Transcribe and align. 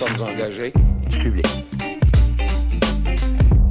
sommes 0.00 0.28
engagés 0.28 0.72
publics. 1.20 1.46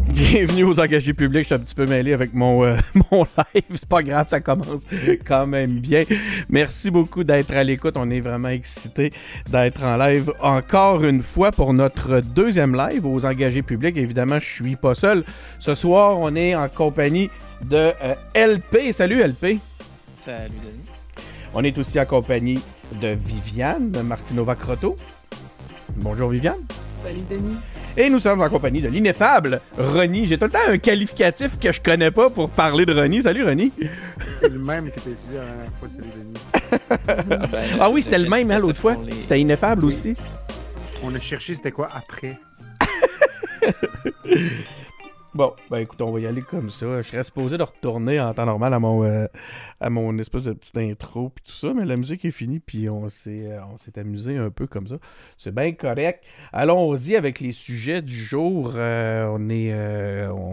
Bienvenue 0.09 0.63
aux 0.63 0.79
engagés 0.79 1.13
publics. 1.13 1.41
Je 1.41 1.47
suis 1.47 1.55
un 1.55 1.59
petit 1.59 1.73
peu 1.73 1.87
mêlé 1.87 2.13
avec 2.13 2.35
mon, 2.35 2.63
euh, 2.63 2.75
mon 3.11 3.23
live. 3.23 3.63
C'est 3.71 3.89
pas 3.89 4.03
grave, 4.03 4.27
ça 4.29 4.39
commence 4.39 4.83
quand 5.25 5.47
même 5.47 5.79
bien. 5.79 6.03
Merci 6.47 6.91
beaucoup 6.91 7.23
d'être 7.23 7.51
à 7.51 7.63
l'écoute. 7.63 7.95
On 7.97 8.11
est 8.11 8.19
vraiment 8.19 8.49
excités 8.49 9.11
d'être 9.49 9.83
en 9.83 9.97
live 9.97 10.31
encore 10.39 11.03
une 11.03 11.23
fois 11.23 11.51
pour 11.51 11.73
notre 11.73 12.19
deuxième 12.19 12.75
live 12.75 13.07
aux 13.07 13.25
engagés 13.25 13.63
publics. 13.63 13.97
Évidemment, 13.97 14.39
je 14.39 14.53
suis 14.53 14.75
pas 14.75 14.93
seul. 14.93 15.23
Ce 15.57 15.73
soir, 15.73 16.19
on 16.19 16.35
est 16.35 16.53
en 16.53 16.69
compagnie 16.69 17.31
de 17.65 17.91
euh, 18.03 18.13
LP. 18.35 18.93
Salut 18.93 19.23
LP. 19.23 19.57
Salut 20.19 20.49
Denis. 20.63 20.89
On 21.55 21.63
est 21.63 21.75
aussi 21.79 21.99
en 21.99 22.05
compagnie 22.05 22.59
de 23.01 23.17
Viviane 23.19 24.03
Martinova 24.03 24.53
Croto. 24.53 24.95
Bonjour 25.99 26.29
Viviane. 26.29 26.59
Salut 26.95 27.21
Denis. 27.29 27.55
Et 27.97 28.09
nous 28.09 28.19
sommes 28.19 28.41
en 28.41 28.49
compagnie 28.49 28.81
de 28.81 28.87
l'ineffable 28.89 29.61
Ronnie. 29.77 30.27
J'ai 30.27 30.37
tout 30.37 30.45
le 30.45 30.51
temps 30.51 30.59
un 30.67 30.77
qualificatif 30.77 31.57
que 31.59 31.71
je 31.71 31.81
connais 31.81 32.11
pas 32.11 32.29
pour 32.29 32.49
parler 32.49 32.85
de 32.85 32.93
Ronnie. 32.93 33.21
Salut 33.21 33.43
Ronnie. 33.43 33.71
C'est 34.39 34.49
le 34.49 34.59
même 34.59 34.89
que 34.91 34.95
t'as 34.99 35.09
dit 35.09 35.15
la 35.33 35.41
dernière 35.45 35.71
fois, 35.79 35.89
salut 35.89 36.11
Denis. 36.15 37.47
Ben, 37.51 37.69
Ah 37.79 37.89
oui, 37.89 38.01
c'était 38.01 38.19
le 38.19 38.29
même 38.29 38.49
hein, 38.51 38.59
l'autre 38.59 38.79
fois. 38.79 38.95
les- 39.03 39.13
C'était 39.13 39.39
ineffable 39.39 39.85
aussi. 39.85 40.15
On 41.03 41.13
a 41.15 41.19
cherché 41.19 41.55
c'était 41.55 41.71
quoi 41.71 41.89
après. 41.93 42.37
Bon, 45.35 45.53
ben 45.69 45.77
écoute, 45.77 46.01
on 46.01 46.11
va 46.11 46.19
y 46.19 46.25
aller 46.25 46.41
comme 46.41 46.71
ça. 46.71 47.03
Je 47.03 47.07
serais 47.07 47.23
supposé 47.23 47.55
de 47.55 47.61
retourner 47.61 48.19
en 48.19 48.33
temps 48.33 48.47
normal 48.47 48.73
à 48.73 48.79
mon, 48.79 49.03
euh, 49.03 49.27
à 49.79 49.91
mon 49.91 50.17
espèce 50.17 50.45
de 50.45 50.53
petite 50.53 50.75
intro 50.77 51.29
puis 51.29 51.43
tout 51.45 51.51
ça, 51.53 51.71
mais 51.71 51.85
la 51.85 51.97
musique 51.97 52.25
est 52.25 52.31
finie 52.31 52.59
puis 52.59 52.89
on 52.89 53.07
s'est, 53.09 53.45
euh, 53.51 53.59
on 53.71 53.77
s'est 53.77 53.99
amusé 53.99 54.37
un 54.37 54.49
peu 54.49 54.65
comme 54.65 54.87
ça. 54.87 54.95
C'est 55.37 55.53
bien 55.53 55.71
correct. 55.73 56.23
Allons-y 56.51 57.15
avec 57.15 57.41
les 57.41 57.51
sujets 57.51 58.01
du 58.01 58.13
jour. 58.15 58.71
Euh, 58.75 59.27
on 59.31 59.49
est 59.49 59.71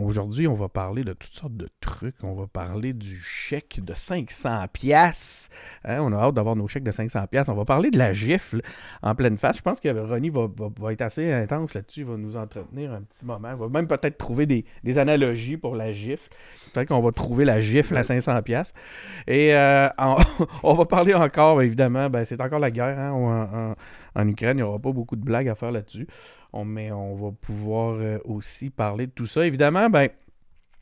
aujourd'hui, 0.05 0.47
on 0.47 0.53
va 0.55 0.69
parler 0.69 1.05
de 1.05 1.15
toutes 1.15 1.33
sortes 1.33 1.57
de 1.57 1.71
trucs. 1.81 2.23
On 2.23 2.35
va 2.35 2.47
parler 2.47 2.93
du 2.93 3.17
chèque 3.19 3.81
de 3.83 3.95
500 3.95 4.67
pièces. 4.75 5.49
on 5.87 6.13
a 6.13 6.17
hâte 6.19 6.35
d'avoir 6.35 6.55
nos 6.55 6.69
chèques 6.69 6.85
de 6.85 6.91
500 6.91 7.27
pièces. 7.29 7.49
On 7.49 7.55
va 7.55 7.65
parler 7.65 7.91
de 7.91 7.97
la 7.99 8.13
gifle 8.13 8.61
en 9.03 9.15
pleine 9.15 9.39
face. 9.39 9.57
Je 9.57 9.63
pense 9.63 9.81
que 9.81 9.89
Ronnie 9.89 10.29
va, 10.29 10.49
va- 10.55 10.69
va 10.79 10.93
être 10.93 11.01
assez 11.01 11.33
intense 11.33 11.73
là-dessus. 11.73 12.01
Il 12.01 12.07
va 12.07 12.19
nous 12.19 12.37
entretenir 12.37 12.93
un 12.93 13.01
petit 13.01 13.25
moment. 13.25 13.53
Il 13.53 13.57
va 13.59 13.69
même 13.71 13.87
peut-être 13.87 14.19
trouver 14.19 14.45
des, 14.45 14.66
des 14.85 14.99
analogies 14.99 15.57
pour 15.57 15.77
la 15.77 15.93
gifle. 15.93 16.29
Peut-être 16.73 16.89
qu'on 16.89 17.01
va 17.01 17.13
trouver 17.13 17.45
la 17.45 17.61
gifle 17.61 17.97
à 17.97 18.03
500 18.03 18.43
pièces. 18.43 18.75
Et 19.27 19.55
euh, 19.55 19.89
on 20.63 20.75
va 20.75 20.85
parler 20.85 21.15
encore, 21.15 21.57
ben, 21.57 21.63
évidemment, 21.63 22.11
ben, 22.11 22.25
c'est 22.25 22.41
encore 22.41 22.59
la 22.59 22.71
guerre 22.71 22.99
hein, 22.99 23.75
en, 24.15 24.29
Ukraine. 24.29 24.59
Il 24.59 24.61
n'y 24.61 24.63
aura 24.63 24.79
pas 24.79 24.93
beaucoup 24.93 25.17
de 25.17 25.25
blagues 25.25 25.49
à 25.49 25.55
faire 25.55 25.73
là-dessus. 25.73 26.07
Mais 26.65 26.91
on 26.91 27.15
va 27.17 27.33
pouvoir 27.33 27.97
euh, 28.01 28.19
aussi 28.25 28.71
parler 28.71 29.07
de 29.07 29.13
tout 29.13 29.27
ça. 29.27 29.47
Évidemment, 29.47 29.91
ben, 29.91 30.09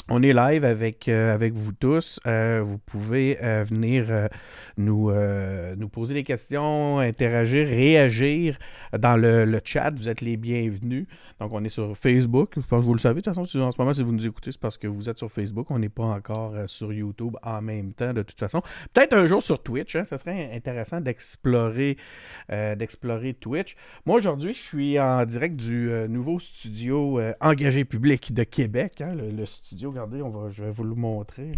on 0.08 0.22
est 0.22 0.32
live 0.32 0.64
avec, 0.64 1.08
euh, 1.08 1.34
avec 1.34 1.54
vous 1.54 1.72
tous. 1.72 2.20
Vous 2.24 2.78
pouvez 2.78 3.38
venir 3.40 4.28
nous, 4.76 5.10
euh, 5.10 5.76
nous 5.76 5.88
poser 5.88 6.14
des 6.14 6.22
questions, 6.22 6.98
interagir, 6.98 7.66
réagir 7.66 8.58
dans 8.96 9.16
le, 9.16 9.44
le 9.44 9.60
chat. 9.64 9.90
Vous 9.94 10.08
êtes 10.08 10.20
les 10.20 10.36
bienvenus. 10.36 11.06
Donc, 11.40 11.52
on 11.52 11.62
est 11.64 11.68
sur 11.68 11.96
Facebook. 11.96 12.52
Je 12.56 12.62
pense 12.62 12.80
que 12.80 12.86
vous 12.86 12.94
le 12.94 12.98
savez. 12.98 13.20
De 13.20 13.24
toute 13.24 13.34
façon, 13.34 13.60
en 13.60 13.72
ce 13.72 13.78
moment, 13.78 13.94
si 13.94 14.02
vous 14.02 14.12
nous 14.12 14.26
écoutez, 14.26 14.52
c'est 14.52 14.60
parce 14.60 14.78
que 14.78 14.86
vous 14.86 15.08
êtes 15.08 15.18
sur 15.18 15.30
Facebook. 15.30 15.70
On 15.70 15.78
n'est 15.78 15.88
pas 15.88 16.04
encore 16.04 16.54
euh, 16.54 16.66
sur 16.66 16.92
YouTube 16.92 17.36
en 17.42 17.62
même 17.62 17.92
temps, 17.92 18.12
de 18.12 18.22
toute 18.22 18.38
façon. 18.38 18.62
Peut-être 18.92 19.14
un 19.14 19.26
jour 19.26 19.42
sur 19.42 19.62
Twitch. 19.62 19.96
Hein, 19.96 20.04
serait 20.04 20.50
intéressant 20.54 21.00
d'explorer 21.00 21.96
euh, 22.50 22.74
d'explorer 22.76 23.34
Twitch. 23.34 23.76
Moi, 24.06 24.16
aujourd'hui, 24.16 24.52
je 24.52 24.62
suis 24.62 24.98
en 25.00 25.24
direct 25.24 25.56
du 25.56 25.90
nouveau 26.08 26.38
studio 26.38 27.20
engagé 27.40 27.84
public 27.84 28.32
de 28.32 28.44
Québec. 28.44 29.00
hein, 29.00 29.14
le, 29.14 29.46
studio, 29.46 29.90
regardez, 29.90 30.22
on 30.22 30.30
va, 30.30 30.50
je 30.50 30.62
vais 30.62 30.70
vous 30.70 30.84
le 30.84 30.94
montrer. 30.94 31.52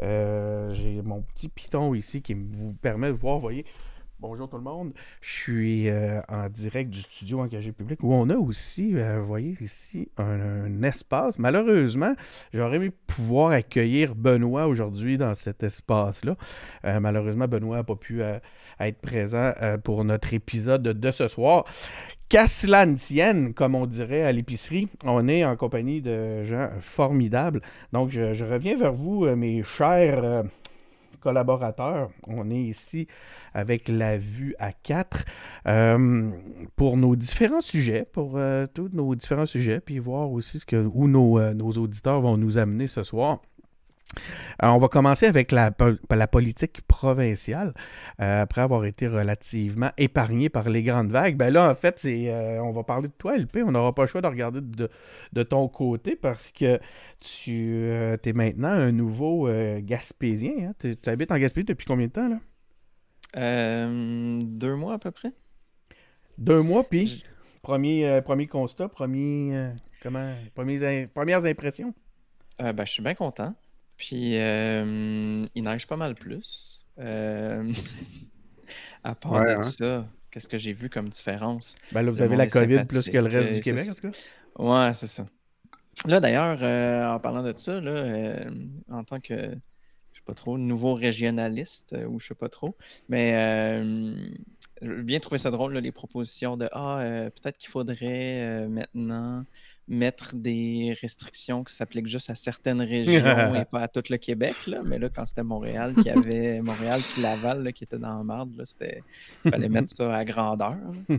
J'ai 0.00 1.02
mon 1.04 1.22
petit 1.22 1.48
piton 1.48 1.94
ici 1.94 2.22
qui 2.22 2.34
vous 2.50 2.74
permet 2.74 3.08
de 3.08 3.16
voir, 3.16 3.38
voyez. 3.38 3.64
Bonjour 4.20 4.50
tout 4.50 4.58
le 4.58 4.62
monde. 4.62 4.92
Je 5.22 5.30
suis 5.30 5.88
euh, 5.88 6.20
en 6.28 6.50
direct 6.50 6.90
du 6.90 7.00
studio 7.00 7.40
engagé 7.40 7.72
public 7.72 8.02
où 8.02 8.12
on 8.12 8.28
a 8.28 8.36
aussi, 8.36 8.94
euh, 8.96 9.22
voyez 9.22 9.56
ici, 9.62 10.10
un, 10.18 10.82
espace. 10.82 11.38
Malheureusement, 11.38 12.14
j'aurais 12.52 12.76
aimé 12.76 12.90
pouvoir 13.06 13.52
accueillir 13.52 14.14
Benoît 14.14 14.66
aujourd'hui 14.66 15.16
dans 15.16 15.34
cet 15.34 15.62
espace-là. 15.62 16.36
Euh, 16.84 17.00
malheureusement, 17.00 17.48
Benoît 17.48 17.76
n'a 17.78 17.84
pas 17.84 17.96
pu 17.96 18.20
être 18.20 19.00
présent 19.00 19.52
pour 19.84 20.04
notre 20.04 20.34
épisode 20.34 20.82
de 20.82 21.10
ce 21.10 21.26
soir. 21.26 21.64
Qu'à 22.28 22.44
tienne, 22.96 23.54
comme 23.54 23.74
on 23.74 23.86
dirait 23.86 24.22
à 24.22 24.32
l'épicerie, 24.32 24.88
on 25.02 25.28
est 25.28 25.46
en 25.46 25.56
compagnie 25.56 26.02
de 26.02 26.44
gens 26.44 26.68
formidables. 26.80 27.62
Donc, 27.94 28.10
je, 28.10 28.44
reviens 28.44 28.76
vers 28.76 28.92
vous, 28.92 29.24
mes 29.34 29.62
chers 29.62 30.44
collaborateurs. 31.20 32.10
On 32.26 32.50
est 32.50 32.62
ici 32.62 33.06
avec 33.54 33.88
la 33.88 34.18
vue 34.18 34.54
à 34.58 34.72
4 34.72 35.24
pour 36.76 36.96
nos 36.96 37.16
différents 37.16 37.60
sujets, 37.60 38.06
pour 38.12 38.36
euh, 38.36 38.66
tous 38.72 38.90
nos 38.92 39.14
différents 39.14 39.46
sujets, 39.46 39.80
puis 39.80 39.98
voir 39.98 40.30
aussi 40.30 40.58
ce 40.58 40.66
que, 40.66 40.76
où 40.76 41.08
nos, 41.08 41.38
euh, 41.38 41.54
nos 41.54 41.70
auditeurs 41.72 42.20
vont 42.20 42.36
nous 42.36 42.58
amener 42.58 42.88
ce 42.88 43.02
soir. 43.02 43.40
Alors, 44.58 44.76
on 44.76 44.78
va 44.78 44.88
commencer 44.88 45.26
avec 45.26 45.52
la, 45.52 45.70
po- 45.70 45.96
la 46.10 46.26
politique 46.26 46.82
provinciale. 46.82 47.72
Euh, 48.20 48.42
après 48.42 48.60
avoir 48.60 48.84
été 48.84 49.06
relativement 49.08 49.90
épargné 49.98 50.48
par 50.48 50.68
les 50.68 50.82
grandes 50.82 51.10
vagues, 51.10 51.36
ben 51.36 51.50
là, 51.52 51.70
en 51.70 51.74
fait, 51.74 51.98
c'est, 51.98 52.30
euh, 52.32 52.62
on 52.62 52.72
va 52.72 52.82
parler 52.82 53.08
de 53.08 53.12
toi, 53.16 53.36
LP. 53.36 53.58
On 53.64 53.70
n'aura 53.70 53.94
pas 53.94 54.02
le 54.02 54.08
choix 54.08 54.20
de 54.20 54.26
regarder 54.26 54.60
de, 54.60 54.90
de 55.32 55.42
ton 55.42 55.68
côté 55.68 56.16
parce 56.16 56.50
que 56.52 56.78
tu 57.20 57.88
es 57.88 58.32
maintenant 58.34 58.68
un 58.70 58.92
nouveau 58.92 59.48
euh, 59.48 59.80
Gaspésien. 59.82 60.52
hein. 60.70 60.72
Tu 60.80 60.96
habites 61.08 61.32
en 61.32 61.38
Gaspésie 61.38 61.66
depuis 61.66 61.86
combien 61.86 62.06
de 62.08 62.12
temps, 62.12 62.28
là? 62.28 62.38
Euh, 63.36 64.40
deux 64.42 64.74
mois 64.74 64.94
à 64.94 64.98
peu 64.98 65.12
près. 65.12 65.32
Deux 66.36 66.62
mois, 66.62 66.82
puis 66.84 67.22
premier, 67.62 68.06
euh, 68.08 68.20
premier 68.22 68.46
constat, 68.48 68.88
premier, 68.88 69.56
euh, 69.56 69.70
comment, 70.02 70.34
premiers 70.54 71.06
premières 71.06 71.44
impressions? 71.44 71.94
Euh, 72.60 72.72
ben, 72.72 72.84
je 72.84 72.92
suis 72.92 73.02
bien 73.02 73.14
content. 73.14 73.54
Puis 74.00 74.38
euh, 74.38 75.44
il 75.54 75.62
neige 75.62 75.86
pas 75.86 75.96
mal 75.98 76.16
plus. 76.16 76.86
Euh, 76.98 77.70
à 79.04 79.14
part 79.14 79.42
Ouais, 79.42 79.44
de 79.44 79.56
hein. 79.56 79.60
ça, 79.60 80.08
qu'est-ce 80.30 80.48
que 80.48 80.58
j'ai 80.58 80.72
vu 80.72 80.88
comme 80.90 81.08
différence? 81.08 81.76
Ben 81.92 82.02
là, 82.02 82.10
vous 82.10 82.22
Le 82.22 82.22
avez 82.22 82.36
la 82.36 82.46
COVID 82.48 82.84
plus 82.86 83.08
que 83.08 83.18
le 83.18 83.28
reste 83.28 83.52
euh, 83.52 83.54
du 83.54 83.60
Québec, 83.60 83.84
c'est- 83.84 83.90
en 83.90 83.94
tout 83.94 84.10
cas? 84.10 84.14
Ouais, 84.58 84.94
c'est 84.94 85.06
ça. 85.08 85.26
Là, 86.06 86.20
d'ailleurs, 86.20 86.60
euh, 86.62 87.06
en 87.14 87.20
parlant 87.20 87.42
de 87.42 87.54
ça, 87.56 87.80
là, 87.80 87.90
euh, 87.90 88.50
en 88.90 89.04
tant 89.04 89.20
que, 89.20 89.34
je 89.34 90.18
sais 90.18 90.24
pas 90.24 90.34
trop, 90.34 90.58
nouveau 90.58 90.94
régionaliste, 90.94 91.94
euh, 91.94 92.06
ou 92.06 92.20
je 92.20 92.28
sais 92.28 92.34
pas 92.34 92.48
trop, 92.48 92.76
mais 93.08 93.34
euh, 93.36 94.14
j'ai 94.82 95.02
bien 95.02 95.20
trouvé 95.20 95.38
ça 95.38 95.50
drôle, 95.50 95.74
là, 95.74 95.80
les 95.80 95.92
propositions 95.92 96.56
de 96.56 96.68
Ah, 96.72 97.00
euh, 97.00 97.30
peut-être 97.30 97.58
qu'il 97.58 97.70
faudrait 97.70 98.42
euh, 98.42 98.68
maintenant 98.68 99.44
mettre 99.92 100.36
des 100.36 100.96
restrictions 101.02 101.64
qui 101.64 101.74
s'appliquent 101.74 102.06
juste 102.06 102.30
à 102.30 102.36
certaines 102.36 102.80
régions 102.80 103.54
et 103.56 103.64
pas 103.70 103.80
à 103.80 103.88
tout 103.88 104.02
le 104.08 104.16
Québec. 104.18 104.54
Là. 104.68 104.78
Mais 104.84 104.98
là, 105.00 105.08
quand 105.14 105.26
c'était 105.26 105.42
Montréal 105.42 105.94
qui 106.00 106.08
avait 106.08 106.60
Montréal 106.62 107.00
puis 107.12 107.20
Laval 107.22 107.64
là, 107.64 107.72
qui 107.72 107.82
était 107.84 107.98
dans 107.98 108.18
la 108.18 108.22
marde, 108.22 108.56
là, 108.56 108.64
c'était. 108.66 109.02
fallait 109.50 109.68
mettre 109.68 109.88
ça 109.94 110.14
à 110.14 110.24
grandeur. 110.24 110.76
là. 111.08 111.16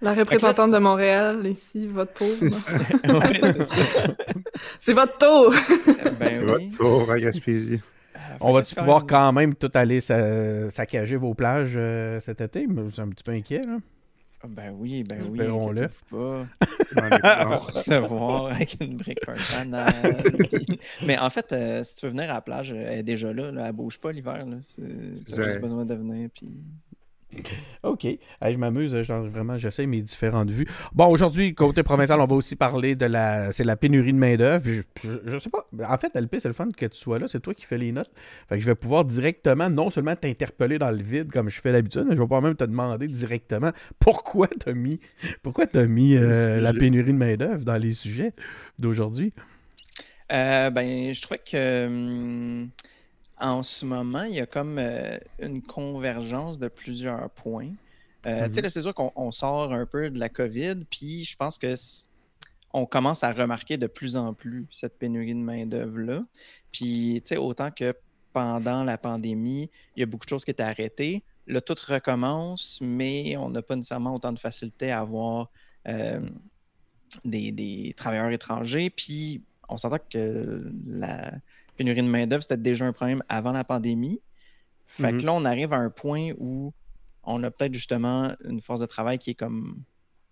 La 0.00 0.14
représentante 0.14 0.68
tu- 0.68 0.74
de 0.74 0.78
Montréal, 0.78 1.46
ici, 1.46 1.86
votre 1.86 2.14
tour. 2.14 2.28
Ouais, 3.04 3.40
c'est 4.80 4.94
votre 4.94 5.18
tour! 5.18 5.52
Ben 6.18 6.30
C'est 6.32 6.38
oui. 6.38 6.46
votre 6.70 6.76
tour 6.78 7.10
à 7.10 7.20
Gaspésie. 7.20 7.80
Euh, 8.16 8.18
On 8.40 8.52
va-tu 8.52 8.74
pouvoir 8.74 9.00
même- 9.00 9.06
quand 9.08 9.32
même 9.32 9.54
tout 9.54 9.70
aller 9.74 10.00
sa- 10.00 10.70
saccager 10.70 11.16
vos 11.16 11.34
plages 11.34 11.74
euh, 11.76 12.20
cet 12.20 12.40
été? 12.40 12.66
Mais 12.66 12.82
Je 12.86 12.90
suis 12.92 13.02
un 13.02 13.08
petit 13.08 13.22
peu 13.22 13.32
inquiet, 13.32 13.62
là. 13.66 13.76
Ah, 14.44 14.48
Ben 14.50 14.74
oui, 14.78 15.04
ben 15.08 15.18
oui. 15.30 15.40
Espérons-le. 15.40 15.88
pas. 16.10 16.46
On 16.96 17.48
va 17.48 17.56
recevoir 17.56 18.46
avec 18.52 18.76
une 18.80 18.96
brique 18.98 19.24
personnelle. 19.24 20.22
puis- 20.50 20.78
Mais 21.06 21.18
en 21.18 21.30
fait, 21.30 21.50
euh, 21.52 21.82
si 21.82 21.96
tu 21.96 22.04
veux 22.06 22.12
venir 22.12 22.24
à 22.30 22.34
la 22.34 22.40
plage, 22.42 22.70
elle 22.70 22.98
est 22.98 23.02
déjà 23.02 23.32
là. 23.32 23.50
là 23.50 23.64
elle 23.68 23.72
bouge 23.72 23.98
pas 23.98 24.12
l'hiver. 24.12 24.44
là. 24.44 24.56
C'est- 24.60 24.82
T'as 25.34 25.44
juste 25.44 25.60
besoin 25.60 25.86
de 25.86 25.94
venir. 25.94 26.28
Puis... 26.34 26.50
OK. 27.82 28.06
Je 28.42 28.56
m'amuse, 28.56 29.02
genre, 29.02 29.24
vraiment, 29.24 29.58
j'essaie 29.58 29.86
mes 29.86 30.02
différentes 30.02 30.50
vues. 30.50 30.66
Bon, 30.92 31.06
aujourd'hui, 31.06 31.54
côté 31.54 31.82
provincial, 31.82 32.20
on 32.20 32.26
va 32.26 32.34
aussi 32.34 32.56
parler 32.56 32.96
de 32.96 33.06
la 33.06 33.52
c'est 33.52 33.64
la 33.64 33.76
pénurie 33.76 34.12
de 34.12 34.18
main-d'œuvre. 34.18 34.64
Je, 34.66 34.82
je, 35.02 35.18
je 35.24 35.38
sais 35.38 35.50
pas. 35.50 35.66
En 35.88 35.98
fait, 35.98 36.14
LP, 36.14 36.36
c'est 36.40 36.48
le 36.48 36.54
fun 36.54 36.68
que 36.76 36.86
tu 36.86 36.98
sois 36.98 37.18
là. 37.18 37.26
C'est 37.28 37.40
toi 37.40 37.54
qui 37.54 37.66
fais 37.66 37.78
les 37.78 37.92
notes. 37.92 38.10
Fait 38.48 38.56
que 38.56 38.60
je 38.60 38.66
vais 38.66 38.74
pouvoir 38.74 39.04
directement, 39.04 39.70
non 39.70 39.90
seulement 39.90 40.16
t'interpeller 40.16 40.78
dans 40.78 40.90
le 40.90 41.02
vide 41.02 41.30
comme 41.30 41.48
je 41.48 41.60
fais 41.60 41.72
d'habitude, 41.72 42.04
mais 42.06 42.14
je 42.14 42.20
vais 42.20 42.24
pouvoir 42.24 42.42
même 42.42 42.56
te 42.56 42.64
demander 42.64 43.06
directement 43.06 43.70
pourquoi 43.98 44.48
t'as 44.48 44.72
mis, 44.72 45.00
pourquoi 45.42 45.66
t'as 45.66 45.86
mis 45.86 46.16
euh, 46.16 46.60
la 46.60 46.72
pénurie 46.72 47.12
de 47.12 47.18
main-d'œuvre 47.18 47.64
dans 47.64 47.76
les 47.76 47.94
sujets 47.94 48.32
d'aujourd'hui. 48.78 49.32
Euh, 50.32 50.70
ben, 50.70 51.12
je 51.12 51.22
trouvais 51.22 51.38
que 51.38 51.86
hum, 51.86 52.70
en 53.40 53.62
ce 53.62 53.84
moment, 53.84 54.22
il 54.24 54.34
y 54.36 54.40
a 54.40 54.46
comme 54.46 54.78
euh, 54.78 55.18
une 55.40 55.62
convergence 55.62 56.58
de 56.58 56.68
plusieurs 56.68 57.30
points. 57.30 57.72
Euh, 58.26 58.48
Tu 58.48 58.60
sais, 58.60 58.68
c'est 58.68 58.82
sûr 58.82 58.94
qu'on 58.94 59.12
on 59.16 59.32
sort 59.32 59.72
un 59.72 59.86
peu 59.86 60.10
de 60.10 60.18
la 60.18 60.28
COVID, 60.28 60.84
puis 60.88 61.24
je 61.24 61.36
pense 61.36 61.58
que 61.58 61.74
on 62.72 62.86
commence 62.86 63.22
à 63.22 63.32
remarquer 63.32 63.76
de 63.76 63.86
plus 63.86 64.16
en 64.16 64.34
plus 64.34 64.66
cette 64.72 64.98
pénurie 64.98 65.34
de 65.34 65.40
main-d'œuvre-là. 65.40 66.24
Puis, 66.72 67.20
tu 67.22 67.28
sais, 67.28 67.36
autant 67.36 67.70
que 67.70 67.94
pendant 68.32 68.82
la 68.82 68.98
pandémie, 68.98 69.70
il 69.94 70.00
y 70.00 70.02
a 70.02 70.06
beaucoup 70.06 70.24
de 70.24 70.30
choses 70.30 70.44
qui 70.44 70.50
étaient 70.50 70.64
arrêtées. 70.64 71.22
Là, 71.46 71.60
tout 71.60 71.76
recommence, 71.86 72.80
mais 72.80 73.36
on 73.36 73.50
n'a 73.50 73.62
pas 73.62 73.76
nécessairement 73.76 74.14
autant 74.14 74.32
de 74.32 74.40
facilité 74.40 74.90
à 74.90 75.00
avoir 75.00 75.50
euh, 75.86 76.20
des, 77.24 77.52
des 77.52 77.94
travailleurs 77.96 78.30
étrangers. 78.30 78.90
Puis, 78.90 79.42
on 79.68 79.76
s'entend 79.76 79.98
que 80.10 80.72
la 80.86 81.32
pénurie 81.76 82.02
de 82.02 82.08
main-d'œuvre, 82.08 82.42
c'était 82.42 82.56
déjà 82.56 82.86
un 82.86 82.92
problème 82.92 83.22
avant 83.28 83.52
la 83.52 83.64
pandémie. 83.64 84.20
Fait 84.86 85.12
Mhm. 85.12 85.20
que 85.20 85.26
là, 85.26 85.32
on 85.34 85.44
arrive 85.44 85.72
à 85.72 85.76
un 85.76 85.90
point 85.90 86.32
où 86.38 86.72
on 87.24 87.42
a 87.42 87.50
peut-être 87.50 87.74
justement 87.74 88.34
une 88.44 88.60
force 88.60 88.80
de 88.80 88.86
travail 88.86 89.18
qui 89.18 89.30
est 89.30 89.34
comme 89.34 89.82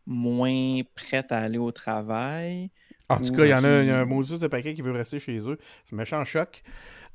moins 0.06 0.80
prête 0.94 1.32
à 1.32 1.38
aller 1.38 1.58
au 1.58 1.72
travail. 1.72 2.70
En 3.08 3.18
tout 3.20 3.32
Ou 3.32 3.36
cas, 3.36 3.44
il 3.44 3.50
y 3.50 3.54
en 3.54 3.64
a, 3.64 3.82
il 3.82 3.88
y 3.88 3.90
a 3.90 3.98
un 4.00 4.04
maudit 4.04 4.38
de 4.38 4.46
paquet 4.48 4.74
qui 4.74 4.82
veut 4.82 4.92
rester 4.92 5.18
chez 5.18 5.38
eux. 5.48 5.58
C'est 5.86 5.94
un 5.94 5.98
méchant 5.98 6.24
choc 6.24 6.62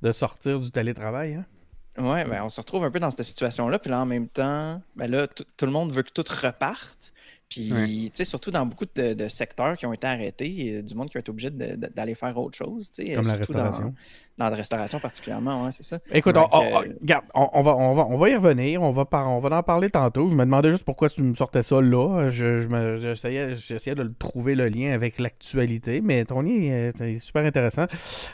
de 0.02 0.12
sortir 0.12 0.60
du 0.60 0.72
télétravail. 0.72 1.36
Hein? 1.36 1.46
Ouais, 1.98 2.26
ben, 2.26 2.44
on 2.44 2.50
se 2.50 2.60
retrouve 2.62 2.84
un 2.84 2.92
peu 2.92 3.00
dans 3.00 3.10
cette 3.10 3.26
situation-là. 3.26 3.80
Puis 3.80 3.90
là, 3.90 4.02
en 4.02 4.06
même 4.06 4.30
temps, 4.30 4.82
ben 4.96 5.10
là, 5.10 5.28
tout 5.28 5.66
le 5.66 5.72
monde 5.72 5.92
veut 5.92 6.04
que 6.04 6.12
tout 6.12 6.24
reparte. 6.30 7.12
Puis, 7.50 7.70
tu 7.70 8.10
sais, 8.14 8.26
surtout 8.26 8.52
dans 8.52 8.66
beaucoup 8.66 8.84
de, 8.94 9.14
de 9.14 9.28
secteurs 9.30 9.78
qui 9.78 9.86
ont 9.86 9.94
été 9.94 10.06
arrêtés, 10.06 10.78
a 10.80 10.82
du 10.82 10.94
monde 10.96 11.08
qui 11.08 11.14
va 11.14 11.20
être 11.22 11.30
obligé 11.30 11.50
d'aller 11.50 12.14
faire 12.14 12.38
autre 12.38 12.58
chose. 12.58 12.92
tu 12.92 13.06
sais, 13.06 13.14
Comme 13.14 13.26
la 13.26 13.38
surtout 13.38 13.54
dans- 13.54 13.64
restauration. 13.64 13.94
Dans, 14.38 14.50
la 14.50 14.56
restauration 14.56 15.00
particulièrement, 15.00 15.64
ouais, 15.64 15.72
c'est 15.72 15.82
ça. 15.84 15.98
Écoute, 16.12 16.36
on, 16.38 16.46
on- 16.52 16.80
regarde, 17.02 17.24
on, 17.34 17.50
on 17.54 17.62
va, 17.64 17.76
on, 17.76 17.94
va, 17.96 18.06
on 18.08 18.18
va 18.18 18.30
y 18.30 18.36
revenir. 18.36 18.84
On 18.84 18.92
va, 18.92 19.06
par- 19.06 19.32
on 19.32 19.40
va 19.40 19.58
en 19.58 19.64
parler 19.64 19.90
tantôt. 19.90 20.28
Je 20.30 20.34
me 20.36 20.44
demandais 20.46 20.70
juste 20.70 20.84
pourquoi 20.84 21.10
tu 21.10 21.24
me 21.24 21.34
sortais 21.34 21.64
ça 21.64 21.82
là. 21.82 22.30
Je, 22.30 22.62
je 22.62 22.68
me- 22.68 22.98
j'essayais, 22.98 23.56
j'essayais 23.56 23.96
de 23.96 24.04
trouver 24.20 24.54
le 24.54 24.68
lien 24.68 24.92
avec 24.92 25.18
l'actualité, 25.18 26.02
mais 26.02 26.24
ton 26.26 26.42
lien 26.42 26.92
est, 27.02 27.20
super 27.20 27.46
intéressant. 27.46 27.86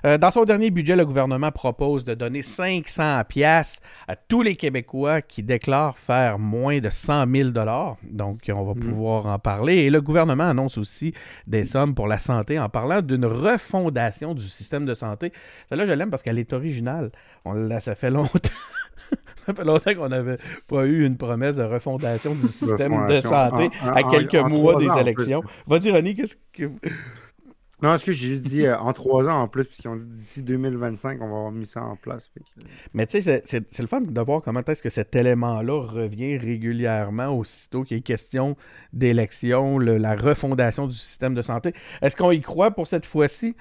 Euh, 0.06 0.18
dans 0.18 0.31
son 0.31 0.44
dernier 0.44 0.71
budget, 0.71 0.95
le 0.98 1.06
gouvernement 1.06 1.51
propose 1.51 2.04
de 2.04 2.15
donner 2.15 2.42
500 2.42 3.21
pièces 3.30 3.80
à 4.07 4.15
tous 4.18 4.42
les 4.42 4.56
Québécois 4.57 5.21
qui 5.21 5.42
déclarent 5.44 5.98
faire 6.00 6.38
moins 6.39 6.80
de 6.80 6.89
100 6.89 7.31
000 7.31 7.50
Donc, 8.04 8.42
on 8.50 8.63
va 8.65 8.74
Mhm. 8.74 8.80
Pouvoir 9.04 9.28
en 9.28 9.40
parler. 9.40 9.76
Et 9.76 9.90
le 9.90 10.02
gouvernement 10.02 10.46
annonce 10.50 10.78
aussi 10.78 11.14
des 11.46 11.66
sommes 11.66 11.94
pour 11.94 12.08
la 12.08 12.20
santé 12.20 12.58
en 12.60 12.70
parlant 12.70 13.02
d'une 13.02 13.26
refondation 13.26 14.34
du 14.34 14.44
système 14.44 14.86
de 14.86 14.94
santé. 14.94 15.32
Celle-là, 15.70 15.86
je 15.86 15.92
l'aime 15.92 16.10
parce 16.10 16.24
qu'elle 16.24 16.40
est 16.40 16.54
originale. 16.54 17.12
On 17.46 17.54
l'a- 17.54 17.82
ça 17.82 17.96
fait 17.96 18.10
longtemps. 18.12 18.40
ça 19.46 19.54
fait 19.54 19.66
longtemps 19.66 19.94
qu'on 19.94 20.08
n'avait 20.10 20.38
pas 20.68 20.86
eu 20.86 21.06
une 21.06 21.18
promesse 21.18 21.58
de 21.58 21.64
refondation 21.64 22.34
du 22.34 22.48
système 22.48 23.06
de 23.08 23.18
santé 23.18 23.70
En- 23.82 23.88
en- 23.90 23.94
à 23.94 24.04
quelques 24.04 24.36
mois 24.50 24.80
des 24.80 24.88
ans, 24.90 24.98
élections. 24.98 25.44
Vas-y, 25.68 25.92
René, 25.92 26.14
qu'est-ce 26.14 26.36
que. 26.54 26.64
Non, 27.84 27.94
est-ce 27.96 28.06
que 28.06 28.14
j'ai 28.14 28.28
juste 28.28 28.48
dit 28.48 28.66
euh, 28.66 28.78
en 28.80 28.94
trois 28.94 29.28
ans 29.28 29.42
en 29.42 29.48
plus, 29.50 29.66
puisqu'ils 29.66 29.90
ont 29.90 29.98
dit 29.98 30.06
d'ici 30.08 30.42
2025, 30.42 31.18
on 31.22 31.26
va 31.28 31.36
avoir 31.36 31.52
mis 31.52 31.66
ça 31.66 31.84
en 31.84 31.98
place. 31.98 32.28
que- 32.34 32.40
Mais 32.94 33.06
tu 33.06 33.12
sais, 33.12 33.22
c'est- 33.22 33.42
c'est 33.46 33.70
c'est 33.72 33.82
le 33.84 33.88
fun 33.90 34.00
de 34.02 34.22
voir 34.22 34.42
comment 34.42 34.62
est-ce 34.66 34.82
que 34.82 34.90
cet 34.90 35.14
élément-là 35.16 35.82
revient 35.82 36.38
régulièrement 36.38 37.28
aussitôt 37.38 37.84
qu'il 37.84 37.98
est 37.98 38.02
question 38.02 38.56
d'élection, 38.94 39.78
le- 39.78 39.98
la 39.98 40.16
refondation 40.16 40.88
du 40.88 40.96
système 40.96 41.34
de 41.36 41.42
santé. 41.42 41.74
Est-ce 42.02 42.16
qu'on 42.16 42.32
y 42.32 42.40
croit 42.42 42.72
pour 42.72 42.88
cette 42.88 43.06
fois-ci? 43.06 43.56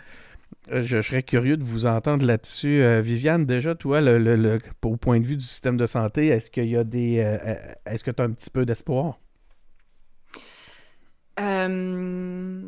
Euh, 0.70 0.82
Je, 0.82 0.98
je 0.98 1.02
serais 1.02 1.22
curieux 1.24 1.56
de 1.56 1.64
vous 1.64 1.86
entendre 1.86 2.24
là-dessus. 2.24 2.80
Euh, 2.82 3.00
Viviane, 3.00 3.44
déjà, 3.46 3.74
toi, 3.74 4.00
le, 4.00 4.18
le- 4.18 4.36
le- 4.36 4.58
au 4.84 4.96
point 4.96 5.18
de 5.18 5.26
vue 5.26 5.36
du 5.36 5.44
système 5.44 5.76
de 5.76 5.86
santé, 5.86 6.28
est-ce 6.28 6.48
qu'il 6.50 6.68
y 6.68 6.76
a 6.76 6.84
des. 6.84 7.18
euh, 7.18 7.56
est-ce 7.86 8.04
que 8.04 8.12
tu 8.12 8.22
as 8.22 8.26
un 8.26 8.30
petit 8.30 8.50
peu 8.50 8.64
d'espoir? 8.64 9.18
Euh, 11.40 12.62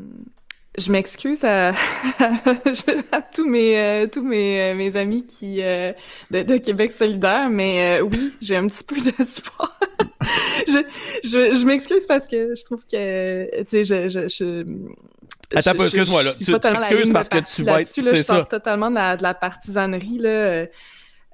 je 0.78 0.90
m'excuse 0.90 1.44
à, 1.44 1.68
à 3.12 3.22
tous 3.22 3.48
mes, 3.48 3.78
euh, 3.78 4.06
tous 4.06 4.22
mes, 4.22 4.60
euh, 4.60 4.74
mes 4.74 4.96
amis 4.96 5.24
qui, 5.26 5.62
euh, 5.62 5.92
de, 6.30 6.42
de 6.42 6.56
Québec 6.56 6.92
solidaire, 6.92 7.48
mais 7.50 8.00
euh, 8.00 8.02
oui, 8.04 8.34
j'ai 8.40 8.56
un 8.56 8.66
petit 8.66 8.84
peu 8.84 8.96
d'espoir. 9.18 9.78
je 10.66 10.78
je, 11.24 11.54
je 11.54 11.64
m'excuse 11.66 12.06
parce 12.06 12.26
que 12.26 12.54
je 12.54 12.64
trouve 12.64 12.84
que, 12.90 13.46
tu 13.62 13.64
sais, 13.68 13.84
je... 13.84 14.08
je, 14.08 14.28
je 14.28 14.64
Attends 15.54 15.74
excuse-moi, 15.84 16.22
là. 16.24 16.32
Tu- 16.32 16.46
t'excuses 16.58 17.10
parce 17.12 17.28
que 17.28 17.38
tu 17.38 17.62
vas 17.62 17.82
être- 17.82 17.88
c'est 17.88 18.02
je 18.02 18.22
sors 18.22 18.38
ça. 18.38 18.44
totalement 18.44 18.90
de 18.90 18.96
la, 18.96 19.16
de 19.16 19.22
la 19.22 19.34
partisanerie, 19.34 20.18
là. 20.18 20.66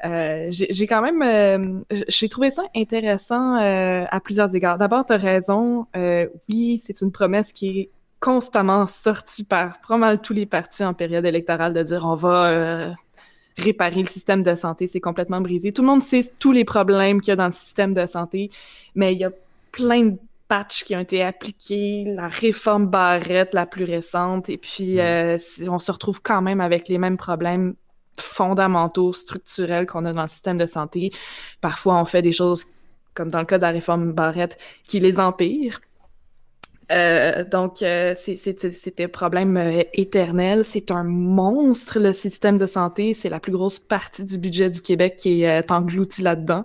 Euh, 0.04 0.46
j'ai 0.50 0.66
j'ai 0.70 0.86
quand 0.86 1.02
même, 1.02 1.20
euh, 1.22 1.80
j'ai 2.08 2.28
trouvé 2.30 2.50
ça 2.50 2.62
intéressant 2.74 3.56
euh, 3.60 4.04
à 4.10 4.20
plusieurs 4.20 4.54
égards. 4.54 4.78
D'abord, 4.78 5.04
tu 5.06 5.12
as 5.12 5.16
raison. 5.18 5.86
euh, 5.96 6.26
oui, 6.48 6.82
c'est 6.84 7.00
une 7.02 7.12
promesse 7.12 7.52
qui 7.52 7.68
est 7.80 7.90
constamment 8.20 8.86
sortie 8.86 9.44
par 9.44 9.80
pas 9.86 9.96
mal 9.96 10.20
tous 10.20 10.34
les 10.34 10.46
partis 10.46 10.84
en 10.84 10.94
période 10.94 11.24
électorale 11.24 11.72
de 11.72 11.82
dire 11.82 12.04
on 12.04 12.14
va 12.14 12.46
euh, 12.50 12.90
réparer 13.56 14.02
le 14.02 14.08
système 14.08 14.42
de 14.42 14.54
santé, 14.54 14.86
c'est 14.86 15.00
complètement 15.00 15.40
brisé. 15.40 15.72
Tout 15.72 15.82
le 15.82 15.88
monde 15.88 16.02
sait 16.02 16.30
tous 16.38 16.52
les 16.52 16.64
problèmes 16.64 17.20
qu'il 17.20 17.30
y 17.30 17.32
a 17.32 17.36
dans 17.36 17.46
le 17.46 17.52
système 17.52 17.94
de 17.94 18.06
santé, 18.06 18.50
mais 18.94 19.14
il 19.14 19.20
y 19.20 19.24
a 19.24 19.30
plein 19.72 20.04
de 20.04 20.18
patchs 20.48 20.84
qui 20.84 20.96
ont 20.96 21.00
été 21.00 21.22
appliqués, 21.22 22.04
la 22.06 22.28
réforme 22.28 22.86
Barrette 22.88 23.54
la 23.54 23.66
plus 23.66 23.84
récente, 23.84 24.48
et 24.48 24.58
puis 24.58 25.00
euh, 25.00 25.38
si- 25.38 25.68
on 25.68 25.78
se 25.78 25.92
retrouve 25.92 26.20
quand 26.22 26.42
même 26.42 26.60
avec 26.60 26.88
les 26.88 26.98
mêmes 26.98 27.16
problèmes 27.16 27.74
fondamentaux, 28.18 29.12
structurels 29.12 29.86
qu'on 29.86 30.04
a 30.04 30.12
dans 30.12 30.22
le 30.22 30.28
système 30.28 30.58
de 30.58 30.66
santé. 30.66 31.10
Parfois, 31.60 32.00
on 32.00 32.04
fait 32.04 32.20
des 32.22 32.32
choses, 32.32 32.64
comme 33.14 33.30
dans 33.30 33.38
le 33.38 33.46
cas 33.46 33.58
de 33.58 33.62
la 33.62 33.70
réforme 33.70 34.12
Barrette, 34.12 34.58
qui 34.84 35.00
les 35.00 35.18
empirent. 35.20 35.80
Euh, 36.90 37.44
donc, 37.44 37.82
euh, 37.82 38.14
c'est- 38.18 39.00
un 39.00 39.08
problème 39.08 39.56
euh, 39.56 39.82
éternel. 39.94 40.64
C'est 40.68 40.90
un 40.90 41.04
monstre, 41.04 42.00
le 42.00 42.12
système 42.12 42.58
de 42.58 42.66
santé. 42.66 43.14
C'est 43.14 43.28
la 43.28 43.38
plus 43.40 43.52
grosse 43.52 43.78
partie 43.78 44.24
du 44.24 44.38
budget 44.38 44.70
du 44.70 44.80
Québec 44.82 45.16
qui 45.16 45.42
est 45.42 45.62
euh, 45.62 45.74
engloutie 45.74 46.22
là-dedans. 46.22 46.64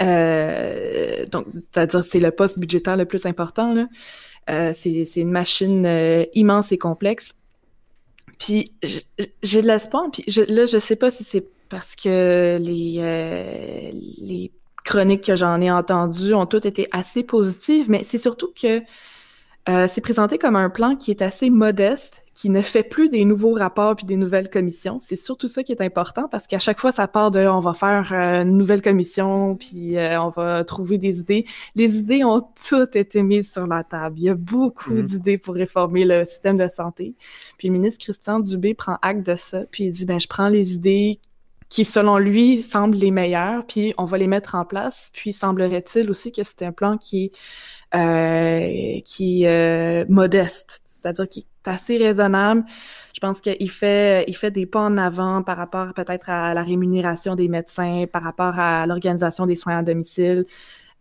Donc, 0.00 1.46
c'est-à-dire, 1.50 2.04
c'est 2.04 2.20
le 2.20 2.30
poste 2.30 2.58
budgétaire 2.58 2.96
le 2.96 3.04
plus 3.04 3.26
important. 3.26 3.74
C'est 4.46 5.16
une 5.16 5.30
machine 5.30 5.86
immense 6.34 6.72
et 6.72 6.78
complexe. 6.78 7.34
Puis 8.38 8.72
j'ai 9.42 9.62
de 9.62 9.66
l'espoir. 9.66 10.04
Puis 10.12 10.24
je, 10.28 10.42
là, 10.42 10.64
je 10.66 10.78
sais 10.78 10.96
pas 10.96 11.10
si 11.10 11.24
c'est 11.24 11.44
parce 11.68 11.96
que 11.96 12.58
les, 12.62 13.92
les 14.22 14.52
chroniques 14.84 15.24
que 15.24 15.36
j'en 15.36 15.60
ai 15.60 15.70
entendues 15.70 16.32
ont 16.32 16.46
toutes 16.46 16.64
été 16.64 16.88
assez 16.92 17.22
positives, 17.24 17.90
mais 17.90 18.04
c'est 18.04 18.18
surtout 18.18 18.52
que 18.60 18.80
euh, 19.68 19.86
c'est 19.88 20.00
présenté 20.00 20.38
comme 20.38 20.56
un 20.56 20.70
plan 20.70 20.96
qui 20.96 21.10
est 21.10 21.20
assez 21.20 21.50
modeste, 21.50 22.24
qui 22.32 22.48
ne 22.48 22.62
fait 22.62 22.82
plus 22.82 23.08
des 23.08 23.24
nouveaux 23.24 23.52
rapports 23.52 23.96
puis 23.96 24.06
des 24.06 24.16
nouvelles 24.16 24.48
commissions. 24.48 24.98
C'est 24.98 25.16
surtout 25.16 25.48
ça 25.48 25.62
qui 25.62 25.72
est 25.72 25.80
important 25.82 26.28
parce 26.30 26.46
qu'à 26.46 26.58
chaque 26.58 26.78
fois, 26.78 26.90
ça 26.92 27.06
part 27.08 27.30
de 27.30 27.40
on 27.46 27.60
va 27.60 27.74
faire 27.74 28.12
euh, 28.12 28.42
une 28.42 28.56
nouvelle 28.56 28.80
commission 28.80 29.56
puis 29.56 29.98
euh, 29.98 30.20
on 30.22 30.30
va 30.30 30.64
trouver 30.64 30.96
des 30.96 31.18
idées. 31.20 31.44
Les 31.74 31.98
idées 31.98 32.24
ont 32.24 32.42
toutes 32.68 32.96
été 32.96 33.22
mises 33.22 33.52
sur 33.52 33.66
la 33.66 33.84
table. 33.84 34.18
Il 34.18 34.24
y 34.24 34.28
a 34.30 34.34
beaucoup 34.34 34.94
Mhm. 34.94 35.02
d'idées 35.02 35.38
pour 35.38 35.54
réformer 35.54 36.04
le 36.04 36.24
système 36.24 36.56
de 36.56 36.68
santé. 36.68 37.14
Puis 37.58 37.68
le 37.68 37.72
ministre 37.74 38.02
Christian 38.02 38.40
Dubé 38.40 38.72
prend 38.74 38.98
acte 39.02 39.26
de 39.26 39.34
ça 39.34 39.62
puis 39.70 39.84
il 39.84 39.90
dit 39.90 40.06
ben 40.06 40.18
je 40.18 40.28
prends 40.28 40.48
les 40.48 40.72
idées 40.74 41.20
qui, 41.68 41.84
selon 41.84 42.16
lui, 42.16 42.62
semblent 42.62 42.96
les 42.96 43.10
meilleures, 43.10 43.66
puis 43.66 43.92
on 43.98 44.06
va 44.06 44.16
les 44.16 44.26
mettre 44.26 44.54
en 44.54 44.64
place. 44.64 45.10
Puis 45.12 45.34
semblerait-il 45.34 46.08
aussi 46.08 46.32
que 46.32 46.42
c'est 46.42 46.62
un 46.64 46.72
plan 46.72 46.96
qui 46.96 47.26
est 47.26 47.30
euh, 47.94 49.00
qui 49.04 49.44
est 49.44 49.48
euh, 49.48 50.04
modeste, 50.08 50.80
c'est-à-dire 50.84 51.28
qui 51.28 51.40
est 51.40 51.68
assez 51.68 51.96
raisonnable. 51.96 52.64
Je 53.14 53.20
pense 53.20 53.40
qu'il 53.40 53.70
fait, 53.70 54.24
il 54.28 54.36
fait 54.36 54.50
des 54.50 54.66
pas 54.66 54.80
en 54.80 54.96
avant 54.96 55.42
par 55.42 55.56
rapport 55.56 55.92
peut-être 55.94 56.30
à 56.30 56.54
la 56.54 56.62
rémunération 56.62 57.34
des 57.34 57.48
médecins, 57.48 58.04
par 58.12 58.22
rapport 58.22 58.58
à 58.58 58.86
l'organisation 58.86 59.46
des 59.46 59.56
soins 59.56 59.78
à 59.78 59.82
domicile, 59.82 60.44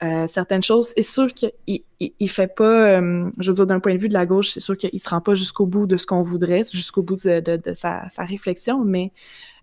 euh, 0.04 0.28
certaines 0.28 0.64
choses. 0.64 0.94
C'est 0.96 1.04
sûr 1.04 1.34
qu'il 1.34 1.52
il, 1.68 1.84
il 2.00 2.30
fait 2.30 2.54
pas, 2.54 3.00
euh, 3.00 3.30
je 3.40 3.52
veux 3.52 3.56
dire, 3.56 3.68
d'un 3.68 3.80
point 3.80 3.94
de 3.94 4.00
vue 4.00 4.10
de 4.10 4.14
la 4.14 4.26
gauche, 4.26 4.50
c'est 4.50 4.60
sûr 4.60 4.78
qu'il 4.78 5.00
se 5.00 5.10
rend 5.10 5.22
pas 5.22 5.36
jusqu'au 5.36 5.66
bout 5.66 5.88
de 5.88 5.98
ce 5.98 6.06
qu'on 6.06 6.22
voudrait, 6.24 6.64
jusqu'au 6.72 7.04
bout 7.04 7.18
de, 7.18 7.40
de, 7.40 7.58
de 7.58 7.74
sa, 7.74 8.10
sa 8.10 8.24
réflexion, 8.24 8.84
mais 8.86 9.12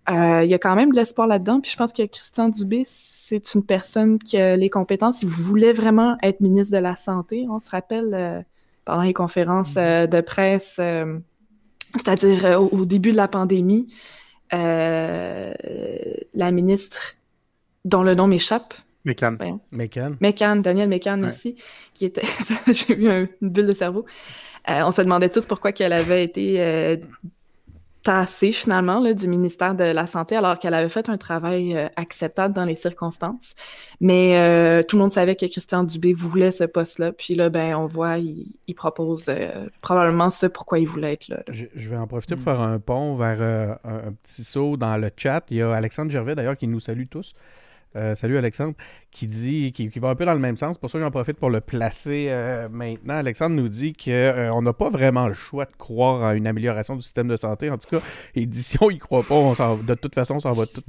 il 0.07 0.49
y 0.49 0.53
a 0.53 0.59
quand 0.59 0.75
même 0.75 0.91
de 0.91 0.95
l'espoir 0.95 1.27
là-dedans. 1.27 1.61
Puis 1.61 1.71
je 1.71 1.77
pense 1.77 1.93
que 1.93 2.03
Christian 2.05 2.49
Dubé, 2.49 2.83
c'est 2.85 3.53
une 3.55 3.65
personne 3.65 4.19
qui 4.19 4.37
a 4.37 4.55
les 4.55 4.69
compétences. 4.69 5.21
Il 5.23 5.27
voulait 5.27 5.73
vraiment 5.73 6.17
être 6.21 6.41
ministre 6.41 6.73
de 6.73 6.81
la 6.81 6.95
Santé. 6.95 7.45
On 7.49 7.57
se 7.59 7.69
rappelle 7.69 8.13
euh, 8.13 8.41
pendant 8.85 9.01
les 9.03 9.13
conférences 9.13 9.73
euh, 9.77 10.05
de 10.07 10.21
presse, 10.21 10.75
euh, 10.79 11.17
c'est-à-dire 11.95 12.45
euh, 12.45 12.57
au, 12.57 12.69
au 12.81 12.85
début 12.85 13.11
de 13.11 13.17
la 13.17 13.27
pandémie, 13.27 13.87
euh, 14.53 15.53
la 16.33 16.51
ministre 16.51 17.15
dont 17.83 18.03
le 18.03 18.15
nom 18.15 18.27
m'échappe, 18.27 18.73
Mécan. 19.05 19.37
Mécan. 19.71 20.13
Mécan, 20.19 20.55
Daniel 20.55 20.89
Mécan, 20.89 21.17
merci, 21.17 21.55
qui 21.93 22.05
était, 22.05 22.23
j'ai 22.71 22.97
eu 22.97 23.07
un- 23.07 23.27
une 23.41 23.49
bulle 23.49 23.67
de 23.67 23.71
cerveau. 23.71 24.05
Euh, 24.67 24.81
on 24.83 24.91
se 24.91 25.01
demandait 25.03 25.29
tous 25.29 25.45
pourquoi 25.45 25.71
qu'elle 25.71 25.93
avait 25.93 26.23
été 26.23 26.59
euh, 26.59 26.97
tassée 28.05 28.51
finalement 28.51 28.99
là, 28.99 29.15
du 29.15 29.27
ministère 29.27 29.73
de 29.73 29.83
la 29.83 30.05
Santé 30.05 30.35
alors 30.35 30.59
qu'elle 30.59 30.75
avait 30.75 30.89
fait 30.89 31.09
un 31.09 31.17
travail 31.17 31.75
euh, 31.75 31.87
acceptable 31.95 32.53
dans 32.53 32.63
les 32.63 32.75
circonstances. 32.75 33.55
Mais 33.99 34.37
euh, 34.37 34.83
tout 34.83 34.95
le 34.95 35.01
monde 35.01 35.11
savait 35.11 35.35
que 35.35 35.47
Christian 35.47 35.83
Dubé 35.83 36.13
voulait 36.13 36.51
ce 36.51 36.65
poste-là. 36.65 37.11
Puis 37.13 37.33
là, 37.33 37.49
ben, 37.49 37.75
on 37.75 37.87
voit, 37.87 38.19
il, 38.19 38.75
propose 38.75 39.25
euh, 39.27 39.65
probablement 39.81 40.29
ce 40.29 40.45
pourquoi 40.45 40.77
il 40.77 40.87
voulait 40.87 41.13
être 41.13 41.29
là. 41.29 41.41
Je, 41.47 41.89
vais 41.89 41.97
en 41.97 42.05
profiter 42.05 42.35
pour 42.35 42.43
faire 42.43 42.61
un 42.61 42.77
pont 42.77 43.15
vers 43.15 43.41
un, 43.83 44.13
petit 44.21 44.43
saut 44.43 44.77
dans 44.77 44.97
le 44.97 45.09
chat. 45.17 45.43
Il 45.49 45.57
y 45.57 45.61
a 45.63 45.73
Alexandre 45.73 46.11
Gervais 46.11 46.35
d'ailleurs 46.35 46.57
qui 46.57 46.67
nous 46.67 46.79
salue 46.79 47.05
tous. 47.09 47.33
Salut 48.15 48.37
Alexandre 48.37 48.75
qui 49.15 49.27
dit, 49.27 49.71
qui, 49.71 49.87
va 49.99 50.09
un 50.09 50.15
peu 50.15 50.25
dans 50.25 50.33
le 50.33 50.39
même 50.39 50.57
sens. 50.57 50.77
Pour 50.77 50.89
ça, 50.89 50.99
j'en 50.99 51.09
profite 51.09 51.37
pour 51.37 51.49
le 51.49 51.61
placer 51.61 52.25
euh, 52.27 52.67
maintenant. 52.69 53.13
Alexandre 53.13 53.55
nous 53.55 53.69
dit 53.69 53.93
qu'on 53.93 54.11
euh, 54.11 54.61
n'a 54.61 54.73
pas 54.73 54.89
vraiment 54.89 55.29
le 55.29 55.33
choix 55.33 55.63
de 55.63 55.71
croire 55.71 56.21
à 56.21 56.35
une 56.35 56.45
amélioration 56.47 56.97
du 56.97 57.01
système 57.01 57.29
de 57.29 57.37
santé. 57.37 57.69
En 57.69 57.77
tout 57.77 57.87
cas, 57.89 58.05
et 58.35 58.45
si 58.51 58.77
on 58.81 58.89
y 58.89 58.97
croit 58.97 59.23
pas, 59.23 59.35
on 59.35 59.53
de 59.77 59.93
toute 59.93 60.13
façon, 60.13 60.39
ça 60.39 60.51
va 60.51 60.65
tout 60.65 60.83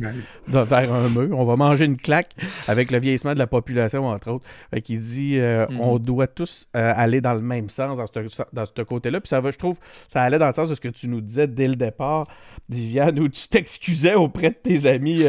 vers 0.49 0.93
un 0.93 1.09
mur. 1.09 1.39
On 1.39 1.45
va 1.45 1.55
manger 1.55 1.85
une 1.85 1.99
claque 1.99 2.33
avec 2.67 2.91
le 2.91 2.99
vieillissement 2.99 3.33
de 3.33 3.39
la 3.39 3.47
population, 3.47 4.07
entre 4.07 4.33
autres. 4.33 4.45
Qui 4.83 4.99
dit 4.99 5.39
euh, 5.39 5.65
mm-hmm. 5.67 5.79
on 5.79 5.99
doit 6.01 6.27
tous 6.27 6.67
aller 6.73 7.21
dans 7.21 7.35
le 7.35 7.43
même 7.43 7.71
sens 7.71 7.97
dans 7.97 8.07
ce, 8.07 8.43
dans 8.53 8.65
ce 8.65 8.83
côté-là. 8.83 9.21
Puis 9.21 9.29
ça 9.29 9.41
va, 9.41 9.53
je 9.53 9.59
trouve, 9.59 9.79
ça 10.09 10.23
allait 10.23 10.41
dans 10.41 10.49
le 10.49 10.53
sens 10.53 10.69
de 10.69 10.75
ce 10.75 10.81
que 10.81 10.89
tu 10.89 11.07
nous 11.07 11.21
disais 11.21 11.47
dès 11.47 11.69
le 11.69 11.77
départ, 11.77 12.27
Viviane, 12.69 13.21
où 13.21 13.29
tu 13.29 13.47
t'excusais 13.47 14.15
auprès 14.15 14.51
de 14.51 14.57
tes 14.57 14.89
amis, 14.89 15.23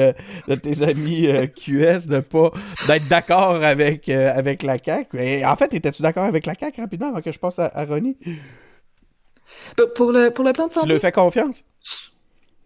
de 0.48 0.56
tes 0.56 0.82
amis 0.82 1.28
QS 1.68 2.08
de 2.08 2.20
pas 2.20 2.52
d'être 2.88 3.08
d'accord 3.08 3.64
avec, 3.64 4.10
euh, 4.10 4.32
avec 4.34 4.64
la 4.64 4.78
CAQ. 4.84 5.18
Et 5.20 5.46
en 5.46 5.56
fait, 5.56 5.74
étais-tu 5.74 6.02
d'accord 6.02 6.24
avec 6.24 6.46
la 6.46 6.54
CAQ 6.56 6.82
rapidement 6.82 7.10
avant 7.10 7.22
que 7.22 7.32
je 7.32 7.40
passe 7.40 7.60
à, 7.60 7.72
à 7.74 7.86
Ronnie? 7.86 8.18
Pour 9.96 10.12
le, 10.12 10.30
pour 10.30 10.46
le 10.46 10.54
plan 10.54 10.68
de 10.68 10.74
santé? 10.74 10.88
Tu 10.88 10.94
lui 10.94 11.00
fais 11.00 11.12
confiance? 11.12 11.64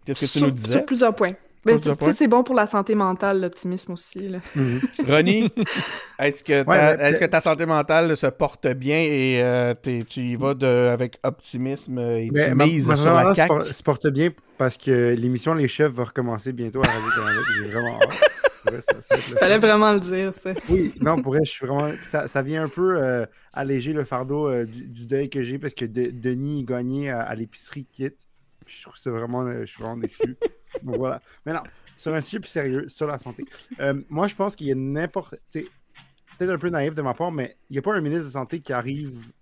Qu'est-ce 0.04 0.20
que 0.20 0.38
tu 0.38 0.44
nous 0.44 0.50
disais? 0.50 0.72
Sur 0.72 0.84
plusieurs 0.84 1.14
points. 1.14 1.34
Ben, 1.64 1.78
tu 1.78 1.94
sais, 1.94 2.12
c'est 2.12 2.26
bon 2.26 2.42
pour 2.42 2.56
la 2.56 2.66
santé 2.66 2.96
mentale, 2.96 3.40
l'optimisme 3.40 3.92
aussi. 3.92 4.28
Là. 4.28 4.38
Mhm. 4.56 4.80
Ronnie, 5.06 5.52
est-ce 6.18 6.42
que, 6.42 6.64
ta, 6.64 7.08
est 7.08 7.20
que 7.20 7.24
ta 7.24 7.40
santé 7.40 7.66
mentale 7.66 8.16
se 8.16 8.26
porte 8.26 8.66
bien 8.66 8.98
et 8.98 9.40
euh, 9.40 9.72
tu 9.80 10.22
y 10.22 10.34
vas 10.34 10.54
de, 10.54 10.66
avec 10.66 11.18
optimisme 11.22 11.98
et 12.00 12.30
tu 12.34 12.54
mises 12.56 12.92
sur 12.96 13.14
la 13.14 13.32
CAQ? 13.32 13.64
se 13.72 13.82
porte 13.84 14.08
bien 14.08 14.30
parce 14.58 14.76
que 14.76 15.14
l'émission 15.14 15.54
Les 15.54 15.68
Chefs 15.68 15.92
va 15.92 16.04
recommencer 16.04 16.52
bientôt 16.52 16.82
à 16.82 16.88
Radio 16.88 17.42
J'ai 17.60 17.68
vraiment 17.68 17.98
ça, 18.80 19.16
Fallait 19.16 19.58
vraiment 19.58 19.92
le 19.92 20.00
dire, 20.00 20.32
ça. 20.34 20.52
Oui, 20.68 20.94
non, 21.00 21.20
pour 21.20 21.32
vrai, 21.32 21.44
je 21.44 21.50
suis 21.50 21.66
vraiment. 21.66 21.92
Ça, 22.02 22.42
vient 22.42 22.64
un 22.64 22.68
peu 22.68 23.02
euh, 23.02 23.26
alléger 23.52 23.92
le 23.92 24.04
fardeau 24.04 24.48
euh, 24.48 24.64
du, 24.64 25.06
deuil 25.06 25.30
que 25.30 25.42
j'ai 25.42 25.58
parce 25.58 25.74
que 25.74 25.84
Denis 25.84 26.64
Gagné 26.64 27.10
à, 27.10 27.22
à 27.22 27.34
l'épicerie 27.34 27.84
quitte. 27.84 28.26
je 28.66 28.82
trouve 28.82 28.96
ça 28.96 29.10
vraiment. 29.10 29.42
Euh, 29.42 29.60
je 29.60 29.72
suis 29.72 29.82
vraiment 29.82 29.98
déçu. 29.98 30.36
Donc 30.82 30.96
voilà. 30.96 31.20
Mais 31.44 31.52
non, 31.52 31.62
sur 31.96 32.14
un 32.14 32.20
sujet 32.20 32.40
plus 32.40 32.50
sérieux, 32.50 32.88
sur 32.88 33.06
la 33.06 33.18
santé. 33.18 33.44
moi, 34.08 34.28
je 34.28 34.34
pense 34.34 34.56
qu'il 34.56 34.68
y 34.68 34.72
a 34.72 34.74
n'importe. 34.74 35.36
Peut-être 35.52 36.50
un 36.50 36.58
peu 36.58 36.70
naïf 36.70 36.94
de 36.94 37.02
ma 37.02 37.14
part, 37.14 37.30
mais 37.30 37.56
il 37.68 37.74
n'y 37.74 37.78
a 37.78 37.82
pas 37.82 37.94
un 37.94 38.00
ministre 38.00 38.24
de 38.24 38.28
la 38.28 38.40
Santé 38.40 38.60
qui 38.60 38.72
arrive 38.72 39.32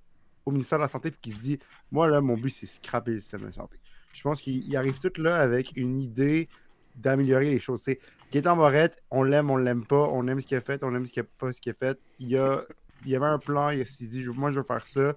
au 0.45 0.51
ministère 0.51 0.79
de 0.79 0.83
la 0.83 0.89
Santé 0.89 1.09
et 1.09 1.15
qui 1.21 1.31
se 1.31 1.39
dit 1.39 1.59
Moi, 1.91 2.09
là, 2.09 2.21
mon 2.21 2.37
but, 2.37 2.51
c'est 2.51 2.67
scraper 2.67 3.13
le 3.13 3.21
système 3.21 3.43
de 3.43 3.51
santé. 3.51 3.79
Je 4.13 4.23
pense 4.23 4.41
qu'il 4.41 4.77
arrive 4.77 4.99
tout 4.99 5.23
là 5.23 5.37
avec 5.37 5.77
une 5.77 6.01
idée 6.01 6.49
d'améliorer 6.97 7.51
les 7.51 7.61
choses. 7.61 7.83
Gaétan 8.31 8.57
Morette, 8.57 9.03
on 9.11 9.23
l'aime, 9.23 9.51
on 9.51 9.57
l'aime 9.57 9.85
pas, 9.85 10.09
on 10.09 10.27
aime 10.29 10.41
ce 10.41 10.47
qu'il 10.47 10.57
a 10.57 10.61
fait, 10.61 10.83
on 10.85 10.95
aime 10.95 11.07
ce 11.07 11.13
qu'il 11.13 11.23
a 11.23 11.27
pas 11.39 11.53
ce 11.53 11.61
qu'il 11.61 11.73
a 11.73 11.75
fait. 11.75 11.99
Il 12.19 12.29
y, 12.29 12.39
a, 12.39 12.63
il 13.05 13.15
avait 13.15 13.27
un 13.27 13.39
plan, 13.39 13.71
il 13.71 13.87
s'est 13.87 14.07
dit, 14.07 14.25
moi 14.27 14.51
je 14.51 14.61
veux 14.61 14.65
faire 14.65 14.87
ça. 14.87 15.15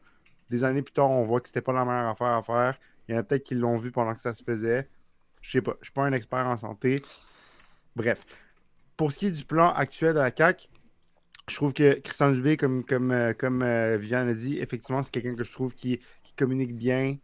Des 0.49 0.63
années 0.63 0.81
plus 0.81 0.93
tard, 0.93 1.09
on 1.09 1.23
voit 1.23 1.39
que 1.39 1.47
c'était 1.47 1.61
pas 1.61 1.73
la 1.73 1.85
meilleure 1.85 2.09
affaire 2.09 2.27
à 2.27 2.43
faire. 2.43 2.79
Il 3.07 3.13
y 3.13 3.17
en 3.17 3.21
a 3.21 3.23
peut-être 3.23 3.43
qui 3.43 3.55
l'ont 3.55 3.75
vu 3.75 3.91
pendant 3.91 4.13
que 4.13 4.21
ça 4.21 4.33
se 4.33 4.43
faisait. 4.43 4.89
Je 5.41 5.51
sais 5.51 5.61
pas, 5.61 5.75
je 5.81 5.85
suis 5.85 5.93
pas 5.93 6.03
un 6.03 6.13
expert 6.13 6.47
en 6.47 6.57
santé. 6.57 7.01
Bref. 7.95 8.25
Pour 8.97 9.11
ce 9.11 9.19
qui 9.19 9.27
est 9.27 9.31
du 9.31 9.45
plan 9.45 9.71
actuel 9.73 10.13
de 10.13 10.19
la 10.19 10.31
CAC, 10.31 10.69
je 11.49 11.55
trouve 11.55 11.73
que 11.73 11.99
Christian 11.99 12.31
Dubé, 12.31 12.57
comme, 12.57 12.83
comme, 12.85 13.11
euh, 13.11 13.33
comme 13.33 13.61
euh, 13.63 13.97
Viviane 13.97 14.29
a 14.29 14.33
dit, 14.33 14.59
effectivement, 14.59 15.03
c'est 15.03 15.11
quelqu'un 15.11 15.35
que 15.35 15.43
je 15.43 15.51
trouve 15.51 15.73
qui, 15.73 15.99
qui 16.23 16.33
communique 16.35 16.75
bien, 16.75 17.17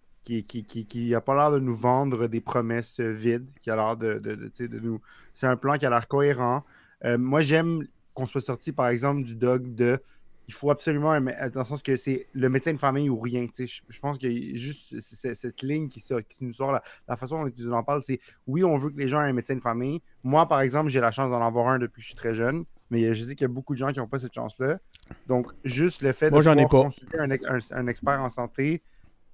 qui, 0.43 0.63
qui, 0.63 0.86
qui, 0.86 1.15
a 1.15 1.21
pas 1.21 1.36
l'air 1.36 1.51
de 1.51 1.59
nous 1.59 1.75
vendre 1.75 2.27
des 2.27 2.41
promesses 2.41 3.00
euh, 3.00 3.12
vides, 3.12 3.50
qui 3.59 3.71
a 3.71 3.75
l'air 3.75 3.98
de, 3.98 4.13
de, 4.15 4.36
de, 4.36 4.79
nous. 4.79 5.01
C'est 5.33 5.48
un 5.48 5.57
plan 5.57 5.77
qui 5.77 5.86
a 5.86 5.89
l'air 5.89 6.07
cohérent. 6.07 6.63
Euh, 7.05 7.17
moi, 7.17 7.41
j'aime 7.41 7.88
qu'on 8.13 8.27
soit 8.27 8.41
sorti, 8.41 8.71
par 8.71 8.88
exemple, 8.88 9.24
du 9.24 9.36
dog 9.36 9.74
de. 9.74 10.00
Il 10.48 10.53
faut 10.53 10.71
absolument, 10.71 11.19
dans 11.21 11.59
le 11.59 11.65
sens 11.65 11.83
que 11.83 11.95
c'est 11.95 12.25
le 12.33 12.50
médecin 12.50 12.74
de 12.74 12.79
famille 12.79 13.07
ou 13.07 13.19
rien. 13.19 13.45
Je, 13.55 13.65
je 13.88 14.00
pense 14.00 14.17
a 14.17 14.55
juste 14.55 15.00
cette 15.00 15.62
ligne 15.62 15.88
qui, 15.89 16.01
qui 16.01 16.43
nous 16.43 16.53
sort. 16.53 16.79
La, 17.07 17.15
façon 17.17 17.43
dont 17.43 17.51
tu 17.51 17.71
en 17.71 17.83
parles, 17.83 18.01
c'est 18.01 18.19
oui, 18.48 18.63
on 18.63 18.75
veut 18.75 18.89
que 18.89 18.98
les 18.98 19.07
gens 19.07 19.21
aient 19.21 19.29
un 19.29 19.33
médecin 19.33 19.55
de 19.55 19.62
famille. 19.62 20.01
Moi, 20.24 20.48
par 20.48 20.62
exemple, 20.62 20.89
j'ai 20.89 21.01
la 21.01 21.12
chance 21.12 21.29
d'en 21.29 21.41
avoir 21.41 21.67
un 21.67 21.77
depuis 21.77 21.98
que 21.98 22.01
je 22.01 22.07
suis 22.07 22.15
très 22.15 22.33
jeune. 22.33 22.65
Mais 22.89 23.13
je 23.13 23.24
sais 23.24 23.36
qu'il 23.36 23.43
y 23.43 23.45
a 23.45 23.53
beaucoup 23.53 23.74
de 23.74 23.77
gens 23.77 23.91
qui 23.91 24.00
n'ont 24.00 24.07
pas 24.07 24.19
cette 24.19 24.33
chance-là. 24.33 24.79
Donc, 25.27 25.51
juste 25.63 26.01
le 26.01 26.12
fait 26.12 26.31
de 26.31 26.36
pouvoir 26.36 26.67
consulter 26.67 27.19
un, 27.19 27.29
un, 27.29 27.88
expert 27.88 28.21
en 28.21 28.29
santé, 28.29 28.81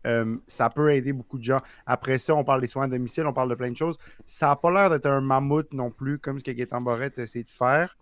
euh, 0.05 0.37
ça 0.47 0.69
peut 0.69 0.93
aider 0.93 1.13
beaucoup 1.13 1.37
de 1.37 1.43
gens. 1.43 1.61
Après 1.85 2.17
ça, 2.19 2.35
on 2.35 2.43
parle 2.43 2.61
des 2.61 2.67
soins 2.67 2.85
à 2.85 2.87
domicile, 2.87 3.25
on 3.25 3.33
parle 3.33 3.49
de 3.49 3.55
plein 3.55 3.71
de 3.71 3.77
choses. 3.77 3.97
Ça 4.25 4.47
n'a 4.47 4.55
pas 4.55 4.71
l'air 4.71 4.89
d'être 4.89 5.07
un 5.07 5.21
mammouth 5.21 5.73
non 5.73 5.91
plus, 5.91 6.19
comme 6.19 6.39
ce 6.39 6.43
que 6.43 6.51
Gaëtan 6.51 6.81
Borette 6.81 7.17
essaie 7.17 7.43
de 7.43 7.49
faire. 7.49 7.97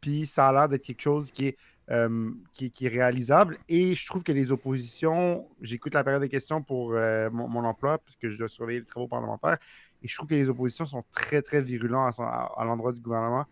Puis 0.00 0.26
ça 0.26 0.48
a 0.48 0.52
l'air 0.52 0.68
d'être 0.68 0.82
quelque 0.82 1.02
chose 1.02 1.30
qui 1.30 1.48
est, 1.48 1.58
euh, 1.90 2.32
qui, 2.52 2.72
est 2.80 2.88
réalisable. 2.88 3.58
Et 3.68 3.94
je 3.94 4.06
trouve 4.06 4.22
que 4.22 4.32
les 4.32 4.50
oppositions, 4.50 5.46
j'écoute 5.60 5.94
la 5.94 6.02
période 6.02 6.22
des 6.22 6.28
questions 6.28 6.62
pour 6.62 6.94
euh, 6.94 7.30
mon, 7.30 7.64
emploi, 7.64 7.98
puisque 7.98 8.28
je 8.28 8.38
dois 8.38 8.48
surveiller 8.48 8.80
les 8.80 8.86
travaux 8.86 9.08
parlementaires. 9.08 9.58
Et 10.02 10.08
je 10.08 10.16
trouve 10.16 10.28
que 10.28 10.34
les 10.34 10.48
oppositions 10.48 10.86
sont 10.86 11.04
très, 11.12 11.42
très 11.42 11.60
virulentes 11.60 12.18
à, 12.18 12.64
l'endroit 12.64 12.92
du 12.92 13.00
gouvernement. 13.00 13.44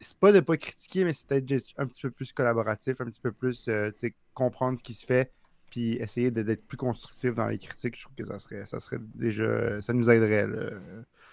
C'est 0.00 0.18
pas 0.18 0.32
de 0.32 0.40
pas 0.40 0.56
critiquer, 0.56 1.04
mais 1.04 1.12
c'est 1.12 1.26
peut-être 1.26 1.72
un 1.78 1.86
petit 1.86 2.02
peu 2.02 2.10
plus 2.10 2.32
collaboratif, 2.32 3.00
un 3.00 3.04
petit 3.04 3.20
peu 3.20 3.30
plus 3.30 3.70
comprendre 4.34 4.78
ce 4.78 4.82
qui 4.82 4.92
se 4.92 5.06
fait 5.06 5.30
puis 5.74 5.94
essayer 5.94 6.30
d'être 6.30 6.68
plus 6.68 6.76
constructif 6.76 7.34
dans 7.34 7.48
les 7.48 7.58
critiques, 7.58 7.96
je 7.96 8.02
trouve 8.02 8.14
que 8.14 8.22
ça 8.24 8.38
serait, 8.38 8.64
ça 8.64 8.78
serait 8.78 8.98
déjà, 9.16 9.80
ça 9.80 9.92
nous 9.92 10.08
aiderait, 10.08 10.46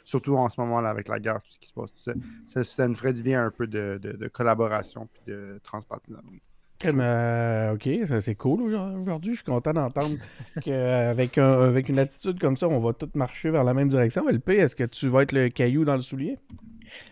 surtout 0.03 0.35
en 0.35 0.49
ce 0.49 0.59
moment-là 0.61 0.89
avec 0.89 1.07
la 1.09 1.19
guerre, 1.19 1.43
tout 1.43 1.51
ce 1.51 1.59
qui 1.59 1.67
se 1.67 1.73
passe, 1.73 1.93
tout 1.93 2.11
ça, 2.47 2.63
ça, 2.63 2.87
nous 2.87 2.95
ferait 2.95 3.13
du 3.13 3.21
bien 3.21 3.45
un 3.45 3.51
peu 3.51 3.67
de, 3.67 3.99
de, 4.01 4.27
collaboration 4.29 5.07
puis 5.13 5.21
de 5.27 5.59
transpartisanerie. 5.61 6.41
Euh, 6.83 7.75
ok, 7.75 7.87
c'est 8.19 8.33
cool 8.33 8.63
aujourd'hui. 8.63 9.33
Je 9.33 9.41
suis 9.41 9.45
content 9.45 9.73
d'entendre 9.73 10.17
qu'avec 10.63 11.37
avec 11.37 11.89
une 11.89 11.99
attitude 11.99 12.39
comme 12.39 12.57
ça, 12.57 12.67
on 12.67 12.79
va 12.79 12.93
tous 12.93 13.11
marcher 13.13 13.51
vers 13.51 13.63
la 13.63 13.75
même 13.75 13.89
direction. 13.89 14.27
LP, 14.27 14.49
est-ce 14.49 14.75
que 14.75 14.85
tu 14.85 15.07
vas 15.07 15.21
être 15.21 15.33
le 15.33 15.49
caillou 15.49 15.85
dans 15.85 15.95
le 15.95 16.01
soulier? 16.01 16.39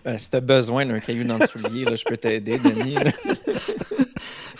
Ben, 0.04 0.18
si 0.18 0.32
tu 0.32 0.38
as 0.38 0.42
besoin 0.42 0.88
d'un 0.88 1.00
caillou 1.00 1.26
dans 1.26 1.38
le 1.38 1.46
soulier, 1.46 1.86
je 1.96 2.06
peux 2.06 2.18
t'aider, 2.18 2.58
Denis. 2.58 2.96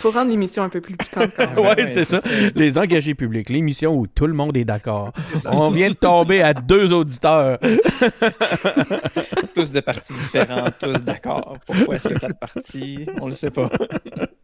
faut 0.00 0.10
rendre 0.10 0.30
l'émission 0.30 0.62
un 0.62 0.68
peu 0.68 0.80
plus 0.80 0.96
piquante. 0.96 1.30
oui, 1.56 1.84
c'est 1.92 2.04
ça. 2.04 2.20
Les 2.54 2.78
engagés 2.78 3.14
publics, 3.14 3.50
l'émission 3.50 3.94
où 3.96 4.06
tout 4.06 4.26
le 4.26 4.32
monde 4.32 4.56
est 4.56 4.64
d'accord. 4.64 5.12
On 5.44 5.70
vient 5.70 5.90
de 5.90 5.94
tomber 5.94 6.42
à 6.42 6.54
deux 6.54 6.92
auditeurs. 6.92 7.58
tous 9.54 9.72
de 9.72 9.80
partis 9.80 10.14
différents, 10.14 10.70
tous 10.78 11.02
d'accord. 11.02 11.58
Pourquoi 11.66 11.96
est-ce 11.96 12.08
qu'il 12.08 12.14
y 12.14 12.16
a 12.16 12.20
quatre 12.20 12.38
partis? 12.38 13.06
On 13.20 13.26
le 13.26 13.32
sait 13.32 13.50
pas. 13.50 13.70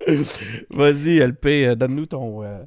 Vas-y, 0.71 1.19
LP, 1.19 1.47
euh, 1.47 1.75
donne-nous 1.75 2.05
euh, 2.05 2.65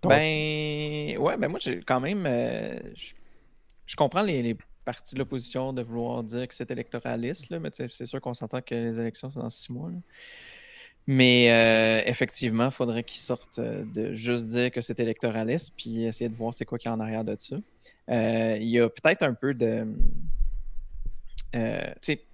ton, 0.00 0.08
Ben, 0.08 1.18
ouais, 1.18 1.36
ben 1.36 1.48
moi, 1.48 1.58
j'ai 1.60 1.80
quand 1.80 2.00
même. 2.00 2.24
Euh, 2.26 2.78
je 3.86 3.96
comprends 3.96 4.22
les, 4.22 4.56
partis 4.84 5.14
de 5.14 5.20
l'opposition 5.20 5.72
de 5.72 5.82
vouloir 5.82 6.22
dire 6.22 6.48
que 6.48 6.54
c'est 6.54 6.70
électoraliste, 6.70 7.50
là, 7.50 7.58
mais 7.58 7.70
c'est 7.72 8.06
sûr 8.06 8.20
qu'on 8.20 8.34
s'entend 8.34 8.60
que 8.60 8.74
les 8.74 9.00
élections, 9.00 9.30
c'est 9.30 9.40
dans 9.40 9.50
six 9.50 9.72
mois. 9.72 9.90
Mais 11.06 11.50
euh, 11.50 12.02
effectivement, 12.08 12.66
il 12.66 12.70
faudrait 12.72 13.04
qu'ils 13.04 13.20
sortent 13.20 13.58
euh, 13.58 13.84
de 13.84 14.12
juste 14.12 14.48
dire 14.48 14.70
que 14.70 14.80
c'est 14.80 15.00
électoraliste, 15.00 15.74
puis 15.76 16.04
essayer 16.04 16.28
de 16.28 16.36
voir 16.36 16.54
c'est 16.54 16.64
quoi 16.64 16.78
qui 16.78 16.88
est 16.88 16.90
en 16.90 17.00
arrière 17.00 17.24
de 17.24 17.34
ça. 17.38 17.56
Euh, 18.10 18.56
il 18.60 18.68
y 18.68 18.78
a 18.78 18.88
peut-être 18.88 19.22
un 19.22 19.34
peu 19.34 19.54
de. 19.54 19.86
tu 21.52 21.58
sais, 22.02 22.24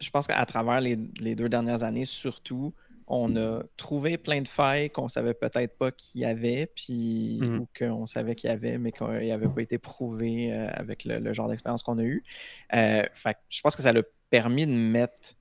je 0.00 0.10
pense 0.10 0.26
qu'à 0.26 0.44
travers 0.46 0.80
les, 0.80 0.96
deux 0.96 1.48
dernières 1.48 1.82
années, 1.82 2.04
surtout, 2.04 2.72
on 3.06 3.36
a 3.36 3.62
trouvé 3.76 4.16
plein 4.16 4.40
de 4.40 4.48
failles 4.48 4.88
qu'on 4.88 5.08
savait 5.08 5.34
peut-être 5.34 5.76
pas 5.76 5.90
qu'il 5.92 6.22
y 6.22 6.24
avait, 6.24 6.66
puis 6.74 7.38
mmh 7.40 7.58
ou 7.58 7.68
qu'on 7.78 8.06
savait 8.06 8.34
qu'il 8.34 8.48
y 8.48 8.52
avait, 8.52 8.78
mais 8.78 8.92
qu'il 8.92 9.06
n'avait 9.06 9.48
pas 9.48 9.60
été 9.60 9.78
prouvé 9.78 10.52
avec 10.52 11.04
le, 11.04 11.32
genre 11.32 11.48
d'expérience 11.48 11.82
qu'on 11.82 11.98
a 11.98 12.04
eu. 12.04 12.24
fait 12.70 13.36
je 13.48 13.60
pense 13.60 13.76
que 13.76 13.82
ça 13.82 13.92
l'a 13.92 14.02
permis 14.30 14.66
de 14.66 14.72
mettre 14.72 15.34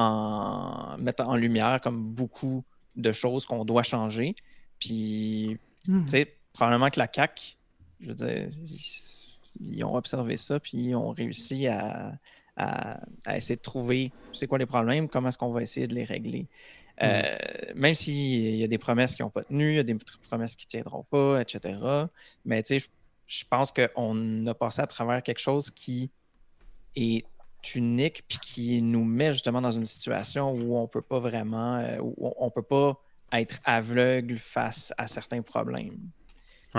en 0.00 0.96
mettant 0.98 1.28
en 1.28 1.36
lumière 1.36 1.80
comme 1.82 2.02
beaucoup 2.02 2.64
de 2.96 3.12
choses 3.12 3.46
qu'on 3.46 3.64
doit 3.64 3.82
changer. 3.82 4.34
Puis, 4.78 5.58
mmh. 5.86 6.04
tu 6.04 6.10
sais, 6.10 6.36
probablement 6.52 6.90
que 6.90 6.98
la 6.98 7.08
CAC, 7.08 7.56
je 8.00 8.08
veux 8.08 8.14
dire, 8.14 8.48
ils, 9.60 9.84
ont 9.84 9.94
observé 9.94 10.36
ça, 10.36 10.58
puis 10.58 10.78
ils 10.78 10.94
ont 10.94 11.10
réussi 11.10 11.66
à, 11.66 12.12
essayer 13.34 13.56
de 13.56 13.62
trouver 13.62 14.12
c'est 14.32 14.46
quoi 14.46 14.58
les 14.58 14.66
problèmes, 14.66 15.08
comment 15.08 15.28
est-ce 15.28 15.38
qu'on 15.38 15.50
va 15.50 15.62
essayer 15.62 15.86
de 15.86 15.94
les 15.94 16.04
régler. 16.04 16.42
Mmh. 16.42 16.46
Euh, 17.02 17.36
même 17.74 17.94
s'il 17.94 18.56
y 18.56 18.64
a 18.64 18.66
des 18.66 18.78
promesses 18.78 19.14
qui 19.14 19.22
n'ont 19.22 19.30
pas 19.30 19.44
tenu, 19.44 19.70
il 19.70 19.76
y 19.76 19.78
a 19.78 19.82
des 19.82 19.96
promesses 20.28 20.56
qui 20.56 20.66
ne 20.66 20.70
tiendront 20.70 21.04
pas, 21.04 21.40
etc. 21.40 21.78
Mais 22.44 22.62
tu 22.62 22.78
sais, 22.78 22.86
je 23.26 23.44
pense 23.48 23.72
qu'on 23.72 24.46
a 24.46 24.54
passé 24.54 24.82
à 24.82 24.86
travers 24.86 25.22
quelque 25.22 25.38
chose 25.38 25.70
qui 25.70 26.10
est 26.96 27.24
unique 27.74 28.24
puis 28.28 28.38
qui 28.38 28.82
nous 28.82 29.04
met 29.04 29.32
justement 29.32 29.60
dans 29.60 29.70
une 29.70 29.84
situation 29.84 30.52
où 30.52 30.76
on 30.76 30.86
peut 30.86 31.02
pas 31.02 31.18
vraiment, 31.18 31.76
euh, 31.76 31.98
où 32.00 32.32
on 32.38 32.50
peut 32.50 32.62
pas 32.62 33.00
être 33.32 33.60
aveugle 33.64 34.38
face 34.38 34.92
à 34.98 35.06
certains 35.06 35.42
problèmes 35.42 35.98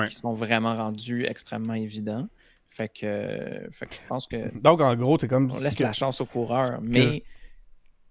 qui 0.07 0.15
sont 0.15 0.33
vraiment 0.33 0.75
rendus 0.75 1.25
extrêmement 1.25 1.73
évidents. 1.73 2.27
Fait 2.69 2.87
que, 2.87 3.67
fait 3.71 3.85
que 3.85 3.95
je 3.95 3.99
pense 4.07 4.27
que. 4.27 4.57
Donc, 4.59 4.79
en 4.79 4.95
gros, 4.95 5.17
c'est 5.19 5.27
comme. 5.27 5.51
On 5.51 5.59
laisse 5.59 5.79
la 5.79 5.93
chance 5.93 6.21
au 6.21 6.25
coureur. 6.25 6.79
Mais 6.81 7.23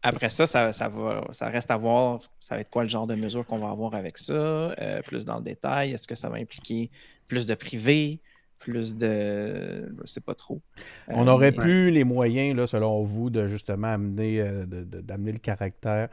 après 0.02 0.28
ça, 0.28 0.46
ça, 0.46 0.72
ça, 0.72 0.88
va, 0.88 1.24
ça 1.32 1.48
reste 1.48 1.70
à 1.70 1.76
voir. 1.76 2.20
Ça 2.40 2.54
va 2.54 2.60
être 2.60 2.70
quoi 2.70 2.82
le 2.82 2.88
genre 2.88 3.06
de 3.06 3.14
mesure 3.14 3.46
qu'on 3.46 3.58
va 3.58 3.70
avoir 3.70 3.94
avec 3.94 4.18
ça, 4.18 4.32
euh, 4.32 5.02
plus 5.02 5.24
dans 5.24 5.36
le 5.36 5.42
détail. 5.42 5.92
Est-ce 5.92 6.06
que 6.06 6.14
ça 6.14 6.28
va 6.28 6.36
impliquer 6.36 6.90
plus 7.26 7.46
de 7.46 7.54
privé, 7.54 8.20
plus 8.61 8.97
de. 8.97 9.93
Je 10.00 10.07
sais 10.07 10.21
pas 10.21 10.35
trop. 10.35 10.61
On 11.09 11.26
euh, 11.26 11.33
aurait 11.33 11.50
plus 11.50 11.90
les 11.90 12.05
moyens, 12.05 12.55
là, 12.55 12.69
selon 12.69 13.02
vous, 13.02 13.31
de 13.31 13.49
justement 13.49 13.88
amener, 13.88 14.40
euh, 14.40 14.64
d'amener 14.67 15.33
le 15.33 15.38
caractère 15.38 16.09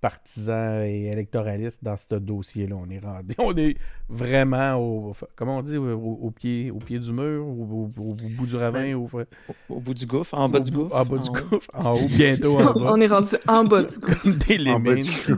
partisans 0.00 0.82
et 0.82 1.10
électoralistes 1.12 1.82
dans 1.82 1.96
ce 1.96 2.14
dossier-là. 2.14 2.76
On 2.76 2.88
est 2.90 3.00
rendu, 3.00 3.34
on 3.38 3.56
est 3.56 3.76
vraiment 4.08 4.76
au, 4.76 5.12
comment 5.36 5.58
on 5.58 5.62
dit, 5.62 5.76
au, 5.76 6.30
pied, 6.30 6.70
au 6.70 6.78
pied 6.78 6.98
du 6.98 7.12
mur, 7.12 7.46
au, 7.46 7.86
bout 7.86 8.46
du 8.46 8.56
ravin, 8.56 8.94
au, 8.94 9.80
bout 9.80 9.94
du 9.94 10.06
gouffre, 10.06 10.34
en 10.34 10.48
bas 10.48 10.60
du 10.60 10.70
gouffre. 10.70 10.94
En 10.94 11.04
bas 11.04 11.18
du 11.18 11.30
gouffre, 11.30 11.70
en 11.74 11.92
haut, 11.92 12.08
bientôt 12.08 12.58
en 12.58 12.72
bas. 12.72 12.92
On 12.92 13.00
est 13.00 13.06
rendu 13.06 13.36
en 13.46 13.64
bas 13.64 13.82
du 13.82 13.98
gouffre. 13.98 14.28
Des 14.48 14.58
limites. 14.58 15.30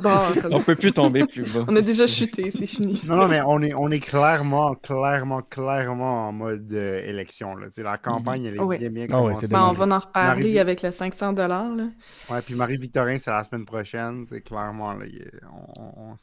on 0.50 0.60
peut 0.60 0.76
plus 0.76 0.92
tomber 0.92 1.26
plus 1.26 1.50
bas. 1.52 1.64
On 1.66 1.76
a 1.76 1.80
déjà 1.80 2.06
chuté, 2.06 2.50
c'est 2.50 2.66
fini. 2.66 3.00
Non, 3.06 3.16
non, 3.16 3.28
mais 3.28 3.40
on 3.46 3.60
est, 3.62 3.74
on 3.74 3.90
est 3.90 4.00
clairement, 4.00 4.74
clairement, 4.74 5.42
clairement 5.42 6.28
en 6.28 6.32
mode 6.32 6.70
euh, 6.72 7.02
élection. 7.06 7.54
Là. 7.56 7.68
la 7.78 7.98
campagne, 7.98 8.44
elle 8.44 8.54
est 8.54 8.78
bien, 8.78 8.90
bien 8.90 9.06
ah 9.08 9.12
commencée. 9.12 9.48
Ben, 9.48 9.68
on 9.70 9.72
va 9.72 9.96
en 9.96 9.98
reparler 9.98 10.58
avec 10.58 10.82
le 10.82 10.90
500 10.90 11.32
là. 11.32 11.88
Ouais, 12.30 12.42
puis 12.42 12.54
Marie-Victorin, 12.54 13.18
c'est 13.18 13.30
la 13.30 13.44
semaine 13.44 13.64
prochaine. 13.64 14.24
C'est 14.28 14.40
clairement, 14.50 14.98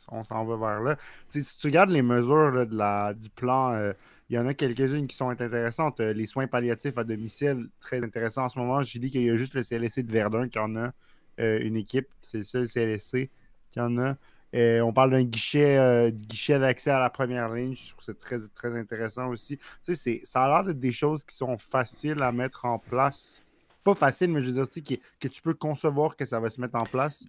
on, 0.10 0.24
s'en 0.24 0.46
va 0.46 0.58
vers 0.58 0.82
là. 0.82 0.98
si 1.30 1.42
tu 1.44 1.68
regardes 1.68 1.92
les 1.92 2.02
mesures 2.02 2.68
de 2.68 2.76
la, 2.76 3.14
du 3.14 3.30
plan, 3.30 3.72
euh, 3.72 3.94
il 4.30 4.36
y 4.36 4.40
en 4.40 4.46
a 4.46 4.54
quelques-unes 4.54 5.08
qui 5.08 5.16
sont 5.16 5.30
intéressantes. 5.30 6.02
Euh, 6.02 6.12
les 6.12 6.26
soins 6.26 6.48
palliatifs 6.48 6.98
à 6.98 7.06
domicile, 7.06 7.70
très 7.80 8.04
intéressant 8.04 8.44
en 8.44 8.50
ce 8.50 8.60
moment. 8.60 8.82
J'ai 8.82 9.00
dit 9.00 9.10
qu'il 9.10 9.22
y 9.22 9.30
a 9.30 9.36
juste 9.38 9.54
le 9.54 9.64
CLSC 9.64 10.04
de 10.04 10.12
Verdun 10.12 10.50
qui 10.50 10.60
en 10.60 10.76
a 10.76 10.92
euh, 11.40 11.60
une 11.62 11.78
équipe. 11.78 12.10
C'est 12.22 12.40
le 12.40 12.44
seul 12.44 12.68
CLSC 12.68 13.30
qui 13.70 13.80
en 13.80 13.98
a. 13.98 14.18
on 14.54 14.92
parle 14.92 15.12
d'un 15.12 15.24
guichet, 15.24 16.12
guichet 16.12 16.60
d'accès 16.60 16.92
à 16.92 17.00
la 17.00 17.10
première 17.10 17.54
ligne. 17.54 17.76
Je 17.76 17.92
trouve 17.92 18.04
c'est 18.04 18.18
très, 18.18 18.40
très 18.54 18.78
intéressant 18.78 19.30
aussi. 19.30 19.58
ça 19.82 20.44
a 20.44 20.48
l'air 20.50 20.64
d'être 20.66 20.80
des 20.80 20.92
choses 20.92 21.24
qui 21.24 21.36
sont 21.36 21.58
faciles 21.58 22.22
à 22.22 22.34
mettre 22.34 22.66
en 22.66 22.78
place 22.78 23.42
pas 23.88 23.96
facile, 23.96 24.32
mais 24.32 24.44
je 24.44 24.52
veux 24.52 24.66
dire 24.66 24.84
que, 24.84 24.96
que, 25.18 25.28
tu 25.30 25.42
peux 25.42 25.54
concevoir 25.54 26.18
que 26.18 26.26
ça 26.26 26.42
va 26.42 26.50
se 26.50 26.60
mettre 26.60 26.76
en 26.76 26.86
place. 26.86 27.26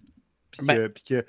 Puis 0.51 0.65
ben 0.65 0.91
que, 1.07 1.25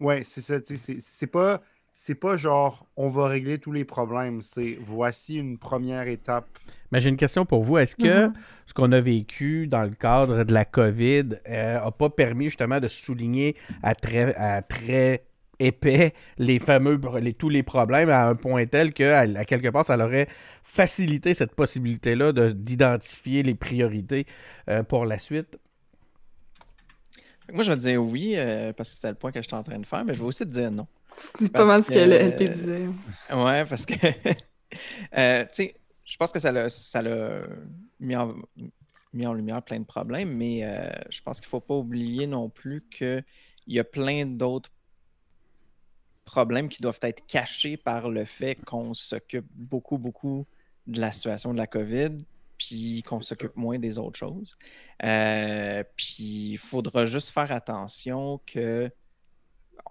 ouais, 0.00 0.22
c'est 0.24 0.40
ça, 0.40 0.58
c'est 0.64 1.26
pas, 1.26 1.62
c'est 1.96 2.14
pas 2.14 2.36
genre 2.36 2.86
on 2.96 3.08
va 3.08 3.26
régler 3.26 3.58
tous 3.58 3.72
les 3.72 3.84
problèmes, 3.84 4.40
c'est 4.42 4.78
voici 4.80 5.36
une 5.36 5.58
première 5.58 6.06
étape. 6.08 6.48
Mais 6.92 7.00
j'ai 7.00 7.10
une 7.10 7.16
question 7.16 7.44
pour 7.44 7.64
vous. 7.64 7.78
Est-ce 7.78 7.96
que 7.96 8.28
mm-hmm. 8.28 8.32
ce 8.66 8.74
qu'on 8.74 8.92
a 8.92 9.00
vécu 9.00 9.66
dans 9.66 9.82
le 9.82 9.90
cadre 9.90 10.44
de 10.44 10.52
la 10.52 10.64
COVID 10.64 11.24
n'a 11.46 11.86
euh, 11.86 11.90
pas 11.90 12.08
permis 12.08 12.46
justement 12.46 12.80
de 12.80 12.88
souligner 12.88 13.56
à 13.82 13.94
très, 13.94 14.34
à 14.36 14.62
très 14.62 15.24
épais 15.58 16.14
les 16.38 16.58
fameux 16.58 17.00
les, 17.20 17.34
tous 17.34 17.48
les 17.48 17.62
problèmes 17.62 18.10
à 18.10 18.28
un 18.28 18.34
point 18.34 18.66
tel 18.66 18.92
que 18.92 19.12
à, 19.12 19.44
quelque 19.44 19.68
part 19.68 19.84
ça 19.84 19.98
aurait 19.98 20.28
facilité 20.62 21.34
cette 21.34 21.54
possibilité 21.54 22.14
là 22.14 22.32
d'identifier 22.32 23.42
les 23.42 23.54
priorités 23.54 24.26
euh, 24.68 24.82
pour 24.82 25.04
la 25.04 25.18
suite? 25.18 25.58
Moi, 27.52 27.62
je 27.62 27.72
vais 27.72 27.76
dire 27.76 28.02
oui, 28.02 28.34
euh, 28.36 28.72
parce 28.72 28.90
que 28.90 28.96
c'est 28.96 29.08
le 29.08 29.14
point 29.14 29.32
que 29.32 29.40
je 29.40 29.46
suis 29.46 29.56
en 29.56 29.62
train 29.62 29.78
de 29.78 29.86
faire, 29.86 30.04
mais 30.04 30.14
je 30.14 30.18
vais 30.18 30.26
aussi 30.26 30.44
te 30.44 30.50
dire 30.50 30.70
non. 30.70 30.86
C'est 31.38 31.52
pas 31.52 31.64
mal 31.64 31.82
ce 31.82 31.90
que, 31.90 31.98
le 31.98 32.16
LP 32.16 32.52
disait. 32.52 32.86
ouais, 33.30 33.64
parce 33.64 33.86
que, 33.86 33.94
euh, 35.18 35.44
tu 35.44 35.48
sais, 35.52 35.74
je 36.04 36.16
pense 36.16 36.30
que 36.30 36.38
ça 36.38 36.52
l'a, 36.52 36.68
ça 36.68 37.02
mis, 38.00 38.16
en, 38.16 38.34
mis 39.12 39.26
en 39.26 39.32
lumière 39.32 39.62
plein 39.62 39.80
de 39.80 39.84
problèmes, 39.84 40.32
mais 40.36 40.60
euh, 40.62 40.90
je 41.10 41.20
pense 41.22 41.40
qu'il 41.40 41.46
ne 41.46 41.50
faut 41.50 41.60
pas 41.60 41.74
oublier 41.74 42.26
non 42.26 42.48
plus 42.48 42.84
qu'il 42.90 43.24
y 43.66 43.78
a 43.78 43.84
plein 43.84 44.26
d'autres 44.26 44.70
problèmes 46.24 46.68
qui 46.68 46.82
doivent 46.82 47.00
être 47.02 47.26
cachés 47.26 47.76
par 47.78 48.10
le 48.10 48.24
fait 48.26 48.56
qu'on 48.56 48.92
s'occupe 48.92 49.46
beaucoup, 49.54 49.96
beaucoup 49.96 50.46
de 50.86 51.00
la 51.00 51.12
situation 51.12 51.52
de 51.52 51.58
la 51.58 51.66
COVID, 51.66 52.18
puis 52.58 53.02
qu'on 53.04 53.20
s'occupe 53.20 53.56
moins 53.56 53.78
des 53.78 53.98
autres 53.98 54.18
choses. 54.18 54.58
Euh, 55.04 55.84
puis 55.96 56.50
il 56.52 56.58
faudra 56.58 57.04
juste 57.04 57.30
faire 57.30 57.52
attention 57.52 58.40
que 58.46 58.90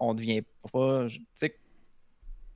on 0.00 0.12
ne 0.14 0.18
devient 0.18 0.42
pas. 0.72 1.06
Tu 1.08 1.24
sais, 1.34 1.58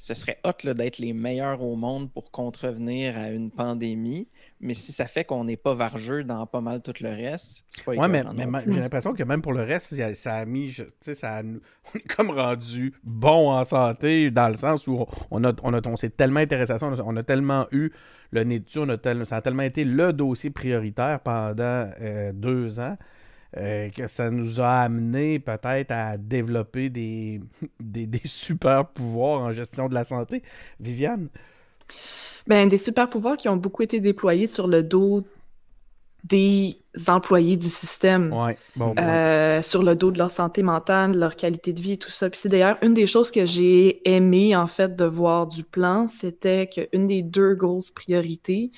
ce 0.03 0.15
serait 0.15 0.39
hot 0.43 0.73
d'être 0.75 0.99
les 0.99 1.13
meilleurs 1.13 1.63
au 1.63 1.77
monde 1.77 2.11
pour 2.11 2.33
contrevenir 2.33 3.17
à 3.17 3.31
une 3.31 3.53
pandémie, 3.53 4.27
mais 4.59 4.75
si 4.75 4.91
ça 4.91 5.07
fait 5.07 5.23
qu'on 5.23 5.45
n'est 5.45 5.57
pas 5.57 5.75
vargeux 5.75 6.25
dans 6.25 6.45
pas 6.45 6.61
mal 6.61 6.83
tout 6.83 6.93
le 7.01 7.11
reste, 7.11 7.65
c'est 7.71 7.85
pas 7.85 7.93
Ouais, 7.93 8.09
mais, 8.09 8.25
j'ai 8.67 8.81
l'impression 8.81 9.15
que 9.15 9.23
même 9.23 9.43
pour 9.43 9.53
le 9.53 9.63
reste, 9.63 9.95
ça, 10.15 10.35
a 10.35 10.45
mis, 10.45 10.73
tu 10.73 10.85
sais, 10.99 11.15
ça 11.15 11.43
on 11.95 11.99
est 11.99 12.17
comme 12.17 12.33
rendu 12.33 12.95
bon 13.05 13.53
en 13.53 13.63
santé 13.63 14.33
dans 14.33 14.49
le 14.49 14.57
sens 14.57 14.89
où 14.89 15.07
on, 15.31 15.45
a, 15.45 15.53
on, 15.63 15.73
a, 15.73 15.81
on 15.87 15.97
s'est 15.97 16.11
tellement 16.11 16.41
intéressé 16.41 16.73
à 16.73 16.81
ça, 16.81 16.89
on 17.07 17.17
a, 17.17 17.23
tellement 17.23 17.69
eu 17.71 17.93
le 18.33 18.43
nez 18.43 18.59
dessus, 18.59 18.81
on 18.81 18.89
a 18.89 19.25
ça 19.25 19.37
a 19.37 19.41
tellement 19.41 19.63
été 19.63 19.85
le 19.85 20.13
dossier 20.13 20.51
prioritaire 20.51 21.21
pendant 21.21 21.91
euh, 22.01 22.33
deux 22.33 22.81
ans. 22.81 22.97
Euh, 23.59 23.91
que 23.91 24.07
ça 24.07 24.31
nous 24.31 24.61
a 24.61 24.81
amené 24.81 25.39
peut-être 25.39 25.91
à 25.91 26.17
développer 26.17 26.89
des, 26.91 27.41
des, 27.81 28.21
super 28.25 28.87
pouvoirs 28.87 29.41
en 29.41 29.53
gestion 29.53 29.89
de 29.89 29.95
la 29.95 30.05
santé. 30.05 30.43
Viviane? 30.81 31.29
Ben, 32.47 32.67
des 32.67 32.79
super 32.79 33.11
pouvoirs 33.11 33.37
qui 33.37 33.49
ont 33.49 33.57
beaucoup 33.57 33.83
été 33.83 34.01
déployés 34.01 34.47
sur 34.47 34.67
le 34.67 34.83
dos 34.83 35.23
des 36.25 36.79
employés 37.09 37.57
du 37.57 37.69
système, 37.69 38.33
ouais, 38.33 38.57
bon, 38.77 38.95
euh, 38.99 39.61
sur 39.61 39.83
le 39.83 39.97
dos 39.97 40.13
de 40.13 40.19
leur 40.19 40.31
santé 40.31 40.63
mentale, 40.63 41.13
de 41.13 41.19
leur 41.19 41.35
qualité 41.35 41.73
de 41.73 41.81
vie, 41.81 41.99
tout 41.99 42.11
ça. 42.11 42.31
Puis 42.31 42.39
c'est 42.39 42.49
d'ailleurs 42.49 42.79
une 42.83 42.95
des 42.95 43.07
choses 43.07 43.31
que 43.31 43.45
j'ai 43.45 44.09
aimé 44.09 44.55
en 44.55 44.67
fait 44.67 44.95
de 44.95 45.05
voir 45.05 45.47
du 45.47 45.65
plan, 45.65 46.07
c'était 46.09 46.69
qu'une 46.69 47.09
des 47.09 47.23
deux 47.23 47.55
grosses 47.55 47.91
priorités, 47.91 48.71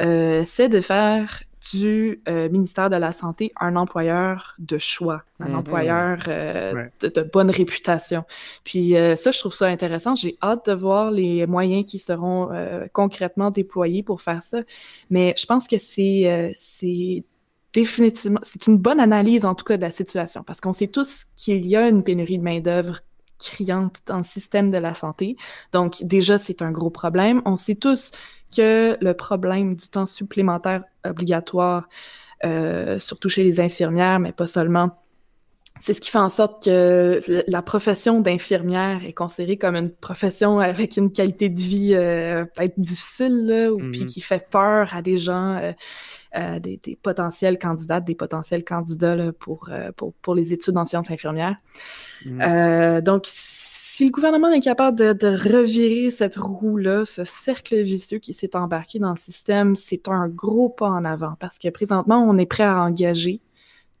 euh, 0.00 0.42
c'est 0.46 0.68
de 0.68 0.80
faire 0.80 1.42
du 1.72 2.22
euh, 2.28 2.48
ministère 2.48 2.90
de 2.90 2.96
la 2.96 3.12
Santé 3.12 3.52
un 3.60 3.76
employeur 3.76 4.54
de 4.58 4.78
choix, 4.78 5.22
un 5.40 5.48
mm-hmm. 5.48 5.54
employeur 5.54 6.18
euh, 6.28 6.84
de, 7.00 7.22
bonne 7.22 7.50
réputation. 7.50 8.24
Puis 8.64 8.96
euh, 8.96 9.16
ça, 9.16 9.30
je 9.30 9.38
trouve 9.38 9.54
ça 9.54 9.66
intéressant. 9.66 10.14
J'ai 10.14 10.36
hâte 10.42 10.66
de 10.66 10.72
voir 10.72 11.10
les 11.10 11.46
moyens 11.46 11.84
qui 11.86 11.98
seront 11.98 12.50
concrètement 12.92 13.50
déployés 13.50 14.02
pour 14.02 14.20
faire 14.20 14.42
ça. 14.42 14.58
Mais 15.10 15.34
je 15.36 15.46
pense 15.46 15.66
que 15.66 15.78
c'est 15.78 16.52
c'est 16.56 17.24
définitivement, 17.72 18.40
c'est 18.42 18.66
une 18.66 18.78
bonne 18.78 19.00
analyse 19.00 19.44
en 19.44 19.54
tout 19.54 19.64
cas 19.64 19.76
de 19.76 19.82
la 19.82 19.90
situation 19.90 20.42
parce 20.42 20.60
qu'on 20.60 20.72
sait 20.72 20.86
tous 20.86 21.26
qu'il 21.36 21.66
y 21.66 21.76
a 21.76 21.88
une 21.88 22.02
pénurie 22.02 22.38
de 22.38 22.42
main-d'œuvre 22.42 23.00
criante 23.38 23.96
dans 24.06 24.18
le 24.18 24.24
système 24.24 24.70
de 24.70 24.78
la 24.78 24.94
santé. 24.94 25.36
Donc 25.72 26.02
déjà, 26.02 26.38
c'est 26.38 26.62
un 26.62 26.70
gros 26.70 26.90
problème. 26.90 27.42
On 27.44 27.56
sait 27.56 27.76
tous 27.76 28.10
que 28.56 28.96
le 29.00 29.14
problème 29.14 29.76
du 29.76 29.88
temps 29.88 30.06
supplémentaire 30.06 30.84
obligatoire, 31.04 31.88
euh, 32.44 32.98
surtout 32.98 33.28
chez 33.28 33.44
les 33.44 33.60
infirmières, 33.60 34.20
mais 34.20 34.32
pas 34.32 34.46
seulement, 34.46 34.90
c'est 35.80 35.94
ce 35.94 36.00
qui 36.00 36.10
fait 36.10 36.18
en 36.18 36.30
sorte 36.30 36.64
que 36.64 37.20
la 37.46 37.62
profession 37.62 38.20
d'infirmière 38.20 39.04
est 39.04 39.12
considérée 39.12 39.56
comme 39.56 39.76
une 39.76 39.90
profession 39.90 40.58
avec 40.58 40.96
une 40.96 41.12
qualité 41.12 41.48
de 41.48 41.60
vie 41.60 41.94
euh, 41.94 42.44
peut-être 42.44 42.78
difficile, 42.78 43.70
ou 43.72 43.78
puis 43.78 44.02
mm-hmm. 44.02 44.06
qui 44.06 44.20
fait 44.20 44.48
peur 44.50 44.94
à 44.94 45.02
des 45.02 45.18
gens, 45.18 45.56
euh, 45.56 45.72
des, 46.34 46.98
potentiels 47.02 47.58
candidats, 47.58 48.00
des 48.00 48.14
potentiels 48.14 48.64
candidats 48.64 49.32
pour, 49.32 49.70
pour, 49.96 50.12
pour, 50.14 50.34
les 50.34 50.52
études 50.52 50.76
en 50.76 50.84
sciences 50.84 51.10
infirmières. 51.10 51.56
Mm-hmm. 52.24 53.00
donc, 53.00 53.26
si 53.98 54.04
le 54.04 54.12
gouvernement 54.12 54.52
est 54.52 54.60
capable 54.60 54.96
de, 54.96 55.26
revirer 55.26 56.12
cette 56.12 56.36
roue-là, 56.36 57.04
ce 57.04 57.24
cercle 57.24 57.82
vicieux 57.82 58.20
qui 58.20 58.32
s'est 58.32 58.54
embarqué 58.54 59.00
dans 59.00 59.10
le 59.10 59.16
système, 59.16 59.74
c'est 59.74 60.06
un 60.06 60.28
gros 60.28 60.68
pas 60.68 60.86
en 60.86 61.04
avant 61.04 61.34
parce 61.40 61.58
que 61.58 61.68
présentement, 61.68 62.22
on 62.22 62.38
est 62.38 62.46
prêt 62.46 62.62
à 62.62 62.80
engager 62.80 63.40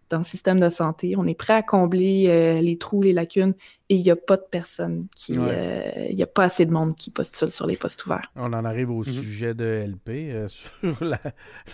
dans 0.08 0.18
le 0.18 0.24
système 0.24 0.60
de 0.60 0.68
santé, 0.68 1.14
on 1.16 1.26
est 1.26 1.34
prêt 1.34 1.54
à 1.54 1.64
combler 1.64 2.26
euh, 2.28 2.60
les 2.60 2.78
trous, 2.78 3.02
les 3.02 3.12
lacunes 3.12 3.54
et 3.90 3.94
il 3.96 4.02
n'y 4.02 4.10
a 4.10 4.16
pas 4.16 4.36
de 4.36 4.44
personne 4.50 5.06
qui. 5.16 5.38
Ouais. 5.38 5.46
euh, 5.50 6.06
Il 6.10 6.16
n'y 6.16 6.22
a 6.22 6.26
pas 6.26 6.44
assez 6.44 6.66
de 6.66 6.72
monde 6.72 6.94
qui 6.94 7.10
postule 7.10 7.50
sur 7.50 7.66
les 7.66 7.76
postes 7.76 8.04
ouverts. 8.06 8.30
On 8.36 8.52
en 8.52 8.64
arrive 8.64 8.90
au 8.90 8.98
Mhm. 8.98 9.04
sujet 9.04 9.54
de 9.54 9.64
LP 9.86 10.08
euh, 10.30 10.48
sur 10.82 11.04
la- 11.04 11.18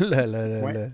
la- 0.00 0.27
la- 0.27 0.48
la- 0.48 0.64
Ouais. 0.64 0.72
la- 0.72 0.88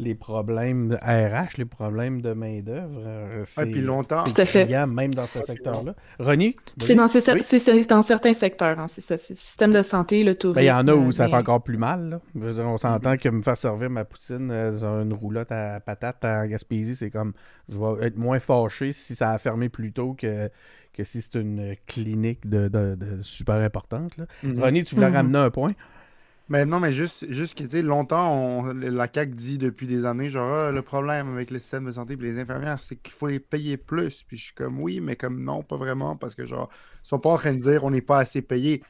les 0.00 0.14
problèmes 0.14 0.90
de 0.90 0.94
RH, 0.96 1.56
les 1.58 1.64
problèmes 1.64 2.20
de 2.22 2.32
main-d'œuvre. 2.32 3.02
euh, 3.04 3.42
c'est- 3.44 3.66
puis 3.66 3.80
longtemps. 3.80 4.24
c'est 4.26 4.34
Tout 4.34 4.40
à 4.42 4.46
fait. 4.46 4.64
criant, 4.64 4.86
même 4.86 5.12
dans 5.12 5.26
ce 5.26 5.42
secteur-là. 5.42 5.94
Ronnie 6.20 6.54
C'est 6.78 6.94
dans, 6.94 7.08
ces- 7.08 7.32
Oui. 7.32 7.40
c'est- 7.44 7.58
c'est 7.58 7.84
dans 7.88 8.02
certains 8.02 8.34
secteurs, 8.34 8.78
hein, 8.78 8.86
c'est 8.88 9.00
ça. 9.00 9.16
C'est 9.16 9.32
le 9.34 9.38
système 9.38 9.72
de 9.72 9.82
santé, 9.82 10.22
le 10.22 10.34
tourisme. 10.36 10.54
Ben, 10.56 10.62
il 10.62 10.66
y 10.66 10.70
en 10.70 10.86
a 10.86 10.94
où 10.94 11.10
ça 11.10 11.24
mais- 11.24 11.30
fait 11.30 11.36
encore 11.36 11.62
plus 11.62 11.78
mal. 11.78 12.20
là. 12.36 12.64
On 12.64 12.76
s'entend 12.76 13.12
Mhm. 13.12 13.18
que 13.18 13.28
me 13.28 13.42
faire 13.42 13.56
servir 13.56 13.90
ma 13.90 14.04
poutine 14.04 14.50
euh, 14.52 14.70
dans 14.78 15.02
une 15.02 15.12
roulotte 15.12 15.50
à 15.50 15.80
patates 15.80 16.24
en 16.24 16.46
Gaspésie, 16.46 16.94
c'est 16.94 17.10
comme 17.10 17.32
je 17.68 17.76
vais 17.78 18.06
être 18.06 18.16
moins 18.16 18.38
fâché 18.38 18.92
si 18.92 19.14
ça 19.16 19.32
a 19.32 19.38
fermé 19.38 19.68
plus 19.68 19.92
tôt 19.92 20.14
que, 20.16 20.48
que 20.92 21.04
si 21.04 21.22
c'est 21.22 21.36
une 21.40 21.76
clinique 21.86 22.48
de, 22.48 22.68
de- 22.68 22.94
de 22.96 23.22
super 23.22 23.56
importante. 23.56 24.16
là. 24.16 24.26
Mhm. 24.42 24.60
Ronnie, 24.60 24.84
tu 24.84 24.94
voulais 24.94 25.08
Mhm. 25.10 25.14
ramener 25.16 25.38
un 25.38 25.50
point? 25.50 25.72
Mais 26.50 26.64
non, 26.64 26.80
mais 26.80 26.94
juste, 26.94 27.30
juste 27.30 27.58
que, 27.58 27.62
tu 27.64 27.68
sais, 27.70 27.82
longtemps, 27.82 28.32
on- 28.34 28.72
la 28.72 29.06
CAQ 29.12 29.34
dit 29.34 29.58
depuis 29.58 29.86
des 29.86 30.06
années, 30.06 30.30
genre, 30.30 30.64
Ah, 30.64 30.70
le 30.70 30.80
problème 30.80 31.30
avec 31.34 31.50
le 31.50 31.58
système 31.58 31.84
de 31.84 31.92
santé 31.92 32.14
et 32.14 32.16
les 32.16 32.38
infirmières, 32.38 32.82
c'est 32.82 32.96
qu'il 32.96 33.12
faut 33.12 33.26
les 33.26 33.38
payer 33.38 33.76
plus. 33.76 34.24
Puis 34.26 34.38
je 34.38 34.44
suis 34.44 34.54
comme, 34.54 34.80
oui, 34.80 35.00
mais 35.00 35.14
comme 35.14 35.44
non, 35.44 35.62
pas 35.62 35.76
vraiment, 35.76 36.16
parce 36.16 36.34
que, 36.34 36.46
genre, 36.46 36.70
ils 37.04 37.08
sont 37.08 37.18
pas 37.18 37.28
en 37.30 37.36
train 37.36 37.52
de 37.52 37.60
dire 37.60 37.84
on 37.84 37.90
n'est 37.90 38.00
pas 38.00 38.18
assez 38.18 38.40
payé. 38.40 38.82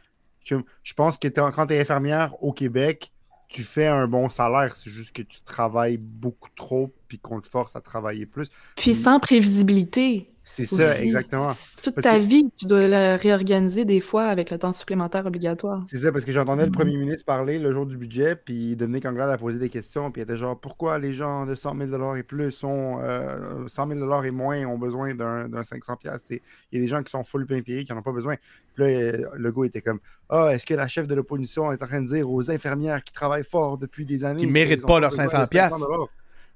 Je 0.44 0.94
pense 0.94 1.18
que 1.18 1.28
t'es- 1.28 1.40
quand 1.54 1.66
tu 1.66 1.74
es 1.74 1.80
infirmière 1.80 2.42
au 2.42 2.52
Québec, 2.52 3.12
tu 3.48 3.62
fais 3.62 3.86
un 3.86 4.06
bon 4.06 4.28
salaire. 4.28 4.76
C'est 4.76 4.90
juste 4.90 5.12
que 5.14 5.22
tu 5.22 5.40
travailles 5.42 5.98
beaucoup 5.98 6.50
trop, 6.54 6.94
puis 7.08 7.18
qu'on 7.18 7.40
te 7.40 7.48
force 7.48 7.74
à 7.76 7.80
travailler 7.80 8.24
plus. 8.26 8.50
Puis 8.76 8.94
sans 8.94 9.18
prévisibilité. 9.20 10.30
C'est 10.50 10.64
ça, 10.64 10.98
exactement. 11.00 11.50
C'est 11.50 11.80
Toute 11.82 11.94
Parce 11.96 12.04
ta 12.06 12.18
que- 12.18 12.24
vie, 12.24 12.50
tu 12.56 12.64
dois 12.66 12.88
la 12.88 13.16
réorganiser 13.16 13.84
des 13.84 14.00
fois 14.00 14.24
avec 14.24 14.50
le 14.50 14.58
temps 14.58 14.72
supplémentaire 14.72 15.26
obligatoire. 15.26 15.84
C'est 15.86 15.98
ça, 15.98 16.10
parce 16.10 16.24
que 16.24 16.32
j'entendais 16.32 16.62
le 16.64 16.70
Mhm. 16.70 16.74
premier 16.74 16.96
ministre 16.96 17.26
parler 17.26 17.58
le 17.58 17.70
jour 17.70 17.84
du 17.84 17.96
budget, 17.98 18.34
puis 18.34 18.74
Dominique 18.74 19.04
Anglade 19.04 19.28
a 19.28 19.36
posé 19.36 19.58
des 19.58 19.68
questions, 19.68 20.10
puis 20.10 20.22
il 20.22 20.24
était 20.24 20.36
genre 20.36 20.58
pourquoi 20.58 20.98
les 20.98 21.12
gens 21.12 21.44
de 21.44 21.54
100 21.54 21.76
000 21.76 22.16
et 22.16 22.22
plus 22.22 22.64
ont 22.64 22.98
euh, 23.02 23.68
100 23.68 23.86
000 23.88 24.24
et 24.24 24.30
moins 24.30 24.64
ont 24.66 24.78
besoin 24.78 25.14
d'un 25.14 25.48
d'un 25.48 25.62
500 25.62 25.96
pièces 25.96 26.28
Il 26.30 26.40
y 26.72 26.76
a 26.78 26.80
des 26.80 26.88
gens 26.88 27.02
qui 27.02 27.10
sont 27.10 27.24
full 27.24 27.46
pain 27.46 27.60
payés 27.60 27.84
qui 27.84 27.92
n'en 27.92 27.98
ont 27.98 28.02
pas 28.02 28.12
besoin. 28.12 28.36
Puis 28.74 28.84
là, 28.84 28.90
euh, 28.90 29.26
le 29.36 29.52
gars 29.52 29.64
était 29.66 29.82
comme 29.82 30.00
Ah, 30.30 30.50
est-ce 30.54 30.64
que 30.66 30.74
la 30.74 30.88
chef 30.88 31.06
de 31.06 31.14
l'opposition 31.14 31.72
est 31.72 31.82
en 31.82 31.86
train 31.86 32.00
de 32.02 32.06
dire 32.08 32.30
aux 32.30 32.50
infirmières 32.50 33.02
qui 33.04 33.12
travaillent 33.12 33.44
fort 33.44 33.78
depuis 33.78 34.04
des 34.04 34.24
années 34.24 34.38
Qui 34.38 34.44
qu'ils 34.44 34.52
méritent 34.52 34.86
pas 34.86 34.98
leurs 35.00 35.10
besoin 35.10 35.24
de 35.26 35.30
500 35.30 35.46
piastres? 35.50 35.78
dollars? 35.78 36.08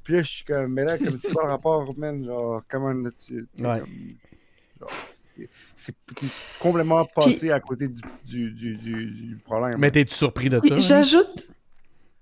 Puis 0.04 0.14
là, 0.14 0.22
je 0.22 0.28
suis 0.28 0.44
comme, 0.44 0.72
mais 0.72 0.84
là, 0.84 0.98
comme 0.98 1.16
c'est 1.16 1.30
quoi 1.32 1.44
le 1.44 1.48
rapport, 1.50 1.96
man? 1.96 2.24
Genre, 2.24 2.62
comment 2.68 2.92
là, 2.92 3.10
tu. 3.10 3.16
tu 3.34 3.46
sais, 3.54 3.66
Ouais. 3.66 3.80
comme, 3.80 3.88
genre, 4.80 4.90
c'est- 5.76 5.94
complètement 6.58 7.04
passé 7.04 7.50
à 7.50 7.60
côté 7.60 7.88
du, 7.88 8.02
du, 8.24 8.50
du, 8.52 8.76
du- 8.76 9.10
du 9.10 9.36
problème. 9.36 9.78
Mais 9.78 9.90
t'es-tu 9.90 10.14
surpris 10.14 10.48
de 10.48 10.56
ça? 10.56 10.62
Oui, 10.62 10.70
Ronnie? 10.70 10.82
J'ajoute, 10.82 11.48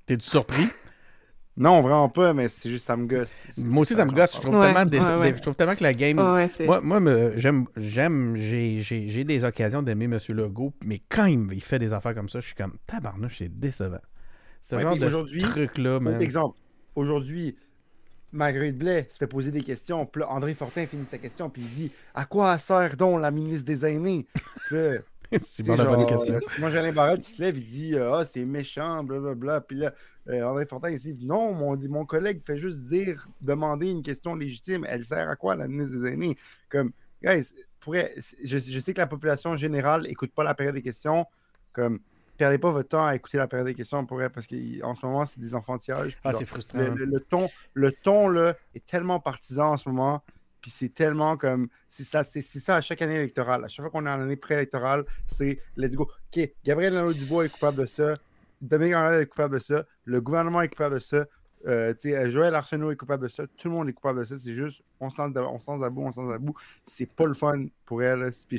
T'es-tu 0.07 0.29
surpris? 0.29 0.67
Non, 1.57 1.83
vraiment 1.83 2.09
pas, 2.09 2.33
mais 2.33 2.49
c'est 2.49 2.71
juste 2.71 2.87
ça 2.87 2.97
me 2.97 3.07
gosse. 3.07 3.35
Moi 3.59 3.83
aussi, 3.83 3.95
ça 3.95 4.05
me 4.05 4.13
gosse. 4.13 4.35
Je 4.35 4.41
trouve, 4.41 4.55
Ouais, 4.55 4.73
tellement 4.73 4.91
ouais, 4.91 5.19
ouais. 5.19 5.37
je 5.37 5.43
trouve 5.43 5.55
tellement 5.57 5.75
que 5.75 5.83
la 5.83 5.93
game. 5.93 6.19
Ouais, 6.19 6.49
c'est 6.49 6.67
Moi, 6.67 6.81
moi 6.81 7.01
me- 7.01 7.37
j'aime, 7.37 7.67
j'aime, 7.77 8.37
j'ai, 8.37 9.25
des 9.25 9.45
occasions 9.45 9.83
d'aimer 9.83 10.07
M. 10.07 10.19
Legault, 10.31 10.73
mais 10.85 11.01
quand 11.09 11.27
il, 11.27 11.39
me- 11.39 11.55
il 11.55 11.63
fait 11.63 11.79
des 11.79 11.93
affaires 11.93 12.15
comme 12.15 12.29
ça, 12.29 12.41
je 12.41 12.47
suis 12.47 12.55
comme 12.55 12.77
tabarnouche, 12.87 13.39
c'est 13.39 13.59
décevant. 13.61 13.99
Ce 14.65 14.77
Ouais, 14.77 14.83
genre 14.83 14.97
de 14.97 15.09
truc-là. 15.41 15.97
Autre 15.97 16.23
exemple. 16.23 16.57
Aujourd'hui, 16.95 17.57
Marguerite 18.33 18.79
Blais 18.79 19.07
se 19.11 19.17
fait 19.19 19.27
poser 19.27 19.51
des 19.51 19.63
questions. 19.63 20.07
Puis 20.07 20.21
là, 20.21 20.31
André 20.31 20.55
Fortin 20.55 20.87
finit 20.87 21.07
sa 21.07 21.19
question. 21.19 21.51
Puis 21.51 21.63
il 21.63 21.69
dit 21.71 21.93
À 22.15 22.25
quoi 22.25 22.59
sert 22.59 22.97
donc 22.97 23.21
la 23.21 23.31
ministre 23.31 23.65
des 23.65 23.85
Aînés? 23.87 24.27
C'est 25.41 25.65
bon 25.65 25.77
une 25.77 25.85
genre, 25.85 26.07
question. 26.09 26.35
euh, 26.35 26.41
Simon 26.53 26.71
Jolin 26.71 26.93
Barrette, 26.93 27.27
il 27.29 27.33
se 27.33 27.41
lève, 27.41 27.57
il 27.57 27.65
dit 27.65 27.97
Ah, 27.97 28.25
c'est 28.25 28.45
méchant, 28.45 29.05
blablabla. 29.05 29.61
Puis 29.61 29.77
là, 29.77 29.95
euh, 30.29 30.43
André 30.43 30.67
Fortin, 30.67 30.91
il 30.91 30.99
dit 30.99 31.25
Non, 31.25 31.55
mon, 31.55 31.77
mon 31.89 32.05
collègue 32.05 32.43
fait 32.45 32.57
juste 32.57 32.89
dire, 32.89 33.29
demander 33.41 33.89
une 33.91 34.03
question 34.03 34.35
légitime. 34.35 34.85
Elle 34.89 35.05
sert 35.05 35.29
à 35.29 35.37
quoi, 35.37 35.55
la 35.55 35.69
ministre 35.69 36.01
des 36.01 36.13
Aînés 36.13 36.37
Comme, 36.69 36.91
guys, 37.23 37.53
pourrait, 37.79 38.13
je, 38.45 38.59
je 38.59 38.79
sais 38.81 38.93
que 38.93 39.01
la 39.01 39.07
population 39.07 39.55
générale 39.55 40.07
écoute 40.09 40.33
pas 40.35 40.43
la 40.43 40.55
période 40.55 40.75
des 40.75 40.83
questions. 40.83 41.27
Comme, 41.73 42.01
perdez 42.41 42.59
pas 42.59 42.71
votre 42.71 42.89
temps 42.89 43.05
à 43.07 43.15
écouter 43.15 43.37
la 43.37 43.47
période 43.47 43.67
des 43.67 43.75
questions 43.75 44.05
pour 44.07 44.21
elle, 44.23 44.31
parce 44.31 44.47
qu'en 44.47 44.95
ce 44.95 45.05
moment, 45.05 45.27
c'est 45.27 45.39
des 45.41 45.55
enfantillages. 45.55 46.17
Ah, 46.25 46.33
c'est 46.33 46.47
frustrant. 46.47 46.79
le, 46.81 46.95
le- 46.95 47.05
le 47.05 47.21
ton, 47.21 47.49
le 47.75 47.93
ton 47.93 48.29
là, 48.29 48.55
est 48.75 48.85
tellement 48.85 49.21
partisan 49.21 49.73
en 49.73 49.77
ce 49.77 49.89
moment. 49.89 50.23
Puis 50.63 50.71
c'est 50.71 50.89
tellement 50.95 51.37
comme. 51.37 51.69
C'est 51.89 52.05
ça, 52.05 52.23
c'est, 52.23 52.41
ça 52.43 52.77
à 52.77 52.81
chaque 52.81 53.01
année 53.03 53.17
électorale. 53.17 53.65
À 53.65 53.69
chaque 53.69 53.83
fois 53.85 53.91
qu'on 53.91 54.07
est 54.07 54.11
en 54.11 54.21
année 54.21 54.37
préélectorale, 54.37 55.05
c'est 55.27 55.59
let's 55.77 55.95
go. 55.95 56.05
OK, 56.35 56.51
Gabriel 56.65 56.95
Nadeau-Dubois 56.95 57.45
est 57.47 57.49
coupable 57.51 57.79
de 57.79 57.87
ça. 57.87 58.15
Dominique 58.61 58.95
Anglade 58.95 59.21
est 59.23 59.27
coupable 59.27 59.55
de 59.55 59.61
ça. 59.61 59.85
Le 60.05 60.21
gouvernement 60.21 60.61
est 60.63 60.69
coupable 60.69 60.95
de 60.97 61.01
ça. 61.01 61.25
Euh, 61.67 61.93
euh, 62.07 62.31
Joël 62.31 62.55
Arsenault 62.55 62.91
est 62.91 62.97
coupable 62.97 63.23
de 63.25 63.29
ça. 63.29 63.47
Tout 63.57 63.69
le 63.69 63.75
monde 63.75 63.89
est 63.89 63.93
coupable 63.95 64.21
de 64.21 64.25
ça. 64.25 64.37
C'est 64.37 64.53
juste, 64.55 64.83
on 64.99 65.09
se 65.11 65.17
lance, 65.21 65.33
on 65.37 65.59
se 65.59 65.71
lance 65.71 65.83
à 65.83 65.91
bout, 65.91 66.03
on 66.05 66.13
se 66.13 66.21
lance 66.21 66.33
à 66.33 66.39
bout. 66.39 66.55
C'est 66.85 67.11
pas 67.11 67.27
le 67.27 67.35
fun 67.35 67.67
pour 67.87 68.03
elle. 68.03 68.31
Puis 68.49 68.59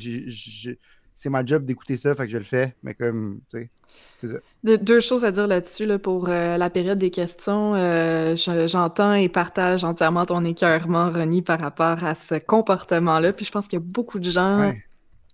c'est 1.21 1.29
ma 1.29 1.45
job 1.45 1.65
d'écouter 1.65 1.97
ça, 1.97 2.15
fait 2.15 2.25
que 2.25 2.31
je 2.31 2.37
le 2.37 2.43
fais. 2.43 2.75
Mais 2.81 2.95
comme, 2.95 3.41
tu 3.51 3.59
sais, 3.59 3.69
c'est 4.17 4.27
ça. 4.27 4.33
De- 4.63 4.75
deux 4.75 4.99
choses 4.99 5.23
à 5.23 5.31
dire 5.31 5.45
là-dessus 5.45 5.85
là, 5.85 5.99
pour 5.99 6.29
euh, 6.29 6.57
la 6.57 6.69
période 6.71 6.97
des 6.97 7.11
questions. 7.11 7.75
Euh, 7.75 8.35
je- 8.35 8.67
J'entends 8.67 9.13
et 9.13 9.29
partage 9.29 9.83
entièrement 9.83 10.25
ton 10.25 10.43
écœurement, 10.45 11.11
Ronnie, 11.11 11.41
par 11.43 11.59
rapport 11.59 12.03
à 12.03 12.15
ce 12.15 12.35
comportement-là. 12.39 13.33
Puis 13.33 13.45
je 13.45 13.51
pense 13.51 13.67
qu'il 13.67 13.77
y 13.79 13.81
a 13.81 13.85
beaucoup 13.85 14.17
de 14.19 14.29
gens, 14.29 14.59
Ouais. 14.61 14.83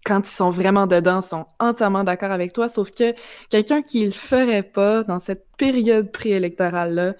Quand 0.08 0.28
ils 0.28 0.34
sont 0.34 0.50
vraiment 0.50 0.88
dedans, 0.88 1.22
sont 1.22 1.46
entièrement 1.60 2.04
d'accord 2.06 2.32
avec 2.32 2.54
toi. 2.54 2.70
Sauf 2.70 2.92
que 2.92 3.14
quelqu'un 3.50 3.82
qui 3.82 4.06
le 4.06 4.12
ferait 4.12 4.64
pas 4.64 5.04
dans 5.04 5.20
cette 5.20 5.46
période 5.58 6.12
préélectorale-là 6.12 7.14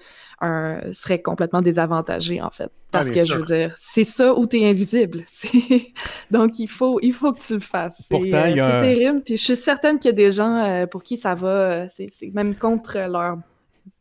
serait 0.92 1.20
complètement 1.20 1.60
désavantagé, 1.60 2.40
en 2.40 2.50
fait. 2.50 2.70
Parce 2.90 3.08
Ah, 3.08 3.10
bien 3.10 3.24
que, 3.24 3.28
je 3.28 3.36
veux 3.36 3.44
dire, 3.44 3.74
c'est 3.76 4.04
ça 4.04 4.34
où 4.34 4.46
tu 4.46 4.60
es 4.60 4.70
invisible. 4.70 5.24
Donc, 6.30 6.58
il 6.58 6.68
faut, 6.68 6.98
il 7.02 7.12
faut 7.12 7.32
que 7.32 7.40
tu 7.40 7.54
le 7.54 7.60
fasses. 7.60 7.96
C'est 7.98 8.08
Pourtant, 8.08 8.46
il 8.46 8.56
y 8.56 8.60
a 8.60 8.66
euh, 8.66 8.82
c'est 8.82 8.94
terrible. 8.94 9.22
Puis 9.22 9.36
je 9.36 9.44
suis 9.44 9.56
certaine 9.56 9.98
qu'il 9.98 10.08
y 10.08 10.14
a 10.14 10.16
des 10.16 10.30
gens 10.30 10.56
euh, 10.64 10.86
pour 10.86 11.02
qui 11.02 11.18
ça 11.18 11.34
va, 11.34 11.48
euh, 11.48 11.86
c'est 11.94 12.10
même 12.32 12.54
contre 12.54 12.98
leur 12.98 13.38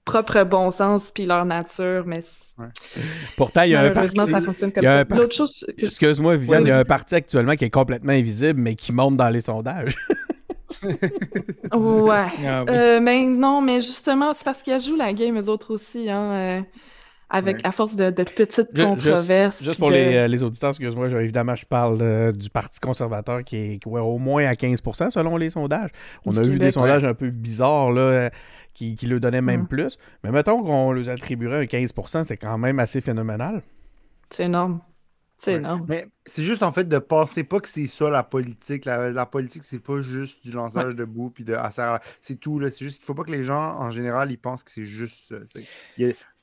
propre 0.08 0.44
bon 0.44 0.72
sens 0.72 1.12
puis 1.14 1.26
leur 1.26 1.46
nature, 1.46 2.04
mais 2.06 2.24
Pourtant, 3.36 3.62
il 3.62 3.70
y 3.72 3.76
a 3.76 3.82
un 3.82 3.84
malheureusement, 3.90 4.16
parti. 4.26 4.32
ça 4.32 4.42
fonctionne 4.42 4.72
comme 4.72 4.84
il 4.84 4.88
y 4.88 4.90
a 4.90 4.94
ça. 4.96 5.00
un 5.02 5.06
parti- 5.06 5.22
L'autre 5.22 5.36
chose 5.36 5.66
que 5.78 5.86
Excuse-moi, 5.86 6.38
Viviane, 6.38 6.64
il 6.64 6.70
y 6.70 6.72
a 6.72 6.80
un 6.80 6.84
parti 6.86 7.14
actuellement 7.14 7.56
qui 7.56 7.66
est 7.66 7.70
complètement 7.70 8.14
invisible, 8.14 8.60
mais 8.60 8.74
qui 8.76 8.92
monte 8.92 9.16
dans 9.18 9.30
les 9.30 9.42
sondages. 9.42 9.96
Ouais. 11.74 12.14
Ah 12.46 12.64
oui. 12.64 12.70
Euh, 12.70 13.00
mais 13.02 13.26
non, 13.26 13.62
mais 13.62 13.82
justement, 13.82 14.34
c'est 14.34 14.44
parce 14.44 14.62
qu'ils 14.62 14.80
jouent 14.80 14.96
la 14.96 15.14
game, 15.14 15.38
eux 15.40 15.50
autres 15.50 15.74
aussi, 15.74 16.10
hein, 16.10 16.32
euh, 16.34 16.62
avec 17.30 17.58
Ouais. 17.58 17.62
à 17.66 17.72
force 17.72 17.96
de, 17.96 18.10
de 18.10 18.24
petites 18.24 18.76
controverses. 18.76 19.64
Juste, 19.64 19.80
pour 19.80 19.90
de- 19.90 19.96
les, 19.96 20.16
euh, 20.16 20.28
les 20.28 20.44
auditeurs, 20.44 20.70
excuse-moi, 20.70 21.10
évidemment, 21.22 21.56
je 21.56 21.66
parle 21.66 21.98
euh, 22.02 22.32
du 22.32 22.50
Parti 22.50 22.80
conservateur 22.80 23.44
qui 23.44 23.56
est 23.58 23.80
ouais, 23.86 24.00
au 24.02 24.18
moins 24.18 24.46
à 24.46 24.54
15% 24.54 25.10
selon 25.10 25.36
les 25.38 25.50
sondages. 25.50 25.90
On 26.26 26.32
Du 26.32 26.40
a 26.40 26.44
eu 26.44 26.58
des 26.60 26.72
sondages 26.72 27.04
un 27.06 27.14
peu 27.14 27.30
bizarres 27.30 27.92
là, 27.92 28.30
qui, 28.78 28.96
qui 28.96 29.08
le 29.08 29.20
donnaient 29.20 29.42
même 29.42 29.64
Mm. 29.64 29.68
plus. 29.68 29.98
Mais 30.24 30.32
mettons 30.32 30.62
qu'on 30.64 30.92
leur 30.92 31.10
attribuerait 31.10 31.62
un 31.62 31.66
15% 31.66 32.24
c'est 32.24 32.38
quand 32.38 32.58
même 32.60 32.78
assez 32.80 33.02
phénoménal. 33.02 33.64
C'est 34.30 34.46
énorme. 34.46 34.82
C'est 35.40 35.52
Ouais. 35.54 35.58
énorme. 35.58 35.86
Mais 35.88 36.08
c'est 36.26 36.44
juste 36.44 36.64
en 36.64 36.72
fait 36.72 36.88
de 36.88 36.98
penser 37.00 37.44
pas 37.44 37.60
que 37.60 37.68
c'est 37.68 37.86
ça 37.86 38.10
la 38.10 38.24
politique. 38.24 38.86
La, 38.86 39.12
la 39.12 39.26
politique, 39.26 39.64
c'est 39.64 39.80
pas 39.80 40.02
juste 40.02 40.44
du 40.44 40.52
lançage 40.52 40.96
de 40.96 41.06
boue 41.06 41.30
puis 41.30 41.44
de 41.44 41.54
ah, 41.54 41.70
ça- 41.72 42.02
C'est 42.20 42.40
tout. 42.40 42.60
là. 42.60 42.70
C'est 42.72 42.86
juste 42.86 42.98
qu'il 42.98 43.06
faut 43.06 43.14
pas 43.16 43.24
que 43.24 43.32
les 43.32 43.44
gens, 43.46 43.76
en 43.80 43.90
général, 43.92 44.32
ils 44.32 44.38
pensent 44.38 44.64
que 44.64 44.72
c'est 44.72 44.84
juste 44.86 45.30
ça. 45.30 45.36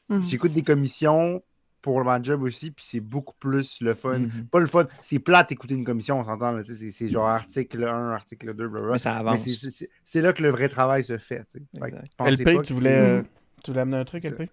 Mhm. 0.09 0.23
J'écoute 0.29 0.53
des 0.53 0.63
commissions 0.63 1.43
pour 1.85 2.03
ma 2.03 2.21
job 2.23 2.43
aussi, 2.43 2.71
puis 2.71 2.83
c'est 2.83 3.01
beaucoup 3.01 3.35
plus 3.39 3.83
le 3.83 3.93
fun. 3.93 4.21
Mhm. 4.21 4.47
Pas 4.51 4.59
le 4.59 4.67
fun, 4.67 4.87
c'est 5.03 5.19
plate 5.19 5.53
écouter 5.53 5.75
une 5.75 5.85
commission, 5.85 6.19
on 6.19 6.25
s'entend. 6.25 6.59
C'est 6.67 6.91
c'est 6.91 7.09
genre 7.09 7.27
article 7.29 7.85
1, 7.87 8.11
article 8.13 8.55
2, 8.55 8.69
blablabla. 8.69 8.93
Mais 8.93 8.99
ça 8.99 9.17
avance. 9.19 9.41
c'est- 9.43 9.53
c'est 9.55 9.71
c'est- 9.71 9.91
c'est 10.03 10.23
là 10.23 10.33
que 10.33 10.43
le 10.43 10.49
vrai 10.49 10.71
travail 10.71 11.05
se 11.05 11.19
fait. 11.19 11.45
que 11.53 12.25
LP, 12.27 12.45
pas 12.57 12.63
tu 12.63 12.73
voulais, 12.73 12.99
euh, 12.99 13.23
tu 13.63 13.71
voulais 13.71 13.83
amener 13.83 13.99
un 13.99 14.05
truc. 14.05 14.25
LP? 14.25 14.49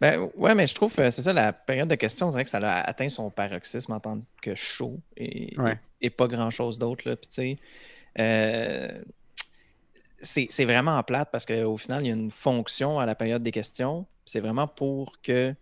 Ben 0.00 0.28
ouais, 0.36 0.54
mais 0.54 0.68
je 0.68 0.74
trouve, 0.76 0.94
euh, 1.00 1.10
c'est 1.10 1.22
ça, 1.22 1.32
la 1.32 1.52
période 1.52 1.88
de 1.88 1.96
questions, 1.96 2.30
c'est 2.30 2.36
vrai 2.36 2.44
que 2.44 2.50
ça 2.50 2.58
a 2.58 2.88
atteint 2.88 3.08
son 3.08 3.28
paroxysme 3.30 3.90
en 3.92 3.98
tant 3.98 4.20
que 4.40 4.54
show 4.54 5.00
et, 5.16 5.52
Ouais. 5.58 5.80
et, 6.00 6.06
et 6.06 6.10
pas 6.10 6.28
grand-chose 6.28 6.78
d'autre. 6.78 7.08
là. 7.08 7.16
Puis 7.16 7.26
tu 7.28 7.34
sais, 7.34 7.58
euh, 8.20 9.02
c'est 10.22 10.46
c'est 10.50 10.64
vraiment 10.64 11.02
plate 11.02 11.30
parce 11.32 11.44
qu'au 11.44 11.76
final, 11.76 12.04
il 12.04 12.08
y 12.08 12.10
a 12.10 12.14
une 12.14 12.30
fonction 12.30 13.00
à 13.00 13.06
la 13.06 13.16
période 13.16 13.42
des 13.42 13.50
questions. 13.50 14.06
C'est 14.24 14.40
vraiment 14.40 14.68
pour 14.68 15.20
que 15.20 15.52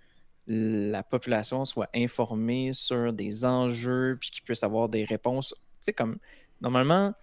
la 0.46 1.02
population 1.02 1.64
soit 1.64 1.88
informée 1.94 2.72
sur 2.72 3.12
des 3.12 3.44
enjeux 3.44 4.16
puis 4.20 4.30
qu'ils 4.30 4.42
puissent 4.42 4.62
avoir 4.62 4.88
des 4.88 5.04
réponses. 5.04 5.54
Tu 5.56 5.62
sais, 5.80 5.92
comme 5.92 6.18
normalement, 6.60 7.14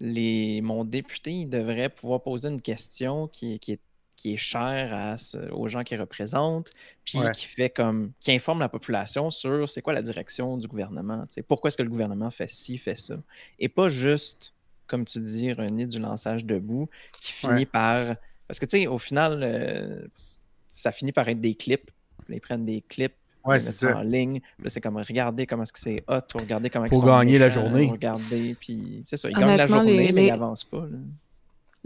les, 0.00 0.60
mon 0.60 0.84
député 0.84 1.30
il 1.32 1.48
devrait 1.48 1.88
pouvoir 1.88 2.22
poser 2.22 2.48
une 2.48 2.60
question 2.60 3.28
qui, 3.28 3.58
qui 3.58 3.72
est 3.72 3.80
qui 4.16 4.34
est 4.34 4.54
à 4.56 5.18
ce- 5.18 5.50
aux 5.50 5.66
gens 5.66 5.82
qu'ils 5.82 6.00
représentent, 6.00 6.70
puis 7.04 7.18
Ouais. 7.18 7.32
qui 7.32 7.46
fait 7.46 7.68
comme 7.68 8.12
qui 8.20 8.30
informe 8.30 8.60
la 8.60 8.68
population 8.68 9.30
sur 9.32 9.68
c'est 9.68 9.82
quoi 9.82 9.92
la 9.92 10.02
direction 10.02 10.56
du 10.56 10.68
gouvernement, 10.68 11.26
tu 11.26 11.34
sais, 11.34 11.42
pourquoi 11.42 11.68
est-ce 11.68 11.76
que 11.76 11.82
le 11.82 11.90
gouvernement 11.90 12.30
fait 12.30 12.48
ci, 12.48 12.78
fait 12.78 12.94
ça, 12.94 13.16
et 13.58 13.68
pas 13.68 13.88
juste, 13.88 14.54
comme 14.86 15.04
tu 15.04 15.18
dis, 15.18 15.52
René, 15.52 15.86
du 15.86 15.98
lançage 15.98 16.44
debout 16.44 16.88
qui 17.20 17.32
finit 17.32 17.52
Ouais. 17.54 17.66
par 17.66 18.14
parce 18.46 18.60
que 18.60 18.66
tu 18.66 18.78
sais, 18.82 18.86
au 18.86 18.98
final, 18.98 19.40
euh, 19.42 20.06
ça 20.68 20.92
finit 20.92 21.12
par 21.12 21.28
être 21.28 21.40
des 21.40 21.54
clips. 21.56 21.90
Ils 22.28 22.40
prennent 22.40 22.64
des 22.64 22.82
clips, 22.88 23.12
Ouais, 23.44 23.58
ils 23.58 23.62
ça 23.72 23.98
en 23.98 24.02
ligne. 24.02 24.40
Là, 24.62 24.70
c'est 24.70 24.80
comme 24.80 24.96
regardez 24.96 25.46
comment 25.46 25.64
est-ce 25.64 25.72
que 25.72 25.78
c'est 25.78 26.02
hot, 26.08 26.20
ou 26.34 26.38
regardez 26.38 26.70
comment 26.70 26.86
Faut 26.86 26.94
ils 26.96 27.00
sont 27.00 27.06
gagner 27.06 27.38
la 27.38 27.50
journée. 27.50 27.88
Regardez, 27.90 28.56
puis 28.58 29.02
c'est 29.04 29.16
ça. 29.18 29.28
Ils 29.28 29.36
gagnent 29.36 29.56
la 29.56 29.66
journée, 29.66 29.90
les- 29.98 30.12
mais 30.12 30.20
les- 30.22 30.26
ils 30.28 30.30
n'avancent 30.30 30.64
pas. 30.64 30.78
là. 30.80 30.96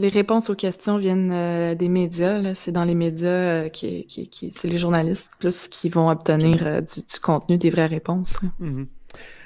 Les 0.01 0.09
réponses 0.11 0.49
aux 0.49 0.55
questions 0.55 0.97
viennent 0.99 1.33
euh, 1.33 1.75
des 1.75 1.89
médias. 1.89 2.55
C'est 2.55 2.71
dans 2.71 2.85
les 2.85 2.95
médias 2.95 3.29
euh, 3.29 3.69
qui, 3.69 4.05
qui, 4.07 4.29
qui- 4.29 4.53
c'est 4.53 4.69
les 4.69 4.79
journalistes 4.79 5.33
plus 5.41 5.67
qui 5.67 5.89
vont 5.89 6.09
obtenir 6.09 6.65
euh, 6.65 6.81
du, 6.81 7.01
du 7.01 7.19
contenu, 7.21 7.59
des 7.59 7.71
vraies 7.71 7.87
réponses. 7.87 8.41
là. 8.41 8.49
Mhm. 8.61 8.87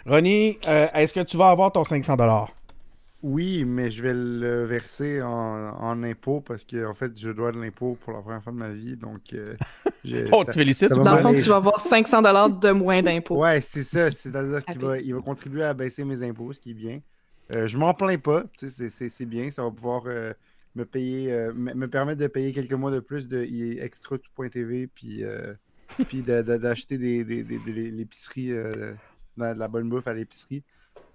Ronnie, 0.05 0.59
euh, 0.69 0.89
est-ce 0.93 1.15
que 1.15 1.21
tu 1.21 1.39
vas 1.39 1.49
avoir 1.49 1.73
ton 1.73 1.85
500 1.85 2.17
Oui, 3.23 3.65
mais 3.65 3.91
je 3.91 4.03
vais 4.03 4.13
le 4.13 4.65
verser 4.65 5.23
en, 5.23 5.29
en 5.31 6.03
impôt 6.03 6.41
parce 6.43 6.65
que 6.65 6.85
en 6.87 6.93
fait, 6.93 7.19
je 7.19 7.31
dois 7.31 7.53
de 7.53 7.59
l'impôt 7.59 7.97
pour 8.05 8.13
la 8.13 8.21
première 8.21 8.43
fois 8.43 8.53
de 8.53 8.59
ma 8.59 8.71
vie. 8.71 8.97
Donc, 8.97 9.21
euh, 9.33 9.55
je- 10.05 10.27
On 10.33 10.41
ça- 10.41 10.47
te 10.47 10.53
félicite. 10.53 10.89
Dans 10.91 11.13
le 11.15 11.19
fond, 11.19 11.33
tu 11.35 11.49
vas 11.49 11.57
avoir 11.57 11.81
500 11.81 12.23
de 12.23 12.71
moins 12.73 13.03
d'impôts. 13.03 13.41
Ouais, 13.43 13.61
c'est 13.61 13.83
ça. 13.85 14.11
C'est-à-dire 14.11 14.63
qu'il 14.65 14.79
va, 14.81 14.99
il 14.99 15.15
va 15.15 15.21
contribuer 15.21 15.63
à 15.65 15.75
baisser 15.75 16.05
mes 16.05 16.23
impôts, 16.23 16.53
ce 16.53 16.61
qui 16.61 16.71
est 16.71 16.75
bien. 16.75 17.01
Euh, 17.51 17.67
je 17.67 17.77
m'en 17.79 17.93
plains 17.95 18.19
pas. 18.19 18.45
tu 18.59 18.67
sais, 18.69 18.73
C'est 18.73 18.89
c'est- 18.89 19.09
c'est 19.09 19.27
bien. 19.27 19.51
Ça 19.51 19.63
va 19.63 19.71
pouvoir 19.71 20.05
euh, 20.07 20.33
me 20.75 20.85
payer, 20.85 21.33
euh, 21.33 21.53
me 21.55 21.75
me 21.75 21.89
permettre 21.89 22.21
de 22.21 22.27
payer 22.27 22.53
quelques 22.53 22.73
mois 22.73 22.91
de 22.91 23.01
plus 23.01 23.29
de 23.29 23.43
extra 23.83 24.17
tout.tv 24.19 24.87
puis, 24.87 25.23
euh, 25.25 25.53
puis 26.09 26.23
de- 26.23 26.41
de- 26.43 26.57
d'acheter 26.57 26.97
des, 26.99 27.25
des, 27.25 27.43
des- 27.43 27.59
des- 27.59 27.91
l'épicerie, 27.91 28.53
euh, 28.53 28.93
de 29.37 29.43
la 29.43 29.55
de 29.55 29.59
la 29.59 29.69
bonne 29.69 29.89
bouffe 29.89 30.07
à 30.07 30.15
l'épicerie. 30.15 30.63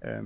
Euh, 0.06 0.22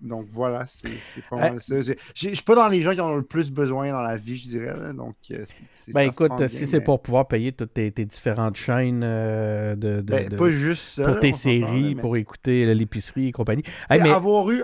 donc 0.00 0.26
voilà, 0.32 0.64
c'est 0.66 0.88
pas 1.28 1.36
Euh, 1.36 1.50
mal 1.52 1.60
ça. 1.60 1.74
Je 1.82 1.94
suis 2.14 2.42
pas 2.42 2.54
dans 2.54 2.68
les 2.68 2.80
gens 2.80 2.94
qui 2.94 3.00
en 3.02 3.10
ont 3.10 3.16
le 3.16 3.22
plus 3.22 3.50
besoin 3.50 3.90
dans 3.90 4.00
la 4.00 4.16
vie, 4.16 4.38
je 4.38 4.48
dirais. 4.48 4.74
là, 4.74 4.92
donc, 4.94 5.14
euh, 5.30 5.44
Ben 5.92 6.02
écoute, 6.08 6.32
bien, 6.38 6.48
si 6.48 6.66
c'est 6.66 6.80
pour 6.80 7.02
pouvoir 7.02 7.28
payer 7.28 7.52
toutes 7.52 7.74
tes, 7.74 7.92
tes 7.92 8.06
différentes 8.06 8.56
chaînes 8.56 9.02
euh, 9.04 9.74
de, 9.76 9.96
de- 9.96 10.00
Ben, 10.02 10.28
de- 10.30 10.36
pas 10.36 10.50
juste 10.50 10.84
ça. 10.94 11.04
pour 11.04 11.20
tes 11.20 11.34
séries, 11.34 11.94
mais- 11.96 12.00
pour 12.00 12.16
écouter 12.16 12.72
l'épicerie 12.74 13.28
et 13.28 13.32
compagnie. 13.32 13.62
Hey, 13.90 14.00
mais 14.00 14.10
avoir, 14.10 14.50
eu, 14.50 14.62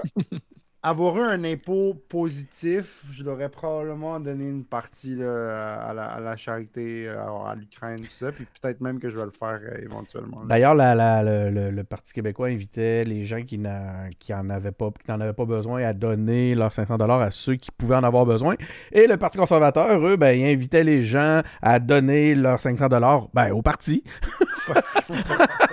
avoir 0.86 1.18
eu 1.18 1.22
un 1.22 1.42
impôt 1.42 1.94
positif, 2.08 3.04
je 3.10 3.24
l'aurais 3.24 3.48
probablement 3.48 4.20
donné 4.20 4.44
une 4.44 4.64
partie 4.64 5.20
à, 5.20 5.92
la, 5.92 6.36
charité, 6.36 7.08
euh, 7.08 7.24
à, 7.44 7.56
l'Ukraine, 7.56 7.98
tout 7.98 8.10
ça. 8.10 8.30
Puis 8.30 8.46
peut-être 8.60 8.80
même 8.80 9.00
que 9.00 9.10
je 9.10 9.16
vais 9.16 9.24
le 9.24 9.32
faire 9.36 9.60
euh, 9.62 9.82
éventuellement. 9.82 10.44
D'ailleurs, 10.44 10.74
le, 10.76 11.82
Parti 11.82 12.12
québécois 12.12 12.48
invitait 12.48 13.04
les 13.04 13.24
gens 13.24 13.42
qui 13.42 13.58
n'a- 13.58 14.08
qui 14.18 14.34
en 14.34 14.48
avaient 14.50 14.72
pas, 14.72 14.90
qui 15.04 15.10
n'en 15.10 15.20
avaient 15.20 15.32
pas 15.32 15.44
besoin 15.44 15.82
à 15.82 15.92
donner 15.92 16.54
leurs 16.54 16.72
500 16.72 16.96
dollars 16.98 17.20
à 17.20 17.30
ceux 17.30 17.54
qui 17.56 17.70
pouvaient 17.70 17.96
en 17.96 18.04
avoir 18.04 18.26
besoin. 18.26 18.54
Et 18.92 19.06
le 19.06 19.16
Parti 19.16 19.38
conservateur, 19.38 20.04
eux, 20.04 20.16
ben, 20.16 20.32
ils 20.32 20.46
invitaient 20.46 20.84
les 20.84 21.02
gens 21.02 21.42
à 21.62 21.78
donner 21.78 22.34
leurs 22.34 22.60
500 22.60 22.88
dollars 22.88 23.28
ben, 23.34 23.52
au 23.52 23.62
parti. 23.62 24.02
au 24.68 24.72
Parti 24.72 24.98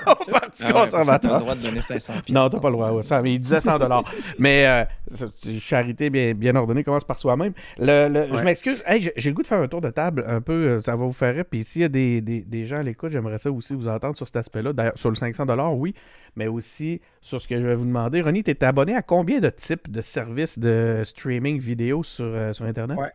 Ah 0.06 0.15
ouais, 0.17 0.39
que 0.39 0.58
t'as 0.58 0.71
conservateur. 0.73 1.34
le 1.34 1.39
droit 1.39 1.56
de 1.56 1.62
donner 1.62 1.82
500 1.82 2.13
piastres. 2.25 2.32
Non, 2.32 2.49
t'as 2.49 2.60
pas 2.60 2.67
le 2.69 2.73
droit. 2.73 2.91
ouais, 2.91 3.01
ça, 3.03 3.21
mais 3.21 3.34
il 3.34 3.39
disait 3.39 3.62
100 3.62 3.79
dollars. 3.79 4.03
mais 4.39 4.65
euh, 4.67 5.27
charité 5.60 6.10
bien, 6.10 6.34
bien 6.34 6.56
ordonnée 6.56 6.84
commence 6.84 7.03
par 7.03 7.19
soi-même. 7.19 7.53
Le, 7.77 8.08
le- 8.10 8.38
Je 8.38 8.43
m'excuse. 8.43 8.82
Hey, 8.86 9.12
j'ai 9.15 9.29
le 9.29 9.36
goût 9.36 9.41
de 9.41 9.47
faire 9.47 9.60
un 9.60 9.67
tour 9.67 9.82
de 9.82 9.89
table 9.89 10.23
un 10.27 10.41
peu. 10.41 10.53
euh, 10.53 10.79
Ça 10.79 10.95
va 10.95 11.06
vous 11.06 11.12
faire 11.13 11.34
rire. 11.36 11.45
Puis 11.49 11.63
s'il 11.63 11.82
y 11.82 11.86
a 11.86 11.89
des, 11.89 12.21
des- 12.21 12.41
des 12.41 12.65
gens 12.65 12.77
à 12.77 12.84
l'écoute, 12.84 13.12
j'aimerais 13.12 13.38
ça 13.38 13.51
aussi 13.51 13.73
vous 13.75 13.88
entendre 13.88 14.15
sur 14.15 14.25
cet 14.27 14.36
aspect-là. 14.38 14.73
D'ailleurs, 14.73 14.97
sur 14.97 15.10
le 15.10 15.15
500 15.15 15.45
dollars, 15.45 15.75
oui, 15.77 15.93
mais 16.36 16.47
aussi 16.47 17.01
sur 17.21 17.39
ce 17.41 17.47
que 17.47 17.56
je 17.60 17.65
vais 17.65 17.75
vous 17.75 17.86
demander. 17.86 18.21
Ronnie, 18.21 18.43
t'es 18.43 18.63
abonné 18.63 18.95
à 18.95 19.01
combien 19.01 19.39
de 19.39 19.49
types 19.49 19.89
de 19.91 20.01
services 20.01 20.60
de 20.60 21.01
streaming 21.03 21.60
vidéo 21.60 22.03
sur, 22.03 22.25
euh, 22.25 22.53
sur 22.53 22.65
Internet? 22.65 22.97
Ouais. 22.97 23.12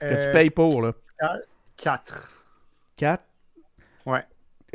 que 0.00 0.06
Euh, 0.06 0.26
tu 0.26 0.32
payes 0.32 0.50
pour 0.50 0.82
là 0.82 0.92
4. 1.76 2.30
4 2.96 3.24
Ouais. 4.06 4.22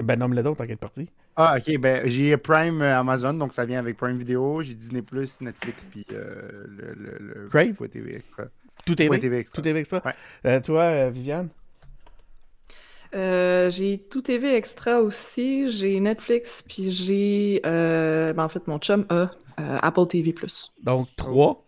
Ben 0.02 0.18
nomme-le 0.18 0.42
donc, 0.44 0.58
t'inquiète 0.58 0.80
parti. 0.80 1.08
Ah, 1.36 1.56
ok. 1.58 1.78
Ben, 1.80 2.08
j'ai 2.08 2.36
Prime 2.38 2.82
euh, 2.82 3.00
Amazon, 3.00 3.34
donc 3.34 3.54
ça 3.54 3.66
vient 3.66 3.80
avec 3.80 3.98
Prime 3.98 4.18
Video. 4.18 4.62
J'ai 4.62 4.74
Disney, 4.74 5.04
Netflix, 5.42 5.86
puis 5.90 6.06
euh, 6.12 6.66
le, 6.68 6.94
le, 6.94 7.18
le 7.20 7.50
Crave? 7.50 7.74
Point 7.74 7.88
TV 7.88 8.16
Extra. 8.16 8.46
Tout. 8.86 8.96
TV 8.96 9.38
Extra. 9.38 9.62
Tout 9.62 9.68
est 9.68 9.76
extra. 9.76 10.02
Ouais. 10.06 10.14
Euh, 10.46 10.60
toi, 10.62 10.82
euh, 10.84 11.10
Viviane? 11.10 11.50
Euh, 13.16 13.70
j'ai 13.70 14.00
tout 14.00 14.22
TV 14.22 14.56
Extra 14.56 15.02
aussi, 15.02 15.70
j'ai 15.70 16.00
Netflix, 16.00 16.64
puis 16.68 16.92
j'ai, 16.92 17.62
euh, 17.66 18.34
ben, 18.34 18.44
en 18.44 18.50
fait, 18.50 18.68
mon 18.68 18.80
chum 18.80 19.06
a 19.10 19.16
euh, 19.60 19.78
Apple 19.82 20.08
TV+. 20.08 20.34
Donc 20.84 21.08
3. 21.16 21.64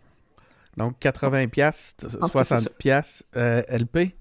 Donc 0.76 0.98
80 0.98 1.48
piastres, 1.48 2.06
pense 2.18 2.36
que 2.36 2.42
c'est 2.44 2.56
60 2.56 2.60
ça. 2.60 2.70
piastres 2.78 3.24
euh, 3.36 3.62
LP. 3.68 4.14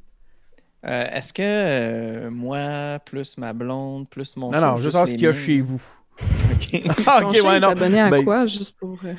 Euh, 0.88 1.08
Est-ce 1.12 1.34
que 1.34 1.42
euh, 1.44 2.30
moi, 2.30 3.00
plus 3.06 3.38
ma 3.38 3.54
blonde, 3.54 4.08
plus 4.10 4.38
mon 4.38 4.52
Non, 4.52 4.62
non, 4.62 4.78
je 4.78 4.84
juste 4.84 4.92
savoir 4.92 5.08
ce 5.08 5.14
qu'il 5.14 5.24
y 5.24 5.28
a 5.28 5.34
chez 5.34 5.62
vous. 5.62 5.82
Ok. 6.56 6.82
Ah, 7.08 7.22
ok, 7.26 7.34
ouais, 7.44 7.60
non. 7.60 7.70
abonné 7.70 8.00
à 8.00 8.10
Ben, 8.10 8.24
quoi, 8.24 8.46
juste 8.46 8.78
pour... 8.78 8.98
euh, 9.04 9.14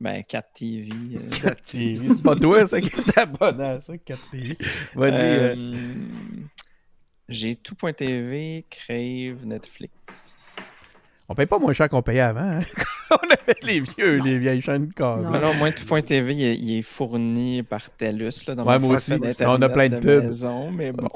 Ben, 0.00 0.22
4 0.24 0.52
TV. 0.54 0.88
euh, 1.14 1.50
C'est 1.62 2.22
pas 2.22 2.34
toi, 2.34 2.66
ça, 2.66 2.80
qui 2.80 2.88
est 2.88 3.18
abonné 3.18 3.64
à 3.64 3.80
ça, 3.80 3.96
4 3.96 4.20
TV. 4.30 4.58
Vas-y. 4.94 5.12
euh, 5.14 5.54
euh, 5.54 5.94
J'ai 7.28 7.54
tout.tv, 7.54 8.64
Crave, 8.68 9.44
Netflix. 9.46 10.41
On 11.32 11.34
paye 11.34 11.46
pas 11.46 11.58
moins 11.58 11.72
cher 11.72 11.88
qu'on 11.88 12.02
payait 12.02 12.20
avant. 12.20 12.40
hein. 12.40 12.60
on 13.10 13.16
avait 13.30 13.56
les 13.62 13.80
vieux, 13.80 14.18
les 14.22 14.38
vieilles 14.38 14.60
chaînes 14.60 14.86
de 14.88 14.92
câble. 14.92 15.22
Non. 15.22 15.30
Non, 15.32 15.40
non, 15.40 15.54
moi, 15.54 15.70
tout.tv, 15.72 16.34
il, 16.34 16.42
est- 16.44 16.56
il 16.56 16.78
est 16.78 16.82
fourni 16.82 17.62
par 17.62 17.90
TELUS 17.90 18.30
là, 18.46 18.54
dans 18.54 18.64
Ouais, 18.66 18.78
mon 18.78 18.88
moi 18.88 18.96
aussi. 18.96 19.12
On 19.40 19.62
a 19.62 19.68
plein 19.68 19.88
de 19.88 19.96
pubs. 19.96 20.24
maison, 20.24 20.70
mais 20.70 20.92
bon. 20.92 21.08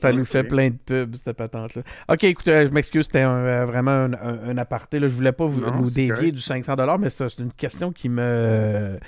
Ça 0.00 0.12
nous 0.12 0.24
fait 0.24 0.44
plein 0.44 0.70
de 0.70 0.76
pubs, 0.84 1.14
cette 1.16 1.36
patente-là. 1.36 1.82
Ok, 2.08 2.24
écoute, 2.24 2.48
euh, 2.48 2.66
je 2.66 2.70
m'excuse, 2.72 3.06
c'était 3.06 3.20
un, 3.22 3.34
euh, 3.36 3.64
vraiment 3.66 3.90
un, 3.90 4.12
un- 4.14 4.48
un 4.50 4.58
aparté. 4.58 4.98
Là. 4.98 5.08
Je 5.08 5.14
voulais 5.14 5.32
pas 5.32 5.46
vous- 5.46 5.60
Non, 5.60 5.74
nous 5.80 5.86
c'est 5.88 5.94
dévier 5.96 6.14
correct. 6.14 6.34
du 6.34 6.40
500$, 6.40 6.98
mais 6.98 7.10
ça, 7.10 7.28
c'est 7.28 7.42
une 7.42 7.52
question 7.52 7.92
qui 7.92 8.08
me, 8.08 8.98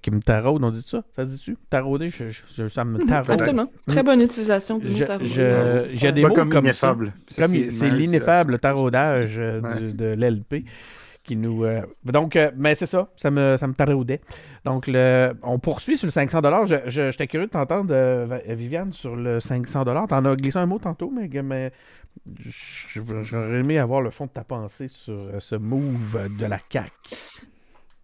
qui 0.00 0.10
me 0.10 0.20
taraude. 0.20 0.62
On 0.64 0.70
dit 0.70 0.82
ça? 0.82 1.02
Ça 1.14 1.24
se 1.26 1.30
dit-tu? 1.32 1.56
Tarauder? 1.70 2.08
Je- 2.08 2.28
je- 2.28 2.42
je- 2.54 2.68
ça 2.68 2.84
me 2.84 3.04
taraude. 3.06 3.30
Absolument. 3.30 3.66
Très 3.86 4.02
bonne 4.02 4.20
utilisation 4.22 4.78
du 4.78 4.90
mot 4.90 4.96
Ouais, 4.96 5.86
j'ai 5.94 6.12
des 6.12 6.22
mots 6.22 6.28
comme, 6.32 6.48
comme 6.50 6.64
ineffable. 6.64 7.12
Ça, 7.28 7.42
Comme 7.46 7.70
c'est 7.70 7.90
l'ineffable 7.90 8.58
taraudage 8.58 9.38
euh, 9.38 9.60
Ouais. 9.60 9.78
du- 9.80 9.92
de 9.92 10.04
l'LP 10.16 10.64
qui 11.24 11.36
nous. 11.36 11.64
euh, 11.64 11.82
Donc, 12.04 12.34
euh, 12.36 12.50
mais 12.56 12.74
c'est 12.74 12.86
ça, 12.86 13.08
ça 13.16 13.30
me, 13.30 13.56
ça 13.56 13.66
me 13.68 13.74
taraudait. 13.74 14.20
Donc, 14.64 14.86
le, 14.88 15.32
on 15.42 15.58
poursuit 15.58 15.96
sur 15.96 16.06
le 16.06 16.10
500 16.12 16.40
je, 16.66 16.76
je, 16.86 17.10
J'étais 17.10 17.26
curieux 17.28 17.46
de 17.46 17.52
t'entendre, 17.52 17.90
euh, 17.92 18.38
Viviane, 18.48 18.92
sur 18.92 19.14
le 19.16 19.38
500 19.40 19.84
T'en 20.06 20.24
as 20.24 20.36
glissé 20.36 20.58
un 20.58 20.66
mot 20.66 20.78
tantôt, 20.78 21.10
mais, 21.14 21.28
mais 21.42 21.72
j'aurais 23.22 23.58
aimé 23.60 23.78
avoir 23.78 24.00
le 24.00 24.10
fond 24.10 24.26
de 24.26 24.30
ta 24.30 24.44
pensée 24.44 24.88
sur 24.88 25.14
euh, 25.14 25.40
ce 25.40 25.54
move 25.54 26.28
de 26.38 26.46
la 26.46 26.58
CAQ. 26.70 26.90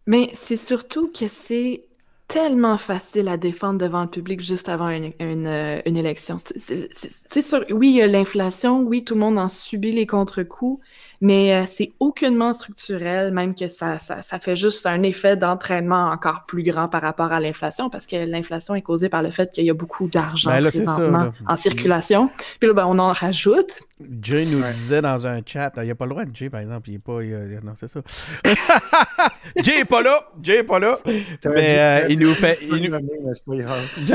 Mais 0.09 0.31
c'est 0.33 0.57
surtout 0.57 1.13
que 1.13 1.29
c'est 1.29 1.85
tellement 2.29 2.79
facile 2.79 3.29
à 3.29 3.37
défendre 3.37 3.79
devant 3.79 4.03
le 4.03 4.09
public 4.09 4.41
juste 4.41 4.71
avant 4.71 4.89
une, 4.89 5.13
une, 5.21 5.47
euh, 5.47 5.83
élection. 5.85 6.39
C'est 6.39 7.43
sûr, 7.43 7.63
oui, 7.71 7.89
il 7.91 7.97
y 7.97 8.01
a 8.01 8.07
l'inflation, 8.07 8.81
oui, 8.81 9.05
tout 9.05 9.13
le 9.13 9.21
monde 9.21 9.39
en 9.39 9.49
subit 9.49 9.93
les 9.93 10.07
contre-coups, 10.07 10.83
mais 11.21 11.55
euh, 11.55 11.65
c'est 11.67 11.93
aucunement 12.01 12.53
structurel, 12.53 13.33
même 13.33 13.55
que 13.55 13.67
ça, 13.69 13.99
ça, 13.99 14.23
ça 14.23 14.39
fait 14.39 14.57
juste 14.57 14.87
un 14.87 15.03
effet 15.03 15.37
d'entraînement 15.37 16.11
encore 16.11 16.45
plus 16.47 16.63
grand 16.63 16.89
par 16.89 17.03
rapport 17.03 17.33
à 17.33 17.41
l'inflation, 17.41 17.91
parce 17.91 18.07
que 18.07 18.17
l'inflation 18.17 18.75
est 18.75 18.83
causée 18.83 19.09
par 19.09 19.23
le 19.23 19.31
fait 19.31 19.51
qu'il 19.53 19.65
y 19.65 19.71
a 19.71 19.75
beaucoup 19.75 20.09
d'argent 20.09 20.51
Ben 20.51 20.63
ça, 20.65 20.69
présentement 20.71 21.19
là. 21.25 21.33
en 21.47 21.57
circulation. 21.57 22.31
Puis 22.61 22.69
là, 22.69 22.75
ben, 22.75 22.87
on 22.87 22.99
en 22.99 23.13
rajoute. 23.13 23.81
Jay 24.23 24.45
nous 24.45 24.61
Ouais. 24.63 24.71
disait 24.71 25.03
dans 25.03 25.27
un 25.27 25.41
chat, 25.45 25.73
il 25.79 25.83
n'y 25.83 25.91
a 25.91 25.95
pas 25.97 26.05
le 26.05 26.11
droit 26.11 26.25
de 26.25 26.35
Jay, 26.35 26.49
par 26.49 26.61
exemple, 26.61 26.89
il 26.89 26.95
est 26.95 26.99
pas. 27.01 27.21
il- 27.23 27.29
il- 27.31 27.61
non, 27.67 27.73
c'est 27.79 27.89
ça. 27.89 28.01
Jay 29.57 29.81
est 29.81 29.85
pas 29.85 30.03
là, 30.03 30.29
Jay 30.43 30.59
est 30.59 30.63
pas 30.65 30.79
là. 30.79 30.99
Mais 31.05 31.79
euh, 31.79 32.07
il 32.09 32.19
nous 32.19 32.33
fait. 32.35 32.59
il 32.63 32.91
nous- 32.91 32.97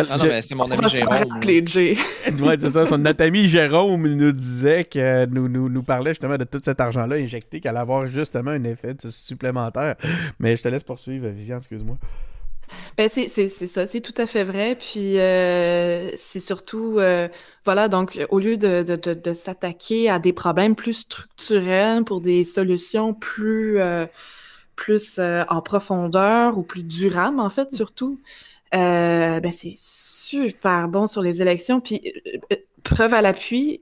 Ah 0.10 0.18
non, 0.18 0.24
mais 0.24 0.42
c'est 0.42 0.56
mon 0.56 0.66
On 0.66 0.72
ami 0.72 0.90
Jérôme. 0.90 1.42
Jay. 1.66 1.98
Ouais, 2.42 2.56
c'est 2.60 2.70
ça. 2.70 2.86
Son, 2.88 2.98
notre 2.98 3.24
ami 3.26 3.48
Jérôme 3.48 4.06
il 4.06 4.16
nous 4.18 4.32
disait 4.32 4.84
que 4.86 5.26
nous, 5.26 5.48
nous, 5.50 5.70
nous 5.70 5.84
parlait 5.84 6.12
justement 6.12 6.38
de 6.38 6.44
tout 6.46 6.62
cet 6.64 6.80
argent-là 6.98 7.16
injecté, 7.18 7.60
qu'elle 7.60 7.72
allait 7.72 7.80
avoir 7.80 8.08
justement 8.08 8.52
un 8.52 8.64
effet 8.64 8.96
supplémentaire. 9.10 9.96
Mais 10.40 10.56
je 10.56 10.64
te 10.64 10.68
laisse 10.68 10.84
poursuivre, 10.84 11.28
Viviane, 11.28 11.60
excuse-moi. 11.60 11.98
Ben 12.98 13.10
c'est 13.10 13.28
ça, 13.28 13.88
c'est 13.88 14.02
tout 14.02 14.14
à 14.18 14.28
fait 14.28 14.44
vrai. 14.44 14.76
Puis 14.76 15.20
euh, 15.20 16.10
c'est 16.18 16.40
surtout, 16.40 17.00
euh, 17.00 17.28
voilà, 17.66 17.88
donc 17.88 18.20
au 18.30 18.40
lieu 18.40 18.58
de, 18.58 18.84
de, 18.84 19.14
de, 19.14 19.34
s'attaquer 19.34 20.10
à 20.10 20.20
des 20.20 20.34
problèmes 20.34 20.76
plus 20.76 20.94
structurels 20.94 22.04
pour 22.04 22.22
des 22.22 22.44
solutions 22.44 23.14
plus, 23.14 23.80
euh, 23.80 24.06
plus 24.76 25.20
en 25.20 25.62
profondeur 25.62 26.58
ou 26.58 26.64
plus 26.64 26.84
durables, 26.84 27.40
en 27.40 27.50
fait, 27.50 27.72
surtout, 27.72 28.20
ben, 28.72 29.52
c'est 29.52 29.76
super 29.78 30.88
bon 30.88 31.08
sur 31.08 31.22
les 31.22 31.42
élections. 31.42 31.80
Puis, 31.80 32.14
preuve 32.84 33.14
à 33.14 33.22
l'appui, 33.22 33.82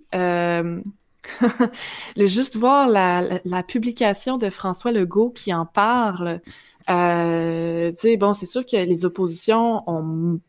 juste 2.17 2.55
voir 2.55 2.89
la, 2.89 3.21
la, 3.21 3.39
la, 3.45 3.63
publication 3.63 4.37
de 4.37 4.49
François 4.49 4.91
Legault 4.91 5.31
qui 5.31 5.53
en 5.53 5.65
parle. 5.65 6.41
Euh, 6.89 7.91
tu 7.91 7.97
sais, 7.97 8.17
bon, 8.17 8.33
c'est 8.33 8.45
sûr 8.45 8.65
que 8.65 8.75
les 8.75 9.05
oppositions 9.05 9.83
ont 9.87 10.39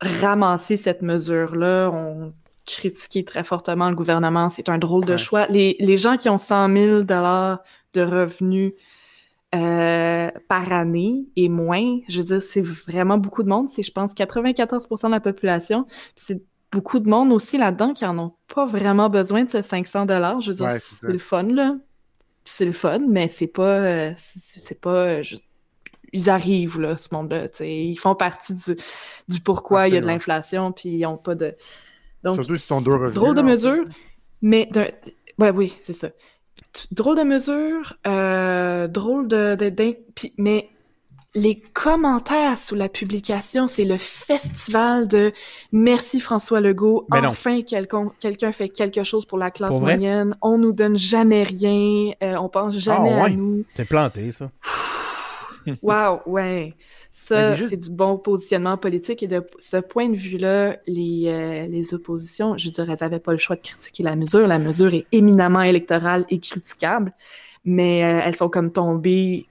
ramassé 0.00 0.76
cette 0.76 1.02
mesure-là, 1.02 1.90
ont 1.90 2.32
critiqué 2.66 3.24
très 3.24 3.44
fortement 3.44 3.88
le 3.88 3.96
gouvernement. 3.96 4.48
C'est 4.48 4.68
un 4.68 4.78
drôle 4.78 5.04
de 5.04 5.12
ouais. 5.12 5.18
choix. 5.18 5.46
Les, 5.46 5.76
les 5.78 5.96
gens 5.96 6.16
qui 6.16 6.28
ont 6.28 6.38
100 6.38 6.74
000 6.76 7.02
dollars 7.02 7.60
de 7.94 8.02
revenus 8.02 8.72
euh, 9.54 10.30
par 10.48 10.72
année 10.72 11.28
et 11.36 11.48
moins. 11.48 11.98
Je 12.08 12.18
veux 12.18 12.24
dire, 12.24 12.42
c'est 12.42 12.62
vraiment 12.62 13.16
beaucoup 13.16 13.42
de 13.42 13.48
monde. 13.48 13.68
C'est, 13.68 13.82
je 13.82 13.92
pense, 13.92 14.12
94% 14.12 15.06
de 15.06 15.10
la 15.10 15.20
population. 15.20 15.86
c'est 16.16 16.42
beaucoup 16.76 16.98
de 16.98 17.08
monde 17.08 17.32
aussi 17.32 17.56
là-dedans 17.56 17.94
qui 17.94 18.04
en 18.04 18.18
ont 18.18 18.34
pas 18.54 18.66
vraiment 18.66 19.08
besoin 19.08 19.44
de 19.44 19.50
ces 19.50 19.62
500 19.62 20.04
dollars. 20.04 20.42
Je 20.42 20.50
veux 20.50 20.56
dire, 20.56 20.66
ouais, 20.66 20.78
c'est, 20.78 21.06
le 21.06 21.18
fun, 21.18 21.44
là. 21.44 21.74
C'est 22.44 22.66
le 22.66 22.72
fun, 22.72 23.00
mais 23.08 23.28
c'est 23.28 23.46
pas... 23.46 23.80
Euh, 23.80 24.12
c'est, 24.16 24.78
pas... 24.78 25.22
Je... 25.22 25.36
Ils 26.12 26.28
arrivent, 26.28 26.78
là, 26.78 26.98
ce 26.98 27.08
monde-là. 27.12 27.46
Ils 27.60 27.98
font 27.98 28.14
partie 28.14 28.54
du, 28.54 28.76
du 29.26 29.40
pourquoi 29.40 29.80
Absolument. 29.80 29.92
il 29.92 29.94
y 29.94 29.98
a 29.98 30.00
de 30.02 30.06
l'inflation, 30.06 30.72
puis 30.72 30.90
ils 30.90 31.06
ont 31.06 31.16
pas 31.16 31.34
de... 31.34 31.54
Donc, 32.22 32.34
Surtout 32.34 32.56
si 32.56 32.66
sont 32.66 32.82
deux 32.82 32.92
revenus. 32.92 33.14
Drôle 33.14 33.34
de 33.34 33.42
mesure, 33.42 33.84
mais... 34.42 34.68
Ouais, 35.38 35.50
oui, 35.50 35.74
c'est 35.82 35.94
ça 35.94 36.08
drôle 36.90 37.16
de 37.16 37.22
mesure, 37.22 37.96
euh, 38.06 38.86
drôle 38.86 39.28
de, 39.28 39.54
de, 39.54 39.70
de, 39.70 39.96
mais 40.36 40.68
les 41.36 41.60
commentaires 41.74 42.56
sous 42.56 42.74
la 42.74 42.88
publication, 42.88 43.68
c'est 43.68 43.84
le 43.84 43.98
festival 43.98 45.06
de 45.06 45.32
merci 45.70 46.18
François 46.18 46.62
Legault. 46.62 47.06
Mais 47.12 47.26
enfin, 47.26 47.60
quelqu'un 47.60 48.10
quelqu 48.18 48.50
fait 48.52 48.70
quelque 48.70 49.04
chose 49.04 49.26
pour 49.26 49.36
la 49.36 49.50
classe 49.50 49.70
pour 49.70 49.82
moyenne. 49.82 50.34
On 50.40 50.56
nous 50.56 50.72
donne 50.72 50.96
jamais 50.96 51.42
rien. 51.42 52.12
Euh, 52.22 52.36
on 52.36 52.48
pense 52.48 52.78
jamais 52.78 53.12
ah, 53.12 53.24
ouais. 53.24 53.26
à 53.26 53.28
nous. 53.28 53.64
C'est 53.74 53.86
planté, 53.86 54.32
ça. 54.32 54.50
wow, 55.82 56.20
ouais. 56.24 56.74
Ça, 57.10 57.54
juste... 57.54 57.68
c'est 57.68 57.76
du 57.76 57.90
bon 57.90 58.16
positionnement 58.16 58.78
politique. 58.78 59.22
Et 59.22 59.28
de 59.28 59.46
ce 59.58 59.76
point 59.76 60.08
de 60.08 60.16
vue-là, 60.16 60.78
les, 60.86 61.24
euh, 61.26 61.66
les 61.66 61.92
oppositions, 61.92 62.56
je 62.56 62.70
dirais, 62.70 62.94
elles 62.98 63.06
n'avaient 63.06 63.20
pas 63.20 63.32
le 63.32 63.38
choix 63.38 63.56
de 63.56 63.60
critiquer 63.60 64.02
la 64.02 64.16
mesure. 64.16 64.46
La 64.46 64.58
mesure 64.58 64.94
est 64.94 65.06
éminemment 65.12 65.62
électorale 65.62 66.24
et 66.30 66.40
critiquable, 66.40 67.12
mais 67.66 68.04
euh, 68.04 68.22
elles 68.24 68.36
sont 68.36 68.48
comme 68.48 68.72
tombées 68.72 69.46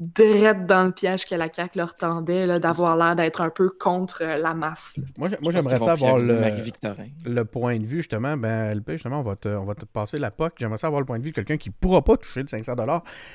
direct 0.00 0.64
dans 0.64 0.84
le 0.84 0.92
piège 0.92 1.26
que 1.26 1.34
la 1.34 1.52
CAQ 1.52 1.78
leur 1.78 1.94
tendait, 1.94 2.58
d'avoir 2.58 2.96
l'air 2.96 3.14
d'être 3.14 3.42
un 3.42 3.50
peu 3.50 3.68
contre 3.68 4.24
la 4.24 4.54
masse. 4.54 4.98
Moi, 5.18 5.28
moi 5.40 5.52
j'aimerais 5.52 5.76
savoir 5.76 6.18
le, 6.18 7.30
le, 7.30 7.44
point 7.44 7.78
de 7.78 7.84
vue, 7.84 7.98
justement. 7.98 8.36
Ben, 8.36 8.74
LP, 8.74 8.92
justement, 8.92 9.20
on 9.20 9.22
va 9.22 9.36
te, 9.36 9.48
on 9.48 9.64
va 9.64 9.74
te 9.74 9.84
passer 9.84 10.16
la 10.18 10.30
POC. 10.30 10.54
J'aimerais 10.58 10.78
savoir 10.78 11.00
le 11.00 11.06
point 11.06 11.18
de 11.18 11.24
vue 11.24 11.30
de 11.30 11.36
quelqu'un 11.36 11.58
qui 11.58 11.68
ne 11.68 11.74
pourra 11.78 12.02
pas 12.02 12.16
toucher 12.16 12.40
le 12.40 12.48
500 12.48 12.74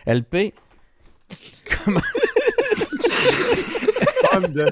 LP, 0.08 0.54
comment... 1.86 2.02
Homme 4.34 4.54
de 4.54 4.68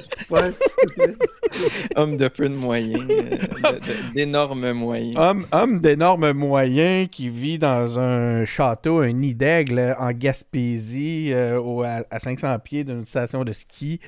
Homme 1.96 2.18
de 2.18 2.28
peu 2.28 2.50
de 2.50 2.56
moyens, 2.56 3.08
euh, 3.10 3.80
d'énormes 4.16 4.72
moyens. 4.74 5.18
Homme, 5.18 5.46
homme 5.52 5.80
d'énormes 5.80 6.32
moyens 6.34 7.08
qui 7.12 7.30
vit 7.30 7.60
dans 7.60 8.00
un 8.00 8.46
château, 8.46 9.00
un 9.00 9.12
nid 9.12 9.36
d'aigle 9.36 9.96
en 10.00 10.12
Gaspésie, 10.12 11.32
euh, 11.32 11.60
au, 11.60 11.84
à, 11.84 12.04
à, 12.10 12.20
500 12.20 12.60
pieds 12.60 12.84
d'une 12.84 13.06
station 13.06 13.44
de 13.44 13.52
ski 13.52 14.00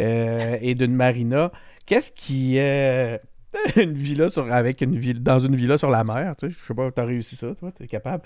euh, 0.00 0.56
et 0.60 0.74
d'une 0.74 0.94
marina. 0.94 1.52
Qu'est-ce 1.84 2.12
qui 2.12 2.56
est 2.56 3.20
une 3.76 3.94
villa 3.94 4.28
sur, 4.28 4.52
avec 4.52 4.80
une 4.80 4.96
ville, 4.96 5.22
dans 5.22 5.38
une 5.38 5.56
villa 5.56 5.78
sur 5.78 5.90
la 5.90 6.04
mer. 6.04 6.34
Tu 6.38 6.48
sais, 6.48 6.56
je 6.58 6.64
sais 6.64 6.74
pas, 6.74 6.90
tu 6.90 7.00
as 7.00 7.04
réussi 7.04 7.36
ça, 7.36 7.54
toi, 7.54 7.72
tu 7.76 7.84
es 7.84 7.86
capable. 7.86 8.22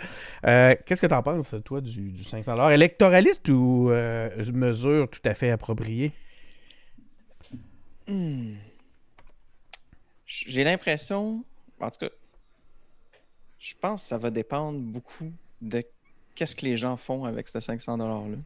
Euh, 0.46 0.74
Qu'est-ce 0.86 1.00
que 1.00 1.06
tu 1.06 1.14
en 1.14 1.22
penses, 1.22 1.54
toi, 1.64 1.80
du, 1.80 2.10
du 2.10 2.24
500 2.24 2.70
Électoraliste 2.70 3.48
ou 3.48 3.90
euh, 3.90 4.30
mesure 4.52 5.08
tout 5.08 5.20
à 5.24 5.34
fait 5.34 5.50
appropriée? 5.50 6.12
Hmm. 8.06 8.54
J'ai 10.26 10.64
l'impression, 10.64 11.44
en 11.80 11.90
tout 11.90 11.98
cas, 12.00 12.10
je 13.58 13.74
pense 13.80 14.02
que 14.02 14.08
ça 14.08 14.18
va 14.18 14.30
dépendre 14.30 14.78
beaucoup 14.78 15.32
de 15.60 15.84
qu'est-ce 16.34 16.56
que 16.56 16.64
les 16.64 16.76
gens 16.76 16.96
font 16.96 17.24
avec 17.24 17.48
ces 17.48 17.60
500 17.60 17.98
$-là. 17.98 18.36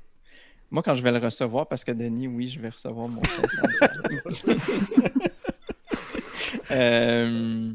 Moi, 0.70 0.82
quand 0.82 0.94
je 0.94 1.02
vais 1.02 1.12
le 1.12 1.18
recevoir, 1.18 1.68
parce 1.68 1.84
que 1.84 1.92
Denis, 1.92 2.26
oui, 2.26 2.48
je 2.48 2.58
vais 2.58 2.70
recevoir 2.70 3.06
mon 3.08 3.22
500 4.30 4.52
euh, 6.70 7.72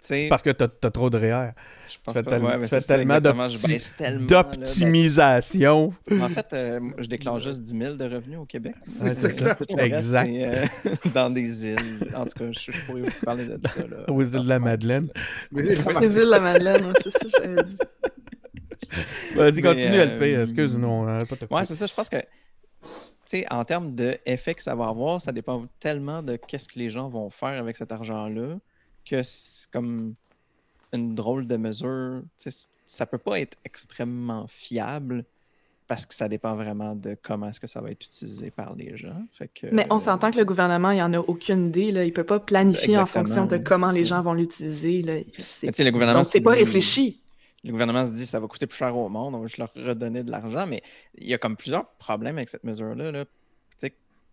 c'est 0.00 0.28
parce 0.28 0.42
que 0.42 0.50
tu 0.50 0.64
as, 0.64 0.90
trop 0.90 1.08
de 1.10 1.18
REER. 1.18 1.50
Je 1.88 1.96
pense 2.04 2.14
tu 2.14 2.22
fais, 2.22 2.38
ouais, 2.38 2.60
tu 2.60 2.68
fais 2.68 2.80
tellement 2.80 3.20
d'optimisation. 3.20 5.92
En 6.20 6.28
fait, 6.28 6.46
euh, 6.52 6.78
je 6.98 7.08
déclare 7.08 7.40
juste 7.40 7.62
10 7.62 7.78
000 7.78 7.94
de 7.94 8.04
revenus 8.04 8.38
au 8.38 8.44
Québec. 8.44 8.74
Ouais, 9.00 9.14
c'est 9.14 9.32
ça. 9.32 9.56
Exact. 9.78 10.30
Euh, 10.30 10.66
dans 11.14 11.30
des 11.30 11.66
îles. 11.66 12.12
En 12.14 12.26
tout 12.26 12.38
cas, 12.38 12.44
je, 12.52 12.72
je, 12.72 12.86
pourrais 12.86 13.00
vous 13.02 13.10
parler 13.24 13.46
de 13.46 13.58
ça. 13.66 13.80
Là, 13.80 14.10
aux 14.10 14.22
îles 14.22 14.44
de 14.44 14.48
la 14.48 14.58
Madeleine. 14.58 15.08
Les 15.52 15.74
îles 15.74 15.84
de 15.84 16.30
la 16.30 16.40
Madeleine, 16.40 16.92
c'est 17.02 17.10
ça 17.10 17.24
que 17.24 17.30
j'avais 17.38 17.62
dit. 17.64 17.78
Vas-y, 19.34 19.62
continue, 19.62 19.98
LP. 19.98 20.22
Excuse-nous. 20.42 21.06
Ouais, 21.50 21.64
c'est 21.64 21.74
ça. 21.74 21.86
Je 21.86 21.94
pense 21.94 22.08
que 22.08 22.18
sais, 23.28 23.46
en 23.50 23.64
termes 23.64 23.94
d'effet 23.94 24.54
que 24.54 24.62
ça 24.62 24.74
va 24.74 24.88
avoir, 24.88 25.20
ça 25.20 25.32
dépend 25.32 25.66
tellement 25.80 26.22
de 26.22 26.36
qu'est-ce 26.36 26.68
que 26.68 26.78
les 26.78 26.90
gens 26.90 27.08
vont 27.08 27.30
faire 27.30 27.60
avec 27.60 27.76
cet 27.76 27.92
argent-là 27.92 28.58
que 29.04 29.22
c'est 29.22 29.70
comme 29.70 30.14
une 30.92 31.14
drôle 31.14 31.46
de 31.46 31.56
mesure. 31.56 32.22
Ça 32.86 33.06
peut 33.06 33.18
pas 33.18 33.40
être 33.40 33.56
extrêmement 33.64 34.46
fiable 34.48 35.24
parce 35.86 36.04
que 36.04 36.14
ça 36.14 36.28
dépend 36.28 36.54
vraiment 36.54 36.94
de 36.94 37.16
comment 37.22 37.48
est-ce 37.48 37.60
que 37.60 37.66
ça 37.66 37.80
va 37.80 37.90
être 37.90 38.04
utilisé 38.04 38.50
par 38.50 38.74
les 38.74 38.96
gens. 38.96 39.22
Fait 39.32 39.48
que, 39.48 39.66
Mais 39.72 39.86
on 39.90 39.98
s'entend 39.98 40.30
que 40.30 40.36
le 40.36 40.44
gouvernement, 40.44 40.90
il 40.90 41.02
en 41.02 41.14
a 41.14 41.18
aucune 41.18 41.68
idée. 41.68 41.92
Là. 41.92 42.04
Il 42.04 42.12
peut 42.12 42.24
pas 42.24 42.40
planifier 42.40 42.98
en 42.98 43.06
fonction 43.06 43.46
de 43.46 43.56
comment 43.56 43.90
les 43.90 44.04
gens 44.04 44.20
vont 44.20 44.34
l'utiliser. 44.34 45.02
Le 45.02 45.90
gouvernement, 45.90 46.24
c'est 46.24 46.40
pas 46.40 46.54
dit... 46.54 46.64
réfléchi 46.64 47.20
le 47.64 47.72
gouvernement 47.72 48.04
se 48.04 48.12
dit 48.12 48.26
ça 48.26 48.40
va 48.40 48.46
coûter 48.46 48.66
plus 48.66 48.76
cher 48.76 48.96
au 48.96 49.08
monde, 49.08 49.34
on 49.34 49.40
va 49.40 49.46
juste 49.46 49.58
leur 49.58 49.72
redonner 49.74 50.22
de 50.22 50.30
l'argent, 50.30 50.66
mais 50.66 50.82
il 51.16 51.26
y 51.26 51.34
a 51.34 51.38
comme 51.38 51.56
plusieurs 51.56 51.86
problèmes 51.94 52.36
avec 52.36 52.48
cette 52.48 52.64
mesure-là. 52.64 53.10
Là. 53.12 53.24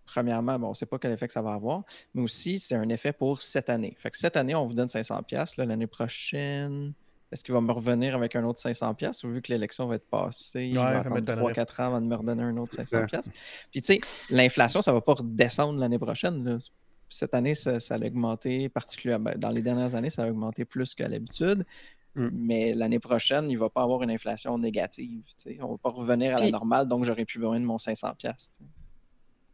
Premièrement, 0.06 0.60
bon, 0.60 0.68
on 0.68 0.70
ne 0.70 0.76
sait 0.76 0.86
pas 0.86 1.00
quel 1.00 1.12
effet 1.12 1.26
que 1.26 1.34
ça 1.34 1.42
va 1.42 1.54
avoir, 1.54 1.82
mais 2.14 2.22
aussi 2.22 2.60
c'est 2.60 2.76
un 2.76 2.90
effet 2.90 3.12
pour 3.12 3.42
cette 3.42 3.72
année. 3.72 3.96
Fait 3.98 4.12
que 4.12 4.18
cette 4.18 4.38
année, 4.38 4.54
on 4.54 4.64
vous 4.64 4.76
donne 4.76 4.88
500$. 4.88 5.66
L'année 5.66 5.88
prochaine, 5.88 6.94
est-ce 7.32 7.44
qu'il 7.44 7.56
va 7.56 7.62
me 7.62 7.72
revenir 7.72 8.16
avec 8.16 8.36
un 8.36 8.44
autre 8.44 8.62
500$ 8.62 9.26
ou 9.26 9.32
vu 9.32 9.42
que 9.42 9.52
l'élection 9.52 9.88
va 9.88 9.96
être 9.96 10.08
passée, 10.08 10.60
ouais, 10.60 10.68
il 10.70 10.76
va 10.76 11.00
attendre 11.00 11.20
3-4 11.20 11.82
ans 11.82 11.86
avant 11.86 12.02
de 12.02 12.06
me 12.06 12.16
redonner 12.16 12.44
un 12.44 12.56
autre 12.58 12.78
500$? 12.78 13.32
Puis 13.72 13.82
tu 13.82 13.96
sais, 13.96 14.00
l'inflation, 14.30 14.84
ça 14.84 14.92
ne 14.92 14.98
va 14.98 15.02
pas 15.02 15.16
redescendre 15.16 15.80
l'année 15.80 16.00
prochaine. 16.00 16.44
Là. 16.44 16.58
Cette 17.10 17.34
année, 17.34 17.56
ça, 17.56 17.80
ça, 17.80 17.96
a 17.96 17.98
augmenté 17.98 18.70
particulièrement. 18.70 19.32
Dans 19.38 19.50
les 19.50 19.62
dernières 19.62 19.96
années, 19.96 20.12
ça 20.12 20.24
a 20.24 20.30
augmenté 20.30 20.66
plus 20.66 20.94
qu'à 20.94 21.08
l'habitude. 21.08 21.66
Mm. 22.16 22.30
Mais 22.34 22.74
l'année 22.74 23.00
prochaine, 23.00 23.50
il 23.50 23.56
ne 23.56 23.60
va 23.60 23.70
pas 23.70 23.84
avoir 23.84 24.04
une 24.04 24.12
inflation 24.12 24.58
négative. 24.58 25.24
T'sais. 25.36 25.58
On 25.62 25.68
ne 25.68 25.72
va 25.74 25.78
pas 25.78 25.90
revenir 25.90 26.34
à 26.34 26.38
Puis... 26.38 26.46
la 26.46 26.52
normale, 26.52 26.88
donc 26.88 27.04
j'aurais 27.04 27.26
plus 27.26 27.40
besoin 27.40 27.60
de 27.60 27.66
mon 27.66 27.78
500$. 27.78 28.16
T'sais. 28.18 28.32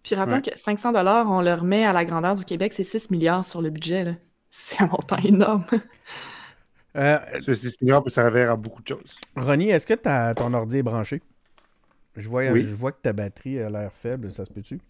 Puis 0.03 0.15
rappelons 0.15 0.37
ouais. 0.37 0.41
que 0.41 0.57
500 0.57 0.93
on 0.95 1.41
le 1.41 1.53
remet 1.53 1.85
à 1.85 1.93
la 1.93 2.05
grandeur 2.05 2.35
du 2.35 2.45
Québec, 2.45 2.73
c'est 2.73 2.83
6 2.83 3.11
milliards 3.11 3.45
sur 3.45 3.61
le 3.61 3.69
budget. 3.69 4.17
C'est 4.49 4.81
un 4.81 4.87
montant 4.87 5.17
énorme. 5.23 5.63
euh, 6.97 7.19
Ce 7.39 7.55
6 7.55 7.81
milliards 7.81 8.03
peut 8.03 8.09
servir 8.09 8.51
à 8.51 8.55
beaucoup 8.57 8.81
de 8.81 8.87
choses. 8.87 9.15
Ronnie, 9.35 9.69
est-ce 9.69 9.87
que 9.87 9.93
ton 10.33 10.53
ordi 10.53 10.77
est 10.77 10.83
branché? 10.83 11.21
Je 12.17 12.27
vois, 12.27 12.49
oui. 12.49 12.63
je 12.63 12.75
vois 12.75 12.91
que 12.91 12.99
ta 13.01 13.13
batterie 13.13 13.59
a 13.59 13.69
l'air 13.69 13.93
faible, 13.93 14.29
ça 14.31 14.43
se 14.43 14.51
peut-tu? 14.51 14.81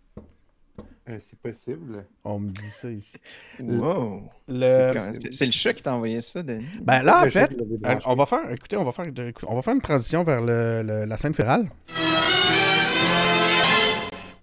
Euh, 1.10 1.17
c'est 1.20 1.39
possible. 1.39 2.06
On 2.24 2.39
me 2.39 2.50
dit 2.50 2.70
ça 2.70 2.89
ici. 2.89 3.17
Wow! 3.60 4.30
Le... 4.48 4.94
C'est 5.32 5.46
le 5.46 5.52
chat 5.52 5.74
qui 5.74 5.84
t'a 5.84 5.94
envoyé 5.96 6.22
ça, 6.22 6.44
Denis. 6.44 6.65
Ben 6.82 7.02
là, 7.02 7.24
en 7.26 7.30
fait, 7.30 7.56
on 8.06 8.15
va 8.15 8.26
faire, 8.26 8.52
écoutez, 8.52 8.78
on 8.78 8.84
va 8.84 8.91
faire, 8.91 9.06
on 9.48 9.56
va 9.56 9.62
faire 9.62 9.74
une 9.74 9.82
transition 9.82 10.24
vers 10.24 10.41
le, 10.41 10.84
le, 10.84 11.06
la 11.06 11.17
scène 11.17 11.34
fédérale. 11.34 11.70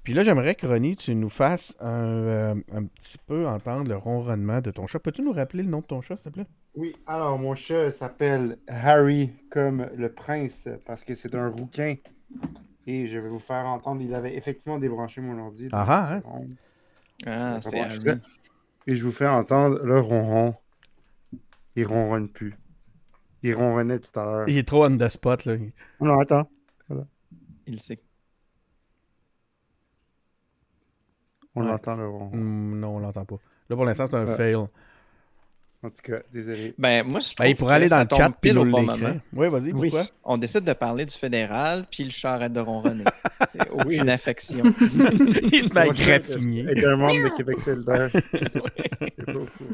Puis 0.09 0.15
là, 0.15 0.23
j'aimerais 0.23 0.55
que 0.55 0.67
Ronnie, 0.67 0.97
tu 0.97 1.15
nous 1.15 1.29
fasses 1.29 1.77
un, 1.81 2.07
euh, 2.07 2.55
un, 2.73 2.85
petit 2.85 3.19
peu 3.27 3.47
entendre 3.47 3.91
le 3.91 3.97
ronronnement 3.97 4.63
de 4.63 4.71
ton 4.71 4.87
chat. 4.87 4.99
Peux-tu 4.99 5.21
nous 5.21 5.33
rappeler 5.33 5.63
le 5.63 5.69
nom 5.69 5.81
de 5.81 5.85
ton 5.85 6.01
chat, 6.01 6.17
s'il 6.17 6.31
te 6.33 6.37
plaît? 6.37 6.47
Oui, 6.77 6.95
alors 7.07 7.39
mon 7.39 7.55
chat 7.55 7.91
s'appelle 7.91 8.57
Harry 8.69 9.31
comme 9.51 9.87
le 9.95 10.11
prince 10.11 10.67
parce 10.87 11.05
que 11.05 11.15
c'est 11.15 11.35
un 11.35 11.51
rouquin. 11.51 11.97
Et 12.91 13.07
je 13.07 13.19
vais 13.19 13.29
vous 13.29 13.39
faire 13.39 13.67
entendre, 13.67 14.01
il 14.01 14.15
avait 14.15 14.35
effectivement 14.35 14.79
débranché 14.79 15.21
mon 15.21 15.39
ordi. 15.39 15.69
Ah 15.73 15.85
ah, 15.87 16.13
hein? 16.15 16.23
Ah, 17.27 17.59
c'est 17.61 17.79
Harry. 17.81 17.99
Et 18.87 18.97
je 18.97 19.05
vous 19.05 19.13
fais 19.13 19.27
entendre 19.29 19.79
le 19.85 20.01
ronron. 20.01 20.55
Il 21.77 21.85
ronronne 21.87 22.31
plus. 22.31 22.55
Il 23.43 23.55
ronronnait 23.55 23.99
tout 23.99 24.19
à 24.19 24.25
l'heure. 24.25 24.49
Il 24.49 24.57
est 24.57 24.67
trop 24.67 24.87
on 24.87 24.97
the 24.97 25.07
spot, 25.11 25.45
là. 25.45 25.57
Non, 26.01 26.19
attends. 26.19 26.49
Voilà. 26.89 27.05
Il 27.67 27.79
sait 27.79 28.01
On 31.55 31.61
Ouais. 31.63 31.67
l'entend, 31.69 31.95
là. 31.97 32.05
on- 32.09 32.31
Hmm, 32.31 32.81
non, 32.81 32.97
on 32.97 32.99
l'entend 33.01 33.27
pas. 33.27 33.37
Là, 33.69 33.77
pour 33.77 33.85
l'instant, 33.85 34.07
c'est 34.07 34.17
un 34.17 34.25
Ouais. 34.27 34.37
fail. 34.37 34.57
En 35.81 35.91
tout 35.91 36.03
cas, 36.03 36.19
désolé. 36.33 36.75
Ben, 36.77 37.07
moi, 37.07 37.21
je 37.21 37.27
trouve 37.27 37.37
Ben, 37.39 37.51
il 37.51 37.55
pourrait 37.57 37.75
aller 37.77 37.89
dans 37.89 38.01
le 38.01 38.07
tombe 38.07 38.19
chat 38.19 38.31
pile 38.41 38.59
au 38.59 38.65
bon 38.65 38.83
moment. 38.83 39.17
Oui, 39.33 39.49
vas-y, 39.49 39.73
Oui. 39.73 39.91
pourquoi? 39.91 40.07
On 40.25 40.37
décide 40.37 40.65
de 40.65 40.73
parler 40.73 41.07
du 41.07 41.15
fédéral, 41.17 41.87
puis 41.89 42.03
le 42.03 42.11
char 42.11 42.35
arrête 42.35 42.53
de 42.53 42.59
ronronner. 42.59 43.05
C'est 43.53 43.71
aucune 43.71 44.09
affection. 44.09 44.65
il 45.53 45.63
se 45.63 45.73
met 45.73 45.81
à 45.83 45.89
graffiner. 45.89 46.67
Être 46.69 46.85
un 46.89 46.97
membre 46.97 47.31
de 47.31 47.37
Québec 47.37 47.61
solidaire. 47.61 48.11
C'est 48.33 48.53
pas 49.27 49.33
fou, 49.33 49.65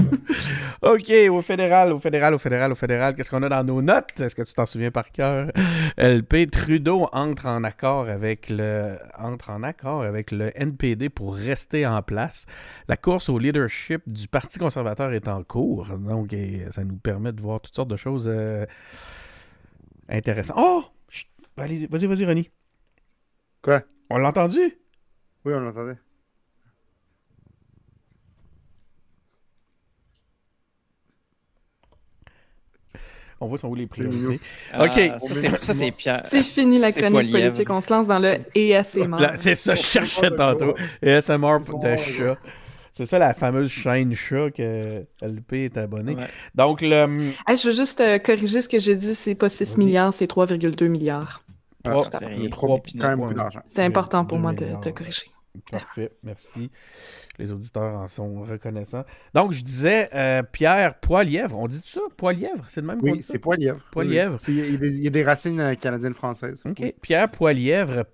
OK, 0.83 1.13
au 1.31 1.43
fédéral, 1.43 1.93
au 1.93 1.99
fédéral, 1.99 2.35
au 2.35 2.39
fédéral, 2.39 2.73
au 2.73 2.75
fédéral, 2.75 3.15
qu'est-ce 3.15 3.31
qu'on 3.31 3.43
a 3.43 3.49
dans 3.49 3.65
nos 3.65 3.83
notes? 3.83 4.21
Est-ce 4.21 4.35
que 4.35 4.43
tu 4.43 4.55
t'en 4.55 4.67
souviens 4.67 4.91
par 4.91 5.11
cœur? 5.11 5.51
LP, 5.97 6.51
Trudeau 6.51 7.09
entre 7.13 7.47
en 7.47 7.65
accord 7.65 8.09
avec 8.09 8.49
le 8.51 8.97
entre 9.19 9.51
en 9.51 9.63
accord 9.63 10.03
avec 10.03 10.31
le 10.31 10.51
NPD 10.55 11.09
pour 11.09 11.35
rester 11.35 11.87
en 11.87 12.03
place. 12.03 12.47
La 12.89 12.97
course 12.97 13.29
au 13.29 13.39
leadership 13.39 14.03
du 14.07 14.29
Parti 14.29 14.59
conservateur 14.59 15.13
est 15.13 15.29
en 15.29 15.43
cours, 15.43 15.87
donc 15.99 16.35
ça 16.71 16.85
nous 16.85 16.97
permet 16.97 17.33
de 17.33 17.41
voir 17.41 17.61
toutes 17.61 17.75
sortes 17.75 17.91
de 17.91 17.97
choses 17.97 18.29
euh, 18.29 18.67
intéressantes. 20.09 20.57
Oh! 20.59 20.85
Chut! 21.09 21.29
Vas-y, 21.57 21.87
vas-y, 21.87 22.27
Ronnie. 22.27 22.51
Quoi? 23.63 23.83
On 24.11 24.19
l'a 24.19 24.29
entendu? 24.29 24.61
Oui, 25.45 25.55
on 25.55 25.61
l'entendait. 25.61 25.97
On 33.41 33.47
voit 33.49 33.59
son 33.59 33.69
où 33.69 33.75
les 33.75 33.87
priorités. 33.87 34.41
Ah, 34.73 34.85
Ok. 34.85 35.01
ça, 35.61 35.73
c'est- 35.75 35.91
Pierre. 35.91 36.23
C'est 36.25 36.43
fini 36.43 36.79
la 36.79 36.93
chronique 36.93 37.31
politique. 37.33 37.69
On 37.71 37.81
se 37.81 37.93
lance 37.93 38.07
dans 38.07 38.19
le. 38.19 39.19
Là, 39.19 39.33
C'est 39.37 39.55
ça, 39.55 39.75
je 39.75 39.83
cherchais 39.83 40.31
tantôt. 40.31 40.75
ASMR 41.03 41.59
de 41.61 41.97
chat. 41.97 42.37
C'est 42.93 43.07
ça 43.07 43.19
la 43.19 43.35
fameuse 43.35 43.71
chaîne 43.71 44.15
chat 44.15 44.51
que 44.53 45.05
LP 45.21 45.65
est 45.65 45.77
abonné. 45.77 46.15
Ouais. 46.15 46.27
Donc, 46.55 46.81
le. 46.81 47.33
Hey, 47.49 47.57
je 47.57 47.67
veux 47.69 47.75
juste 47.75 48.01
euh, 48.01 48.19
corriger 48.19 48.63
ce 48.63 48.69
que 48.69 48.79
j'ai 48.79 48.95
dit. 48.95 49.17
C'est 49.17 49.35
pas 49.35 49.49
6 49.49 49.65
Vas-y. 49.71 49.79
milliards, 49.85 50.15
c'est 50.15 50.27
3,2 50.31 50.87
milliards. 50.87 51.43
Ah, 51.85 51.91
Trois- 51.91 52.09
c'est 53.67 53.83
important 53.83 54.25
pour 54.25 54.39
2 54.39 54.43
moi 54.43 54.53
de 54.53 54.67
te 54.81 54.89
corriger. 54.91 55.27
Parfait, 55.73 56.13
merci. 56.23 56.71
Les 57.39 57.53
auditeurs 57.53 57.97
en 57.99 58.07
sont 58.07 58.43
reconnaissants. 58.43 59.05
Donc, 59.35 59.53
je 59.53 59.63
disais 59.65 60.09
euh, 60.15 60.43
Pierre 60.43 60.95
Poilièvre. 61.01 61.59
On 61.59 61.67
dit 61.67 61.81
ça? 61.85 62.01
Poilièvre 62.17 62.65
C'est 62.69 62.81
le 62.81 62.87
même 62.87 63.01
Oui, 63.03 63.23
c'est 63.23 63.39
Poilièvre. 63.39 63.81
Poilièvre. 63.91 64.39
Il 64.47 64.55
y, 64.73 64.75
a 64.75 64.79
des- 64.79 64.99
il 64.99 65.05
y 65.05 65.07
a 65.09 65.11
des 65.11 65.23
racines 65.25 65.59
euh, 65.61 65.75
canadiennes-françaises. 65.75 66.63
OK. 66.65 66.95
Pierre 67.03 67.29
Poilièvre 67.31 68.05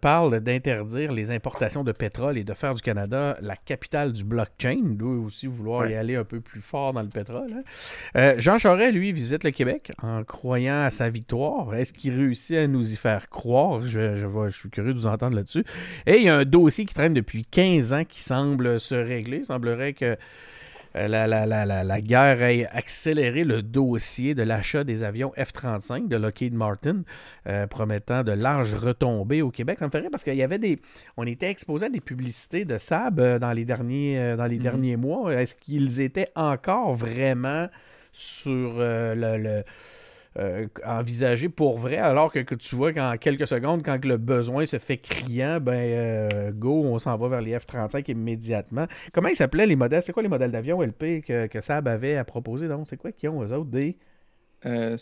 parle 0.00 0.40
d'interdire 0.40 1.12
les 1.12 1.30
importations 1.30 1.84
de 1.84 1.92
pétrole 1.92 2.38
et 2.38 2.44
de 2.44 2.54
faire 2.54 2.74
du 2.74 2.82
Canada 2.82 3.36
la 3.40 3.56
capitale 3.56 4.12
du 4.12 4.24
blockchain. 4.24 4.80
Doit 4.82 5.16
aussi 5.16 5.46
vouloir 5.46 5.88
y 5.88 5.94
aller 5.94 6.16
un 6.16 6.24
peu 6.24 6.40
plus 6.40 6.60
fort 6.60 6.92
dans 6.92 7.02
le 7.02 7.08
pétrole. 7.08 7.52
hein. 7.52 7.62
Euh, 8.16 8.34
Jean 8.38 8.58
Charest, 8.58 8.92
lui, 8.92 9.12
visite 9.12 9.44
le 9.44 9.50
Québec 9.50 9.92
en 10.02 10.24
croyant 10.24 10.82
à 10.82 10.90
sa 10.90 11.08
victoire. 11.08 11.74
Est-ce 11.74 11.92
qu'il 11.92 12.14
réussit 12.14 12.56
à 12.56 12.66
nous 12.66 12.92
y 12.92 12.96
faire 12.96 13.28
croire? 13.28 13.86
Je, 13.86 14.16
je, 14.16 14.50
suis 14.50 14.70
curieux 14.70 14.92
de 14.92 14.98
vous 14.98 15.06
entendre 15.06 15.36
là-dessus. 15.36 15.64
Et 16.06 16.18
il 16.18 16.24
y 16.24 16.28
a 16.28 16.36
un 16.36 16.44
dossier 16.44 16.84
qui 16.84 16.94
traîne 16.94 17.14
depuis 17.14 17.44
15 17.44 17.92
ans 17.92 18.04
qui 18.04 18.22
semble 18.22 18.78
se 18.80 18.94
régler. 18.94 19.38
Il 19.38 19.44
semblerait 19.44 19.92
que 19.94 20.04
euh, 20.04 20.16
la, 20.94 21.26
la, 21.26 21.46
la, 21.46 21.64
la, 21.64 21.84
la 21.84 22.00
guerre 22.00 22.42
ait 22.42 22.66
accéléré 22.66 23.44
le 23.44 23.62
dossier 23.62 24.34
de 24.34 24.42
l'achat 24.42 24.84
des 24.84 25.02
avions 25.02 25.32
F-35 25.36 26.08
de 26.08 26.16
Lockheed 26.16 26.54
Martin, 26.54 27.02
euh, 27.46 27.66
promettant 27.66 28.22
de 28.22 28.32
larges 28.32 28.74
retombées 28.74 29.42
au 29.42 29.50
Québec. 29.50 29.78
Ça 29.78 29.86
me 29.86 29.90
rire 30.00 30.08
parce 30.10 30.24
qu'il 30.24 30.34
y 30.34 30.42
avait 30.42 30.58
des. 30.58 30.78
On 31.16 31.26
était 31.26 31.50
exposé 31.50 31.86
à 31.86 31.88
des 31.88 32.00
publicités 32.00 32.64
de 32.64 32.78
Saab 32.78 33.20
euh, 33.20 33.38
dans 33.38 33.52
les 33.52 33.64
derniers, 33.64 34.18
euh, 34.18 34.36
dans 34.36 34.46
les 34.46 34.56
Mhm. 34.56 34.62
derniers 34.62 34.96
mois. 34.96 35.32
Est-ce 35.34 35.54
qu'ils 35.54 36.00
étaient 36.00 36.28
encore 36.34 36.94
vraiment 36.94 37.68
sur 38.12 38.74
euh, 38.78 39.14
le. 39.14 39.42
le- 39.42 39.64
euh, 40.38 40.66
envisagés 40.86 41.50
pour 41.50 41.78
vrai, 41.78 41.98
alors 41.98 42.32
que, 42.32 42.38
que 42.38 42.54
tu 42.54 42.74
vois 42.74 42.92
qu'en 42.92 43.16
quelques 43.18 43.46
secondes, 43.46 43.82
quand 43.84 44.02
le 44.04 44.16
besoin 44.16 44.64
se 44.64 44.78
fait 44.78 44.96
criant, 44.96 45.60
ben 45.60 45.74
euh, 45.74 46.50
go, 46.52 46.84
on 46.84 46.98
s'en 46.98 47.16
va 47.18 47.28
vers 47.28 47.42
les 47.42 47.58
F-35 47.58 48.10
immédiatement. 48.10 48.86
Comment 49.12 49.28
ils 49.28 49.36
s'appelaient 49.36 49.66
les 49.66 49.76
modèles? 49.76 50.02
C'est 50.02 50.12
quoi 50.12 50.22
les 50.22 50.30
modèles 50.30 50.50
d'avions 50.50 50.80
LP 50.80 51.22
que, 51.22 51.46
que 51.48 51.60
Saab 51.60 51.86
avait 51.86 52.16
à 52.16 52.24
proposer? 52.24 52.66
Donc, 52.66 52.88
c'est 52.88 52.96
quoi 52.96 53.12
qu'ils 53.12 53.28
ont, 53.28 53.42
eux 53.42 53.52
autres? 53.52 53.70
Des... 53.70 53.98
Euh, 54.64 54.96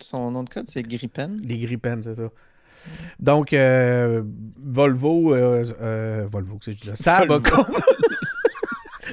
son 0.00 0.30
nom 0.32 0.42
de 0.42 0.50
code, 0.50 0.66
c'est 0.66 0.82
Gripen. 0.82 1.38
Les 1.42 1.58
Gripen, 1.58 2.02
c'est 2.02 2.14
ça. 2.14 2.30
Donc, 3.20 3.54
Volvo, 3.54 5.34
Volvo, 5.34 6.58
que 6.58 6.64
c'est 6.64 6.96
Saab 6.96 7.30
a, 7.30 7.40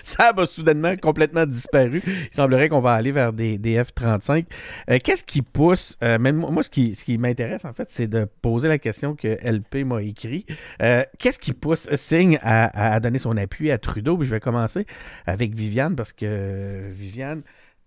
Saab 0.03 0.39
a 0.39 0.45
soudainement 0.45 0.95
complètement 0.95 1.45
disparu. 1.45 2.01
Il 2.05 2.35
semblerait 2.35 2.69
qu'on 2.69 2.79
va 2.79 2.93
aller 2.93 3.11
vers 3.11 3.33
des, 3.33 3.57
des 3.57 3.81
F-35. 3.81 4.45
Euh, 4.89 4.99
Qu'est-ce 5.03 5.23
qui 5.23 5.41
pousse 5.41 5.97
euh, 6.03 6.17
moi, 6.33 6.63
ce 6.63 6.69
qui, 6.69 7.17
m'intéresse, 7.17 7.65
en 7.65 7.73
fait, 7.73 7.89
c'est 7.89 8.07
de 8.07 8.27
poser 8.41 8.67
la 8.67 8.77
question 8.77 9.15
que 9.15 9.37
LP 9.43 9.85
m'a 9.85 10.01
écrit. 10.01 10.45
Euh, 10.81 11.03
Qu'est-ce 11.19 11.39
qui 11.39 11.53
pousse 11.53 11.87
Signe 11.95 12.39
à, 12.41 12.99
donner 12.99 13.19
son 13.19 13.37
appui 13.37 13.71
à 13.71 13.77
Trudeau? 13.77 14.17
Je 14.21 14.29
vais 14.29 14.39
commencer 14.39 14.85
avec 15.25 15.53
Viviane, 15.53 15.95
parce 15.95 16.13
que 16.13 16.89
Viviane, 16.91 17.41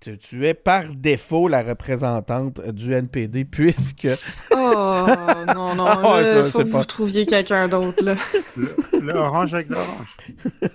tu, 0.05 0.19
tu 0.19 0.47
es 0.47 0.55
par 0.55 0.85
défaut 0.95 1.49
la 1.49 1.63
représentante 1.63 2.61
du 2.69 2.93
NPD, 2.93 3.45
puisque 3.45 4.09
Oh 4.51 5.07
non, 5.55 5.75
non, 5.75 5.85
là, 5.85 6.25
ça, 6.25 6.45
faut 6.45 6.59
c'est 6.59 6.65
que 6.67 6.73
pas- 6.73 6.79
vous 6.79 6.85
trouviez 6.85 7.27
quelqu'un 7.27 7.69
d'autre. 7.69 8.03
Là. 8.05 8.15
Le, 8.57 8.77
le 9.01 9.15
orange 9.15 9.55
avec 9.55 9.69
l'orange. 9.69 10.17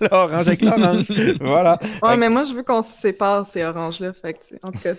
l'orange 0.00 0.48
avec 0.48 0.62
l'orange. 0.62 1.04
voilà. 1.40 1.78
Ouais, 2.02 2.16
mais 2.16 2.28
moi, 2.28 2.42
je 2.44 2.52
veux 2.54 2.62
qu'on 2.62 2.82
se 2.82 2.92
sépare, 3.00 3.46
ces 3.46 3.62
oranges-là. 3.64 4.12
Fait 4.12 4.34
que, 4.34 4.38
en 4.62 4.72
tout 4.72 4.78
cas, 4.80 4.94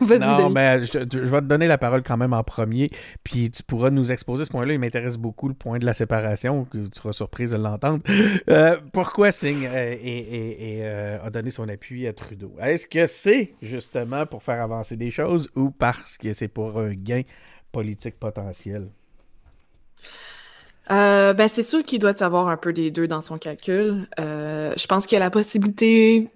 Non, 0.20 0.50
mais 0.50 0.84
je, 0.84 0.98
je 1.10 1.18
vais 1.18 1.40
te 1.40 1.46
donner 1.46 1.66
la 1.66 1.78
parole 1.78 2.02
quand 2.02 2.16
même 2.16 2.32
en 2.32 2.42
premier, 2.42 2.90
puis 3.24 3.50
tu 3.50 3.62
pourras 3.62 3.90
nous 3.90 4.12
exposer 4.12 4.44
ce 4.44 4.50
point-là. 4.50 4.74
Il 4.74 4.78
m'intéresse 4.80 5.16
beaucoup, 5.16 5.48
le 5.48 5.54
point 5.54 5.78
de 5.78 5.86
la 5.86 5.94
séparation, 5.94 6.64
que 6.64 6.78
tu 6.78 6.90
seras 6.92 7.12
surprise 7.12 7.52
de 7.52 7.56
l'entendre. 7.56 8.02
Euh, 8.48 8.76
pourquoi 8.92 9.30
Singh 9.30 9.64
euh, 9.66 9.96
euh, 10.04 11.18
a 11.22 11.30
donné 11.30 11.50
son 11.50 11.68
appui 11.68 12.06
à 12.06 12.12
Trudeau? 12.12 12.52
Est-ce 12.60 12.86
que 12.86 13.06
c'est 13.06 13.54
justement 13.62 14.26
pour 14.26 14.42
faire 14.42 14.62
avancer 14.62 14.96
des 14.96 15.10
choses 15.10 15.48
ou 15.54 15.70
parce 15.70 16.16
que 16.16 16.32
c'est 16.32 16.48
pour 16.48 16.78
un 16.78 16.94
gain 16.94 17.22
politique 17.72 18.18
potentiel? 18.18 18.88
Euh, 20.90 21.32
ben, 21.34 21.48
c'est 21.48 21.62
sûr 21.62 21.84
qu'il 21.84 22.00
doit 22.00 22.20
avoir 22.22 22.48
un 22.48 22.56
peu 22.56 22.72
des 22.72 22.90
deux 22.90 23.06
dans 23.06 23.20
son 23.20 23.38
calcul. 23.38 24.08
Euh, 24.18 24.72
je 24.76 24.86
pense 24.86 25.06
qu'il 25.06 25.16
y 25.16 25.20
a 25.20 25.24
la 25.24 25.30
possibilité 25.30 26.28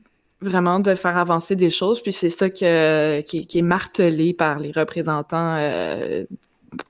vraiment 0.45 0.81
de 0.81 0.95
faire 0.95 1.17
avancer 1.17 1.57
des 1.57 1.71
choses, 1.71 2.03
puis 2.03 2.13
c'est 2.13 2.31
ça 2.31 2.51
qui, 2.51 3.47
qui 3.47 3.59
est 3.59 3.63
martelé 3.63 4.35
par 4.35 4.59
les 4.59 4.73
représentants, 4.73 5.57
euh, 5.59 6.25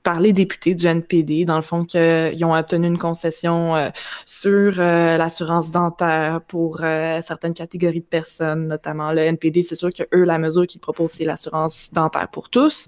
par 0.03 0.19
les 0.19 0.33
députés 0.33 0.75
du 0.75 0.85
NPD, 0.85 1.45
dans 1.45 1.55
le 1.55 1.61
fond, 1.61 1.85
qu'ils 1.85 2.43
ont 2.45 2.53
obtenu 2.53 2.87
une 2.87 2.97
concession 2.97 3.75
euh, 3.75 3.89
sur 4.25 4.79
euh, 4.79 5.17
l'assurance 5.17 5.71
dentaire 5.71 6.41
pour 6.47 6.79
certaines 6.79 7.53
catégories 7.53 8.01
de 8.01 8.05
personnes, 8.05 8.67
notamment 8.67 9.11
le 9.11 9.21
NPD. 9.21 9.61
C'est 9.61 9.75
sûr 9.75 9.91
que 9.93 10.03
eux, 10.13 10.23
la 10.23 10.37
mesure 10.37 10.67
qu'ils 10.67 10.81
proposent, 10.81 11.11
c'est 11.11 11.25
l'assurance 11.25 11.89
dentaire 11.93 12.27
pour 12.29 12.49
tous. 12.49 12.87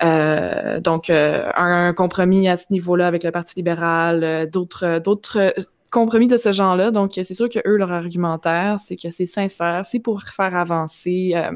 Donc, 0.00 1.10
euh, 1.10 1.50
un 1.56 1.92
compromis 1.94 2.48
à 2.48 2.56
ce 2.56 2.66
niveau-là 2.70 3.06
avec 3.06 3.24
le 3.24 3.30
Parti 3.30 3.54
libéral, 3.56 4.48
d'autres, 4.50 4.98
d'autres 4.98 5.54
compromis 5.96 6.28
de 6.28 6.36
ce 6.36 6.52
genre-là. 6.52 6.90
Donc, 6.90 7.12
c'est 7.14 7.32
sûr 7.32 7.48
que 7.48 7.58
eux, 7.66 7.76
leur 7.78 7.90
argumentaire, 7.90 8.76
c'est 8.78 8.96
que 8.96 9.08
c'est 9.08 9.24
sincère, 9.24 9.86
c'est 9.90 9.98
pour 9.98 10.22
faire 10.24 10.54
avancer 10.54 11.32
euh, 11.34 11.52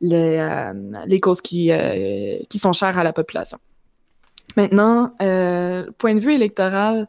les, 0.00 0.36
euh, 0.38 0.72
les 1.06 1.18
causes 1.18 1.40
qui, 1.40 1.72
euh, 1.72 2.38
qui 2.48 2.60
sont 2.60 2.72
chères 2.72 2.96
à 2.96 3.02
la 3.02 3.12
population. 3.12 3.58
Maintenant, 4.56 5.12
point 5.98 6.14
de 6.14 6.20
vue 6.20 6.34
électoral, 6.34 7.08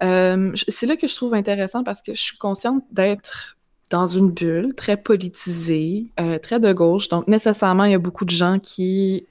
c'est 0.00 0.86
là 0.86 0.96
que 0.96 1.06
je 1.06 1.14
trouve 1.14 1.34
intéressant 1.34 1.84
parce 1.84 2.02
que 2.02 2.12
je 2.12 2.20
suis 2.20 2.38
consciente 2.38 2.82
d'être 2.90 3.56
dans 3.90 4.06
une 4.06 4.32
bulle 4.32 4.74
très 4.74 4.96
politisée, 4.96 6.12
très 6.42 6.58
de 6.58 6.72
gauche. 6.72 7.08
Donc, 7.08 7.28
nécessairement, 7.28 7.84
il 7.84 7.92
y 7.92 7.94
a 7.94 7.98
beaucoup 7.98 8.24
de 8.24 8.30
gens 8.30 8.58
qui 8.58 9.26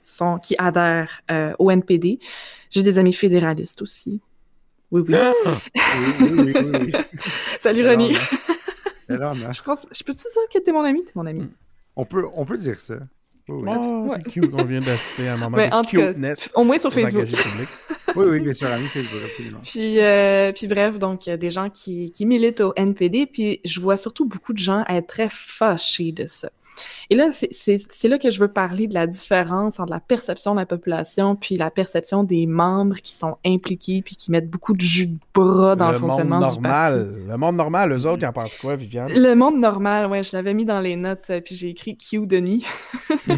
adhèrent 0.58 1.20
au 1.58 1.70
NPD. 1.70 2.18
J'ai 2.70 2.82
des 2.82 2.98
amis 2.98 3.12
fédéralistes 3.12 3.82
aussi. 3.82 4.20
Oui, 4.94 5.02
oui. 5.08 5.14
Oui, 5.16 5.52
oui, 6.20 6.30
oui, 6.30 6.52
oui, 6.54 6.78
oui. 6.86 6.92
Salut, 7.60 7.84
René. 7.88 8.14
Je, 9.08 9.62
pense- 9.62 9.86
je 9.90 10.02
peux-tu 10.04 10.22
dire 10.22 10.42
que 10.52 10.58
t'es 10.64 10.70
mon 10.72 10.82
ami? 10.82 11.04
T'es 11.04 11.12
mon 11.16 11.26
ami. 11.26 11.48
on, 11.96 12.04
peut, 12.04 12.24
on 12.36 12.44
peut 12.44 12.56
dire 12.56 12.78
ça. 12.78 12.94
Oui, 13.48 13.62
oui. 13.66 13.70
Oh, 13.76 14.06
Ouais. 14.08 14.18
c'est 14.24 14.30
cute. 14.30 14.50
On 14.54 14.64
vient 14.64 14.78
d'assister 14.80 15.28
à 15.28 15.34
un 15.34 15.36
moment 15.36 15.56
Mais 15.56 15.68
de 15.68 15.74
en 15.74 15.82
tout 15.82 15.96
cas, 15.96 16.12
au 16.54 16.64
moins 16.64 16.78
sur 16.78 16.92
Facebook. 16.92 17.26
Oui, 18.16 18.26
oui, 18.30 18.40
bien 18.40 18.54
sûr, 18.54 18.66
ami 18.68 18.86
Facebook, 18.86 19.20
absolument. 19.24 19.58
Puis, 19.62 20.00
euh, 20.00 20.52
puis 20.52 20.66
bref, 20.66 20.98
donc, 20.98 21.26
il 21.26 21.30
y 21.30 21.32
a 21.32 21.36
des 21.36 21.50
gens 21.50 21.70
qui, 21.70 22.10
qui 22.12 22.26
militent 22.26 22.60
au 22.60 22.72
NPD, 22.76 23.26
puis 23.26 23.60
je 23.64 23.80
vois 23.80 23.96
surtout 23.96 24.26
beaucoup 24.26 24.52
de 24.52 24.58
gens 24.58 24.84
être 24.88 25.06
très 25.06 25.28
fâchés 25.30 26.12
de 26.12 26.26
ça. 26.26 26.50
Et 27.08 27.14
là, 27.14 27.30
c'est- 27.30 27.52
c'est 27.52 27.76
c'est 27.92 28.08
là 28.08 28.18
que 28.18 28.30
je 28.30 28.40
veux 28.40 28.48
parler 28.48 28.88
de 28.88 28.94
la 28.94 29.06
différence 29.06 29.78
entre 29.78 29.92
la 29.92 30.00
perception 30.00 30.54
de 30.54 30.58
la 30.58 30.66
population 30.66 31.36
puis 31.36 31.56
la 31.56 31.70
perception 31.70 32.24
des 32.24 32.46
membres 32.46 32.96
qui 32.96 33.14
sont 33.14 33.36
impliqués 33.46 34.02
puis 34.04 34.16
qui 34.16 34.32
mettent 34.32 34.50
beaucoup 34.50 34.74
de 34.74 34.80
jus 34.80 35.06
de 35.06 35.16
bras 35.32 35.76
dans 35.76 35.92
le, 35.92 35.98
monde 36.00 36.10
fonctionnement 36.10 36.38
du 36.50 36.60
parti. 36.60 36.96
normal. 36.96 37.14
Le 37.28 37.36
monde 37.36 37.54
normal, 37.56 37.92
eux 37.92 38.06
autres, 38.06 38.22
ils 38.22 38.26
en 38.26 38.32
pensent 38.32 38.56
quoi, 38.56 38.74
Viviane? 38.74 39.12
Le 39.12 39.34
monde 39.36 39.60
normal, 39.60 40.10
ouais, 40.10 40.24
je 40.24 40.30
l'avais 40.36 40.52
mis 40.52 40.64
dans 40.64 40.80
les 40.80 40.96
notes, 40.96 41.26
euh, 41.30 41.40
puis 41.40 41.54
j'ai 41.54 41.68
écrit 41.68 41.96
Q 41.96 42.26
Denis. 42.26 42.66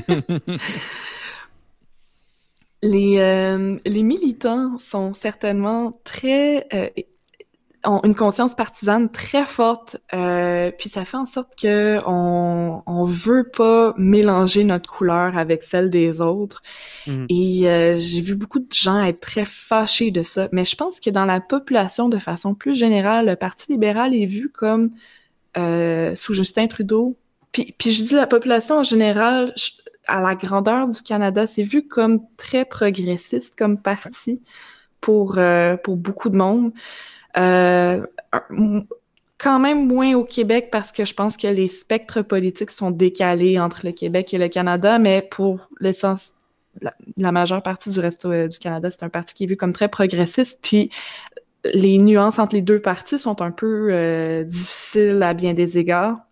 les, 2.83 3.19
euh, 3.19 3.79
les 3.85 4.03
militants 4.03 4.79
sont 4.79 5.15
certainement 5.15 6.01
très. 6.05 6.67
euh, 6.75 6.89
ont 7.89 8.01
une 8.03 8.17
conscience 8.17 8.57
partisane 8.57 9.09
très 9.13 9.45
forte, 9.47 9.99
euh, 10.13 10.73
puis 10.77 10.89
ça 10.89 11.05
fait 11.05 11.19
en 11.19 11.27
sorte 11.27 11.53
que 11.57 12.01
on, 12.05 12.83
on 12.85 13.05
veut 13.05 13.49
pas 13.49 13.95
mélanger 13.97 14.65
notre 14.65 14.91
couleur 14.91 15.39
avec 15.39 15.63
celle 15.63 15.89
des 15.89 16.21
autres. 16.21 16.63
Mhm. 17.07 17.27
Et 17.29 17.69
euh, 17.69 17.97
j'ai 17.99 18.21
vu 18.21 18.35
beaucoup 18.35 18.59
de 18.59 18.67
gens 18.73 19.01
être 19.05 19.21
très 19.21 19.45
fâchés 19.45 20.11
de 20.11 20.23
ça. 20.23 20.49
Mais 20.51 20.65
je 20.65 20.75
pense 20.75 20.99
que 20.99 21.11
dans 21.11 21.27
la 21.27 21.41
population, 21.41 22.09
de 22.09 22.19
façon 22.19 22.55
plus 22.55 22.75
générale, 22.75 23.27
le 23.27 23.37
Parti 23.37 23.71
libéral 23.71 24.15
est 24.15 24.27
vu 24.27 24.51
comme 24.51 24.91
euh, 25.57 26.17
sous 26.17 26.35
Justin 26.35 26.67
Trudeau. 26.67 27.17
Puis, 27.53 27.73
puis 27.79 27.93
je 27.93 28.03
dis 28.03 28.15
la 28.15 28.27
population 28.27 28.79
en 28.79 28.83
général, 28.83 29.53
je- 29.57 29.71
à 30.07 30.21
la 30.21 30.35
grandeur 30.35 30.89
du 30.89 31.03
Canada, 31.03 31.47
c'est 31.47 31.63
vu 31.63 31.87
comme 31.87 32.21
très 32.37 32.65
progressiste 32.65 33.57
comme 33.57 33.81
parti 33.81 34.43
pour, 35.01 35.39
euh, 35.39 35.77
pour 35.77 35.97
beaucoup 35.97 36.31
de 36.31 36.37
monde. 36.37 36.73
Euh, 37.37 38.05
quand 39.39 39.59
même 39.59 39.87
moins 39.87 40.15
au 40.15 40.25
Québec 40.25 40.69
parce 40.73 40.93
que 40.93 41.05
je 41.05 41.15
pense 41.15 41.37
que 41.37 41.47
les 41.47 41.69
spectres 41.69 42.23
politiques 42.23 42.71
sont 42.71 42.91
décalés 42.91 43.61
entre 43.61 43.85
le 43.85 43.93
Québec 43.93 44.33
et 44.33 44.39
le 44.39 44.49
Canada, 44.49 44.99
mais 44.99 45.23
pour 45.23 45.69
l'essence, 45.81 46.33
la, 46.81 46.95
la 47.17 47.33
majeure 47.33 47.63
partie 47.63 47.91
du 47.91 48.01
reste 48.01 48.25
euh, 48.25 48.49
du 48.49 48.59
Canada, 48.59 48.91
c'est 48.91 49.03
un 49.03 49.09
parti 49.09 49.35
qui 49.35 49.45
est 49.45 49.47
vu 49.47 49.57
comme 49.57 49.73
très 49.73 49.89
progressiste. 49.89 50.61
Puis 50.63 50.91
les 51.65 51.99
nuances 51.99 52.39
entre 52.39 52.55
les 52.55 52.63
deux 52.63 52.81
partis 52.81 53.19
sont 53.19 53.43
un 53.43 53.51
peu 53.51 54.45
difficiles 54.47 55.23
à 55.23 55.35
bien 55.35 55.53
des 55.53 55.79
égards. 55.79 56.27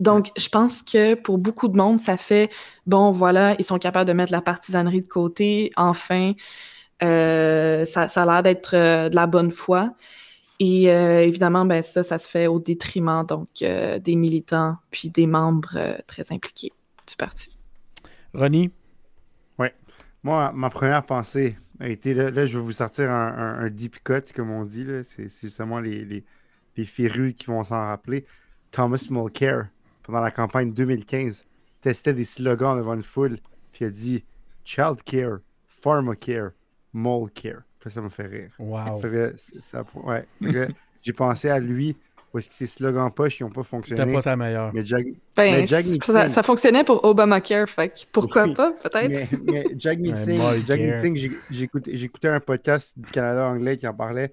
Donc, 0.00 0.30
je 0.36 0.48
pense 0.48 0.82
que 0.82 1.14
pour 1.14 1.38
beaucoup 1.38 1.68
de 1.68 1.76
monde, 1.76 2.00
ça 2.00 2.16
fait 2.16 2.50
bon, 2.86 3.12
voilà, 3.12 3.54
ils 3.58 3.64
sont 3.64 3.78
capables 3.78 4.08
de 4.08 4.14
mettre 4.14 4.32
la 4.32 4.42
partisanerie 4.42 5.02
de 5.02 5.06
côté. 5.06 5.70
Enfin, 5.76 6.32
euh, 7.02 7.84
ça, 7.84 8.08
ça 8.08 8.22
a 8.22 8.26
l'air 8.26 8.42
d'être 8.42 8.74
euh, 8.74 9.08
de 9.08 9.14
la 9.14 9.26
bonne 9.26 9.50
foi. 9.52 9.94
Et 10.58 10.92
euh, 10.92 11.22
évidemment, 11.22 11.64
ben 11.64 11.82
ça, 11.82 12.02
ça 12.02 12.18
se 12.18 12.28
fait 12.28 12.46
au 12.46 12.58
détriment 12.60 13.24
donc 13.26 13.48
euh, 13.62 13.98
des 13.98 14.16
militants 14.16 14.76
puis 14.90 15.08
des 15.10 15.26
membres 15.26 15.76
euh, 15.76 15.96
très 16.06 16.32
impliqués 16.32 16.72
du 17.06 17.16
parti. 17.16 17.56
Ronnie? 18.34 18.70
Moi, 20.22 20.52
ma 20.52 20.68
première 20.68 21.06
pensée 21.06 21.56
a 21.78 21.88
été, 21.88 22.12
là, 22.12 22.30
là, 22.30 22.46
je 22.46 22.58
vais 22.58 22.62
vous 22.62 22.72
sortir 22.72 23.10
un, 23.10 23.28
un- 23.28 23.58
un 23.60 23.70
deep 23.70 24.04
cut, 24.04 24.32
comme 24.34 24.50
on 24.50 24.66
dit, 24.66 24.84
là. 24.84 25.02
C'est 25.02 25.30
c'est 25.30 25.48
seulement 25.48 25.80
les, 25.80 26.04
les, 26.04 26.24
les 26.76 26.84
férus 26.84 27.32
qui 27.34 27.46
vont 27.46 27.64
s'en 27.64 27.86
rappeler. 27.86 28.26
Thomas 28.70 29.06
Mulcair, 29.08 29.68
pendant 30.10 30.22
la 30.24 30.30
campagne 30.30 30.70
2015, 30.72 31.44
testait 31.80 32.12
des 32.12 32.24
slogans 32.24 32.76
devant 32.76 32.94
une 32.94 33.02
foule, 33.02 33.38
puis 33.72 33.84
a 33.84 33.90
dit 33.90 34.24
«Child 34.64 35.02
care, 35.04 35.38
pharmacare, 35.68 36.50
mole 36.92 37.30
care». 37.30 37.62
Puis 37.80 37.90
ça 37.90 38.02
me 38.02 38.10
fait 38.10 38.26
rire. 38.26 38.50
Wow. 38.58 39.00
Ça- 39.60 39.84
ouais. 39.94 40.26
J'ai 41.02 41.12
pensé 41.14 41.48
à 41.48 41.58
lui, 41.58 41.96
parce 42.30 42.46
que 42.46 42.52
ses 42.54 42.66
slogans 42.66 43.10
poches, 43.10 43.40
ils 43.40 43.44
n'ont 43.44 43.48
pas 43.48 43.62
C'était 43.62 43.70
fonctionné. 43.70 44.12
pas 44.12 44.20
sa 44.20 44.36
meilleure. 44.36 44.70
Mais 44.74 44.84
Jack, 44.84 45.06
Ben, 45.34 45.52
Mais 45.60 45.66
Jack 45.66 45.84
c'est- 45.86 45.92
Nixon- 45.92 46.12
ça, 46.12 46.28
ça 46.28 46.42
fonctionnait 46.42 46.84
pour 46.84 47.02
Obamacare, 47.04 47.66
fait 47.68 48.06
pourquoi 48.12 48.44
Oui, 48.44 48.54
pas, 48.54 48.72
peut-être? 48.72 49.08
Mais, 49.08 49.28
mais 49.44 49.66
Jack 49.78 49.98
Meeting. 49.98 50.38
Jack 50.66 51.70
écouté 52.04 52.28
un 52.28 52.40
podcast 52.40 52.98
du 52.98 53.10
Canada 53.10 53.46
anglais 53.48 53.78
qui 53.78 53.86
en 53.88 53.94
parlait. 53.94 54.30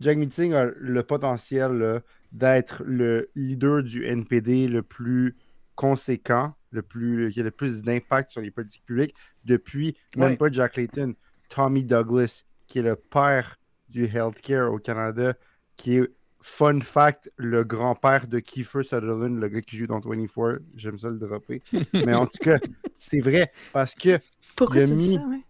Jack 0.00 0.16
Meeting 0.16 0.54
a 0.54 0.64
le 0.74 1.02
potentiel 1.02 1.72
là, 1.72 2.00
d'être 2.32 2.82
le 2.86 3.30
leader 3.34 3.82
du 3.82 4.04
NPD 4.06 4.68
le 4.68 4.82
plus 4.82 5.36
conséquent, 5.74 6.54
le 6.70 6.82
plus, 6.82 7.30
qui 7.32 7.40
a 7.40 7.42
le 7.42 7.50
plus 7.50 7.82
d'impact 7.82 8.30
sur 8.32 8.40
les 8.40 8.50
politiques 8.50 8.84
publiques 8.84 9.14
depuis, 9.44 9.96
même 10.16 10.30
Ouais. 10.32 10.36
pas 10.36 10.50
Jack 10.50 10.76
Layton, 10.76 11.14
Tommy 11.48 11.84
Douglas, 11.84 12.44
qui 12.66 12.78
est 12.78 12.82
le 12.82 12.96
père 12.96 13.56
du 13.88 14.04
healthcare 14.04 14.72
au 14.72 14.78
Canada, 14.78 15.34
qui 15.76 15.96
est, 15.96 16.08
fun 16.42 16.80
fact, 16.80 17.30
le 17.36 17.64
grand-père 17.64 18.26
de 18.26 18.38
Kiefer 18.38 18.82
Sutherland, 18.84 19.38
le 19.40 19.48
gars 19.48 19.60
qui 19.62 19.76
joue 19.76 19.86
dans 19.86 20.00
24. 20.00 20.60
J'aime 20.76 20.98
ça 20.98 21.10
le 21.10 21.18
dropper. 21.18 21.62
Mais 21.94 22.14
en 22.14 22.26
tout 22.26 22.38
cas, 22.40 22.58
c'est 22.96 23.20
vrai, 23.20 23.50
parce 23.72 23.94
que 23.94 24.18
Pourquoi 24.56 24.84
tu 24.84 24.94
dis 24.94 25.14
ça, 25.16 25.26
ouais? 25.26 25.40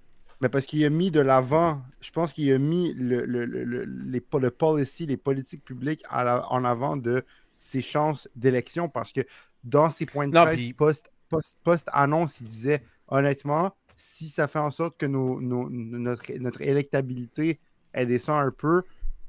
Mais 0.40 0.48
parce 0.48 0.66
qu'il 0.66 0.84
a 0.84 0.90
mis 0.90 1.10
de 1.10 1.20
l'avant, 1.20 1.82
je 2.00 2.10
pense 2.10 2.32
qu'il 2.32 2.50
a 2.52 2.58
mis 2.58 2.92
le, 2.94 3.24
le, 3.24 3.44
le, 3.44 3.64
le- 3.64 3.84
les, 3.84 4.20
po- 4.20 4.38
le 4.38 4.50
policy, 4.50 5.06
les 5.06 5.16
politiques 5.16 5.64
publiques 5.64 6.02
à 6.08 6.24
la- 6.24 6.50
en 6.52 6.64
avant 6.64 6.96
de 6.96 7.24
ses 7.58 7.80
chances 7.82 8.28
d'élection 8.34 8.88
parce 8.88 9.12
que 9.12 9.20
dans 9.64 9.90
ses 9.90 10.06
points 10.06 10.28
de 10.28 10.32
presse 10.44 10.56
puis- 10.56 10.72
post, 10.72 11.10
post, 11.28 11.58
post-annonce, 11.62 12.40
il 12.40 12.46
disait 12.46 12.82
honnêtement, 13.08 13.74
si 13.96 14.28
ça 14.28 14.48
fait 14.48 14.58
en 14.58 14.70
sorte 14.70 14.96
que 14.96 15.04
nos, 15.06 15.40
nos- 15.40 15.68
notre, 15.68 16.32
notre 16.38 16.62
électabilité 16.62 17.60
elle 17.92 18.08
descend 18.08 18.40
un 18.40 18.50
peu, 18.52 18.82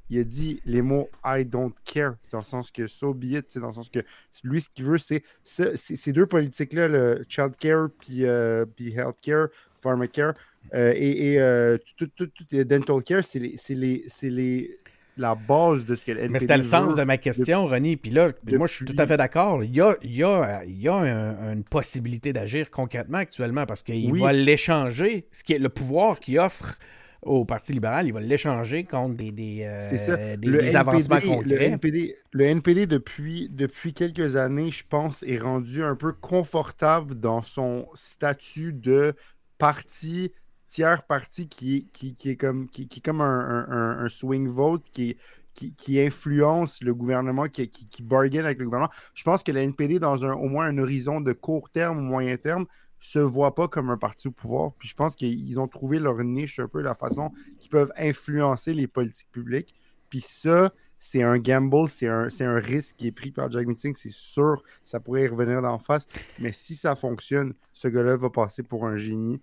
il 0.08 0.18
a 0.20 0.24
dit 0.24 0.60
les 0.64 0.82
mots 0.82 1.08
I 1.24 1.44
don't 1.44 1.72
care, 1.84 2.14
dans 2.30 2.38
le 2.38 2.44
sens 2.44 2.70
que 2.70 2.86
so 2.86 3.12
be 3.12 3.24
it, 3.32 3.58
dans 3.58 3.66
le 3.68 3.72
sens 3.72 3.88
que 3.90 4.00
lui, 4.44 4.62
ce 4.62 4.68
qu'il 4.70 4.84
veut, 4.84 4.98
c'est 4.98 5.22
ce- 5.44 5.74
c'est- 5.76 5.96
ces 5.96 6.12
deux 6.12 6.26
politiques-là, 6.26 6.88
le 6.88 7.24
child 7.28 7.56
care 7.58 7.88
puis, 7.98 8.24
euh, 8.24 8.64
puis 8.64 8.92
health 8.94 9.20
care, 9.20 9.48
pharmacare, 9.82 10.34
euh, 10.74 10.92
et, 10.96 11.32
et, 11.32 11.40
euh, 11.40 11.76
tout, 11.96 12.06
tout, 12.06 12.26
tout, 12.26 12.44
tout, 12.50 12.64
dental 12.64 13.02
care, 13.02 13.24
c'est 13.24 13.38
les, 13.38 13.56
c'est 13.56 13.74
les, 13.74 14.04
c'est 14.08 14.30
les, 14.30 14.70
la 15.18 15.34
base 15.34 15.84
de 15.84 15.94
ce 15.94 16.04
que 16.04 16.12
Mais 16.28 16.40
c'était 16.40 16.56
le 16.56 16.62
sens 16.62 16.94
de 16.94 17.02
ma 17.04 17.18
question, 17.18 17.66
Ronnie. 17.66 17.96
Puis 17.96 18.10
là, 18.10 18.30
moi, 18.52 18.66
je 18.66 18.74
suis 18.74 18.84
tout 18.84 18.94
à 18.98 19.06
fait 19.06 19.16
d'accord. 19.18 19.62
Il 19.62 19.74
y 19.76 19.80
a, 19.80 19.96
il 20.02 20.16
y 20.16 20.22
a, 20.24 20.62
il 20.64 20.80
y 20.80 20.88
a 20.88 20.94
un- 20.94 21.52
une 21.52 21.64
possibilité 21.64 22.32
d'agir 22.32 22.70
concrètement 22.70 23.18
actuellement 23.18 23.66
parce 23.66 23.82
qu'il 23.82 24.10
Oui. 24.10 24.20
va 24.20 24.32
l'échanger, 24.32 25.26
ce 25.32 25.44
qui 25.44 25.52
est 25.52 25.58
le 25.58 25.68
pouvoir 25.68 26.18
qu'il 26.20 26.38
offre 26.38 26.78
au 27.20 27.44
Parti 27.44 27.72
libéral, 27.72 28.06
il 28.08 28.12
va 28.12 28.20
l'échanger 28.20 28.82
contre 28.82 29.14
des, 29.14 29.30
des, 29.30 29.60
euh, 29.62 30.36
des, 30.36 30.74
avancements 30.74 31.16
NPD, 31.18 31.30
Le 31.30 31.36
concrets. 31.36 31.64
NPD, 31.66 32.16
le 32.32 32.44
NPD 32.46 32.86
depuis, 32.86 33.48
depuis 33.48 33.92
quelques 33.94 34.34
années, 34.34 34.70
je 34.72 34.82
pense, 34.88 35.22
est 35.22 35.38
rendu 35.38 35.84
un 35.84 35.94
peu 35.94 36.12
confortable 36.12 37.14
dans 37.20 37.40
son 37.42 37.86
statut 37.94 38.72
de 38.72 39.12
parti, 39.58 40.32
tiers 40.72 41.02
parti 41.04 41.48
qui, 41.48 41.86
est- 42.24 42.36
comme, 42.36 43.20
un, 43.20 44.08
swing 44.08 44.48
vote 44.48 44.82
qui, 44.90 46.00
influence 46.00 46.82
le 46.82 46.94
gouvernement, 46.94 47.44
qui, 47.44 47.68
qui, 47.68 48.02
bargain 48.02 48.44
avec 48.44 48.58
le 48.58 48.64
gouvernement. 48.64 48.92
Je 49.14 49.22
pense 49.22 49.42
que 49.42 49.52
le 49.52 49.60
NPD, 49.60 49.98
dans 49.98 50.24
un, 50.24 50.32
au 50.32 50.48
moins 50.48 50.66
un 50.66 50.78
horizon 50.78 51.20
de 51.20 51.34
court 51.34 51.68
terme 51.68 51.98
ou 51.98 52.02
moyen 52.02 52.38
terme, 52.38 52.64
se 53.00 53.18
voit 53.18 53.54
pas 53.54 53.68
comme 53.68 53.90
un 53.90 53.98
parti 53.98 54.28
au 54.28 54.30
pouvoir. 54.30 54.72
Puis 54.78 54.88
je 54.88 54.94
pense 54.94 55.14
qu'ils 55.14 55.60
ont 55.60 55.68
trouvé 55.68 55.98
leur 55.98 56.22
niche 56.24 56.58
un 56.58 56.68
peu, 56.68 56.80
la 56.80 56.94
façon 56.94 57.32
qu'ils 57.58 57.70
peuvent 57.70 57.92
influencer 57.98 58.72
les 58.72 58.86
politiques 58.86 59.30
publiques. 59.30 59.74
Puis 60.08 60.20
ça, 60.20 60.72
c'est 60.98 61.24
un 61.24 61.36
gamble, 61.36 61.88
c'est 61.88 62.06
un, 62.06 62.56
risque 62.58 62.94
qui 62.96 63.08
est 63.08 63.12
pris 63.12 63.32
par 63.32 63.50
Jack 63.50 63.66
Meeting, 63.66 63.92
c'est 63.92 64.12
sûr, 64.12 64.62
ça 64.84 65.00
pourrait 65.00 65.26
revenir 65.26 65.60
d'en 65.60 65.80
face. 65.80 66.06
Mais 66.38 66.52
si 66.52 66.76
ça 66.76 66.94
fonctionne, 66.94 67.54
ce 67.72 67.88
gars-là 67.88 68.16
va 68.16 68.30
passer 68.30 68.62
pour 68.62 68.86
un 68.86 68.96
génie. 68.96 69.40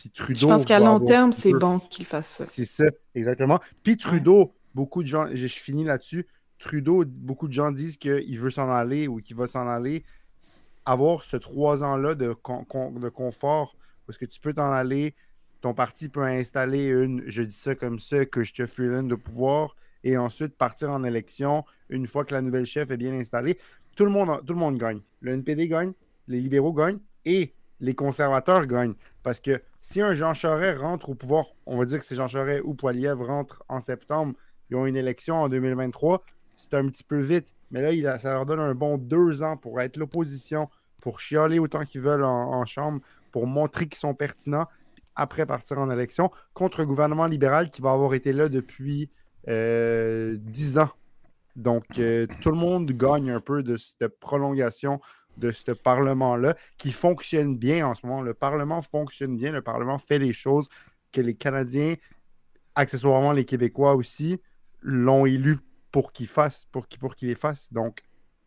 Puis 0.00 0.08
Trudeau. 0.08 0.38
Je 0.40 0.46
pense 0.46 0.64
qu'à 0.64 0.80
long 0.80 0.98
terme, 0.98 1.30
c'est 1.30 1.52
bon 1.52 1.78
qu'il 1.78 2.06
fasse 2.06 2.28
ça. 2.28 2.44
C'est 2.46 2.64
ça, 2.64 2.86
exactement. 3.14 3.60
Puis 3.82 3.98
Trudeau, 3.98 4.54
beaucoup 4.74 5.02
de 5.02 5.08
gens, 5.08 5.26
je, 5.30 5.46
finis 5.46 5.84
là-dessus. 5.84 6.26
Trudeau, 6.58 7.04
beaucoup 7.06 7.48
de 7.48 7.52
gens 7.52 7.70
disent 7.70 7.98
qu'il 7.98 8.38
veut 8.38 8.50
s'en 8.50 8.70
aller 8.70 9.08
ou 9.08 9.20
qu'il 9.20 9.36
va 9.36 9.46
s'en 9.46 9.68
aller. 9.68 10.04
Avoir 10.86 11.22
ce 11.22 11.36
trois 11.36 11.84
ans-là 11.84 12.14
de, 12.14 12.28
de 12.28 13.08
confort, 13.10 13.76
parce 14.06 14.16
que 14.16 14.24
tu 14.24 14.40
peux 14.40 14.54
t'en 14.54 14.72
aller, 14.72 15.14
ton 15.60 15.74
parti 15.74 16.08
peut 16.08 16.22
installer 16.22 16.86
une, 16.86 17.22
je 17.26 17.42
dis 17.42 17.54
ça 17.54 17.74
comme 17.74 17.98
ça, 17.98 18.24
que 18.24 18.42
je 18.42 18.54
te 18.54 18.64
freelance 18.64 19.06
de 19.06 19.14
pouvoir, 19.14 19.76
et 20.02 20.16
ensuite 20.16 20.56
partir 20.56 20.90
en 20.90 21.04
élection 21.04 21.66
une 21.90 22.06
fois 22.06 22.24
que 22.24 22.32
la 22.32 22.40
nouvelle 22.40 22.64
chef 22.64 22.90
est 22.90 22.96
bien 22.96 23.12
installée. 23.12 23.58
Tout 23.96 24.06
le 24.06 24.10
monde, 24.10 24.40
tout 24.46 24.54
le 24.54 24.58
monde 24.58 24.78
gagne. 24.78 25.00
Le 25.20 25.32
NPD 25.32 25.68
gagne, 25.68 25.92
les 26.26 26.40
libéraux 26.40 26.72
gagnent, 26.72 27.00
et 27.26 27.52
les 27.80 27.94
conservateurs 27.94 28.64
gagnent. 28.66 28.94
Parce 29.22 29.40
que 29.40 29.60
si 29.80 30.00
un 30.00 30.14
Jean 30.14 30.34
Charest 30.34 30.78
rentre 30.80 31.08
au 31.10 31.14
pouvoir, 31.14 31.46
on 31.66 31.78
va 31.78 31.84
dire 31.84 31.98
que 31.98 32.04
c'est 32.04 32.14
Jean 32.14 32.28
Charest 32.28 32.62
ou 32.64 32.74
Poiliev 32.74 33.20
rentre 33.20 33.62
en 33.68 33.80
septembre, 33.80 34.34
ils 34.70 34.76
ont 34.76 34.86
une 34.86 34.96
élection 34.96 35.36
en 35.42 35.48
2023, 35.48 36.22
c'est 36.56 36.74
un 36.74 36.86
petit 36.86 37.04
peu 37.04 37.18
vite. 37.18 37.54
Mais 37.70 37.80
là, 37.80 38.18
ça 38.18 38.34
leur 38.34 38.46
donne 38.46 38.60
un 38.60 38.74
bon 38.74 38.98
deux 38.98 39.42
ans 39.42 39.56
pour 39.56 39.80
être 39.80 39.96
l'opposition, 39.96 40.68
pour 41.00 41.20
chialer 41.20 41.58
autant 41.58 41.84
qu'ils 41.84 42.00
veulent 42.00 42.24
en, 42.24 42.52
en 42.52 42.66
chambre, 42.66 43.00
pour 43.32 43.46
montrer 43.46 43.86
qu'ils 43.86 43.98
sont 43.98 44.14
pertinents. 44.14 44.66
après 45.16 45.44
partir 45.46 45.78
en 45.78 45.90
élection 45.90 46.30
contre 46.54 46.80
un 46.80 46.86
gouvernement 46.86 47.26
libéral 47.26 47.70
qui 47.70 47.82
va 47.82 47.92
avoir 47.92 48.14
été 48.14 48.32
là 48.32 48.48
depuis 48.48 49.10
euh, 49.48 50.36
10 50.38 50.78
ans. 50.78 50.90
Donc, 51.56 51.84
euh, 51.98 52.26
tout 52.40 52.50
le 52.50 52.56
monde 52.56 52.90
gagne 52.92 53.30
un 53.30 53.40
peu 53.40 53.62
de 53.62 53.76
cette 53.76 54.18
prolongation 54.20 55.00
de 55.40 55.50
ce 55.50 55.72
Parlement-là 55.72 56.54
qui 56.76 56.92
fonctionne 56.92 57.56
bien 57.56 57.86
en 57.86 57.94
ce 57.94 58.06
moment. 58.06 58.22
Le 58.22 58.34
Parlement 58.34 58.82
fonctionne 58.82 59.36
bien, 59.36 59.50
le 59.50 59.62
Parlement 59.62 59.98
fait 59.98 60.18
les 60.18 60.32
choses 60.32 60.68
que 61.10 61.20
les 61.20 61.34
Canadiens, 61.34 61.96
accessoirement 62.74 63.32
les 63.32 63.44
Québécois 63.44 63.94
aussi, 63.94 64.40
l'ont 64.80 65.26
élu 65.26 65.58
pour 65.90 66.12
qu'il 66.12 66.28
fasse, 66.28 66.66
pour 66.70 66.86
qu'il 66.86 67.00
pour 67.00 67.14
les 67.20 67.34
fasse. 67.34 67.72
Donc, 67.72 68.02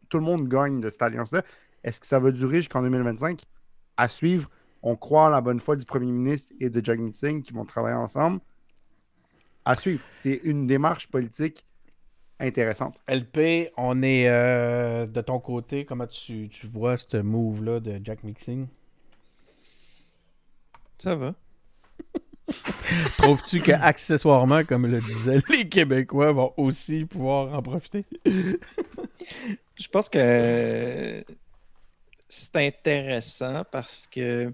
tout 0.09 0.17
le 0.17 0.23
monde 0.23 0.47
gagne 0.47 0.79
de 0.79 0.89
cette 0.89 1.01
alliance-là. 1.01 1.43
Est-ce 1.83 1.99
que 1.99 2.05
ça 2.05 2.19
va 2.19 2.31
durer 2.31 2.57
jusqu'en 2.57 2.81
2025? 2.81 3.41
À 3.97 4.07
suivre. 4.07 4.49
On 4.81 4.95
croit 4.95 5.29
la 5.29 5.41
bonne 5.41 5.59
foi 5.59 5.75
du 5.75 5.85
premier 5.85 6.11
ministre 6.11 6.53
et 6.59 6.69
de 6.69 6.83
Jagmeet 6.83 7.13
Singh 7.13 7.41
qui 7.41 7.53
vont 7.53 7.65
travailler 7.65 7.95
ensemble. 7.95 8.39
À 9.65 9.73
suivre. 9.75 10.03
C'est 10.13 10.41
une 10.43 10.67
démarche 10.67 11.07
politique 11.09 11.65
intéressante. 12.39 12.97
LP, 13.07 13.69
on 13.77 14.01
est 14.03 14.27
euh, 14.27 15.05
de 15.05 15.21
ton 15.21 15.39
côté. 15.39 15.85
Comment 15.85 16.07
tu, 16.07 16.49
tu 16.49 16.67
vois 16.67 16.97
ce 16.97 17.17
move-là 17.17 17.79
de 17.79 17.99
Jack 18.03 18.23
Mixing? 18.23 18.67
Ça 20.99 21.15
va. 21.15 21.35
Trouves-tu 23.17 23.61
que 23.61 23.71
accessoirement, 23.71 24.63
comme 24.63 24.87
le 24.87 24.99
disaient 24.99 25.39
les 25.49 25.67
Québécois, 25.69 26.31
vont 26.31 26.53
aussi 26.57 27.05
pouvoir 27.05 27.53
en 27.53 27.61
profiter? 27.61 28.05
Je 28.25 29.87
pense 29.87 30.09
que 30.09 31.23
c'est 32.29 32.55
intéressant 32.67 33.63
parce 33.71 34.07
que 34.07 34.53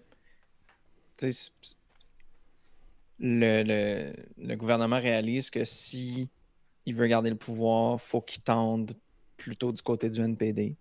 le, 3.19 3.63
le- 3.63 4.13
le 4.37 4.55
gouvernement 4.55 4.99
réalise 4.99 5.49
que 5.49 5.65
si 5.65 6.29
il 6.89 6.95
veut 6.95 7.05
garder 7.05 7.29
le 7.29 7.35
pouvoir, 7.35 8.01
faut 8.01 8.19
qu'il 8.19 8.41
tende 8.41 8.93
plutôt 9.37 9.71
du 9.71 9.81
côté 9.83 10.09
du 10.09 10.21
NPD. 10.21 10.75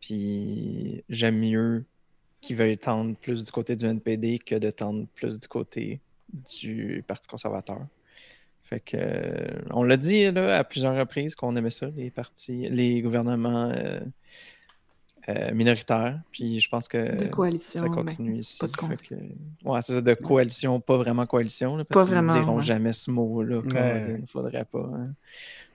Puis 0.00 1.04
j'aime 1.08 1.38
mieux 1.38 1.84
qu'il 2.40 2.56
veuille 2.56 2.76
tendre 2.76 3.14
plus 3.16 3.44
du 3.44 3.50
côté 3.52 3.76
du 3.76 3.86
NPD 3.86 4.40
que 4.40 4.56
de 4.56 4.72
tendre 4.72 5.06
plus 5.14 5.38
du 5.38 5.46
côté 5.46 6.00
du 6.32 7.04
Parti 7.06 7.28
conservateur. 7.28 7.86
Fait 8.64 8.80
que 8.80 8.96
euh, 8.96 9.60
on 9.70 9.84
l'a 9.84 9.96
dit 9.96 10.32
là, 10.32 10.58
à 10.58 10.64
plusieurs 10.64 10.96
reprises 10.96 11.36
qu'on 11.36 11.54
aimait 11.54 11.70
ça, 11.70 11.88
les 11.94 12.10
partis, 12.10 12.68
les 12.68 13.00
gouvernements 13.00 13.70
euh, 13.70 14.00
euh, 15.28 15.52
minoritaires. 15.54 16.20
Puis 16.32 16.60
je 16.60 16.68
pense 16.68 16.88
que 16.88 17.16
De 17.16 17.26
coalition. 17.28 17.80
ça 17.80 17.86
ben, 17.88 17.94
continue 17.94 18.38
ici. 18.38 18.58
pas 18.58 18.66
de 18.66 18.72
que- 18.96 19.14
ouais, 19.64 19.80
c'est 19.82 19.92
ça, 19.94 20.00
de 20.00 20.14
coalition, 20.14 20.80
pas 20.80 20.96
vraiment 20.96 21.26
coalition. 21.26 21.76
là, 21.76 21.84
parce 21.84 22.06
qu'ils 22.08 22.14
vraiment, 22.16 22.32
diront 22.34 22.56
ouais. 22.56 22.62
jamais 22.64 22.92
ce 22.92 23.10
mot-là. 23.10 23.58
Ouais. 23.58 24.04
Il 24.16 24.20
ne 24.22 24.26
faudrait 24.26 24.64
pas. 24.64 24.88
hein. 24.94 25.14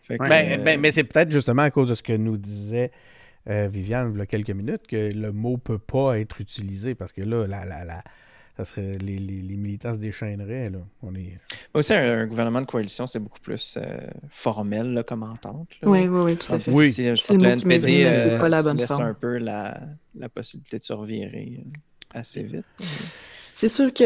Fait 0.01 0.17
que, 0.17 0.23
Ouais. 0.23 0.29
Ben, 0.29 0.59
euh, 0.59 0.63
ben, 0.63 0.79
mais 0.79 0.91
c'est 0.91 1.03
peut-être 1.03 1.31
justement 1.31 1.63
à 1.63 1.71
cause 1.71 1.89
de 1.89 1.95
ce 1.95 2.03
que 2.03 2.13
nous 2.13 2.37
disait 2.37 2.91
euh, 3.49 3.67
Viviane 3.71 4.11
il 4.13 4.19
y 4.19 4.21
a 4.21 4.25
quelques 4.25 4.49
minutes 4.51 4.87
que 4.87 5.11
le 5.13 5.31
mot 5.31 5.57
peut 5.57 5.77
pas 5.79 6.19
être 6.19 6.41
utilisé 6.41 6.95
parce 6.95 7.11
que 7.13 7.21
là, 7.21 7.45
la, 7.47 7.63
la, 7.65 7.85
la- 7.85 8.03
ça 8.57 8.65
serait, 8.65 8.97
les, 8.97 9.17
les, 9.19 9.41
les 9.41 9.55
militants 9.55 9.93
se 9.93 9.99
déchaîneraient. 9.99 10.69
Là. 10.71 10.79
On 11.03 11.13
est... 11.15 11.37
Aussi, 11.73 11.93
un, 11.93 12.21
un 12.21 12.25
gouvernement 12.25 12.59
de 12.61 12.65
coalition, 12.65 13.05
c'est 13.07 13.19
beaucoup 13.19 13.39
plus 13.39 13.77
euh, 13.77 13.99
formel 14.29 14.93
là, 14.93 15.03
comme 15.03 15.23
entente. 15.23 15.69
là. 15.81 15.87
Oui, 15.89 16.07
oui, 16.07 16.21
oui, 16.23 16.37
tout 16.37 16.51
à 16.53 16.59
fait. 16.59 16.71
Oui. 16.73 16.87
ici, 16.89 17.05
je 17.05 17.15
C'est 17.15 17.27
pense 17.27 17.37
que 17.37 17.43
le 17.43 17.49
NPD 17.49 18.05
euh, 18.07 18.39
pas 18.39 18.49
la 18.49 18.63
bonne 18.63 18.77
laisse 18.77 18.87
forme. 18.87 19.03
un 19.03 19.13
peu 19.13 19.37
la, 19.37 19.79
la 20.17 20.27
possibilité 20.29 20.79
de 20.79 20.83
se 20.83 20.93
revirer 20.93 21.59
euh, 21.59 22.19
assez 22.19 22.41
vite. 22.43 22.65
C'est 23.53 23.69
sûr 23.69 23.93
que 23.93 24.05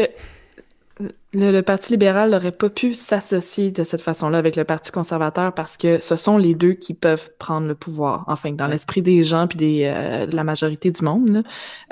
le, 1.00 1.50
le 1.50 1.62
Parti 1.62 1.92
libéral 1.92 2.30
n'aurait 2.30 2.52
pas 2.52 2.68
pu 2.70 2.94
s'associer 2.94 3.72
de 3.72 3.82
cette 3.84 4.00
façon-là 4.02 4.38
avec 4.38 4.56
le 4.56 4.64
Parti 4.64 4.92
conservateur 4.92 5.52
parce 5.54 5.76
que 5.76 6.00
ce 6.02 6.16
sont 6.16 6.36
les 6.38 6.54
deux 6.54 6.74
qui 6.74 6.94
peuvent 6.94 7.30
prendre 7.38 7.66
le 7.66 7.74
pouvoir. 7.74 8.24
Enfin, 8.28 8.52
dans 8.52 8.66
l'esprit 8.66 9.02
des 9.02 9.24
gens 9.24 9.46
puis 9.46 9.56
des, 9.56 9.84
euh, 9.84 10.26
de 10.26 10.36
la 10.36 10.44
majorité 10.44 10.90
du 10.90 11.02
monde. 11.02 11.42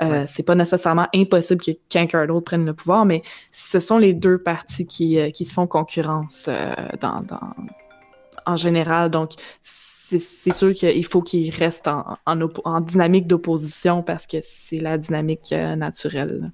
Euh, 0.01 0.25
c'est 0.27 0.43
pas 0.43 0.55
nécessairement 0.55 1.07
impossible 1.15 1.61
que 1.63 1.71
quelqu'un 1.89 2.25
d'autre 2.27 2.45
prenne 2.45 2.65
le 2.65 2.73
pouvoir, 2.73 3.05
mais 3.05 3.23
ce 3.51 3.79
sont 3.79 3.97
les 3.97 4.13
deux 4.13 4.37
partis 4.37 4.85
qui, 4.85 5.19
euh, 5.19 5.31
qui 5.31 5.45
se 5.45 5.53
font 5.53 5.67
concurrence 5.67 6.47
dans, 7.01 7.21
dans- 7.21 7.53
en 8.45 8.55
général. 8.55 9.09
Donc, 9.09 9.31
c'est 9.61 10.53
sûr 10.53 10.73
qu'il 10.73 11.05
faut 11.05 11.21
qu'ils 11.21 11.53
restent 11.55 11.87
en, 11.87 12.17
en 12.25 12.81
dynamique 12.81 13.27
d'opposition 13.27 14.03
parce 14.03 14.27
que 14.27 14.37
c'est 14.41 14.79
la 14.79 14.97
dynamique 14.97 15.51
naturelle. 15.51 16.51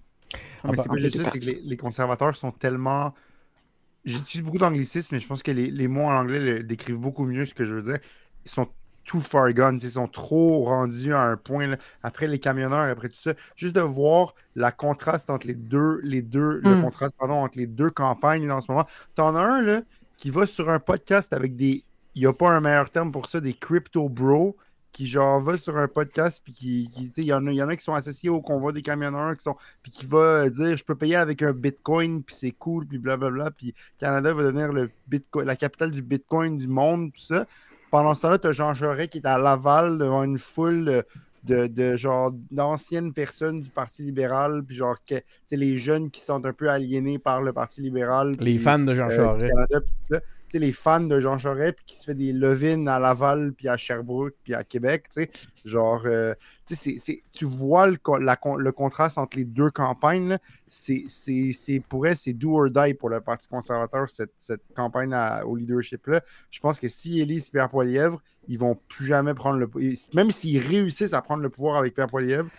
Non, 0.67 0.73
mais 0.73 0.77
Ah, 0.77 0.83
c'est 0.83 0.89
bah, 0.89 0.95
pas 0.95 0.97
juste 0.97 1.15
entre 1.15 1.17
ça, 1.17 1.23
les 1.23 1.31
c'est 1.31 1.39
que 1.39 1.45
les, 1.45 1.61
les 1.61 1.77
conservateurs 1.77 2.35
sont 2.35 2.51
tellement. 2.51 3.13
J'utilise 4.05 4.43
beaucoup 4.45 4.57
d'anglicisme, 4.59 5.15
mais 5.15 5.19
je 5.21 5.27
pense 5.27 5.43
que 5.43 5.51
les, 5.51 5.69
les 5.71 5.87
mots 5.87 6.03
en 6.05 6.15
anglais 6.15 6.39
le- 6.39 6.63
décrivent 6.63 6.97
beaucoup 6.99 7.25
mieux 7.25 7.45
ce 7.45 7.53
que 7.53 7.65
je 7.65 7.73
veux 7.75 7.81
dire. 7.83 7.99
Ils 8.45 8.51
sont 8.51 8.69
too 9.05 9.19
far 9.21 9.51
gone, 9.53 9.79
ils 9.81 9.91
sont 9.91 10.07
trop 10.07 10.63
rendus 10.65 11.13
à 11.13 11.21
un 11.21 11.37
point. 11.37 11.67
là. 11.67 11.77
Après 12.03 12.27
les 12.27 12.39
camionneurs, 12.39 12.81
après 12.91 13.09
tout 13.09 13.17
ça, 13.19 13.33
juste 13.55 13.75
de 13.75 13.81
voir 13.81 14.35
la 14.55 14.71
contraste 14.71 15.29
entre 15.29 15.47
les 15.47 15.55
deux, 15.55 15.99
les 16.03 16.21
deux, 16.21 16.59
le 16.63 16.75
Mm. 16.75 16.81
contraste 16.81 17.15
pardon, 17.17 17.35
entre 17.43 17.57
les 17.57 17.67
deux 17.67 17.89
campagnes 17.89 18.47
là, 18.47 18.57
en 18.57 18.61
ce 18.61 18.71
moment. 18.71 18.87
T'en 19.15 19.35
as 19.35 19.41
un 19.43 19.61
là 19.61 19.81
qui 20.17 20.29
va 20.31 20.45
sur 20.47 20.69
un 20.69 20.79
podcast 20.79 21.33
avec 21.33 21.55
des. 21.55 21.83
Il 22.15 22.21
n'y 22.21 22.27
a 22.27 22.33
pas 22.33 22.51
un 22.51 22.61
meilleur 22.61 22.89
terme 22.89 23.11
pour 23.11 23.29
ça, 23.29 23.41
des 23.41 23.53
crypto 23.53 24.09
bros 24.09 24.57
qui 24.91 25.07
genre 25.07 25.39
va 25.39 25.57
sur 25.57 25.77
un 25.77 25.87
podcast 25.87 26.41
puis 26.43 26.53
qui, 26.53 26.89
qui 26.89 27.09
tu 27.09 27.13
sais, 27.13 27.21
il 27.21 27.27
y 27.27 27.33
en 27.33 27.45
a 27.47 27.51
y 27.51 27.61
en 27.61 27.69
a 27.69 27.75
qui 27.75 27.83
sont 27.83 27.93
associés 27.93 28.29
au 28.29 28.41
convoi 28.41 28.71
des 28.71 28.81
camionneurs 28.81 29.35
qui 29.35 29.43
sont 29.43 29.55
puis 29.83 29.91
qui 29.91 30.05
va 30.05 30.17
euh, 30.17 30.49
dire 30.49 30.77
je 30.77 30.83
peux 30.83 30.95
payer 30.95 31.15
avec 31.15 31.43
un 31.43 31.53
bitcoin 31.53 32.23
puis 32.23 32.35
c'est 32.35 32.51
cool 32.51 32.85
puis 32.85 32.97
blablabla 32.97 33.51
puis 33.51 33.73
Canada 33.97 34.33
va 34.33 34.43
devenir 34.43 34.71
le 34.73 34.89
bitcoin 35.07 35.45
la 35.45 35.55
capitale 35.55 35.91
du 35.91 36.01
bitcoin 36.01 36.57
du 36.57 36.67
monde 36.67 37.11
tout 37.13 37.21
ça. 37.21 37.45
Pendant 37.91 38.13
ce 38.15 38.21
temps-là 38.21 38.37
tu 38.39 38.47
as 38.47 38.51
Jean 38.51 38.73
Charest 38.73 39.09
qui 39.09 39.19
est 39.19 39.27
à 39.27 39.37
Laval 39.37 39.97
devant 39.97 40.23
une 40.23 40.37
foule 40.37 41.03
de, 41.43 41.67
de 41.67 41.95
genre 41.95 42.31
d'anciennes 42.51 43.13
personnes 43.13 43.61
du 43.61 43.69
Parti 43.69 44.03
libéral 44.03 44.63
puis 44.63 44.75
genre 44.75 44.97
que, 45.05 45.15
tu 45.15 45.23
sais, 45.45 45.57
les 45.57 45.77
jeunes 45.77 46.09
qui 46.09 46.21
sont 46.21 46.45
un 46.45 46.53
peu 46.53 46.69
aliénés 46.69 47.19
par 47.19 47.41
le 47.41 47.53
Parti 47.53 47.81
libéral 47.81 48.35
Les 48.39 48.57
fans 48.57 48.79
de 48.79 48.93
Jean 48.93 49.09
euh, 49.09 50.19
les 50.53 50.71
fans 50.71 51.01
de 51.01 51.19
Jean 51.19 51.37
Charest, 51.37 51.75
puis 51.75 51.85
qui 51.85 51.95
se 51.95 52.05
fait 52.05 52.13
des 52.15 52.33
levines 52.33 52.87
à 52.87 52.99
Laval, 52.99 53.53
puis 53.53 53.67
à 53.67 53.77
Sherbrooke, 53.77 54.35
puis 54.43 54.53
à 54.53 54.63
Québec, 54.63 55.05
tu 55.11 55.23
sais. 55.23 55.31
Genre, 55.67 56.01
euh, 56.05 56.33
tu 57.31 57.45
vois 57.45 57.87
le, 57.87 57.97
la 58.19 58.35
contraste 58.71 59.17
entre 59.17 59.37
les 59.37 59.45
deux 59.45 59.69
campagnes. 59.69 60.37
C'est, 60.67 61.05
pour 61.87 62.07
elle, 62.07 62.17
c'est 62.17 62.33
do 62.33 62.57
or 62.57 62.69
die 62.69 62.93
pour 62.93 63.09
le 63.09 63.21
Parti 63.21 63.47
conservateur, 63.47 64.09
cette, 64.09 64.33
cette 64.37 64.63
campagne 64.75 65.13
à- 65.13 65.45
au 65.45 65.55
leadership-là. 65.55 66.21
Je 66.49 66.59
pense 66.59 66.79
que 66.79 66.87
si 66.87 67.21
élisent 67.21 67.49
Pierre 67.49 67.69
Poilievre, 67.69 68.21
ils 68.49 68.57
vont 68.59 68.77
plus 68.87 69.05
jamais 69.05 69.33
prendre 69.33 69.59
le 69.59 69.67
pouvoir. 69.67 69.91
Même 70.13 70.31
s'ils 70.31 70.59
réussissent 70.59 71.13
à 71.13 71.21
prendre 71.21 71.43
le 71.43 71.49
pouvoir 71.49 71.77
avec 71.77 71.93
Pierre 71.93 72.07
Poilievre, 72.07 72.49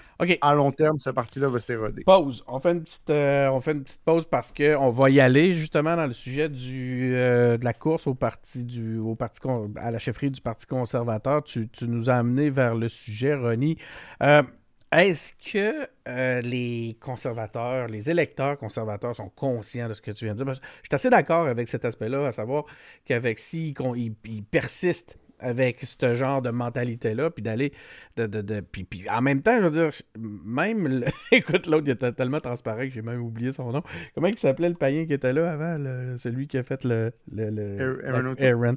à 0.40 0.54
long 0.54 0.70
terme, 0.70 0.98
ce 0.98 1.10
parti-là 1.10 1.48
va 1.48 1.60
s'éroder. 1.60 2.02
Pause. 2.04 2.44
On 2.46 2.58
fait 2.60 2.72
une 2.72 2.82
petite, 2.82 3.08
euh, 3.10 3.48
on 3.48 3.60
fait 3.60 3.72
une 3.72 3.84
petite 3.84 4.02
pause 4.04 4.26
parce 4.26 4.52
que 4.52 4.76
on 4.76 4.90
va 4.90 5.08
y 5.10 5.20
aller 5.20 5.52
justement 5.52 5.96
dans 5.96 6.06
le 6.06 6.12
sujet 6.12 6.48
du, 6.48 7.14
euh, 7.14 7.56
de 7.56 7.64
la 7.64 7.72
course 7.72 8.06
au 8.06 8.14
parti 8.14 8.64
du, 8.66 8.98
au 8.98 9.14
parti 9.14 9.40
con- 9.40 9.72
à 9.76 9.90
la 9.90 9.98
chefferie 9.98 10.30
du 10.30 10.40
Parti 10.42 10.66
conservateur. 10.66 11.42
Tu, 11.42 11.68
tu 11.68 11.88
nous 11.88 12.10
as 12.10 12.16
amené 12.16 12.50
vers 12.50 12.74
le 12.74 12.88
sujet, 12.88 12.97
Ronnie. 13.34 13.76
Euh, 14.22 14.42
Est-ce 14.90 15.32
que 15.52 15.86
euh, 16.08 16.40
les 16.40 16.96
conservateurs, 17.00 17.88
les 17.88 18.10
électeurs 18.10 18.56
conservateurs 18.58 19.14
sont 19.14 19.28
conscients 19.28 19.88
de 19.88 19.92
ce 19.94 20.00
que 20.00 20.10
tu 20.12 20.24
viens 20.24 20.32
de 20.34 20.38
dire? 20.38 20.46
Parce 20.46 20.60
que 20.60 20.66
Je 20.82 20.86
suis 20.88 20.94
assez 20.94 21.10
d'accord 21.10 21.46
avec 21.46 21.68
cet 21.68 21.84
aspect-là, 21.84 22.26
à 22.26 22.32
savoir 22.32 22.64
qu'avec 23.04 23.38
si 23.38 23.74
qu'on- 23.74 23.94
ils, 23.94 24.14
ils 24.24 24.42
persistent 24.44 25.18
avec 25.40 25.78
ce 25.84 26.14
genre 26.16 26.42
de 26.42 26.50
mentalité-là, 26.50 27.30
puis 27.30 27.42
d'aller 27.44 27.72
de, 28.16 28.26
de, 28.26 28.40
de- 28.40 28.60
puis, 28.60 28.82
puis 28.82 29.04
en 29.08 29.20
même 29.20 29.40
temps, 29.40 29.56
je 29.58 29.62
veux 29.66 29.70
dire, 29.70 29.90
même 30.18 30.88
le- 30.88 31.04
écoute, 31.32 31.66
l'autre 31.66 31.84
il 31.86 31.90
était 31.92 32.10
tellement 32.12 32.40
transparent 32.40 32.80
que 32.80 32.90
j'ai 32.90 33.02
même 33.02 33.20
oublié 33.22 33.52
son 33.52 33.70
nom. 33.70 33.82
Comment 34.14 34.26
il 34.28 34.38
s'appelait 34.38 34.68
le 34.70 34.74
païen 34.74 35.04
qui 35.06 35.12
était 35.12 35.32
là 35.32 35.52
avant, 35.52 35.76
le- 35.78 36.16
celui 36.18 36.48
qui 36.48 36.56
a 36.58 36.62
fait 36.64 36.82
le, 36.84 37.12
le, 37.30 37.50
le- 37.50 37.78
Aaron. 38.08 38.34
Aaron? 38.48 38.74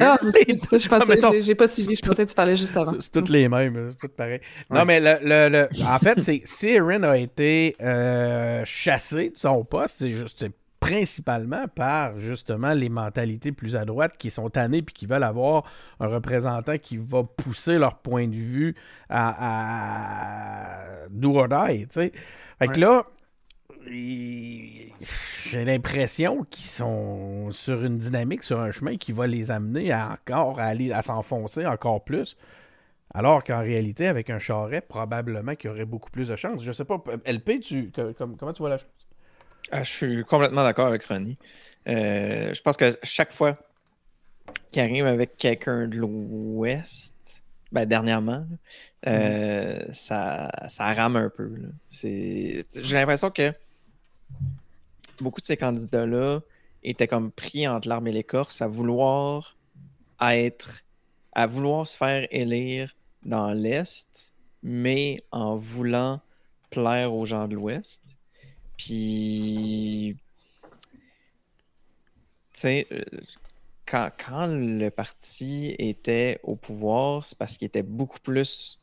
Ah, 0.00 0.18
c'est 0.32 0.56
ça, 0.56 0.76
je 0.76 0.88
pensais, 0.88 1.40
j'ai- 1.42 1.54
pas 1.54 1.68
suivi, 1.68 1.94
je 1.94 2.00
pensais 2.02 2.24
que 2.24 2.30
tu 2.30 2.34
parlais 2.34 2.56
juste 2.56 2.76
avant. 2.76 2.94
C'est- 2.94 3.02
C'est 3.02 3.10
toutes 3.12 3.28
les 3.28 3.48
mêmes, 3.48 3.90
c'est 3.92 4.08
tout 4.08 4.12
pareil. 4.16 4.40
Ouais. 4.68 4.76
Non, 4.78 4.84
mais 4.84 4.98
le, 4.98 5.18
le- 5.22 5.48
le- 5.48 5.84
en 5.86 5.98
fait, 6.00 6.20
c'est 6.20 6.42
si 6.44 6.76
Aaron 6.76 7.04
a 7.04 7.16
été 7.16 7.76
euh, 7.80 8.62
chassé 8.64 9.30
de 9.30 9.36
son 9.38 9.64
poste, 9.64 9.98
c'est 10.00 10.10
juste 10.10 10.46
principalement 10.80 11.66
par 11.68 12.18
justement 12.18 12.72
les 12.72 12.88
mentalités 12.88 13.52
plus 13.52 13.76
à 13.76 13.84
droite 13.84 14.14
qui 14.18 14.32
sont 14.32 14.50
tannées 14.50 14.82
puis 14.82 14.92
qui 14.94 15.06
veulent 15.06 15.22
avoir 15.22 15.62
un 16.00 16.08
représentant 16.08 16.76
qui 16.76 16.96
va 16.96 17.22
pousser 17.22 17.78
leur 17.78 17.94
point 17.98 18.26
de 18.26 18.34
vue 18.34 18.74
à, 19.08 21.04
à 21.04 21.08
do 21.10 21.36
or 21.38 21.48
die, 21.48 21.86
tu 21.86 21.92
sais. 21.92 22.12
Fait 22.58 22.66
que 22.66 22.72
Ouais. 22.72 22.78
là, 22.80 23.04
j'ai 23.86 25.64
l'impression 25.64 26.44
qu'ils 26.44 26.66
sont 26.66 27.50
sur 27.50 27.84
une 27.84 27.98
dynamique, 27.98 28.42
sur 28.42 28.60
un 28.60 28.70
chemin 28.70 28.96
qui 28.96 29.12
va 29.12 29.26
les 29.26 29.50
amener 29.50 29.92
à 29.92 30.12
encore 30.12 30.58
à 30.58 30.64
aller 30.64 30.92
à 30.92 31.02
s'enfoncer 31.02 31.66
encore 31.66 32.04
plus. 32.04 32.36
Alors 33.12 33.44
qu'en 33.44 33.60
réalité, 33.60 34.08
avec 34.08 34.28
un 34.30 34.38
charret, 34.38 34.80
probablement 34.80 35.54
qu'il 35.54 35.70
y 35.70 35.72
aurait 35.72 35.84
beaucoup 35.84 36.10
plus 36.10 36.28
de 36.28 36.36
chances. 36.36 36.64
Je 36.64 36.72
sais 36.72 36.84
pas, 36.84 37.02
LP, 37.24 37.60
tu, 37.60 37.90
que- 37.90 38.12
comme- 38.12 38.36
comment 38.36 38.52
tu 38.52 38.58
vois 38.60 38.70
la 38.70 38.78
chose? 38.78 38.88
Ah, 39.70 39.82
je 39.84 39.90
suis 39.90 40.24
complètement 40.24 40.64
d'accord 40.64 40.88
avec 40.88 41.04
Ronnie. 41.04 41.38
Euh, 41.88 42.52
je 42.52 42.60
pense 42.60 42.76
que 42.76 42.90
chaque 43.02 43.32
fois 43.32 43.56
qu'il 44.70 44.82
arrive 44.82 45.06
avec 45.06 45.36
quelqu'un 45.36 45.86
de 45.86 45.96
l'Ouest, 45.96 47.14
ben, 47.70 47.86
dernièrement, 47.86 48.46
euh, 49.06 49.80
ça, 49.92 50.50
ça 50.68 50.92
rame 50.92 51.16
un 51.16 51.30
peu. 51.30 51.50
J'ai 51.92 52.64
l'impression 52.74 53.30
que 53.30 53.52
beaucoup 55.20 55.40
de 55.40 55.46
ces 55.46 55.56
candidats-là 55.56 56.40
étaient 56.82 57.08
comme 57.08 57.30
pris 57.30 57.66
entre 57.66 57.88
l'arme 57.88 58.06
et 58.08 58.12
l'écorce 58.12 58.60
à 58.62 58.68
vouloir 58.68 59.56
être, 60.20 60.82
à 61.32 61.46
vouloir 61.46 61.88
se 61.88 61.96
faire 61.96 62.26
élire 62.30 62.94
dans 63.24 63.52
l'Est, 63.52 64.34
mais 64.62 65.24
en 65.30 65.56
voulant 65.56 66.20
plaire 66.70 67.12
aux 67.14 67.24
gens 67.24 67.48
de 67.48 67.54
l'Ouest. 67.54 68.02
Puis, 68.76 70.16
tu 72.52 72.60
sais, 72.60 72.86
euh, 72.92 73.02
quand, 73.86 74.10
quand 74.18 74.46
le 74.46 74.88
parti 74.90 75.74
était 75.78 76.40
au 76.42 76.56
pouvoir, 76.56 77.26
c'est 77.26 77.38
parce 77.38 77.56
qu'il 77.56 77.66
était 77.66 77.82
beaucoup 77.82 78.18
plus, 78.20 78.80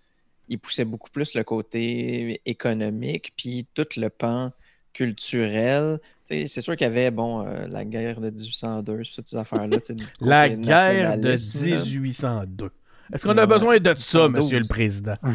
il 0.47 0.59
poussait 0.59 0.85
beaucoup 0.85 1.09
plus 1.09 1.33
le 1.33 1.43
côté 1.43 2.41
économique, 2.45 3.33
puis 3.35 3.67
tout 3.73 3.87
le 3.97 4.09
pan 4.09 4.51
culturel. 4.93 5.99
Tu 6.29 6.41
sais, 6.41 6.47
C'est 6.47 6.61
sûr 6.61 6.75
qu'il 6.75 6.85
y 6.85 6.89
avait, 6.89 7.11
bon, 7.11 7.45
euh, 7.45 7.67
la 7.67 7.85
guerre 7.85 8.21
de 8.21 8.29
1802, 8.29 9.01
toutes 9.13 9.27
ces 9.27 9.37
affaires-là. 9.37 9.77
La 10.19 10.49
guerre 10.49 11.17
de 11.17 11.31
nationalisme, 11.31 11.65
là. 11.65 11.81
1802. 11.83 12.71
Est-ce 13.13 13.27
qu'on 13.27 13.37
a 13.37 13.45
besoin 13.45 13.77
de 13.79 13.93
ça, 13.93 14.19
112. 14.19 14.43
monsieur 14.43 14.59
le 14.59 14.67
président? 14.67 15.17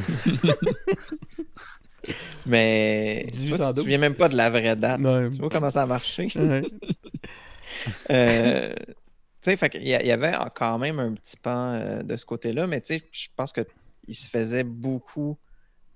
Mais 2.46 3.26
tu 3.32 3.40
1812. 3.40 3.74
te 3.74 3.80
souviens 3.80 3.98
même 3.98 4.14
pas 4.14 4.28
de 4.28 4.36
la 4.36 4.48
vraie 4.48 4.76
date. 4.76 5.00
Tu 5.32 5.38
vois 5.40 5.48
comment 5.50 5.70
ça 5.70 5.82
a 5.82 5.86
marché? 5.86 6.28
Euh, 8.10 8.72
y, 9.46 9.50
il 9.80 9.88
y 9.88 10.10
avait 10.12 10.32
quand 10.54 10.78
même 10.78 10.98
un 10.98 11.12
petit 11.12 11.36
pan 11.36 11.74
euh, 11.74 12.02
de 12.02 12.16
ce 12.16 12.24
côté-là, 12.24 12.66
mais 12.66 12.80
tu 12.80 12.98
sais, 12.98 13.02
je 13.12 13.28
pense 13.36 13.52
qu'il 13.52 14.14
se 14.14 14.28
faisait 14.28 14.64
beaucoup 14.64 15.36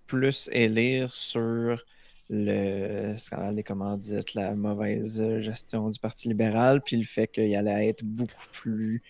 plus 0.06 0.50
élire 0.52 1.12
sur 1.14 1.82
le 2.30 3.16
scandale 3.16 3.56
des 3.56 3.64
commandites, 3.64 4.34
la 4.34 4.54
mauvaise 4.54 5.20
gestion 5.40 5.88
du 5.90 5.98
Parti 5.98 6.28
libéral, 6.28 6.80
puis 6.80 6.96
le 6.96 7.04
fait 7.04 7.26
qu'il 7.26 7.54
allait 7.56 7.88
être 7.88 8.04
beaucoup 8.04 8.46
plus 8.52 9.02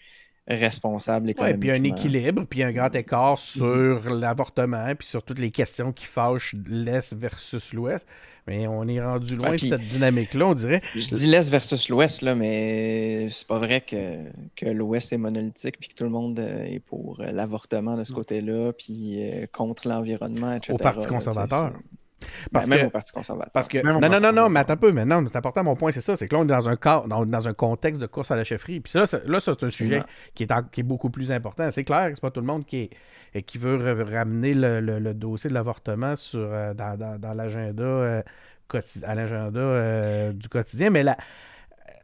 responsable 0.49 1.27
Ouais, 1.39 1.53
économiquement. 1.53 1.61
puis 1.61 1.71
un 1.71 1.85
équilibre, 1.85 2.45
puis 2.49 2.62
un 2.62 2.73
grand 2.73 2.93
écart 2.95 3.39
sur 3.39 4.11
l'avortement, 4.11 4.95
puis 4.99 5.07
sur 5.07 5.23
toutes 5.23 5.39
les 5.39 5.51
questions 5.51 5.93
qui 5.93 6.07
fâchent 6.07 6.57
l'Est 6.66 7.14
versus 7.14 7.73
l'Ouest. 7.73 8.07
Mais 8.47 8.66
on 8.66 8.89
est 8.89 9.01
rendu 9.01 9.37
loin 9.37 9.51
Ouais, 9.51 9.57
de 9.59 9.61
cette 9.61 9.83
dynamique-là, 9.83 10.47
on 10.49 10.55
dirait. 10.55 10.81
Je 10.97 11.14
dis 11.14 11.27
l'Est 11.27 11.51
versus 11.51 11.89
l'Ouest, 11.89 12.23
là, 12.23 12.35
mais 12.35 13.29
c'est 13.31 13.47
pas 13.47 13.59
vrai 13.59 13.83
que, 13.83 14.25
que 14.57 14.66
l'Ouest 14.66 15.12
est 15.12 15.18
monolithique 15.18 15.79
puis 15.79 15.91
que 15.91 15.95
tout 15.95 16.05
le 16.05 16.11
monde 16.11 16.41
euh, 16.41 16.64
est 16.64 16.81
pour 16.81 17.21
euh, 17.21 17.31
l'avortement 17.31 17.97
de 17.97 18.03
ce 18.05 18.12
côté-là, 18.12 18.73
puis 18.73 19.23
euh, 19.23 19.47
contre 19.53 19.87
l'environnement, 19.87 20.53
etc. 20.55 20.73
Au 20.73 20.79
Parti 20.79 21.07
conservateur. 21.07 21.75
Ben, 22.21 22.27
Parce 22.53 22.66
même 22.66 22.81
que- 22.83 22.87
au 22.87 22.91
Parti 22.91 23.12
conservateur. 23.12 23.51
Parce 23.53 23.68
que. 23.68 23.79
Non, 23.85 23.99
non, 24.01 24.21
non, 24.21 24.33
non, 24.33 24.49
mais 24.49 24.61
attends 24.61 24.75
un 24.75 24.77
peu, 24.77 24.93
mais 24.93 25.05
non, 25.05 25.25
c'est 25.27 25.37
important, 25.37 25.64
mon 25.64 25.77
point, 25.77 25.91
c'est 25.93 26.01
ça. 26.01 26.16
C'est 26.16 26.29
que 26.29 26.35
là, 26.35 26.41
on 26.41 26.45
est 26.45 26.49
dans 26.49 26.68
un 26.68 26.77
cadre, 26.77 27.09
dans, 27.09 27.25
dans 27.25 27.49
un 27.49 27.55
contexte 27.55 28.01
de 28.03 28.07
course 28.07 28.31
à 28.31 28.37
la 28.37 28.45
chefferie. 28.45 28.81
Puis 28.81 28.93
là, 28.99 29.07
ça, 29.07 29.21
là, 29.27 29.41
ça, 29.41 29.53
c'est 29.59 29.66
un 29.66 29.71
sujet 29.71 30.03
qui 30.35 30.43
est, 30.45 30.53
en- 30.53 30.62
qui 30.62 30.81
est 30.81 30.85
beaucoup 30.85 31.11
plus 31.11 31.33
important. 31.33 31.71
C'est 31.71 31.85
clair 31.85 32.09
que 32.11 32.14
c'est 32.16 32.21
pas 32.21 32.31
tout 32.31 32.41
le 32.41 32.47
monde 32.47 32.64
qui, 32.66 32.91
est, 33.35 33.43
qui 33.43 33.59
veut 33.59 33.77
ramener 34.03 34.55
le, 34.55 34.81
le- 34.81 34.99
le 34.99 35.14
dossier 35.14 35.49
de 35.49 35.55
l'avortement 35.55 36.16
sur, 36.16 36.41
euh, 36.41 36.75
dans, 36.75 36.97
dans- 36.99 37.18
dans 37.18 37.33
l'agenda 37.35 37.83
euh, 37.83 38.23
à 39.03 39.14
l'agenda 39.14 39.59
euh, 39.61 40.33
du 40.33 40.49
quotidien. 40.49 40.91
Mais 40.91 41.03
là, 41.03 41.16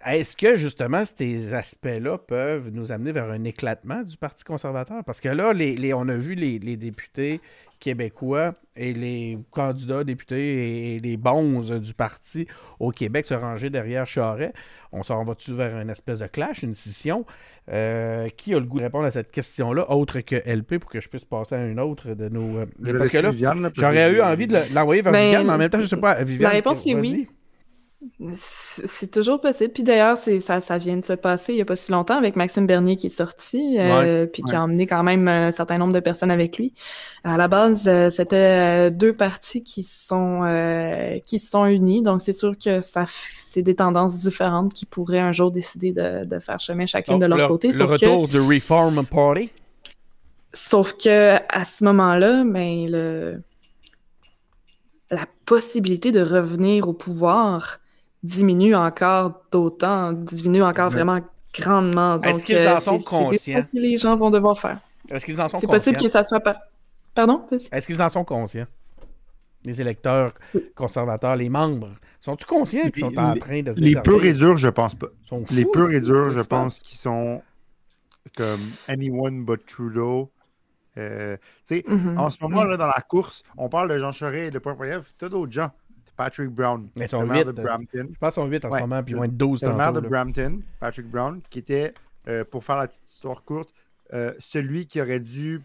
est-ce 0.05 0.37
que 0.37 0.55
justement 0.57 1.03
ces 1.05 1.53
aspects-là 1.55 2.17
peuvent 2.19 2.71
nous 2.73 2.93
amener 2.93 3.11
vers 3.13 3.31
un 3.31 3.43
éclatement 3.45 4.03
du 4.03 4.17
Parti 4.17 4.45
conservateur? 4.45 5.03
Parce 5.05 5.21
que 5.21 5.29
là, 5.29 5.53
les, 5.53 5.77
les- 5.77 5.93
on 5.95 6.09
a 6.09 6.15
vu 6.17 6.35
les, 6.35 6.59
les 6.59 6.77
députés 6.77 7.41
québécois 7.79 8.55
et 8.77 8.93
les 8.93 9.39
candidats 9.51 10.05
députés 10.05 10.95
et 10.97 10.99
les 11.01 11.17
bons 11.17 11.79
du 11.79 11.95
parti 11.95 12.47
au 12.79 12.91
Québec 12.91 13.25
se 13.27 13.35
ranger 13.35 13.71
derrière 13.71 14.07
Charest. 14.07 14.53
On 14.93 15.03
s'en 15.03 15.23
va-tu 15.25 15.53
vers 15.55 15.79
une 15.79 15.91
espèce 15.91 16.21
de 16.21 16.27
clash, 16.27 16.63
une 16.63 16.75
scission? 16.75 17.25
Euh, 17.69 18.29
qui 18.37 18.55
a 18.55 18.61
le 18.61 18.65
goût 18.65 18.79
de 18.79 18.85
répondre 18.85 19.07
à 19.07 19.11
cette 19.11 19.33
question-là, 19.33 19.91
autre 19.91 20.21
que 20.21 20.37
LP, 20.37 20.79
pour 20.79 20.89
que 20.89 21.01
je 21.01 21.09
puisse 21.09 21.25
passer 21.25 21.57
à 21.57 21.65
une 21.67 21.81
autre 21.81 22.15
de 22.15 22.29
nos... 22.29 22.59
euh, 22.59 22.67
Je 22.81 22.93
parce 22.93 23.09
que 23.09 23.19
là, 23.19 23.33
j'aurais 23.75 24.13
eu 24.13 24.21
envie 24.23 24.47
de 24.47 24.53
le- 24.55 24.73
l'envoyer 24.73 25.03
vers 25.03 25.13
Ben, 25.13 25.25
Viviane, 25.25 25.47
mais 25.49 25.53
en 25.53 25.59
même 25.59 25.71
temps, 25.71 25.81
je 25.81 25.87
sais 25.87 25.97
pas, 25.97 26.23
Viviane... 26.23 26.53
réponse 26.53 26.87
est 26.87 26.95
oui. 26.95 27.29
C'est 28.39 29.11
toujours 29.11 29.41
possible. 29.41 29.73
Puis 29.73 29.83
d'ailleurs, 29.83 30.19
ça, 30.19 30.61
ça 30.61 30.79
vient 30.79 30.97
de 30.97 31.05
se 31.05 31.13
passer 31.13 31.53
il 31.53 31.57
n'y 31.57 31.63
a 31.63 31.65
pas 31.65 31.77
si 31.77 31.91
longtemps 31.93 32.17
avec 32.17 32.37
Maxime 32.37 32.67
Bernier 32.67 32.97
qui 32.97 33.07
est 33.07 33.11
sorti, 33.11 33.77
euh, 33.79 34.27
puis 34.27 34.43
qui 34.43 34.55
a 34.55 34.63
emmené 34.63 34.87
quand 34.87 35.03
même 35.03 35.29
un 35.29 35.51
certain 35.51 35.79
nombre 35.79 35.93
de 35.93 36.01
personnes 36.01 36.31
avec 36.31 36.59
lui. 36.59 36.73
À 37.25 37.37
la 37.37 37.49
base, 37.49 37.89
euh, 37.89 38.11
c'était 38.11 38.89
euh, 38.89 38.91
deux 38.91 39.13
partis 39.13 39.63
qui 39.63 39.83
sont 39.83 40.43
euh, 40.45 41.19
qui 41.27 41.39
se 41.39 41.51
sont 41.51 41.67
unis, 41.67 42.03
donc 42.03 42.23
c'est 42.23 42.33
sûr 42.33 42.57
que 42.59 42.81
ça 42.81 43.05
c'est 43.35 43.63
des 43.63 43.77
tendances 43.77 44.19
différentes 44.19 44.73
qui 44.73 44.87
pourraient 44.87 45.21
un 45.21 45.33
jour 45.33 45.51
décider 45.51 45.93
de, 45.93 46.25
de 46.25 46.39
faire 46.39 46.61
chemin 46.61 46.87
chacune 46.87 47.15
Donc, 47.15 47.23
de 47.23 47.27
leur 47.27 47.39
le, 47.39 47.49
côté. 47.49 47.69
le 47.69 47.75
Sauf 47.75 47.99
que, 47.99 48.07
retour 48.07 48.29
du 48.29 48.41
Reform 48.41 49.05
Party? 49.07 49.51
sauf 50.53 50.95
que 50.95 51.37
à 51.49 51.65
ce 51.65 51.85
moment-là, 51.85 52.45
ben 52.45 52.87
le 52.89 53.43
la 55.11 55.25
possibilité 55.45 56.13
de 56.13 56.21
revenir 56.21 56.89
au 56.89 56.93
pouvoir 56.93 57.79
diminue 58.27 58.75
encore 58.75 59.43
d'autant, 59.53 60.13
diminue 60.13 60.63
encore 60.63 60.87
Exact. 60.87 60.97
vraiment 61.05 61.21
grandement. 61.55 62.21
Est-ce 62.23 62.45
qu'ils 62.45 62.57
euh, 62.57 62.77
en 62.77 62.81
sont 62.81 62.99
c'est- 62.99 63.05
c'est 63.05 63.17
des 63.21 63.27
conscients? 63.29 63.63
que 63.63 63.69
les 63.79 63.99
gens 63.99 64.17
vont 64.17 64.31
devoir 64.31 64.59
faire. 64.59 64.79
Est-ce 65.09 65.25
qu'ils 65.25 65.41
en 65.41 65.49
sont 65.49 65.59
C'est 65.61 65.67
conscients? 65.67 65.93
possible 65.93 65.97
que 66.09 66.11
ça 66.11 66.25
soit 66.25 66.41
pas. 66.41 66.57
Pardon? 67.15 67.47
Est-ce 67.73 67.87
qu'ils 67.87 68.03
en 68.03 68.09
sont 68.09 68.25
conscients? 68.25 68.67
Les 69.65 69.81
électeurs 69.81 70.33
conservateurs, 70.75 71.35
les 71.37 71.49
membres. 71.49 71.91
Sont-ils 72.21 72.47
conscients 72.47 72.89
qu'ils 72.91 73.05
sont 73.05 73.19
en 73.19 73.33
Les- 73.35 73.41
train 73.41 73.63
de 73.63 73.73
se 73.73 73.81
Les 73.81 73.97
purs 73.97 74.25
et 74.25 74.33
durs, 74.33 74.57
je 74.59 74.69
pense 74.69 74.95
pas. 74.95 75.09
Sont 75.25 75.45
Les 75.51 75.63
fous, 75.63 75.71
purs 75.73 75.91
et 75.91 75.95
c'est- 75.95 76.01
durs, 76.03 76.31
c'est 76.33 76.39
je 76.39 76.43
pense 76.45 76.79
qu'ils 76.81 76.99
sont 76.99 77.43
comme 78.37 78.61
anyone 78.89 79.45
but 79.45 79.65
Trudeau. 79.67 80.31
Euh, 80.99 81.37
tu 81.37 81.43
sais, 81.65 81.85
Mhm. 81.87 82.19
en 82.19 82.31
ce 82.31 82.39
moment, 82.43 82.65
là, 82.65 82.77
dans 82.77 82.87
la 82.87 83.03
course, 83.09 83.43
on 83.57 83.69
parle 83.69 83.91
de 83.91 83.99
Jean 83.99 84.13
Charest 84.13 84.49
et 84.49 84.51
de 84.51 84.59
Poilievre. 84.59 85.05
Tu 85.19 85.25
as 85.25 85.29
d'autres 85.29 85.53
gens. 85.53 85.71
Patrick 86.17 86.49
Brown, 86.51 86.89
Mais 86.99 87.05
ils 87.05 87.09
sont 87.09 87.21
le 87.23 87.27
maire 87.29 87.45
de 87.45 87.51
huit, 87.53 87.59
euh, 87.61 87.63
Brampton. 87.63 88.09
Je 88.13 88.19
pense 88.19 88.35
qu'ils 88.35 88.43
sont 88.43 88.49
8 88.49 88.65
en 88.65 88.71
Ouais. 88.71 88.79
ce 88.79 88.85
moment, 88.85 89.03
puis 89.03 89.13
ils 89.13 89.17
vont 89.17 89.25
être 89.25 89.37
12 89.37 89.61
C'est 89.61 89.67
le 89.67 89.75
maire 89.75 89.93
de 89.93 90.01
là. 90.01 90.09
Brampton, 90.09 90.61
Patrick 90.81 91.07
Brown, 91.11 91.41
qui 91.51 91.59
était, 91.59 91.93
euh, 92.29 92.45
pour 92.45 92.65
faire 92.65 92.77
la 92.79 92.89
petite 92.89 93.07
histoire 93.09 93.43
courte, 93.45 93.73
euh, 94.15 94.33
celui 94.39 94.87
qui 94.87 95.01
aurait 95.01 95.21
dû 95.21 95.61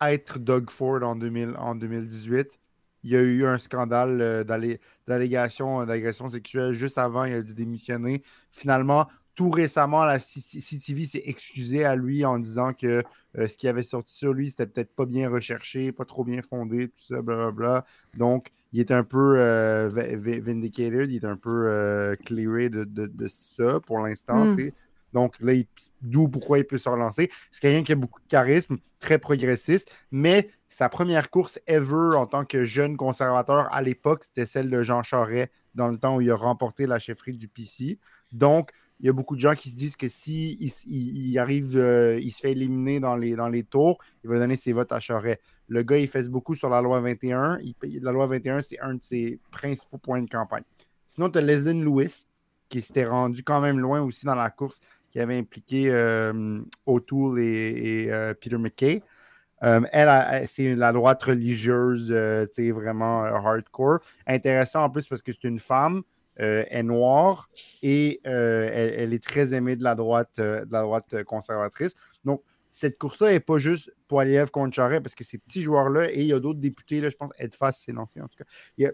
être 0.00 0.38
Doug 0.38 0.70
Ford 0.70 1.02
en, 1.02 1.14
2000 1.14 1.54
en 1.58 1.74
2018. 1.74 2.58
Il 3.04 3.10
y 3.10 3.16
a 3.16 3.20
eu 3.22 3.44
un 3.46 3.58
scandale 3.58 4.20
euh, 4.20 4.44
d'allé- 4.44 4.80
d'allégation 5.06 5.84
d'agression 5.84 6.28
sexuelle 6.28 6.72
juste 6.72 6.98
avant, 6.98 7.24
il 7.24 7.34
a 7.34 7.42
dû 7.42 7.54
démissionner. 7.54 8.22
Finalement, 8.50 9.08
tout 9.34 9.50
récemment, 9.50 10.04
la 10.04 10.18
CTV 10.18 11.06
s'est 11.06 11.22
excusé 11.24 11.84
à 11.84 11.96
lui 11.96 12.24
en 12.24 12.38
disant 12.38 12.72
que 12.74 13.02
euh, 13.38 13.46
ce 13.46 13.56
qui 13.56 13.66
avait 13.66 13.82
sorti 13.82 14.14
sur 14.14 14.32
lui, 14.34 14.50
c'était 14.50 14.66
peut-être 14.66 14.94
pas 14.94 15.06
bien 15.06 15.30
recherché, 15.30 15.90
pas 15.90 16.04
trop 16.04 16.22
bien 16.22 16.42
fondé, 16.42 16.88
tout 16.88 17.02
ça, 17.14 17.22
blablabla. 17.22 17.84
Donc, 18.16 18.50
il 18.72 18.80
est 18.80 18.90
un 18.90 19.04
peu 19.04 19.34
euh, 19.36 19.90
vi- 19.94 20.16
vi- 20.16 20.40
vindicated, 20.40 21.10
il 21.10 21.16
est 21.24 21.28
un 21.28 21.36
peu 21.36 21.66
euh, 21.68 22.16
clearé 22.16 22.68
de, 22.70 22.84
de- 22.84 23.06
de 23.06 23.26
ça 23.28 23.80
pour 23.80 23.98
l'instant. 24.00 24.46
Mm. 24.46 24.58
sais. 24.58 24.74
Donc, 25.12 25.34
là, 25.40 25.52
d'où 26.00 26.26
pourquoi 26.28 26.58
il 26.58 26.64
peut 26.64 26.78
se 26.78 26.88
relancer. 26.88 27.30
C'est 27.50 27.60
quelqu'un 27.60 27.82
qui 27.82 27.92
a 27.92 27.96
beaucoup 27.96 28.20
de 28.20 28.26
charisme, 28.28 28.78
très 28.98 29.18
progressiste, 29.18 29.90
mais 30.10 30.48
sa 30.70 30.88
première 30.88 31.28
course 31.28 31.60
ever 31.66 32.16
en 32.16 32.26
tant 32.26 32.46
que 32.46 32.64
jeune 32.64 32.96
conservateur 32.96 33.70
à 33.74 33.82
l'époque, 33.82 34.24
c'était 34.24 34.46
celle 34.46 34.70
de 34.70 34.82
Jean 34.82 35.02
Charest 35.02 35.52
dans 35.74 35.88
le 35.88 35.98
temps 35.98 36.16
où 36.16 36.22
il 36.22 36.30
a 36.30 36.34
remporté 36.36 36.86
la 36.86 36.98
chefferie 36.98 37.36
du 37.36 37.46
PC. 37.48 37.98
Donc, 38.32 38.70
il 39.02 39.06
y 39.06 39.08
a 39.08 39.12
beaucoup 39.12 39.34
de 39.34 39.40
gens 39.40 39.56
qui 39.56 39.68
se 39.68 39.76
disent 39.76 39.96
que 39.96 40.06
si 40.06 40.56
il, 40.86 41.36
arrive, 41.40 41.76
euh, 41.76 42.20
il 42.20 42.30
se 42.30 42.38
fait 42.38 42.52
éliminer 42.52 43.00
dans 43.00 43.16
les, 43.16 43.34
dans 43.34 43.48
les 43.48 43.64
tours, 43.64 43.98
il 44.22 44.30
va 44.30 44.38
donner 44.38 44.56
ses 44.56 44.72
votes 44.72 44.92
à 44.92 45.00
Charest. 45.00 45.40
Le 45.66 45.82
gars, 45.82 45.98
il 45.98 46.06
fait 46.06 46.28
beaucoup 46.28 46.54
sur 46.54 46.68
la 46.68 46.80
loi 46.80 47.00
21. 47.00 47.58
Il 47.62 47.74
paye- 47.74 47.98
la 48.00 48.12
loi 48.12 48.28
21, 48.28 48.62
c'est 48.62 48.78
un 48.78 48.94
de 48.94 49.02
ses 49.02 49.40
principaux 49.50 49.98
points 49.98 50.22
de 50.22 50.30
campagne. 50.30 50.62
Sinon, 51.08 51.30
tu 51.30 51.38
as 51.38 51.40
Leslie 51.40 51.82
Lewis, 51.82 52.26
qui 52.68 52.80
s'était 52.80 53.04
rendu 53.04 53.42
quand 53.42 53.60
même 53.60 53.80
loin 53.80 54.00
aussi 54.02 54.24
dans 54.24 54.36
la 54.36 54.50
course, 54.50 54.78
qui 55.08 55.18
avait 55.18 55.36
impliqué 55.36 55.90
euh, 55.90 56.60
O'Toole 56.86 57.40
et, 57.40 58.06
euh, 58.08 58.34
Peter 58.34 58.56
McKay. 58.56 59.02
Elle, 59.60 59.84
elle, 59.92 60.46
c'est 60.48 60.76
la 60.76 60.92
droite 60.92 61.22
religieuse, 61.24 62.12
vraiment 62.12 63.22
hardcore. 63.24 63.98
Intéressant 64.28 64.84
en 64.84 64.90
plus 64.90 65.08
parce 65.08 65.22
que 65.22 65.32
c'est 65.32 65.44
une 65.44 65.60
femme, 65.60 66.02
euh, 66.42 66.64
est 66.70 66.82
noire 66.82 67.48
et 67.82 68.20
euh, 68.26 68.68
elle, 68.72 69.14
est 69.14 69.22
très 69.22 69.54
aimée 69.54 69.76
de 69.76 69.84
la 69.84 69.94
droite, 69.94 70.40
euh, 70.40 70.64
de 70.64 70.72
la 70.72 70.82
droite 70.82 71.22
conservatrice. 71.22 71.94
Donc, 72.24 72.42
cette 72.72 72.98
course-là 72.98 73.30
n'est 73.30 73.40
pas 73.40 73.58
juste 73.58 73.94
Poiliev 74.08 74.50
contre 74.50 74.74
Charret, 74.74 75.00
parce 75.00 75.14
que 75.14 75.22
ces 75.22 75.38
petits 75.38 75.62
joueurs-là, 75.62 76.10
et 76.10 76.22
il 76.22 76.26
y 76.26 76.32
a 76.32 76.40
d'autres 76.40 76.58
députés, 76.58 77.00
là, 77.00 77.10
je 77.10 77.16
pense, 77.16 77.30
Edfast 77.38 77.84
s'est 77.84 77.92
lancé 77.92 78.20
en 78.20 78.26
tout 78.26 78.38
cas. 78.38 78.90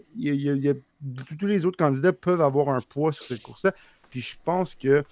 Tous 1.39 1.47
les 1.47 1.65
autres 1.65 1.77
candidats 1.77 2.13
peuvent 2.13 2.41
avoir 2.41 2.69
un 2.69 2.81
poids 2.81 3.13
sur 3.13 3.25
cette 3.25 3.41
course-là. 3.41 3.73
Puis 4.11 4.21
je 4.21 4.35
pense 4.43 4.75
que, 4.75 5.03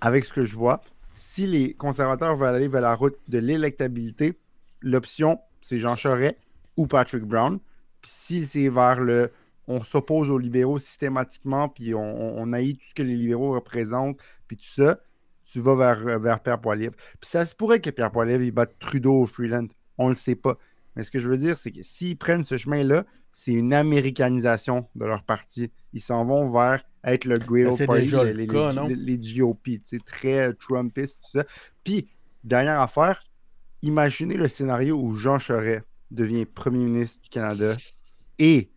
avec 0.00 0.24
ce 0.24 0.32
que 0.32 0.44
je 0.44 0.56
vois, 0.56 0.82
si 1.14 1.46
les 1.46 1.74
conservateurs 1.74 2.36
veulent 2.36 2.54
aller 2.54 2.68
vers 2.68 2.80
la 2.80 2.94
route 2.94 3.16
de 3.28 3.38
l'électabilité, 3.38 4.38
l'option, 4.80 5.38
c'est 5.60 5.78
Jean 5.78 5.94
Charest 5.94 6.36
ou 6.76 6.86
Patrick 6.88 7.22
Brown. 7.22 7.60
Puis 8.00 8.10
si 8.12 8.46
c'est 8.46 8.70
vers 8.70 8.98
le 8.98 9.30
on 9.70 9.82
s'oppose 9.82 10.30
aux 10.30 10.38
libéraux 10.38 10.78
systématiquement, 10.78 11.68
puis 11.68 11.94
on, 11.94 12.38
on, 12.38 12.52
haït 12.52 12.76
tout 12.76 12.86
ce 12.88 12.94
que 12.94 13.02
les 13.02 13.16
libéraux 13.16 13.52
représentent, 13.54 14.18
puis 14.48 14.56
tout 14.56 14.64
ça, 14.82 15.00
tu 15.44 15.60
vas 15.60 15.74
vers, 15.74 16.18
vers 16.18 16.40
Pierre 16.42 16.60
Poilievre. 16.60 16.94
Puis 17.20 17.30
ça 17.30 17.44
se 17.44 17.54
pourrait 17.54 17.80
que 17.80 17.90
Pierre 17.90 18.10
Poilievre 18.12 18.42
il 18.42 18.50
batte 18.52 18.74
Trudeau 18.78 19.22
au 19.22 19.26
Freeland. 19.26 19.66
On 19.98 20.08
le 20.08 20.14
sait 20.14 20.34
pas. 20.34 20.58
Mais 20.96 21.04
ce 21.04 21.10
que 21.10 21.18
je 21.18 21.28
veux 21.28 21.36
dire, 21.36 21.56
c'est 21.56 21.70
que 21.70 21.82
s'ils 21.82 22.16
prennent 22.16 22.44
ce 22.44 22.56
chemin-là, 22.56 23.04
c'est 23.32 23.52
une 23.52 23.72
américanisation 23.72 24.86
de 24.96 25.04
leur 25.04 25.22
parti. 25.22 25.70
Ils 25.92 26.00
s'en 26.00 26.24
vont 26.24 26.50
vers 26.50 26.82
être 27.04 27.24
le 27.24 27.38
great 27.38 27.64
Ben, 27.64 27.72
old 27.72 27.86
party, 27.86 28.02
déjà 28.02 28.24
les, 28.24 28.32
le 28.32 28.46
cas, 28.52 28.70
les- 28.70 28.76
non? 28.76 28.86
les- 28.88 28.96
les 28.96 29.18
GOP, 29.18 29.62
tu 29.64 29.80
sais, 29.84 29.98
très 30.04 30.52
Trumpiste, 30.54 31.20
tout 31.22 31.30
ça. 31.38 31.44
Puis, 31.84 32.08
dernière 32.44 32.80
affaire, 32.80 33.22
imaginez 33.82 34.34
le 34.36 34.48
scénario 34.48 34.96
où 35.00 35.14
Jean 35.16 35.38
Charest 35.38 35.84
devient 36.10 36.44
premier 36.44 36.84
ministre 36.84 37.22
du 37.22 37.28
Canada 37.28 37.76
et 38.38 38.70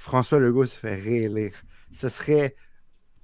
François 0.00 0.38
Legault 0.38 0.64
se 0.64 0.78
fait 0.78 0.94
réélire. 0.94 1.52
Ce 1.90 2.08
serait 2.08 2.56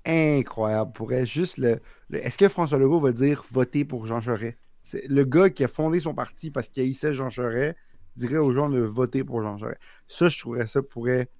incroyable 0.05 0.93
pour 0.93 1.11
elle. 1.11 1.27
Juste 1.27 1.57
le, 1.57 1.81
Est-ce 2.12 2.37
que 2.37 2.51
François 2.51 2.79
Legault 2.79 3.01
va 3.01 3.12
dire 3.12 3.45
voter 3.51 3.87
pour 3.87 4.07
Jean 4.07 4.20
Charest? 4.20 4.59
Le 5.09 5.24
gars 5.24 5.49
qui 5.49 5.64
a 5.64 5.68
fondé 5.68 6.01
son 6.01 6.12
parti 6.12 6.51
parce 6.51 6.68
qu'il 6.68 6.83
haïssait 6.83 7.14
Jean 7.14 7.31
Charest 7.31 7.79
dirait 8.14 8.37
aux 8.37 8.51
gens 8.51 8.68
de 8.68 8.81
voter 8.81 9.24
pour 9.24 9.41
Jean 9.41 9.57
Charest. 9.57 9.81
Ça, 10.07 10.29
je 10.29 10.39
trouverais 10.39 10.66
ça 10.66 10.83
pourrait 10.83 11.31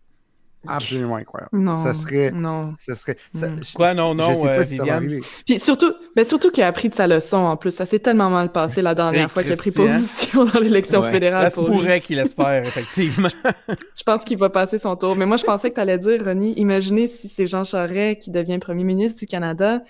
absolument 0.69 1.17
incroyable. 1.17 1.51
Non. 1.59 1.77
Ça 1.77 1.93
serait. 1.95 2.31
Non. 2.31 2.75
Ça 2.79 2.95
serait. 2.95 3.17
ça- 3.35 3.49
Mm. 3.49 3.61
je- 3.65 3.75
Quoi, 3.75 3.95
non, 3.95 4.13
je 4.13 4.17
non, 4.17 4.35
sais 4.35 4.43
pas 4.43 4.49
euh, 4.59 4.65
si 4.65 4.77
ça 4.77 4.85
va 4.85 4.99
Viviane? 4.99 5.05
arriver. 5.05 5.21
Puis 5.47 5.59
surtout, 5.59 5.93
ben 6.15 6.25
surtout 6.27 6.51
qu'il 6.51 6.63
a 6.63 6.67
appris 6.69 6.89
de 6.89 6.95
sa 6.95 7.07
leçon 7.07 7.37
en 7.39 7.57
plus. 7.57 7.71
Ça 7.73 7.87
s'est 7.87 7.99
tellement 7.99 8.31
mal 8.31 8.51
passé 8.53 8.83
la 8.83 8.95
dernière 8.95 9.31
fois 9.31 9.43
qu'il 9.43 9.53
a 9.53 9.57
pris 9.57 9.71
position 9.71 10.45
dans 10.45 10.61
l'élection 10.61 11.01
Ouais. 11.01 11.11
fédérale 11.13 11.45
Ça 11.45 11.51
se 11.51 11.55
pour 11.57 11.69
lui. 11.69 11.77
pourrait 11.77 12.01
qu'il 12.01 12.17
laisse 12.17 12.35
faire, 12.35 12.63
effectivement. 12.67 13.29
Je 13.97 14.03
pense 14.05 14.25
qu'il 14.25 14.39
va 14.39 14.51
passer 14.51 14.79
son 14.79 14.97
tour. 14.97 15.17
Mais 15.17 15.27
moi, 15.27 15.37
je 15.37 15.45
pensais 15.45 15.71
que 15.71 15.75
tu 15.75 15.81
allais 15.81 15.99
dire, 15.99 16.25
Ronnie, 16.25 16.53
imaginez 16.57 17.09
si 17.09 17.29
c'est 17.29 17.47
Jean 17.47 17.65
Charest 17.65 18.21
qui 18.23 18.31
devient 18.31 18.59
premier 18.59 18.85
ministre 18.85 19.19
du 19.19 19.27
Canada 19.27 19.81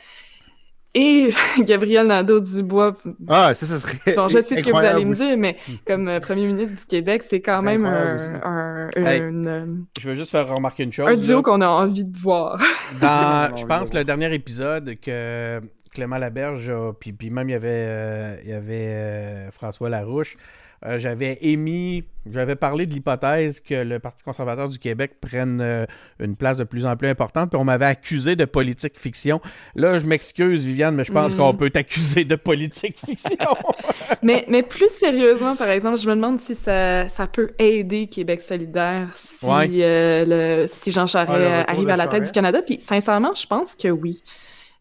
et 0.96 1.28
Gabriel 1.60 2.06
Nadeau-Dubois. 2.06 2.96
Ah, 3.28 3.54
ça, 3.54 3.66
ça 3.66 3.78
serait. 3.78 4.14
Bon, 4.16 4.28
je 4.28 4.42
sais 4.42 4.56
ce 4.56 4.62
que 4.64 4.70
vous 4.70 4.76
allez 4.78 5.04
me 5.04 5.14
dire, 5.14 5.36
mais 5.36 5.56
comme 5.86 6.08
euh, 6.08 6.20
premier 6.20 6.46
ministre 6.46 6.74
du 6.80 6.86
Québec, 6.86 7.22
c'est 7.28 7.40
quand 7.40 7.56
C'est 7.58 7.62
même 7.62 7.84
un, 7.84 8.14
aussi. 8.16 8.28
un, 8.42 8.90
Hey. 8.96 9.20
une, 9.20 9.46
euh, 9.46 9.66
Je 10.00 10.08
veux 10.08 10.14
juste 10.14 10.30
faire 10.30 10.48
remarquer 10.48 10.84
une 10.84 10.92
chose. 10.92 11.08
un 11.08 11.16
duo 11.16 11.36
là. 11.36 11.42
qu'on 11.42 11.60
a 11.60 11.68
envie 11.68 12.04
de 12.04 12.18
voir. 12.18 12.58
Dans, 13.00 13.54
je 13.56 13.66
pense 13.66 13.92
le 13.92 13.96
le 14.00 14.04
dernier 14.04 14.32
épisode 14.34 14.94
que 15.02 15.60
Clément 15.92 16.18
Laberge 16.18 16.70
a, 16.70 16.92
puis, 16.92 17.12
puis 17.12 17.30
même 17.30 17.48
il 17.48 17.52
y 17.52 17.54
avait, 17.56 17.68
euh, 17.70 18.36
il 18.44 18.50
y 18.50 18.52
avait 18.52 18.86
euh, 18.88 19.50
François 19.50 19.88
Larouche, 19.88 20.36
euh, 20.84 20.98
j'avais 20.98 21.38
émis, 21.40 22.04
j'avais 22.30 22.56
parlé 22.56 22.86
de 22.86 22.92
l'hypothèse 22.92 23.60
que 23.60 23.74
le 23.74 23.98
Parti 23.98 24.22
conservateur 24.24 24.68
du 24.68 24.78
Québec 24.78 25.12
prenne 25.20 25.60
euh, 25.60 25.86
une 26.20 26.36
place 26.36 26.58
de 26.58 26.64
plus 26.64 26.84
en 26.86 26.96
plus 26.96 27.08
importante, 27.08 27.50
puis 27.50 27.58
on 27.58 27.64
m'avait 27.64 27.86
accusé 27.86 28.36
de 28.36 28.44
politique 28.44 28.98
fiction. 28.98 29.40
Là, 29.74 29.98
je 29.98 30.06
m'excuse, 30.06 30.62
Viviane, 30.64 30.94
mais 30.94 31.04
je 31.04 31.12
pense 31.12 31.34
Mm. 31.34 31.36
qu'on 31.38 31.54
peut 31.54 31.70
t'accuser 31.70 32.24
de 32.24 32.36
politique 32.36 32.98
fiction. 33.04 33.54
mais, 34.22 34.44
mais 34.48 34.62
plus 34.62 34.90
sérieusement, 34.90 35.56
par 35.56 35.68
exemple, 35.68 35.98
je 35.98 36.08
me 36.08 36.14
demande 36.14 36.40
si 36.40 36.54
ça, 36.54 37.08
ça 37.08 37.26
peut 37.26 37.50
aider 37.58 38.06
Québec 38.08 38.42
solidaire 38.42 39.08
si, 39.14 39.44
Ouais. 39.46 39.68
euh, 39.82 40.24
le, 40.62 40.66
si 40.68 40.90
Jean 40.92 41.06
Charest 41.06 41.32
Ah, 41.32 41.70
arrive 41.70 41.88
à 41.88 41.96
la 41.96 42.04
tête 42.04 42.12
Charest. 42.12 42.32
du 42.32 42.36
Canada. 42.36 42.62
Puis 42.62 42.80
sincèrement, 42.82 43.32
je 43.34 43.46
pense 43.46 43.74
que 43.74 43.88
oui. 43.88 44.22